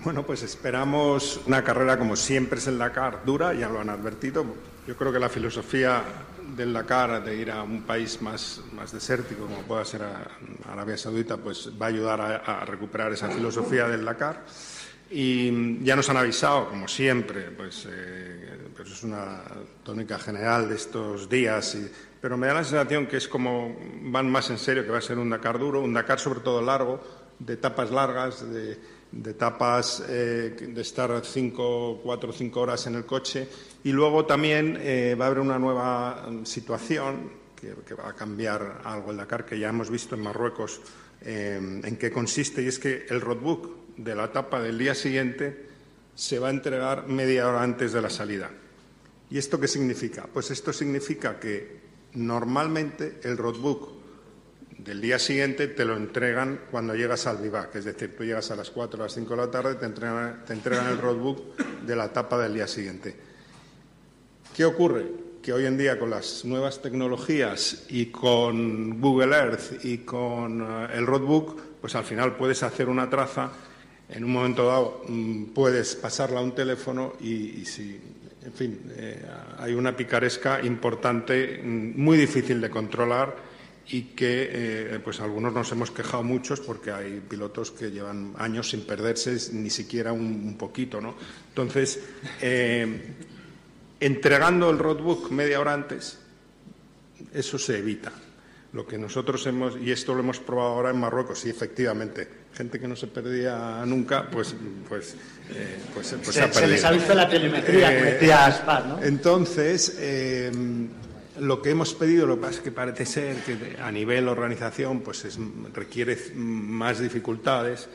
Bueno, 0.03 0.23
pues 0.23 0.43
esperamos 0.43 1.43
una 1.45 1.63
carrera 1.63 1.99
como 1.99 2.17
siempre 2.17 2.59
es 2.59 2.67
el 2.67 2.79
Dakar, 2.79 3.21
dura, 3.27 3.53
ya 3.53 3.69
lo 3.69 3.83
han 3.83 3.91
advertido. 3.91 4.47
Yo 4.87 4.95
creo 4.97 5.11
que 5.11 5.19
la 5.19 5.31
filosofía 5.31 6.03
del 6.55 6.75
Dakar, 6.75 7.25
de 7.25 7.35
ir 7.35 7.51
a 7.51 7.63
un 7.63 7.85
país 7.85 8.21
más, 8.21 8.61
más 8.75 8.93
desértico, 8.93 9.47
como 9.47 9.63
pueda 9.63 9.83
ser 9.83 10.03
Arabia 10.71 10.99
Saudita, 10.99 11.39
pues 11.39 11.71
va 11.81 11.87
a 11.87 11.89
ayudar 11.89 12.21
a, 12.21 12.65
recuperar 12.67 13.11
esa 13.11 13.31
filosofía 13.31 13.89
del 13.89 14.05
Dakar. 14.05 14.45
Y 15.11 15.83
ya 15.83 15.97
nos 15.97 16.11
han 16.11 16.19
avisado, 16.19 16.69
como 16.69 16.87
siempre, 16.87 17.51
pues, 17.51 17.87
eh, 17.89 18.59
pues 18.77 18.91
es 18.91 19.03
una 19.05 19.41
tónica 19.83 20.19
general 20.19 20.69
de 20.69 20.75
estos 20.75 21.31
días, 21.31 21.79
pero 22.21 22.37
me 22.37 22.47
da 22.47 22.55
la 22.55 22.65
sensación 22.65 23.07
que 23.07 23.17
es 23.17 23.27
como 23.27 23.75
van 24.03 24.31
más 24.31 24.51
en 24.51 24.59
serio, 24.59 24.85
que 24.85 24.91
va 24.91 24.99
a 24.99 25.03
ser 25.03 25.19
un 25.19 25.31
Dakar 25.31 25.59
duro, 25.59 25.81
un 25.81 25.95
Dakar 25.95 26.21
sobre 26.21 26.41
todo 26.41 26.61
largo, 26.61 27.01
de 27.39 27.55
etapas 27.55 27.91
largas, 27.91 28.53
de, 28.53 28.79
de 29.15 29.31
etapas 29.31 30.03
eh, 30.09 30.57
de 30.75 30.81
estar 30.83 31.25
cinco, 31.25 32.01
cuatro 32.03 32.31
o 32.31 32.33
cinco 32.33 32.61
horas 32.61 32.87
en 32.87 32.97
el 32.97 33.07
coche 33.07 33.49
y 33.85 33.93
luego 33.93 34.27
también 34.27 34.77
eh, 34.81 35.15
va 35.19 35.27
a 35.27 35.29
haber 35.29 35.39
una 35.39 35.59
nueva 35.59 36.27
mm, 36.29 36.45
situación 36.45 37.45
que, 37.55 37.95
va 37.95 38.11
a 38.11 38.13
cambiar 38.13 38.83
algo 38.85 39.11
el 39.11 39.17
Dakar, 39.17 39.47
que 39.47 39.59
ya 39.59 39.71
hemos 39.71 39.89
visto 39.89 40.17
en 40.17 40.23
Marruecos 40.23 40.81
eh, 41.23 41.81
en 41.83 41.97
qué 41.97 42.11
consiste, 42.11 42.63
y 42.63 42.67
es 42.67 42.79
que 42.79 43.07
el 43.09 43.23
roadbook 43.23 43.97
de 43.97 44.15
la 44.15 44.25
etapa 44.25 44.61
del 44.61 44.77
día 44.77 44.95
siguiente 44.95 45.65
se 46.15 46.39
va 46.39 46.49
a 46.49 46.51
entregar 46.51 47.07
media 47.07 47.49
hora 47.49 47.63
antes 47.63 47.93
de 47.95 48.03
la 48.03 48.11
salida. 48.11 48.51
¿Y 49.31 49.39
esto 49.39 49.59
qué 49.59 49.67
significa? 49.67 50.29
Pues 50.31 50.51
esto 50.51 50.75
significa 50.75 51.41
que 51.41 51.81
normalmente 52.13 53.21
el 53.23 53.39
roadbook 53.39 54.04
del 54.79 55.01
día 55.01 55.19
siguiente 55.19 55.69
te 55.69 55.85
lo 55.85 55.97
entregan 55.97 56.61
cuando 56.71 56.95
llegas 56.95 57.27
al 57.27 57.39
vivac, 57.39 57.75
es 57.77 57.85
decir, 57.85 58.17
tú 58.17 58.25
llegas 58.25 58.51
a 58.51 58.57
las 58.57 58.71
4 58.71 58.99
o 58.99 59.03
las 59.05 59.15
5 59.15 59.31
de 59.31 59.37
la 59.37 59.51
tarde, 59.51 59.75
te 59.77 59.87
entregan, 59.87 60.45
te 60.45 60.53
entregan 60.53 60.89
el 60.89 60.99
roadbook 60.99 61.57
de 61.87 61.97
la 61.97 62.07
etapa 62.07 62.39
del 62.39 62.55
día 62.55 62.67
siguiente. 62.67 63.15
¿Qué 64.55 64.65
ocurre? 64.65 65.07
Que 65.43 65.53
hoy 65.53 65.67
en 65.67 65.77
día 65.77 65.99
con 65.99 66.11
las 66.11 66.45
nuevas 66.45 66.81
tecnologías 66.81 67.85
y 67.89 68.07
con 68.07 69.01
Google 69.01 69.37
Earth 69.37 69.85
y 69.85 69.99
con 69.99 70.63
eh, 70.63 70.89
el 70.95 71.07
roadbook, 71.07 71.61
pues 71.81 71.95
al 71.95 72.05
final 72.05 72.37
puedes 72.37 72.63
hacer 72.63 72.89
una 72.89 73.09
traza, 73.09 73.53
en 74.09 74.25
un 74.25 74.33
momento 74.33 74.67
dado 74.67 75.05
mm, 75.09 75.45
puedes 75.47 75.97
pasarla 75.97 76.41
a 76.41 76.43
un 76.43 76.55
teléfono 76.55 77.15
y, 77.21 77.65
si, 77.65 78.01
en 78.45 78.53
fin, 78.53 78.81
eh, 78.97 79.25
hay 79.59 79.75
una 79.75 79.97
picaresca 79.97 80.63
importante, 80.63 81.61
mm, 81.63 82.01
muy 82.01 82.17
difícil 82.17 82.61
de 82.61 82.71
controlar 82.71 83.54
y 83.89 84.03
que 84.03 84.49
eh, 84.51 85.01
pues 85.03 85.21
algunos 85.21 85.53
nos 85.53 85.71
hemos 85.73 85.91
quejado 85.91 86.23
muchos 86.23 86.61
porque 86.61 86.91
hay 86.91 87.21
pilotos 87.21 87.71
que 87.71 87.91
llevan 87.91 88.33
años 88.39 88.71
sin 88.71 88.83
perderse 88.83 89.37
ni 89.53 89.71
siquiera 89.71 90.13
un, 90.13 90.57
poquito, 90.59 91.01
¿no? 91.01 91.15
Entonces, 91.49 92.01
eh, 92.41 93.15
entregando 94.01 94.71
el 94.71 94.79
roadbook 94.79 95.31
media 95.31 95.61
hora 95.61 95.75
antes, 95.75 96.19
eso 97.33 97.59
se 97.59 97.79
evita. 97.79 98.13
Lo 98.73 98.87
que 98.87 98.99
nosotros 98.99 99.47
hemos, 99.47 99.77
y 99.77 99.93
esto 99.93 100.15
lo 100.15 100.21
hemos 100.21 100.41
probado 100.41 100.71
ahora 100.71 100.91
en 100.91 100.99
Marruecos, 100.99 101.45
y 101.45 101.51
efectivamente, 101.51 102.29
gente 102.55 102.81
que 102.81 102.89
no 102.89 102.97
se 102.97 103.07
perdía 103.07 103.85
nunca, 103.87 104.29
pues, 104.29 104.55
pues, 104.89 105.15
eh, 105.51 105.79
pues, 105.95 106.17
pues 106.25 106.35
se, 106.35 106.43
ha 106.43 106.47
perdido. 106.47 106.61
Se 106.61 106.67
les 106.67 106.85
ha 106.85 106.91
visto 106.91 107.15
la 107.15 107.29
telemetría, 107.29 107.91
que 107.91 108.05
decía 108.05 108.47
Aspar, 108.47 108.87
¿no? 108.87 109.03
Entonces, 109.03 109.97
lo 111.41 111.61
que 111.63 111.71
hemos 111.71 111.95
pedido, 111.95 112.27
lo 112.27 112.37
que 112.37 112.43
pasa 112.43 112.55
es 112.55 112.61
que 112.61 112.73
parece 112.73 113.07
ser 113.07 113.37
que 113.45 113.77
a 113.81 113.91
nivel 113.91 114.29
organización 114.29 115.01
pues 115.01 115.39
requiere 115.73 116.17
más 116.35 117.01
dificultades, 117.01 117.89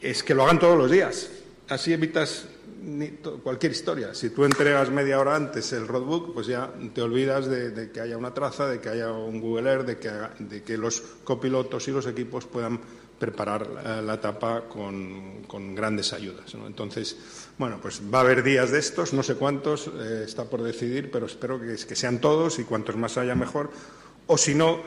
es 0.00 0.22
que 0.22 0.34
lo 0.34 0.44
hagan 0.44 0.58
todos 0.58 0.78
los 0.78 0.90
días. 0.90 1.30
Así 1.68 1.92
evitas 1.92 2.46
cualquier 3.42 3.72
historia. 3.72 4.14
Si 4.14 4.30
tú 4.30 4.44
entregas 4.44 4.90
media 4.90 5.18
hora 5.18 5.34
antes 5.34 5.72
el 5.72 5.88
roadbook, 5.88 6.34
pues 6.34 6.46
ya 6.46 6.72
te 6.94 7.02
olvidas 7.02 7.46
de, 7.46 7.90
que 7.90 8.00
haya 8.00 8.16
una 8.16 8.32
traza, 8.32 8.68
de 8.68 8.80
que 8.80 8.88
haya 8.88 9.10
un 9.10 9.40
Google 9.40 9.70
Earth, 9.70 9.86
de 9.86 9.98
que, 9.98 10.10
de 10.38 10.62
que 10.62 10.78
los 10.78 11.00
copilotos 11.24 11.88
y 11.88 11.90
los 11.90 12.06
equipos 12.06 12.46
puedan 12.46 12.80
preparar 13.18 13.68
la, 14.02 14.14
etapa 14.14 14.68
con, 14.68 15.74
grandes 15.74 16.12
ayudas. 16.12 16.54
Entonces, 16.54 17.16
bueno, 17.58 17.78
pues 17.80 18.02
va 18.12 18.18
a 18.18 18.20
haber 18.22 18.42
días 18.42 18.70
de 18.70 18.78
estos, 18.78 19.12
no 19.12 19.22
sé 19.22 19.34
cuántos, 19.34 19.88
eh, 19.88 20.24
está 20.24 20.44
por 20.44 20.62
decidir, 20.62 21.10
pero 21.10 21.26
espero 21.26 21.60
que, 21.60 21.66
que, 21.66 21.96
sean 21.96 22.20
todos 22.20 22.58
y 22.58 22.64
cuantos 22.64 22.96
más 22.96 23.16
haya 23.16 23.34
mejor. 23.34 23.70
O 24.26 24.36
si 24.36 24.54
no, 24.54 24.82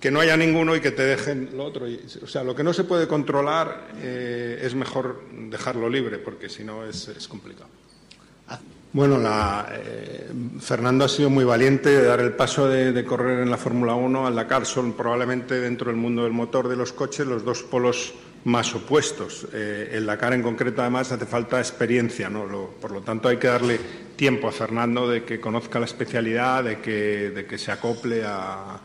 que 0.00 0.10
no 0.10 0.20
haya 0.20 0.36
ninguno 0.36 0.76
y 0.76 0.80
que 0.80 0.92
te 0.92 1.02
dejen 1.04 1.50
lo 1.56 1.64
otro. 1.64 1.86
o 2.22 2.26
sea, 2.26 2.44
lo 2.44 2.54
que 2.54 2.62
no 2.62 2.72
se 2.72 2.84
puede 2.84 3.08
controlar 3.08 3.88
eh, 4.00 4.60
es 4.62 4.74
mejor 4.74 5.22
dejarlo 5.50 5.88
libre, 5.88 6.18
porque 6.18 6.48
si 6.48 6.64
no 6.64 6.84
es, 6.84 7.08
complicado. 7.28 7.68
Bueno, 8.90 9.20
eh, 9.70 10.30
Fernando 10.60 11.04
ha 11.04 11.08
sido 11.08 11.28
muy 11.28 11.44
valiente 11.44 11.90
de 11.90 12.04
dar 12.04 12.20
el 12.20 12.32
paso 12.32 12.68
de, 12.68 13.04
correr 13.04 13.40
en 13.40 13.50
la 13.50 13.58
Fórmula 13.58 13.94
1 13.94 14.26
al 14.26 14.34
Dakar. 14.34 14.64
Son 14.64 14.94
probablemente 14.94 15.60
dentro 15.60 15.90
del 15.90 16.00
mundo 16.00 16.24
del 16.24 16.32
motor 16.32 16.68
de 16.68 16.76
los 16.76 16.92
coches 16.92 17.26
los 17.26 17.44
dos 17.44 17.62
polos 17.62 18.14
más 18.44 18.74
opuestos. 18.74 19.46
Eh, 19.52 19.90
el 19.92 20.06
Dakar 20.06 20.32
en 20.32 20.42
concreto, 20.42 20.80
además, 20.82 21.12
hace 21.12 21.26
falta 21.26 21.58
experiencia, 21.58 22.28
¿no? 22.28 22.46
por 22.80 22.90
lo 22.90 23.00
tanto, 23.02 23.28
hay 23.28 23.36
que 23.36 23.48
darle 23.48 23.80
tiempo 24.16 24.48
a 24.48 24.52
Fernando 24.52 25.08
de 25.08 25.24
que 25.24 25.40
conozca 25.40 25.78
la 25.78 25.86
especialidad, 25.86 26.64
de 26.64 26.80
que, 26.80 27.46
que 27.48 27.58
se 27.58 27.72
acople 27.72 28.22
a, 28.24 28.80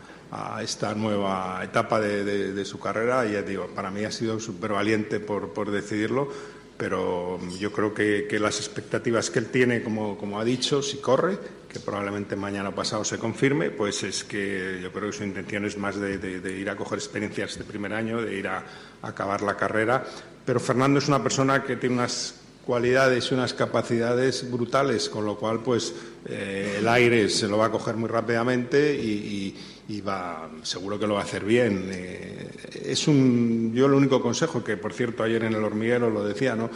esta 0.64 0.96
nueva 0.96 1.62
etapa 1.64 2.00
de, 2.00 2.66
su 2.66 2.80
carrera. 2.80 3.24
Y 3.28 3.34
ya 3.34 3.44
digo, 3.44 3.68
para 3.68 3.92
mí 3.92 4.04
ha 4.04 4.12
sido 4.12 4.40
súper 4.40 4.72
valiente 4.72 5.20
por, 5.20 5.70
decidirlo, 5.70 6.28
pero 6.76 7.40
yo 7.60 7.72
creo 7.72 7.94
que, 7.94 8.40
las 8.40 8.58
expectativas 8.58 9.30
que 9.30 9.38
él 9.38 9.48
tiene, 9.48 9.84
como, 9.84 10.18
como 10.18 10.40
ha 10.40 10.44
dicho, 10.44 10.82
si 10.82 10.98
corre, 10.98 11.38
que 11.74 11.80
probablemente 11.80 12.36
mañana 12.36 12.74
pasado 12.74 13.04
se 13.04 13.18
confirme, 13.18 13.72
pues 13.72 14.04
es 14.04 14.24
que 14.24 14.80
yo 14.82 14.91
creo 14.91 15.10
que 15.10 15.18
su 15.18 15.24
intención 15.24 15.66
es 15.66 15.76
más 15.78 16.00
de, 16.00 16.58
ir 16.58 16.70
a 16.70 16.78
coger 16.78 17.00
experiencias 17.00 17.52
este 17.52 17.64
primer 17.64 17.94
año, 17.94 18.22
de 18.22 18.38
ir 18.38 18.48
a, 18.48 18.64
acabar 19.02 19.41
la 19.41 19.58
carrera. 19.58 20.06
Pero 20.45 20.60
Fernando 20.60 21.00
es 21.00 21.08
una 21.08 21.22
persona 21.24 21.64
que 21.64 21.76
tiene 21.76 21.95
unas 21.95 22.36
cualidades 22.64 23.30
y 23.30 23.34
unas 23.34 23.54
capacidades 23.54 24.50
brutales, 24.50 25.10
con 25.10 25.26
lo 25.26 25.36
cual 25.36 25.62
pues 25.62 25.94
eh, 26.26 26.78
el 26.80 26.88
aire 26.88 27.28
se 27.28 27.48
lo 27.48 27.58
va 27.58 27.66
a 27.66 27.72
coger 27.72 27.95
muy 27.95 28.08
rápidamente 28.08 28.94
y, 28.95 30.02
va, 30.08 30.50
seguro 30.62 30.98
que 31.00 31.08
lo 31.08 31.16
va 31.16 31.22
a 31.22 31.24
hacer 31.24 31.44
bien. 31.44 31.90
Eh, 31.91 32.52
es 32.86 33.08
un, 33.08 33.74
yo 33.74 33.88
el 33.88 33.94
único 33.94 34.22
consejo 34.22 34.64
que, 34.64 34.78
por 34.78 34.94
cierto, 34.94 35.24
ayer 35.24 35.44
en 35.44 35.54
el 35.54 35.64
hormiguero 35.64 36.10
lo 36.10 36.24
decía, 36.24 36.56
¿no? 36.56 36.70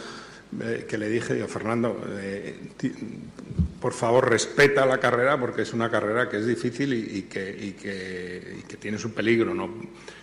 Eh, 0.60 0.86
que 0.88 0.98
le 0.98 1.08
dije, 1.08 1.38
yo, 1.38 1.46
Fernando, 1.46 2.00
por 3.80 3.92
favor 3.92 4.28
respeta 4.28 4.84
la 4.86 4.98
carrera 4.98 5.38
porque 5.38 5.62
es 5.62 5.72
una 5.72 5.90
carrera 5.90 6.28
que 6.28 6.38
es 6.38 6.46
difícil 6.46 6.92
y, 6.92 7.22
que, 7.22 7.74
que, 8.68 8.76
tiene 8.76 8.98
su 8.98 9.12
peligro. 9.12 9.54
¿no? 9.54 9.68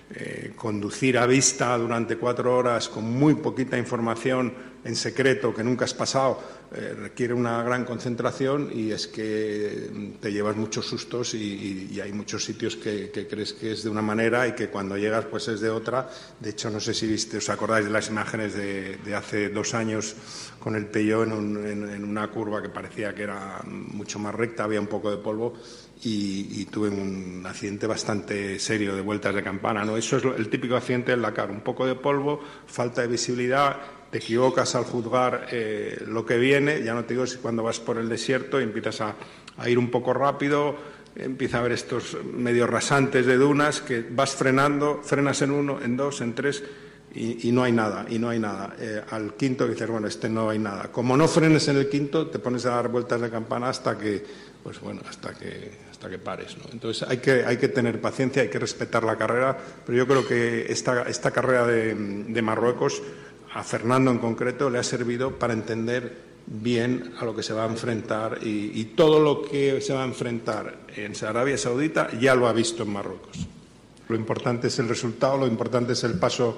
Eh, 0.07 0.53
conducir 0.55 1.17
a 1.17 1.25
vista 1.25 1.75
durante 1.79 2.17
cuatro 2.17 2.55
horas 2.55 2.89
con 2.89 3.09
muy 3.09 3.33
poquita 3.33 3.75
información 3.75 4.53
en 4.83 4.95
secreto 4.95 5.51
que 5.51 5.63
nunca 5.63 5.85
has 5.85 5.95
pasado 5.95 6.39
eh, 6.75 6.93
requiere 6.93 7.33
una 7.33 7.63
gran 7.63 7.85
concentración 7.85 8.69
y 8.71 8.91
es 8.91 9.07
que 9.07 10.15
te 10.21 10.31
llevas 10.31 10.57
muchos 10.57 10.85
sustos 10.85 11.33
y, 11.33 11.99
hay 11.99 12.13
muchos 12.13 12.43
sitios 12.43 12.75
que, 12.75 13.09
crees 13.27 13.53
que 13.53 13.71
es 13.71 13.83
de 13.83 13.89
una 13.89 14.03
manera 14.03 14.47
y 14.47 14.53
que 14.53 14.67
cuando 14.67 14.95
llegas 14.95 15.25
pues 15.25 15.47
es 15.47 15.59
de 15.59 15.71
otra. 15.71 16.07
De 16.39 16.51
hecho, 16.51 16.69
no 16.69 16.79
sé 16.79 16.93
si 16.93 17.07
viste, 17.07 17.37
os 17.37 17.49
acordáis 17.49 17.85
de 17.85 17.91
las 17.91 18.09
imágenes 18.09 18.53
de, 18.53 19.15
hace 19.15 19.49
dos 19.49 19.73
años 19.73 20.15
con 20.59 20.75
el 20.75 20.85
Peugeot 20.85 21.25
en, 21.25 22.03
una 22.03 22.29
curva 22.29 22.61
que 22.61 22.69
parecía 22.69 23.15
que 23.15 23.23
era 23.23 23.61
mucho 23.65 24.19
más 24.19 24.35
recta, 24.35 24.65
había 24.65 24.81
un 24.81 24.87
poco 24.87 25.09
de 25.09 25.17
polvo 25.17 25.53
y, 26.07 26.65
tuve 26.65 26.89
un 26.89 27.43
accidente 27.47 27.87
bastante 27.87 28.59
serio 28.59 28.95
de 28.95 29.01
vueltas 29.01 29.33
de 29.33 29.41
campana. 29.41 29.83
¿no? 29.83 29.97
Eso 29.97 30.17
es 30.17 30.23
el 30.23 30.49
típico 30.49 30.75
accidente 30.75 31.11
del 31.11 31.21
Dakar, 31.21 31.49
un 31.49 31.61
poco 31.61 31.85
de 31.85 31.95
polvo, 31.95 32.39
falta 32.67 33.01
de 33.01 33.07
visibilidad 33.07 33.77
te 34.11 34.19
equivocas 34.19 34.75
al 34.75 34.83
juzgar 34.83 35.47
eh, 35.51 36.01
lo 36.07 36.25
que 36.25 36.37
viene, 36.37 36.83
ya 36.83 36.93
no 36.93 37.03
te 37.03 37.15
digo 37.15 37.25
si 37.25 37.37
cuando 37.37 37.63
vas 37.63 37.79
por 37.79 37.97
el 37.97 38.07
desierto 38.07 38.61
y 38.61 38.63
empiezas 38.63 39.01
a, 39.01 39.15
ir 39.67 39.77
un 39.77 39.89
poco 39.89 40.13
rápido, 40.13 40.75
empieza 41.15 41.57
a 41.57 41.59
haber 41.61 41.73
estos 41.73 42.15
medios 42.23 42.69
rasantes 42.69 43.25
de 43.25 43.35
dunas 43.35 43.81
que 43.81 44.05
vas 44.09 44.35
frenando, 44.35 45.01
frenas 45.03 45.41
en 45.41 45.51
uno, 45.51 45.79
en 45.81 45.97
dos, 45.97 46.21
en 46.21 46.33
tres 46.35 46.63
y, 47.13 47.51
no 47.51 47.63
hay 47.63 47.71
nada, 47.71 48.05
y 48.09 48.19
no 48.19 48.29
hay 48.29 48.39
nada. 48.39 48.75
Eh, 48.79 49.01
al 49.09 49.33
quinto 49.33 49.67
dices, 49.67 49.89
bueno, 49.89 50.07
este 50.07 50.29
no 50.29 50.49
hay 50.49 50.59
nada. 50.59 50.91
Como 50.91 51.15
no 51.15 51.27
frenes 51.29 51.67
en 51.69 51.77
el 51.77 51.89
quinto, 51.89 52.27
te 52.27 52.39
pones 52.39 52.65
a 52.65 52.71
dar 52.71 52.89
vueltas 52.89 53.21
de 53.21 53.29
campana 53.29 53.69
hasta 53.69 53.97
que, 53.97 54.23
pues 54.61 54.81
bueno, 54.81 55.01
hasta 55.07 55.33
que, 55.33 55.71
que 56.09 56.19
pares. 56.19 56.55
Entonces 56.71 57.07
hay 57.07 57.17
que, 57.17 57.45
hay 57.45 57.57
que 57.57 57.67
tener 57.67 57.99
paciencia, 58.01 58.41
hay 58.41 58.49
que 58.49 58.59
respetar 58.59 59.03
la 59.03 59.17
carrera, 59.17 59.57
pero 59.85 59.97
yo 59.97 60.07
creo 60.07 60.27
que 60.27 60.71
esta, 60.71 61.03
esta 61.03 61.31
carrera 61.31 61.65
de, 61.65 61.95
de 61.95 62.41
Marruecos 62.41 63.01
a 63.53 63.63
Fernando 63.63 64.11
en 64.11 64.19
concreto 64.19 64.69
le 64.69 64.79
ha 64.79 64.83
servido 64.83 65.39
para 65.39 65.53
entender 65.53 66.35
bien 66.47 67.13
a 67.19 67.25
lo 67.25 67.35
que 67.35 67.43
se 67.43 67.53
va 67.53 67.63
a 67.63 67.67
enfrentar 67.67 68.39
y, 68.41 68.83
todo 68.95 69.19
lo 69.19 69.41
que 69.41 69.81
se 69.81 69.93
va 69.93 70.03
a 70.03 70.05
enfrentar 70.05 70.77
en 70.95 71.13
Arabia 71.25 71.57
Saudita 71.57 72.11
ya 72.19 72.35
lo 72.35 72.47
ha 72.47 72.53
visto 72.53 72.83
en 72.83 72.93
Marruecos. 72.93 73.47
Lo 74.07 74.15
importante 74.15 74.67
es 74.67 74.79
el 74.79 74.87
resultado, 74.87 75.37
lo 75.37 75.47
importante 75.47 75.93
es 75.93 76.03
el 76.03 76.13
paso 76.13 76.57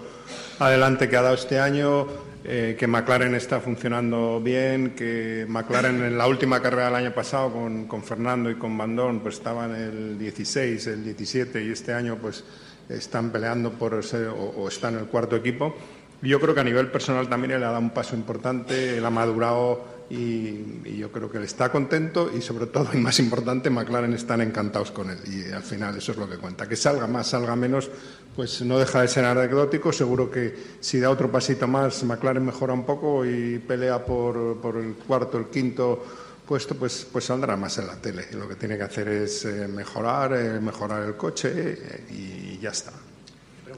adelante 0.59 1.07
que 1.07 1.15
ha 1.15 1.21
dado 1.21 1.35
este 1.35 1.59
año, 1.59 2.07
eh, 2.43 2.75
que 2.77 2.87
McLaren 2.87 3.35
está 3.35 3.59
funcionando 3.59 4.41
bien, 4.41 4.95
que 4.95 5.45
McLaren 5.47 6.03
en 6.03 6.17
la 6.17 6.27
última 6.27 6.61
carrera 6.61 6.85
del 6.85 6.95
año 6.95 7.13
pasado 7.13 7.51
con, 7.51 8.03
Fernando 8.03 8.49
y 8.49 8.55
con 8.55 8.77
Bandón 8.77 9.21
pues 9.21 9.35
estaban 9.35 9.73
el 9.75 10.17
16, 10.17 10.87
el 10.87 11.03
17 11.03 11.63
y 11.63 11.71
este 11.71 11.93
año 11.93 12.17
pues 12.21 12.43
están 12.89 13.31
peleando 13.31 13.71
por 13.71 14.03
ser, 14.03 14.27
o, 14.27 14.35
o 14.35 14.67
están 14.67 14.95
en 14.95 15.01
el 15.01 15.05
cuarto 15.07 15.35
equipo. 15.35 15.75
Yo 16.21 16.39
creo 16.39 16.53
que 16.55 16.61
a 16.61 16.63
nivel 16.63 16.89
personal 16.89 17.29
también 17.29 17.51
él 17.51 17.63
ha 17.63 17.67
dado 17.67 17.79
un 17.79 17.91
paso 17.91 18.15
importante, 18.15 18.97
él 18.97 19.05
ha 19.05 19.09
madurado 19.11 19.96
y, 20.09 20.97
yo 20.97 21.11
creo 21.11 21.29
que 21.29 21.37
él 21.37 21.43
está 21.43 21.71
contento 21.71 22.31
y 22.35 22.41
sobre 22.41 22.67
todo, 22.67 22.89
y 22.93 22.97
más 22.97 23.19
importante, 23.19 23.69
McLaren 23.69 24.13
están 24.13 24.41
encantados 24.41 24.91
con 24.91 25.09
él 25.09 25.19
y 25.25 25.51
al 25.51 25.63
final 25.63 25.97
eso 25.97 26.11
es 26.11 26.17
lo 26.17 26.29
que 26.29 26.37
cuenta. 26.37 26.67
Que 26.67 26.75
salga 26.75 27.07
más, 27.07 27.27
salga 27.27 27.55
menos, 27.55 27.89
pues 28.35 28.61
no 28.61 28.79
deja 28.79 29.01
de 29.01 29.07
ser 29.07 29.25
anecdótico. 29.25 29.91
Seguro 29.91 30.31
que 30.31 30.55
si 30.79 30.99
da 30.99 31.09
otro 31.09 31.31
pasito 31.31 31.67
más, 31.67 32.03
McLaren 32.03 32.45
mejora 32.45 32.73
un 32.73 32.85
poco 32.85 33.25
y 33.25 33.59
pelea 33.59 34.03
por, 34.05 34.59
el 34.77 34.95
cuarto, 34.95 35.37
el 35.37 35.47
quinto 35.47 36.03
puesto, 36.47 36.75
pues, 36.75 37.05
pues 37.11 37.25
saldrá 37.25 37.57
más 37.57 37.77
en 37.77 37.87
la 37.87 37.95
tele. 37.97 38.25
Y 38.31 38.35
lo 38.35 38.47
que 38.47 38.55
tiene 38.55 38.77
que 38.77 38.83
hacer 38.83 39.09
es 39.09 39.43
eh, 39.45 39.67
mejorar, 39.67 40.33
eh, 40.33 40.59
mejorar 40.61 41.03
el 41.03 41.17
coche 41.17 41.51
eh, 41.53 42.05
y 42.11 42.57
ya 42.59 42.69
está. 42.69 42.93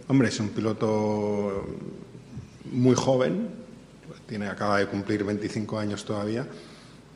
Hombre, 0.08 0.30
es 0.30 0.40
un 0.40 0.50
piloto 0.50 1.66
muy 2.72 2.96
joven, 2.96 3.59
tiene, 4.30 4.48
acaba 4.48 4.78
de 4.78 4.86
cumplir 4.86 5.24
25 5.24 5.80
años 5.80 6.06
todavía. 6.06 6.46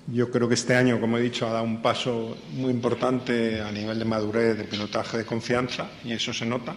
Yo 0.08 0.32
creo 0.32 0.50
que 0.50 0.56
este 0.56 0.76
año, 0.76 1.00
como 1.00 1.18
he 1.18 1.22
dicho, 1.22 1.48
ha 1.48 1.52
dado 1.52 1.64
un 1.64 1.82
paso 1.82 2.36
muy 2.54 2.72
importante 2.72 3.62
a 3.62 3.72
nivel 3.72 4.00
de 4.00 4.06
madurez, 4.06 4.58
de 4.58 4.64
pilotaje, 4.64 5.20
de 5.20 5.26
confianza, 5.26 5.88
y 6.04 6.12
eso 6.12 6.34
se 6.34 6.46
nota. 6.46 6.76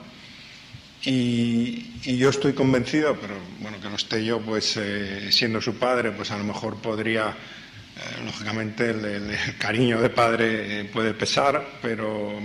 Y, 1.05 2.17
yo 2.19 2.29
estoy 2.29 2.53
convencido, 2.53 3.17
pero 3.21 3.35
bueno, 3.61 3.81
que 3.81 3.89
no 3.89 3.97
esté 3.97 4.25
yo, 4.25 4.41
pues 4.41 4.77
eh, 4.77 5.33
siendo 5.33 5.61
su 5.61 5.77
padre, 5.77 6.13
pues 6.13 6.31
a 6.31 6.39
lo 6.39 6.45
mejor 6.45 6.77
podría, 6.77 7.31
eh, 7.31 8.25
lógicamente, 8.25 8.91
el, 8.91 9.37
cariño 9.59 10.01
de 10.01 10.11
padre 10.11 10.81
eh, 10.81 10.85
puede 10.85 11.15
pesar, 11.15 11.67
pero 11.81 12.39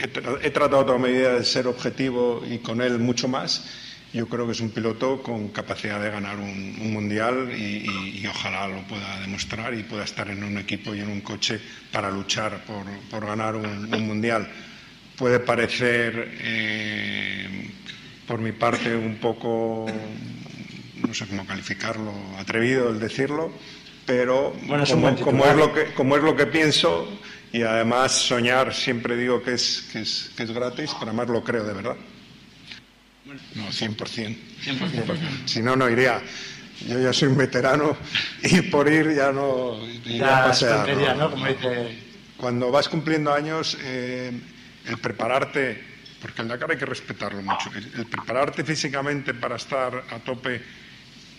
he, 0.00 0.46
he 0.46 0.50
tratado 0.50 0.86
toda 0.86 0.98
medida 0.98 1.34
de 1.34 1.44
ser 1.44 1.66
objetivo 1.66 2.42
y 2.48 2.58
con 2.58 2.80
él 2.80 2.98
mucho 2.98 3.28
más 3.28 3.85
yo 4.16 4.26
creo 4.26 4.46
que 4.46 4.52
es 4.52 4.60
un 4.60 4.70
piloto 4.70 5.22
con 5.22 5.48
capacidad 5.48 6.00
de 6.00 6.10
ganar 6.10 6.38
un, 6.38 6.90
mundial 6.90 7.52
y, 7.52 8.26
ojalá 8.26 8.66
lo 8.66 8.80
pueda 8.88 9.20
demostrar 9.20 9.74
y 9.74 9.82
pueda 9.82 10.04
estar 10.04 10.28
en 10.30 10.42
un 10.42 10.56
equipo 10.56 10.94
y 10.94 11.00
en 11.00 11.08
un 11.08 11.20
coche 11.20 11.60
para 11.92 12.10
luchar 12.10 12.64
por, 12.64 13.26
ganar 13.26 13.56
un, 13.56 13.90
mundial. 14.06 14.48
puede 15.18 15.38
parecer, 15.38 16.34
eh, 16.40 17.70
por 18.26 18.40
mi 18.40 18.52
parte, 18.52 18.96
un 18.96 19.16
poco, 19.16 19.86
no 21.06 21.12
sé 21.12 21.26
cómo 21.26 21.46
calificarlo, 21.46 22.12
atrevido 22.38 22.88
el 22.88 22.98
decirlo, 22.98 23.52
pero 24.06 24.54
como, 25.22 25.44
es 25.44 25.56
lo 25.56 25.74
que, 25.74 25.92
como 25.92 26.16
es 26.16 26.22
lo 26.22 26.34
que 26.34 26.46
pienso 26.46 27.06
y 27.52 27.62
además 27.62 28.12
soñar 28.12 28.72
siempre 28.72 29.14
digo 29.14 29.42
que 29.42 29.52
es, 29.52 29.88
que 29.92 30.00
es, 30.00 30.30
que 30.34 30.44
es 30.44 30.50
gratis, 30.52 30.92
pero 30.98 31.10
además 31.10 31.28
lo 31.28 31.44
creo 31.44 31.64
de 31.64 31.74
verdad. 31.74 31.96
No, 33.54 33.66
100%. 33.68 34.36
100%. 34.62 35.46
Si 35.46 35.62
no, 35.62 35.76
no 35.76 35.88
iría. 35.88 36.22
Yo 36.86 37.00
ya 37.00 37.12
soy 37.12 37.28
un 37.28 37.36
veterano 37.36 37.96
y 38.42 38.62
por 38.62 38.90
ir 38.90 39.14
ya 39.14 39.32
no 39.32 39.78
iría 40.04 40.44
a 40.44 41.14
¿no? 41.14 41.30
Como 41.30 41.46
dice... 41.46 42.06
Cuando 42.36 42.70
vas 42.70 42.88
cumpliendo 42.88 43.32
años, 43.32 43.78
eh, 43.80 44.30
el 44.84 44.98
prepararte, 44.98 45.82
porque 46.20 46.42
el 46.42 46.48
Dakar 46.48 46.70
hay 46.70 46.76
que 46.76 46.84
respetarlo 46.84 47.40
mucho, 47.40 47.70
el, 47.74 48.06
prepararte 48.06 48.62
físicamente 48.62 49.32
para 49.32 49.56
estar 49.56 50.04
a 50.10 50.18
tope 50.18 50.60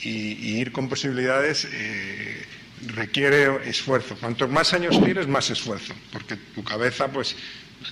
y, 0.01 0.57
ir 0.59 0.71
con 0.71 0.89
posibilidades 0.89 1.67
eh, 1.71 2.45
requiere 2.87 3.69
esfuerzo. 3.69 4.15
Cuantos 4.15 4.49
más 4.49 4.73
años 4.73 4.99
tienes, 5.03 5.27
más 5.27 5.51
esfuerzo, 5.51 5.93
porque 6.11 6.35
tu 6.35 6.63
cabeza, 6.63 7.07
pues, 7.07 7.35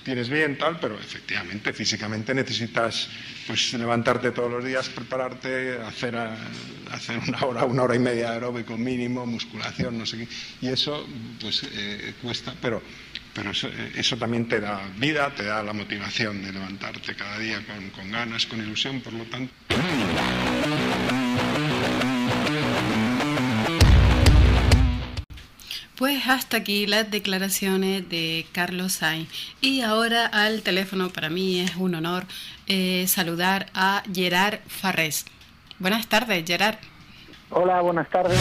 tienes 0.02 0.28
bien, 0.28 0.58
tal, 0.58 0.78
pero 0.80 0.98
efectivamente, 0.98 1.72
físicamente 1.72 2.34
necesitas 2.34 3.08
pues 3.46 3.72
levantarte 3.74 4.32
todos 4.32 4.50
los 4.50 4.64
días, 4.64 4.88
prepararte, 4.88 5.78
hacer, 5.80 6.16
hacer 6.90 7.18
una 7.28 7.40
hora, 7.44 7.64
una 7.64 7.82
hora 7.82 7.94
y 7.94 7.98
media 7.98 8.30
de 8.30 8.34
aeróbico 8.34 8.76
mínimo, 8.76 9.26
musculación, 9.26 9.98
no 9.98 10.06
sé 10.06 10.18
qué. 10.18 10.28
Y 10.60 10.68
eso, 10.68 11.06
pues, 11.40 11.62
eh, 11.72 12.14
cuesta, 12.22 12.54
pero, 12.60 12.82
pero 13.34 13.50
eh, 13.50 13.92
eso, 13.96 14.16
también 14.16 14.48
te 14.48 14.60
da 14.60 14.80
vida, 14.98 15.32
te 15.34 15.44
da 15.44 15.62
la 15.62 15.72
motivación 15.72 16.42
de 16.42 16.52
levantarte 16.52 17.14
cada 17.14 17.38
día 17.38 17.64
con, 17.66 17.90
con 17.90 18.10
ganas, 18.10 18.46
con 18.46 18.60
ilusión, 18.60 19.00
por 19.00 19.12
lo 19.12 19.24
tanto. 19.24 19.52
Pues 25.96 26.28
hasta 26.28 26.58
aquí 26.58 26.86
las 26.86 27.10
declaraciones 27.10 28.06
de 28.10 28.44
Carlos 28.52 28.92
Sainz. 28.92 29.30
Y 29.62 29.80
ahora 29.80 30.26
al 30.26 30.60
teléfono, 30.60 31.08
para 31.08 31.30
mí 31.30 31.60
es 31.60 31.74
un 31.76 31.94
honor 31.94 32.26
eh, 32.66 33.06
saludar 33.08 33.68
a 33.72 34.02
Gerard 34.12 34.58
Farrés. 34.68 35.24
Buenas 35.78 36.06
tardes, 36.06 36.44
Gerard. 36.46 36.76
Hola, 37.48 37.80
buenas 37.80 38.10
tardes. 38.10 38.38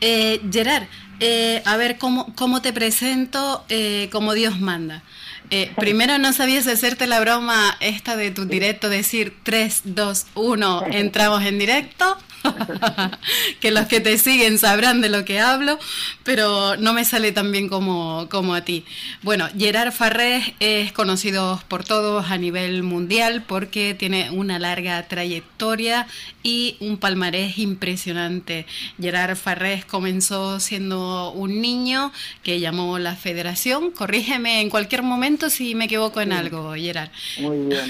Eh, 0.00 0.40
Gerard, 0.50 0.84
eh, 1.20 1.62
a 1.66 1.76
ver 1.76 1.98
cómo, 1.98 2.34
cómo 2.34 2.62
te 2.62 2.72
presento 2.72 3.66
como 4.10 4.32
Dios 4.32 4.58
manda. 4.60 5.02
primero 5.76 6.16
no 6.16 6.32
sabías 6.32 6.66
hacerte 6.66 7.06
la 7.06 7.20
broma 7.20 7.76
esta 7.80 8.16
de 8.16 8.30
tu 8.30 8.46
directo, 8.46 8.88
decir 8.88 9.36
3, 9.42 9.82
2, 9.84 10.26
1, 10.34 10.86
entramos 10.92 11.44
en 11.44 11.58
directo. 11.58 12.16
que 13.60 13.70
los 13.70 13.86
que 13.86 14.00
te 14.00 14.18
siguen 14.18 14.58
sabrán 14.58 15.00
de 15.00 15.08
lo 15.08 15.24
que 15.24 15.40
hablo, 15.40 15.78
pero 16.22 16.76
no 16.76 16.92
me 16.92 17.04
sale 17.04 17.32
tan 17.32 17.52
bien 17.52 17.68
como, 17.68 18.28
como 18.30 18.54
a 18.54 18.62
ti. 18.62 18.84
Bueno, 19.22 19.48
Gerard 19.56 19.92
Farrés 19.92 20.52
es 20.60 20.92
conocido 20.92 21.62
por 21.68 21.84
todos 21.84 22.30
a 22.30 22.38
nivel 22.38 22.82
mundial 22.82 23.44
porque 23.46 23.94
tiene 23.94 24.30
una 24.30 24.58
larga 24.58 25.02
trayectoria 25.08 26.06
y 26.42 26.76
un 26.80 26.98
palmarés 26.98 27.58
impresionante. 27.58 28.66
Gerard 29.00 29.36
Farrés 29.36 29.84
comenzó 29.84 30.60
siendo 30.60 31.32
un 31.32 31.60
niño 31.60 32.12
que 32.42 32.60
llamó 32.60 32.98
la 32.98 33.16
federación. 33.16 33.90
Corrígeme 33.90 34.60
en 34.60 34.70
cualquier 34.70 35.02
momento 35.02 35.50
si 35.50 35.74
me 35.74 35.86
equivoco 35.86 36.20
en 36.20 36.32
algo, 36.32 36.74
Gerard. 36.74 37.10
Muy 37.38 37.58
bien. 37.68 37.84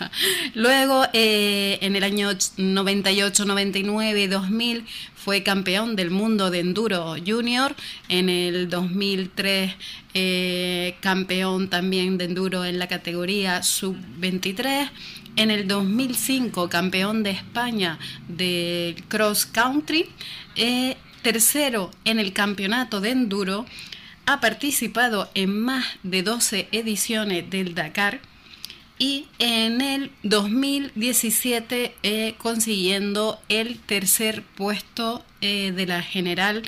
Luego, 0.54 1.06
eh, 1.12 1.78
en 1.80 1.96
el 1.96 2.04
año 2.04 2.30
98-99, 2.32 3.93
2000 3.94 4.84
fue 5.14 5.42
campeón 5.42 5.96
del 5.96 6.10
mundo 6.10 6.50
de 6.50 6.60
enduro 6.60 7.16
junior, 7.24 7.74
en 8.08 8.28
el 8.28 8.68
2003 8.68 9.72
eh, 10.14 10.96
campeón 11.00 11.68
también 11.68 12.18
de 12.18 12.24
enduro 12.24 12.64
en 12.64 12.78
la 12.78 12.88
categoría 12.88 13.62
sub-23, 13.62 14.90
en 15.36 15.50
el 15.50 15.66
2005 15.66 16.68
campeón 16.68 17.22
de 17.22 17.30
España 17.30 17.98
de 18.28 18.96
cross 19.08 19.46
country, 19.46 20.08
eh, 20.56 20.96
tercero 21.22 21.90
en 22.04 22.18
el 22.18 22.32
campeonato 22.32 23.00
de 23.00 23.10
enduro, 23.10 23.66
ha 24.26 24.40
participado 24.40 25.30
en 25.34 25.58
más 25.58 25.84
de 26.02 26.22
12 26.22 26.68
ediciones 26.72 27.50
del 27.50 27.74
Dakar, 27.74 28.20
y 28.98 29.26
en 29.38 29.80
el 29.80 30.10
2017 30.22 31.94
eh, 32.02 32.34
consiguiendo 32.38 33.40
el 33.48 33.78
tercer 33.78 34.42
puesto 34.42 35.24
eh, 35.40 35.72
de 35.72 35.86
la 35.86 36.02
general 36.02 36.62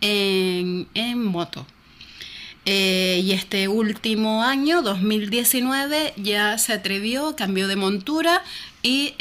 en, 0.00 0.86
moto. 1.24 1.66
Eh, 2.64 3.20
y 3.24 3.32
este 3.32 3.66
último 3.66 4.44
año, 4.44 4.82
2019, 4.82 6.14
ya 6.16 6.56
se 6.58 6.72
atrevió, 6.72 7.34
cambió 7.34 7.66
de 7.66 7.76
montura 7.76 8.42
y 8.82 9.14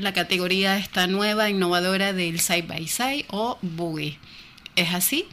la 0.00 0.12
categoría 0.12 0.76
está 0.76 1.06
nueva, 1.06 1.50
innovadora 1.50 2.12
del 2.12 2.40
side 2.40 2.62
by 2.62 2.86
side 2.86 3.24
o 3.28 3.58
buggy. 3.62 4.18
¿Es 4.74 4.92
así? 4.94 5.26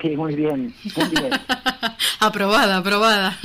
Sí, 0.00 0.16
muy 0.16 0.34
bien, 0.34 0.74
muy 0.96 1.08
bien. 1.08 1.30
aprobada, 2.20 2.78
aprobada. 2.78 3.38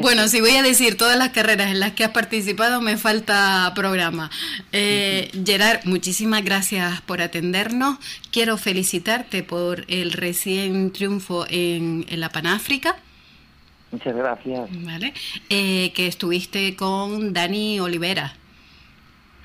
bueno, 0.00 0.28
si 0.28 0.40
voy 0.40 0.56
a 0.56 0.62
decir 0.62 0.96
todas 0.96 1.18
las 1.18 1.30
carreras 1.30 1.70
en 1.70 1.80
las 1.80 1.92
que 1.92 2.04
has 2.04 2.10
participado, 2.10 2.80
me 2.80 2.96
falta 2.96 3.72
programa. 3.74 4.30
Eh, 4.72 5.30
Gerard, 5.44 5.84
muchísimas 5.84 6.44
gracias 6.44 7.00
por 7.02 7.20
atendernos. 7.20 7.98
Quiero 8.30 8.56
felicitarte 8.56 9.42
por 9.42 9.84
el 9.88 10.12
recién 10.12 10.92
triunfo 10.92 11.46
en, 11.48 12.04
la 12.10 12.28
Panáfrica. 12.28 12.96
Muchas 13.90 14.14
gracias. 14.16 14.68
Vale. 14.84 15.14
Eh, 15.48 15.92
que 15.94 16.06
estuviste 16.06 16.76
con 16.76 17.32
Dani 17.32 17.80
Olivera. 17.80 18.34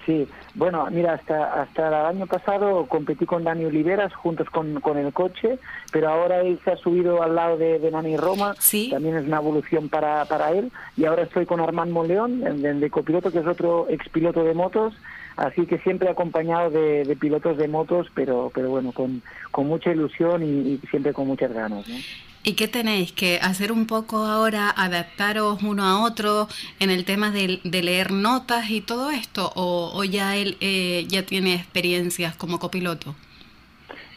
Sí, 0.06 0.28
bueno, 0.56 0.88
mira, 0.92 1.14
hasta 1.14 1.62
hasta 1.62 1.88
el 1.88 1.94
año 1.94 2.28
pasado 2.28 2.86
competí 2.88 3.26
con 3.26 3.44
Dani 3.44 3.66
Oliveras 3.66 4.14
juntos 4.14 4.50
con, 4.50 4.80
con 4.82 4.98
el 4.98 5.14
coche, 5.14 5.60
pero 5.92 6.10
ahora 6.10 6.42
él 6.42 6.60
se 6.64 6.72
ha 6.72 6.78
subido 6.78 7.22
al 7.22 7.36
lado 7.36 7.58
de, 7.58 7.80
de 7.80 7.92
Nani 7.92 8.18
Roma, 8.18 8.56
¿Sí? 8.60 8.90
también 8.92 9.16
es 9.16 9.26
una 9.26 9.38
evolución 9.38 9.90
para, 9.90 10.26
para 10.26 10.52
él, 10.52 10.72
y 10.98 11.06
ahora 11.06 11.24
estoy 11.24 11.46
con 11.46 11.60
Armand 11.60 11.92
Moleón, 11.92 12.62
de, 12.62 12.90
copiloto, 12.90 13.32
que 13.32 13.40
es 13.40 13.48
otro 13.48 13.88
expiloto 13.90 14.44
de 14.44 14.54
motos, 14.54 14.94
así 15.40 15.66
que 15.66 15.80
siempre 15.80 16.10
acompañado 16.10 16.70
de, 16.70 17.18
pilotos 17.20 17.58
de 17.58 17.68
motos, 17.68 18.08
pero 18.14 18.52
pero 18.54 18.70
bueno, 18.70 18.92
con, 18.92 19.22
con 19.52 19.68
mucha 19.68 19.92
ilusión 19.92 20.44
y, 20.44 20.74
y 20.74 20.78
siempre 20.90 21.14
con 21.14 21.28
muchas 21.28 21.52
ganas. 21.52 21.88
¿no? 21.88 21.96
¿Y 22.42 22.54
qué 22.54 22.70
tenéis? 22.70 23.12
¿Que 23.12 23.38
hacer 23.42 23.72
un 23.72 23.86
poco 23.86 24.26
ahora, 24.26 24.70
adaptaros 24.70 25.62
uno 25.62 25.84
a 25.84 26.04
otro 26.04 26.48
en 26.80 26.90
el 26.90 27.04
tema 27.04 27.32
de, 27.32 27.60
leer 27.64 28.12
notas 28.12 28.70
y 28.70 28.80
todo 28.80 29.12
esto? 29.12 29.52
¿O, 29.56 30.04
ya 30.06 30.38
él 30.38 30.58
eh, 30.62 31.06
ya 31.10 31.24
tiene 31.24 31.56
experiencias 31.56 32.36
como 32.36 32.58
copiloto? 32.58 33.14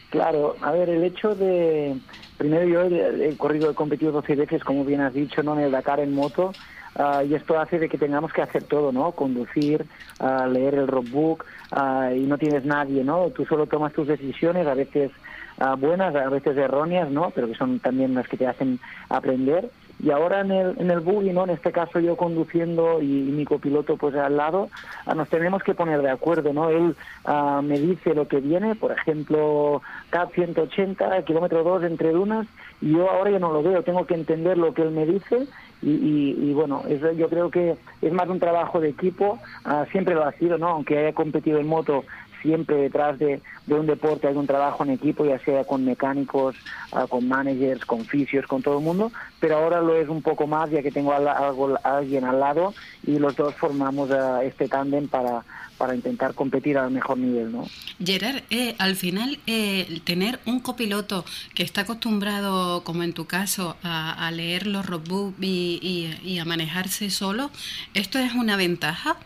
Claro, 0.09 0.55
a 0.61 0.71
ver, 0.71 0.89
el 0.89 1.03
hecho 1.03 1.35
de... 1.35 1.97
Primero 2.37 2.67
yo 2.67 2.81
he, 2.83 3.35
corrido, 3.37 3.71
he 3.71 3.75
competido 3.75 4.11
12 4.11 4.35
veces, 4.35 4.63
como 4.63 4.85
bien 4.85 5.01
has 5.01 5.13
dicho, 5.13 5.43
¿no? 5.43 5.53
en 5.53 5.65
el 5.65 5.71
Dakar 5.71 5.99
en 5.99 6.13
moto, 6.13 6.53
ah, 6.95 7.23
y 7.23 7.33
esto 7.35 7.59
hace 7.59 7.79
de 7.79 7.89
que 7.89 7.97
tengamos 7.97 8.33
que 8.33 8.41
hacer 8.41 8.63
todo, 8.63 8.91
¿no? 8.91 9.11
Conducir, 9.11 9.85
uh, 10.19 10.47
leer 10.47 10.75
el 10.75 10.87
roadbook, 10.87 11.45
uh, 11.71 12.13
y 12.13 12.21
no 12.21 12.37
tienes 12.37 12.65
nadie, 12.65 13.03
¿no? 13.03 13.29
Tú 13.29 13.45
solo 13.45 13.67
tomas 13.67 13.93
tus 13.93 14.07
decisiones, 14.07 14.67
a 14.67 14.73
veces 14.73 15.11
buenas, 15.77 16.15
a 16.15 16.29
veces 16.29 16.57
erróneas, 16.57 17.09
¿no? 17.11 17.29
Pero 17.29 17.47
que 17.47 17.55
son 17.55 17.79
también 17.79 18.15
las 18.15 18.27
que 18.27 18.37
te 18.37 18.47
hacen 18.47 18.79
aprender. 19.07 19.69
Y 20.03 20.11
ahora 20.11 20.41
en 20.41 20.51
el, 20.51 20.75
en 20.79 20.91
el 20.91 20.99
buggy, 20.99 21.31
¿no? 21.31 21.45
En 21.45 21.51
este 21.51 21.71
caso 21.71 21.99
yo 21.99 22.17
conduciendo 22.17 23.01
y, 23.01 23.05
mi 23.05 23.45
copiloto 23.45 23.95
pues 23.95 24.13
al 24.15 24.35
lado, 24.35 24.69
nos 25.15 25.29
tenemos 25.29 25.63
que 25.63 25.75
poner 25.75 26.01
de 26.01 26.09
acuerdo, 26.09 26.51
¿no? 26.51 26.69
Él 26.69 26.95
ah, 27.23 27.61
me 27.63 27.79
dice 27.79 28.13
lo 28.13 28.27
que 28.27 28.41
viene, 28.41 28.75
por 28.75 28.91
ejemplo, 28.91 29.81
CAP 30.09 30.33
180, 30.33 31.23
kilómetro 31.23 31.63
2 31.63 31.83
entre 31.83 32.11
dunas, 32.11 32.47
y 32.81 32.91
yo 32.91 33.09
ahora 33.09 33.31
ya 33.31 33.39
no 33.39 33.53
lo 33.53 33.63
veo, 33.63 33.83
tengo 33.83 34.05
que 34.05 34.15
entender 34.15 34.57
lo 34.57 34.73
que 34.73 34.81
él 34.81 34.91
me 34.91 35.05
dice 35.05 35.47
y, 35.83 36.37
y, 36.39 36.53
bueno, 36.53 36.83
eso 36.87 37.11
yo 37.11 37.27
creo 37.29 37.51
que 37.51 37.75
es 38.01 38.13
más 38.13 38.29
un 38.29 38.39
trabajo 38.39 38.79
de 38.79 38.89
equipo, 38.89 39.39
ah, 39.65 39.85
siempre 39.91 40.15
lo 40.15 40.23
ha 40.25 40.31
sido, 40.33 40.57
¿no? 40.57 40.69
Aunque 40.69 40.97
haya 40.97 41.13
competido 41.13 41.59
en 41.59 41.67
moto, 41.67 42.05
siempre 42.41 42.75
detrás 42.75 43.17
de, 43.17 43.41
un 43.67 43.87
deporte 43.87 44.27
hay 44.27 44.35
un 44.35 44.45
trabajo 44.45 44.83
en 44.83 44.91
equipo, 44.91 45.25
ya 45.25 45.39
sea 45.39 45.63
con 45.63 45.83
mecánicos, 45.83 46.55
ah, 46.91 47.07
con 47.09 47.27
managers, 47.27 47.85
con 47.85 48.05
fisios, 48.05 48.45
con 48.45 48.61
todo 48.61 48.77
el 48.77 48.83
mundo, 48.83 49.11
pero 49.39 49.57
ahora 49.57 49.81
lo 49.81 49.95
es 49.95 50.09
un 50.09 50.21
poco 50.21 50.45
más 50.45 50.69
ya 50.69 50.83
que 50.83 50.91
tengo 50.91 51.13
a, 51.13 51.77
alguien 51.83 52.25
al 52.25 52.39
lado 52.39 52.73
y 53.05 53.17
los 53.17 53.35
dos 53.35 53.55
formamos 53.55 54.11
ah, 54.11 54.43
este 54.43 54.67
tándem 54.67 55.07
para, 55.07 55.43
para 55.83 55.95
intentar 55.95 56.33
competir 56.33 56.77
al 56.77 56.91
mejor 56.91 57.17
nivel, 57.17 57.51
¿no? 57.51 57.65
Gerard, 58.01 58.43
eh, 58.49 58.73
al 58.79 58.95
final, 58.95 59.37
eh, 59.47 59.99
tener 60.05 60.39
un 60.45 60.61
copiloto 60.61 61.25
que 61.53 61.63
está 61.63 61.81
acostumbrado, 61.81 62.85
como 62.85 63.03
en 63.03 63.11
tu 63.11 63.25
caso, 63.25 63.75
a, 63.83 64.31
leer 64.31 64.65
los 64.65 64.85
roadbooks 64.85 65.35
y, 65.41 66.17
y, 66.23 66.39
a 66.39 66.45
manejarse 66.45 67.09
solo, 67.09 67.51
¿esto 67.93 68.17
es 68.17 68.33
una 68.33 68.55
ventaja? 68.55 69.17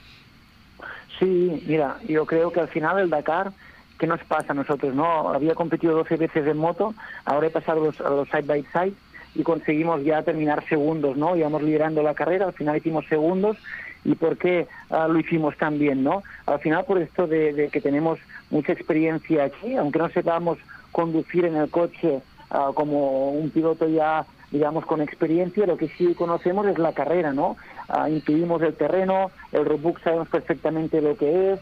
Sí, 1.20 1.62
mira, 1.68 2.00
yo 2.08 2.26
creo 2.26 2.52
que 2.52 2.62
al 2.62 2.70
final 2.70 2.98
el 2.98 3.12
Dakar, 3.12 3.52
¿qué 4.00 4.08
nos 4.08 4.24
pasa 4.24 4.54
a 4.54 4.56
nosotros? 4.56 4.96
no 4.96 5.30
Había 5.30 5.54
competido 5.54 5.94
12 5.94 6.16
veces 6.18 6.48
en 6.48 6.58
moto, 6.58 6.96
ahora 7.24 7.46
he 7.46 7.52
pasado 7.52 7.86
los, 7.86 8.02
a 8.02 8.10
los 8.10 8.28
side 8.30 8.48
by 8.48 8.66
side 8.74 8.94
y 9.36 9.44
conseguimos 9.44 10.04
ya 10.04 10.24
terminar 10.24 10.68
segundos, 10.68 11.18
¿no? 11.18 11.36
Íbamos 11.36 11.62
liderando 11.62 12.02
la 12.02 12.16
carrera, 12.16 12.48
al 12.48 12.54
final 12.54 12.78
hicimos 12.78 13.06
segundos 13.06 13.58
y 14.04 14.16
por 14.16 14.38
qué 14.38 14.68
ah, 14.90 15.08
lo 15.08 15.20
hicimos 15.20 15.58
tan 15.58 15.78
bien, 15.80 16.04
¿no? 16.04 16.24
Al 16.46 16.60
final 16.60 16.86
por 16.86 17.00
esto 17.00 17.28
de, 17.28 17.70
que 17.72 17.82
tenemos 17.82 18.20
mucha 18.50 18.74
experiencia 18.74 19.46
aquí, 19.46 19.76
aunque 19.76 20.00
no 20.00 20.10
sepamos 20.10 20.58
conducir 20.92 21.46
en 21.46 21.56
el 21.56 21.70
coche 21.70 22.22
ah, 22.50 22.72
como 22.74 23.32
un 23.32 23.50
piloto 23.50 23.88
ya 23.88 24.26
digamos 24.52 24.86
con 24.86 25.02
experiencia, 25.02 25.66
lo 25.66 25.76
que 25.76 25.90
sí 25.90 26.16
conocemos 26.16 26.66
es 26.68 26.78
la 26.78 26.94
carrera, 26.94 27.34
¿no? 27.34 27.58
Uh, 27.90 28.08
intuimos 28.08 28.62
el 28.62 28.74
terreno, 28.76 29.30
el 29.52 29.66
roadbook 29.66 30.00
sabemos 30.00 30.30
perfectamente 30.30 31.02
lo 31.02 31.18
que 31.18 31.52
es 31.52 31.60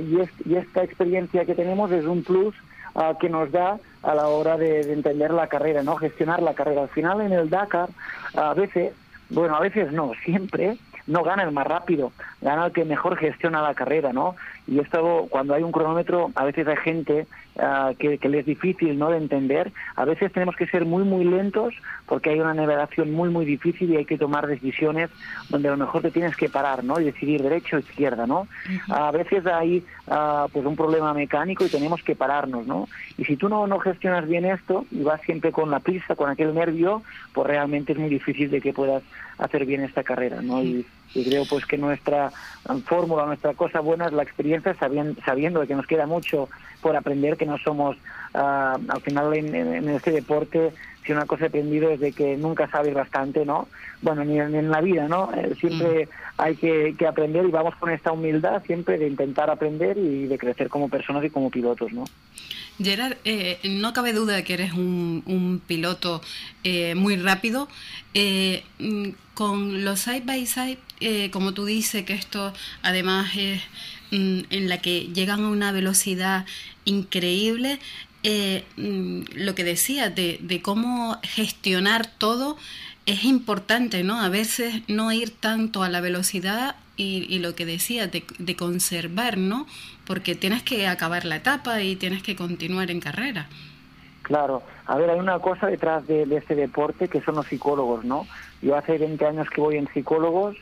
y, 0.00 0.50
y 0.50 0.56
esta 0.56 0.82
experiencia 0.82 1.44
que 1.44 1.54
tenemos 1.54 1.90
es 1.92 2.06
un 2.06 2.22
plus 2.22 2.54
que 3.20 3.28
nos 3.28 3.52
da 3.52 3.78
a 4.02 4.14
la 4.14 4.28
hora 4.28 4.56
de, 4.56 4.84
de, 4.84 4.92
entender 4.92 5.30
la 5.30 5.48
carrera, 5.48 5.82
¿no? 5.82 5.96
Gestionar 5.96 6.40
la 6.40 6.54
carrera. 6.54 6.82
Al 6.82 6.88
final 6.88 7.20
en 7.20 7.32
el 7.32 7.50
Dakar, 7.50 7.90
a 8.34 8.54
veces, 8.54 8.94
bueno, 9.28 9.56
a 9.56 9.60
veces 9.60 9.92
no, 9.92 10.12
siempre 10.24 10.78
no 11.06 11.22
gana 11.22 11.42
el 11.42 11.52
más 11.52 11.66
rápido, 11.66 12.12
gana 12.40 12.66
el 12.66 12.72
que 12.72 12.84
mejor 12.84 13.16
gestiona 13.16 13.62
la 13.62 13.74
carrera, 13.74 14.12
¿no? 14.12 14.36
Y 14.66 14.80
esto, 14.80 15.26
cuando 15.30 15.54
hay 15.54 15.62
un 15.62 15.72
cronómetro, 15.72 16.30
a 16.34 16.44
veces 16.44 16.66
hay 16.66 16.76
gente 16.76 17.26
ah, 17.58 17.92
que, 17.98 18.18
le 18.28 18.38
es 18.40 18.46
difícil, 18.46 18.98
¿no?, 18.98 19.10
de 19.10 19.18
entender. 19.18 19.72
A 19.94 20.04
veces 20.04 20.32
tenemos 20.32 20.56
que 20.56 20.66
ser 20.66 20.84
muy, 20.84 21.04
muy 21.04 21.24
lentos 21.24 21.74
porque 22.06 22.30
hay 22.30 22.40
una 22.40 22.54
navegación 22.54 23.12
muy, 23.12 23.28
muy 23.28 23.44
difícil 23.44 23.90
y 23.90 23.96
hay 23.96 24.04
que 24.04 24.18
tomar 24.18 24.46
decisiones 24.46 25.10
donde 25.48 25.68
a 25.68 25.72
lo 25.72 25.76
mejor 25.76 26.02
te 26.02 26.10
tienes 26.10 26.36
que 26.36 26.48
parar, 26.48 26.84
¿no?, 26.84 27.00
y 27.00 27.04
decidir 27.04 27.42
derecha 27.42 27.76
o 27.76 27.80
izquierda, 27.80 28.26
¿no? 28.26 28.46
A 28.88 29.10
veces 29.10 29.46
hay, 29.46 29.84
ah, 30.08 30.46
pues, 30.52 30.64
un 30.64 30.76
problema 30.76 31.12
mecánico 31.14 31.64
y 31.64 31.68
tenemos 31.68 32.02
que 32.02 32.16
pararnos, 32.16 32.66
¿no? 32.66 32.88
Y 33.18 33.24
si 33.24 33.36
tú 33.36 33.48
no, 33.48 33.66
no 33.66 33.78
gestionas 33.78 34.26
bien 34.28 34.44
esto 34.44 34.86
y 34.90 35.02
vas 35.02 35.20
siempre 35.22 35.52
con 35.52 35.70
la 35.70 35.80
prisa, 35.80 36.16
con 36.16 36.30
aquel 36.30 36.54
nervio, 36.54 37.02
pues 37.32 37.46
realmente 37.46 37.92
es 37.92 37.98
muy 37.98 38.08
difícil 38.08 38.50
de 38.50 38.60
que 38.60 38.72
puedas 38.72 39.02
hacer 39.38 39.66
bien 39.66 39.82
esta 39.82 40.02
carrera, 40.02 40.42
¿no? 40.42 40.62
Y, 40.62 40.86
y 41.14 41.24
creo 41.24 41.44
pues 41.48 41.64
que 41.66 41.78
nuestra 41.78 42.30
fórmula, 42.84 43.26
nuestra 43.26 43.54
cosa 43.54 43.80
buena 43.80 44.06
es 44.06 44.12
la 44.12 44.22
experiencia 44.22 44.74
sabiendo, 44.74 45.20
sabiendo 45.24 45.66
que 45.66 45.74
nos 45.74 45.86
queda 45.86 46.06
mucho 46.06 46.48
por 46.82 46.96
aprender, 46.96 47.36
que 47.36 47.45
no 47.46 47.58
somos, 47.58 47.96
ah, 48.34 48.78
al 48.88 49.00
final 49.00 49.34
en, 49.34 49.88
este 49.88 50.10
deporte, 50.10 50.72
si 51.04 51.12
una 51.12 51.26
cosa 51.26 51.44
he 51.44 51.48
aprendido 51.48 51.90
es 51.90 52.00
de 52.00 52.12
que 52.12 52.36
nunca 52.36 52.68
sabes 52.68 52.92
bastante, 52.92 53.46
¿no? 53.46 53.68
Bueno, 54.02 54.24
ni, 54.24 54.38
en 54.38 54.70
la 54.70 54.80
vida, 54.80 55.08
¿no? 55.08 55.32
Eh, 55.34 55.54
siempre 55.58 56.06
mm. 56.06 56.08
hay 56.38 56.56
que, 56.56 56.94
que, 56.98 57.06
aprender 57.06 57.46
y 57.46 57.50
vamos 57.50 57.76
con 57.76 57.90
esta 57.90 58.12
humildad 58.12 58.62
siempre 58.66 58.98
de 58.98 59.06
intentar 59.06 59.48
aprender 59.48 59.96
y 59.96 60.26
de 60.26 60.36
crecer 60.36 60.68
como 60.68 60.88
personas 60.88 61.24
y 61.24 61.30
como 61.30 61.50
pilotos, 61.50 61.92
¿no? 61.92 62.04
Gerard, 62.78 63.16
eh, 63.24 63.58
no 63.64 63.92
cabe 63.94 64.12
duda 64.12 64.34
de 64.34 64.44
que 64.44 64.54
eres 64.54 64.72
un, 64.72 65.22
un 65.26 65.62
piloto 65.66 66.20
eh, 66.64 66.94
muy 66.94 67.16
rápido. 67.16 67.68
Mm, 68.78 69.10
con 69.34 69.84
los 69.84 70.00
side 70.00 70.22
by 70.24 70.46
side, 70.46 71.30
como 71.30 71.52
tú 71.52 71.66
dices, 71.66 72.04
que 72.04 72.14
esto 72.14 72.54
además 72.82 73.36
es 73.36 73.60
en 74.10 74.68
la 74.68 74.78
que 74.78 75.08
llegan 75.08 75.44
a 75.44 75.48
una 75.48 75.72
velocidad 75.72 76.46
increíble, 76.84 77.78
eh, 78.22 78.64
mm, 78.76 79.22
lo 79.36 79.54
que 79.54 79.64
decía 79.64 80.10
de, 80.10 80.38
de, 80.40 80.60
cómo 80.60 81.18
gestionar 81.22 82.06
todo 82.06 82.56
es 83.06 83.24
importante, 83.24 84.02
¿no? 84.02 84.20
A 84.20 84.28
veces 84.28 84.82
no 84.88 85.12
ir 85.12 85.30
tanto 85.30 85.82
a 85.82 85.88
la 85.88 86.00
velocidad 86.00 86.76
y, 86.96 87.38
lo 87.38 87.54
que 87.54 87.66
decía 87.66 88.08
de, 88.08 88.24
de, 88.38 88.56
conservar, 88.56 89.38
¿no? 89.38 89.66
Porque 90.06 90.34
tienes 90.34 90.62
que 90.62 90.88
acabar 90.88 91.24
la 91.24 91.36
etapa 91.36 91.82
y 91.82 91.94
tienes 91.94 92.22
que 92.22 92.34
continuar 92.34 92.90
en 92.90 93.00
carrera. 93.00 93.48
Claro, 94.22 94.64
a 94.86 94.96
ver, 94.96 95.10
hay 95.10 95.20
una 95.20 95.38
cosa 95.38 95.68
detrás 95.68 96.04
de, 96.08 96.22
este 96.36 96.56
deporte 96.56 97.06
que 97.06 97.20
son 97.20 97.36
los 97.36 97.46
psicólogos, 97.46 98.04
¿no? 98.04 98.26
Yo 98.60 98.74
hace 98.74 98.98
20 98.98 99.24
años 99.24 99.48
que 99.50 99.60
voy 99.60 99.76
en 99.76 99.86
psicólogos 99.94 100.56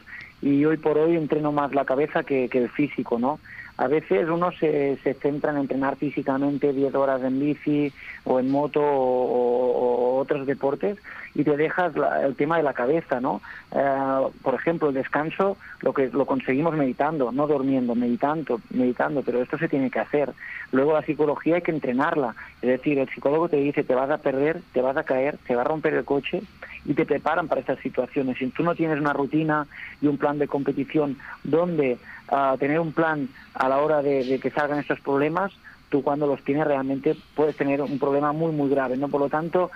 y 0.44 0.62
hoy 0.66 0.76
por 0.76 0.98
hoy 0.98 1.16
entreno 1.16 1.52
más 1.52 1.74
la 1.74 1.86
cabeza 1.86 2.22
que, 2.22 2.50
el 2.52 2.68
físico, 2.68 3.18
¿no? 3.18 3.40
A 3.78 3.88
veces 3.88 4.28
uno 4.28 4.52
se, 4.52 4.98
se 5.02 5.14
centra 5.14 5.50
en 5.52 5.56
entrenar 5.56 5.96
físicamente 5.96 6.74
10 6.74 6.94
horas 6.94 7.22
en 7.24 7.40
bici 7.40 7.90
o 8.24 8.40
en 8.40 8.50
moto 8.50 8.80
o, 8.82 10.20
otros 10.20 10.46
deportes 10.46 10.98
y 11.34 11.44
te 11.44 11.56
dejas 11.56 11.92
el 12.22 12.34
tema 12.36 12.56
de 12.56 12.62
la 12.62 12.72
cabeza, 12.72 13.20
¿no? 13.20 13.42
Eh, 13.72 14.26
por 14.42 14.54
ejemplo, 14.54 14.88
el 14.88 14.94
descanso 14.94 15.56
lo 15.80 15.92
que 15.92 16.08
lo 16.08 16.24
conseguimos 16.24 16.74
meditando, 16.74 17.32
no 17.32 17.46
durmiendo, 17.46 17.94
meditando, 17.94 18.60
meditando, 18.70 19.22
pero 19.22 19.42
esto 19.42 19.58
se 19.58 19.68
tiene 19.68 19.90
que 19.90 19.98
hacer. 19.98 20.32
Luego 20.72 20.94
la 20.94 21.02
psicología 21.02 21.56
hay 21.56 21.62
que 21.62 21.72
entrenarla, 21.72 22.34
es 22.62 22.68
decir, 22.68 22.98
el 22.98 23.08
psicólogo 23.08 23.48
te 23.48 23.56
dice 23.56 23.84
te 23.84 23.94
vas 23.94 24.10
a 24.10 24.18
perder, 24.18 24.60
te 24.72 24.80
vas 24.80 24.96
a 24.96 25.04
caer, 25.04 25.36
te 25.46 25.54
va 25.54 25.62
a 25.62 25.66
romper 25.66 25.94
el 25.94 26.04
coche 26.04 26.42
y 26.84 26.94
te 26.94 27.06
preparan 27.06 27.48
para 27.48 27.60
estas 27.60 27.78
situaciones. 27.80 28.38
Si 28.38 28.46
tú 28.48 28.62
no 28.62 28.74
tienes 28.74 28.98
una 28.98 29.12
rutina 29.12 29.66
y 30.00 30.06
un 30.06 30.18
plan 30.18 30.38
de 30.38 30.48
competición 30.48 31.16
donde 31.42 31.98
uh, 32.30 32.56
tener 32.58 32.80
un 32.80 32.92
plan 32.92 33.28
a 33.54 33.68
la 33.68 33.78
hora 33.78 34.02
de, 34.02 34.38
que 34.40 34.50
salgan 34.50 34.78
estos 34.78 35.00
problemas, 35.00 35.52
tú 35.94 36.02
cuando 36.02 36.26
los 36.26 36.42
tienes 36.42 36.66
realmente 36.66 37.14
puedes 37.36 37.56
tener 37.56 37.80
un 37.80 38.00
problema 38.00 38.32
muy, 38.32 38.50
muy 38.50 38.68
grave, 38.68 38.96
¿no? 38.96 39.06
Por 39.06 39.20
lo 39.20 39.28
tanto, 39.28 39.70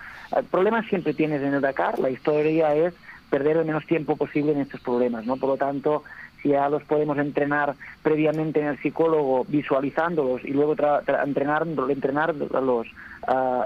problemas 0.50 0.84
siempre 0.86 1.14
tienes 1.14 1.42
en 1.42 1.54
el 1.54 1.60
Dakar, 1.60 2.00
la 2.00 2.10
historia 2.10 2.74
es 2.74 2.92
perder 3.30 3.58
el 3.58 3.64
menos 3.64 3.86
tiempo 3.86 4.16
posible 4.16 4.50
en 4.50 4.58
estos 4.58 4.80
problemas, 4.80 5.24
¿no? 5.26 5.36
Por 5.36 5.50
lo 5.50 5.56
tanto, 5.56 6.02
si 6.42 6.48
ya 6.48 6.68
los 6.68 6.82
podemos 6.82 7.18
entrenar 7.18 7.76
previamente 8.02 8.58
en 8.58 8.66
el 8.66 8.78
psicólogo, 8.82 9.44
visualizándolos 9.46 10.44
y 10.44 10.50
luego 10.50 10.72
entrenar, 10.72 11.68
entrenarlos 11.68 12.88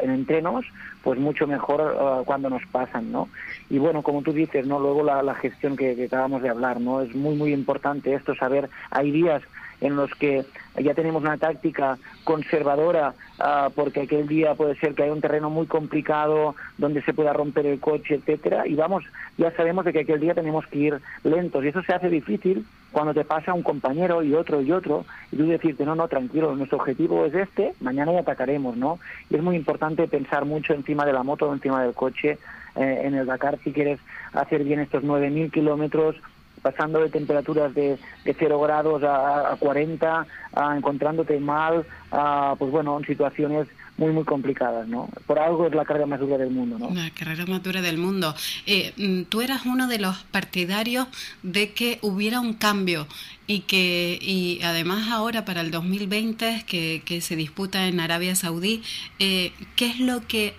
en 0.02 0.10
entrenos, 0.10 0.66
pues 1.02 1.18
mucho 1.18 1.46
mejor 1.46 1.80
uh, 1.80 2.24
cuando 2.26 2.50
nos 2.50 2.66
pasan, 2.66 3.10
¿no? 3.12 3.30
Y 3.70 3.78
bueno, 3.78 4.02
como 4.02 4.20
tú 4.20 4.34
dices, 4.34 4.66
¿no? 4.66 4.78
Luego 4.78 5.02
la, 5.02 5.22
la 5.22 5.34
gestión 5.36 5.74
que, 5.74 5.96
que, 5.96 6.04
acabamos 6.04 6.42
de 6.42 6.50
hablar, 6.50 6.82
¿no? 6.82 7.00
Es 7.00 7.14
muy, 7.14 7.34
muy 7.34 7.54
importante 7.54 8.12
esto, 8.12 8.34
saber, 8.34 8.68
hay 8.90 9.10
días 9.10 9.42
en 9.82 9.96
los 9.96 10.10
que 10.14 10.44
ya 10.80 10.94
tenemos 10.94 11.22
una 11.22 11.36
táctica 11.36 11.98
conservadora, 12.24 13.14
uh, 13.38 13.70
porque 13.74 14.02
aquel 14.02 14.26
día 14.26 14.54
puede 14.54 14.76
ser 14.76 14.94
que 14.94 15.02
hay 15.02 15.10
un 15.10 15.20
terreno 15.20 15.50
muy 15.50 15.66
complicado 15.66 16.54
donde 16.78 17.02
se 17.02 17.12
pueda 17.12 17.32
romper 17.32 17.66
el 17.66 17.80
coche, 17.80 18.14
etcétera, 18.14 18.66
y 18.66 18.74
vamos, 18.74 19.04
ya 19.36 19.50
sabemos 19.56 19.84
de 19.84 19.92
que 19.92 20.00
aquel 20.00 20.20
día 20.20 20.34
tenemos 20.34 20.66
que 20.68 20.78
ir 20.78 21.00
lentos, 21.24 21.64
y 21.64 21.68
eso 21.68 21.82
se 21.82 21.92
hace 21.92 22.08
difícil 22.08 22.64
cuando 22.92 23.12
te 23.12 23.24
pasa 23.24 23.54
un 23.54 23.62
compañero 23.62 24.22
y 24.22 24.34
otro 24.34 24.62
y 24.62 24.70
otro, 24.70 25.04
y 25.32 25.36
tú 25.36 25.46
decirte, 25.46 25.84
no, 25.84 25.94
no, 25.94 26.08
tranquilo, 26.08 26.54
nuestro 26.54 26.78
objetivo 26.78 27.26
es 27.26 27.34
este, 27.34 27.74
mañana 27.80 28.12
ya 28.12 28.20
atacaremos, 28.20 28.76
¿no? 28.76 28.98
Y 29.30 29.36
es 29.36 29.42
muy 29.42 29.56
importante 29.56 30.06
pensar 30.06 30.44
mucho 30.44 30.74
encima 30.74 31.04
de 31.04 31.12
la 31.12 31.22
moto 31.22 31.48
o 31.48 31.54
encima 31.54 31.82
del 31.82 31.94
coche 31.94 32.38
eh, 32.76 33.02
en 33.04 33.14
el 33.14 33.26
Dakar 33.26 33.58
si 33.64 33.72
quieres 33.72 33.98
hacer 34.32 34.64
bien 34.64 34.80
estos 34.80 35.02
9.000 35.02 35.50
kilómetros 35.50 36.16
pasando 36.62 37.00
de 37.00 37.10
temperaturas 37.10 37.74
de, 37.74 37.98
de 38.24 38.36
0 38.38 38.60
grados 38.60 39.02
a, 39.02 39.52
a 39.52 39.56
40, 39.56 40.26
a 40.54 40.76
encontrándote 40.76 41.38
mal, 41.40 41.84
a, 42.10 42.54
pues 42.58 42.70
bueno, 42.70 42.98
en 42.98 43.04
situaciones 43.04 43.68
muy, 43.98 44.12
muy 44.12 44.24
complicadas, 44.24 44.88
¿no? 44.88 45.08
Por 45.26 45.38
algo 45.38 45.66
es 45.66 45.74
la 45.74 45.84
carrera 45.84 46.06
más 46.06 46.20
dura 46.20 46.38
del 46.38 46.50
mundo, 46.50 46.78
¿no? 46.78 46.90
La 46.94 47.10
carrera 47.10 47.44
más 47.46 47.62
dura 47.62 47.82
del 47.82 47.98
mundo. 47.98 48.34
Eh, 48.66 48.92
mm, 48.96 49.24
tú 49.24 49.42
eras 49.42 49.66
uno 49.66 49.86
de 49.86 49.98
los 49.98 50.16
partidarios 50.24 51.08
de 51.42 51.72
que 51.72 51.98
hubiera 52.02 52.40
un 52.40 52.54
cambio 52.54 53.06
y 53.46 53.60
que, 53.60 54.18
y 54.20 54.60
además 54.62 55.08
ahora 55.10 55.44
para 55.44 55.60
el 55.60 55.70
2020 55.70 56.64
que, 56.66 57.02
que 57.04 57.20
se 57.20 57.36
disputa 57.36 57.86
en 57.86 58.00
Arabia 58.00 58.34
Saudí, 58.34 58.82
eh, 59.18 59.52
¿qué 59.76 59.86
es 59.86 60.00
lo 60.00 60.26
que 60.26 60.54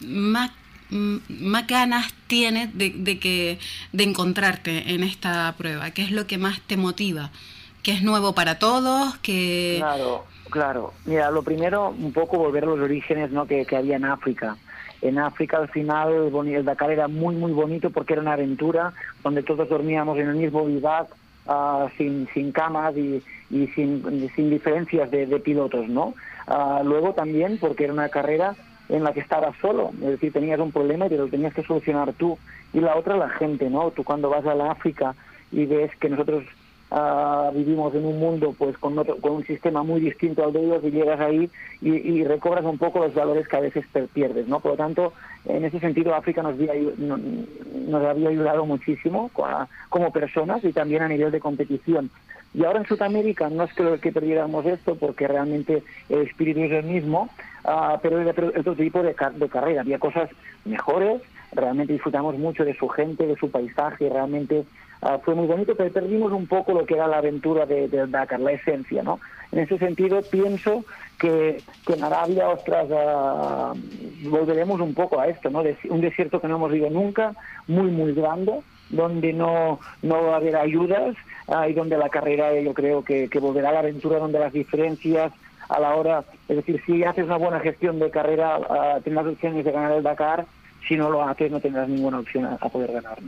más 0.00 0.50
más 0.90 1.66
ganas 1.66 2.12
tienes 2.26 2.76
de, 2.76 2.90
de, 2.90 3.18
que 3.18 3.58
de 3.92 4.04
encontrarte 4.04 4.94
en 4.94 5.02
esta 5.02 5.54
prueba? 5.56 5.90
¿Qué 5.90 6.02
es 6.02 6.10
lo 6.10 6.26
que 6.26 6.38
más 6.38 6.60
te 6.62 6.76
motiva? 6.76 7.30
¿Que 7.82 7.92
es 7.92 8.02
nuevo 8.02 8.34
para 8.34 8.58
todos? 8.58 9.16
que 9.18 9.76
Claro, 9.78 10.24
Claro, 10.50 10.94
mira, 11.04 11.30
lo 11.30 11.42
primero, 11.42 11.90
un 11.90 12.12
poco 12.12 12.38
volver 12.38 12.64
a 12.64 12.68
los 12.68 12.80
orígenes 12.80 13.30
¿no? 13.30 13.46
que, 13.46 13.66
que 13.66 13.76
había 13.76 13.96
en 13.96 14.04
África. 14.04 14.56
En 15.02 15.18
África 15.18 15.58
al 15.58 15.68
final 15.68 16.32
el 16.46 16.64
Dakar 16.64 16.90
era 16.90 17.06
muy, 17.06 17.36
muy 17.36 17.52
bonito 17.52 17.90
porque 17.90 18.14
era 18.14 18.22
una 18.22 18.32
aventura 18.32 18.92
donde 19.22 19.42
todos 19.42 19.68
dormíamos 19.68 20.18
en 20.18 20.28
el 20.28 20.36
mismo 20.36 20.64
vivac, 20.64 21.08
uh, 21.46 21.88
sin, 21.96 22.28
sin 22.34 22.50
camas 22.50 22.96
y, 22.96 23.22
y 23.50 23.66
sin, 23.68 24.30
sin 24.34 24.50
diferencias 24.50 25.10
de, 25.10 25.26
de 25.26 25.38
pilotos, 25.38 25.86
¿no? 25.88 26.14
Uh, 26.48 26.82
luego 26.82 27.12
también 27.12 27.58
porque 27.58 27.84
era 27.84 27.92
una 27.92 28.08
carrera 28.08 28.56
en 28.88 29.04
la 29.04 29.12
que 29.12 29.20
estabas 29.20 29.56
solo, 29.60 29.90
es 30.00 30.08
decir, 30.08 30.32
tenías 30.32 30.60
un 30.60 30.72
problema 30.72 31.06
y 31.06 31.10
te 31.10 31.18
lo 31.18 31.28
tenías 31.28 31.54
que 31.54 31.62
solucionar 31.62 32.12
tú. 32.14 32.38
Y 32.72 32.80
la 32.80 32.96
otra, 32.96 33.16
la 33.16 33.28
gente, 33.28 33.68
¿no? 33.70 33.90
Tú 33.90 34.04
cuando 34.04 34.30
vas 34.30 34.46
a 34.46 34.54
la 34.54 34.70
África 34.70 35.14
y 35.52 35.66
ves 35.66 35.90
que 35.96 36.08
nosotros 36.08 36.44
Ah, 36.90 37.50
vivimos 37.54 37.94
en 37.94 38.06
un 38.06 38.18
mundo 38.18 38.54
pues 38.56 38.78
con, 38.78 38.94
con 38.94 39.32
un 39.32 39.44
sistema 39.44 39.82
muy 39.82 40.00
distinto 40.00 40.42
al 40.42 40.54
de 40.54 40.64
ellos 40.64 40.82
y 40.82 40.90
llegas 40.90 41.20
ahí 41.20 41.50
y, 41.82 42.24
recobras 42.24 42.64
un 42.64 42.78
poco 42.78 43.00
los 43.00 43.12
valores 43.12 43.46
que 43.46 43.56
a 43.56 43.60
veces 43.60 43.84
pierdes, 44.14 44.48
¿no? 44.48 44.60
Por 44.60 44.72
lo 44.72 44.76
tanto, 44.78 45.12
en 45.44 45.66
ese 45.66 45.80
sentido 45.80 46.14
África 46.14 46.42
nos 46.42 46.54
había, 46.54 46.72
nos 46.96 48.04
había 48.04 48.30
ayudado 48.30 48.64
muchísimo 48.64 49.30
como 49.90 50.12
personas 50.12 50.64
y 50.64 50.72
también 50.72 51.02
a 51.02 51.08
nivel 51.08 51.30
de 51.30 51.40
competición. 51.40 52.10
Y 52.54 52.64
ahora 52.64 52.80
en 52.80 52.86
Sudamérica 52.86 53.48
no 53.50 53.64
es 53.64 53.72
que, 53.74 53.98
que 54.00 54.12
perdiéramos 54.12 54.64
esto 54.66 54.94
porque 54.96 55.28
realmente 55.28 55.82
el 56.08 56.22
espíritu 56.22 56.62
es 56.62 56.72
el 56.72 56.84
mismo, 56.84 57.28
uh, 57.64 57.98
pero 58.02 58.20
es 58.20 58.36
otro 58.56 58.74
tipo 58.74 59.02
de, 59.02 59.14
de 59.34 59.48
carrera. 59.48 59.82
Había 59.82 59.98
cosas 59.98 60.30
mejores, 60.64 61.20
realmente 61.52 61.92
disfrutamos 61.92 62.36
mucho 62.38 62.64
de 62.64 62.74
su 62.74 62.88
gente, 62.88 63.26
de 63.26 63.36
su 63.36 63.50
paisaje, 63.50 64.08
realmente 64.08 64.64
Ah, 65.00 65.18
fue 65.24 65.34
muy 65.34 65.46
bonito, 65.46 65.76
pero 65.76 65.92
perdimos 65.92 66.32
un 66.32 66.46
poco 66.48 66.72
lo 66.72 66.84
que 66.84 66.94
era 66.94 67.06
la 67.06 67.18
aventura 67.18 67.66
del 67.66 67.88
de 67.88 68.06
Dakar, 68.08 68.40
la 68.40 68.52
esencia, 68.52 69.02
¿no? 69.02 69.20
En 69.52 69.60
ese 69.60 69.78
sentido, 69.78 70.22
pienso 70.22 70.84
que, 71.20 71.62
que 71.86 71.92
en 71.92 72.02
Arabia, 72.02 72.48
ostras, 72.48 72.88
uh, 72.90 73.78
volveremos 74.28 74.80
un 74.80 74.94
poco 74.94 75.20
a 75.20 75.28
esto, 75.28 75.50
¿no? 75.50 75.62
un 75.88 76.00
desierto 76.00 76.40
que 76.40 76.48
no 76.48 76.56
hemos 76.56 76.74
ido 76.74 76.90
nunca, 76.90 77.34
muy, 77.68 77.90
muy 77.90 78.12
grande, 78.12 78.60
donde 78.90 79.32
no, 79.32 79.80
no 80.02 80.22
va 80.24 80.34
a 80.34 80.36
haber 80.36 80.56
ayudas 80.56 81.16
y 81.68 81.72
donde 81.72 81.96
la 81.96 82.08
carrera 82.08 82.58
yo 82.60 82.74
creo 82.74 83.02
que, 83.02 83.28
que 83.28 83.38
volverá 83.38 83.70
a 83.70 83.72
la 83.72 83.78
aventura, 83.80 84.18
donde 84.18 84.38
las 84.38 84.52
diferencias 84.52 85.32
a 85.68 85.80
la 85.80 85.94
hora, 85.94 86.24
es 86.48 86.56
decir, 86.56 86.82
si 86.86 87.04
haces 87.04 87.26
una 87.26 87.36
buena 87.36 87.60
gestión 87.60 87.98
de 87.98 88.10
carrera, 88.10 88.58
uh, 88.58 89.00
tendrás 89.02 89.26
opciones 89.26 89.64
de 89.64 89.72
ganar 89.72 89.92
el 89.92 90.02
Dakar, 90.02 90.46
si 90.88 90.96
no 90.96 91.10
lo 91.10 91.22
haces 91.22 91.50
no 91.50 91.60
tendrás 91.60 91.88
ninguna 91.88 92.18
opción 92.18 92.46
a, 92.46 92.56
poder 92.56 92.92
ganar. 92.92 93.18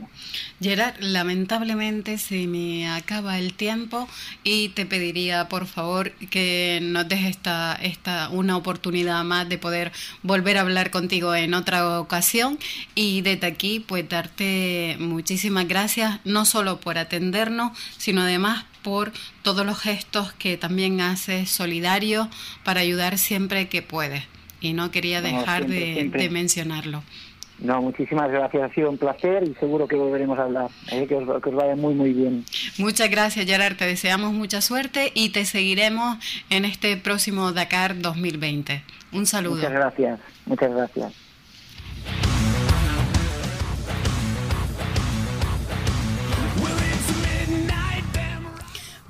Gerard, 0.59 0.95
lamentablemente 0.99 2.17
se 2.17 2.47
me 2.47 2.89
acaba 2.89 3.37
el 3.37 3.53
tiempo 3.53 4.07
y 4.43 4.69
te 4.69 4.85
pediría 4.85 5.47
por 5.47 5.67
favor 5.67 6.11
que 6.11 6.79
nos 6.81 7.07
des 7.07 7.25
esta, 7.25 7.77
esta, 7.81 8.29
una 8.29 8.57
oportunidad 8.57 9.23
más 9.23 9.47
de 9.47 9.57
poder 9.57 9.91
volver 10.23 10.57
a 10.57 10.61
hablar 10.61 10.89
contigo 10.89 11.35
en 11.35 11.53
otra 11.53 11.99
ocasión 11.99 12.57
y 12.95 13.21
desde 13.21 13.47
aquí 13.47 13.79
pues 13.79 14.07
darte 14.09 14.97
muchísimas 14.99 15.67
gracias 15.67 16.19
no 16.25 16.45
solo 16.45 16.79
por 16.79 16.97
atendernos 16.97 17.77
sino 17.97 18.21
además 18.21 18.65
por 18.81 19.11
todos 19.43 19.65
los 19.65 19.79
gestos 19.79 20.33
que 20.33 20.57
también 20.57 21.01
haces 21.01 21.49
solidarios 21.49 22.27
para 22.63 22.81
ayudar 22.81 23.17
siempre 23.19 23.69
que 23.69 23.81
puedes 23.81 24.23
y 24.59 24.73
no 24.73 24.91
quería 24.91 25.21
dejar 25.21 25.67
de 25.67 26.29
mencionarlo. 26.31 27.03
No, 27.61 27.79
muchísimas 27.81 28.31
gracias, 28.31 28.63
ha 28.63 28.73
sido 28.73 28.89
un 28.89 28.97
placer 28.97 29.43
y 29.43 29.53
seguro 29.55 29.87
que 29.87 29.95
volveremos 29.95 30.37
a 30.39 30.43
hablar. 30.43 30.69
¿eh? 30.91 31.05
Que, 31.07 31.15
os, 31.15 31.41
que, 31.41 31.49
os, 31.49 31.55
vaya 31.55 31.75
muy, 31.75 31.93
muy 31.93 32.11
bien. 32.11 32.43
Muchas 32.79 33.09
gracias, 33.09 33.45
Gerard. 33.45 33.77
Te 33.77 33.85
deseamos 33.85 34.33
mucha 34.33 34.61
suerte 34.61 35.11
y 35.13 35.29
te 35.29 35.45
seguiremos 35.45 36.17
en 36.49 36.65
este 36.65 36.97
próximo 36.97 37.51
Dakar 37.51 37.99
2020. 37.99 38.83
Un 39.13 39.25
saludo. 39.27 39.55
Muchas 39.57 39.73
gracias, 39.73 40.19
muchas 40.45 40.73
gracias. 40.73 41.30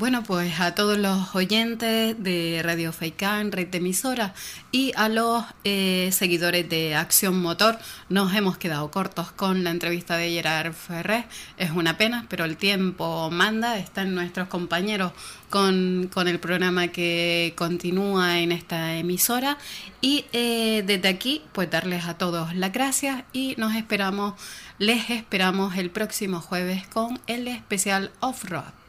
Bueno, 0.02 0.24
pues 0.24 0.60
a 0.60 0.74
todos 0.74 0.98
los 0.98 1.36
oyentes 1.36 2.16
de 2.18 2.62
Radio 2.64 2.92
Feicán, 2.92 3.52
red 3.52 3.68
de 3.68 3.78
emisora, 3.78 4.34
y 4.72 4.94
a 4.96 5.10
los 5.10 5.46
eh, 5.64 6.10
seguidores 6.12 6.68
de 6.68 6.96
Acción 6.96 7.40
Motor, 7.40 7.78
nos 8.10 8.34
hemos 8.34 8.58
quedado 8.58 8.90
cortos 8.90 9.32
con 9.32 9.64
la 9.64 9.70
entrevista 9.70 10.18
de 10.18 10.32
Gerard 10.32 10.74
Ferrer. 10.74 11.26
Es 11.60 11.70
una 11.70 12.00
pena, 12.00 12.26
pero 12.30 12.46
el 12.46 12.58
tiempo 12.58 13.30
manda, 13.30 13.78
están 13.78 14.16
nuestros 14.16 14.48
compañeros 14.48 15.12
con, 15.52 16.10
el 16.26 16.40
programa 16.40 16.88
que 16.88 17.54
continúa 17.56 18.40
en 18.40 18.52
esta 18.52 18.96
emisora. 18.96 19.60
Y 20.02 20.26
eh, 20.34 20.84
desde 20.84 21.10
aquí, 21.10 21.44
pues 21.52 21.70
darles 21.70 22.06
a 22.06 22.18
todos 22.18 22.56
las 22.56 22.74
gracias 22.74 23.24
y 23.34 23.54
nos 23.60 23.76
esperamos, 23.76 24.34
les 24.80 25.12
esperamos 25.12 25.78
el 25.78 25.92
próximo 25.92 26.42
jueves 26.42 26.88
con 26.88 27.20
el 27.28 27.48
especial 27.48 28.10
Off-Road. 28.20 28.81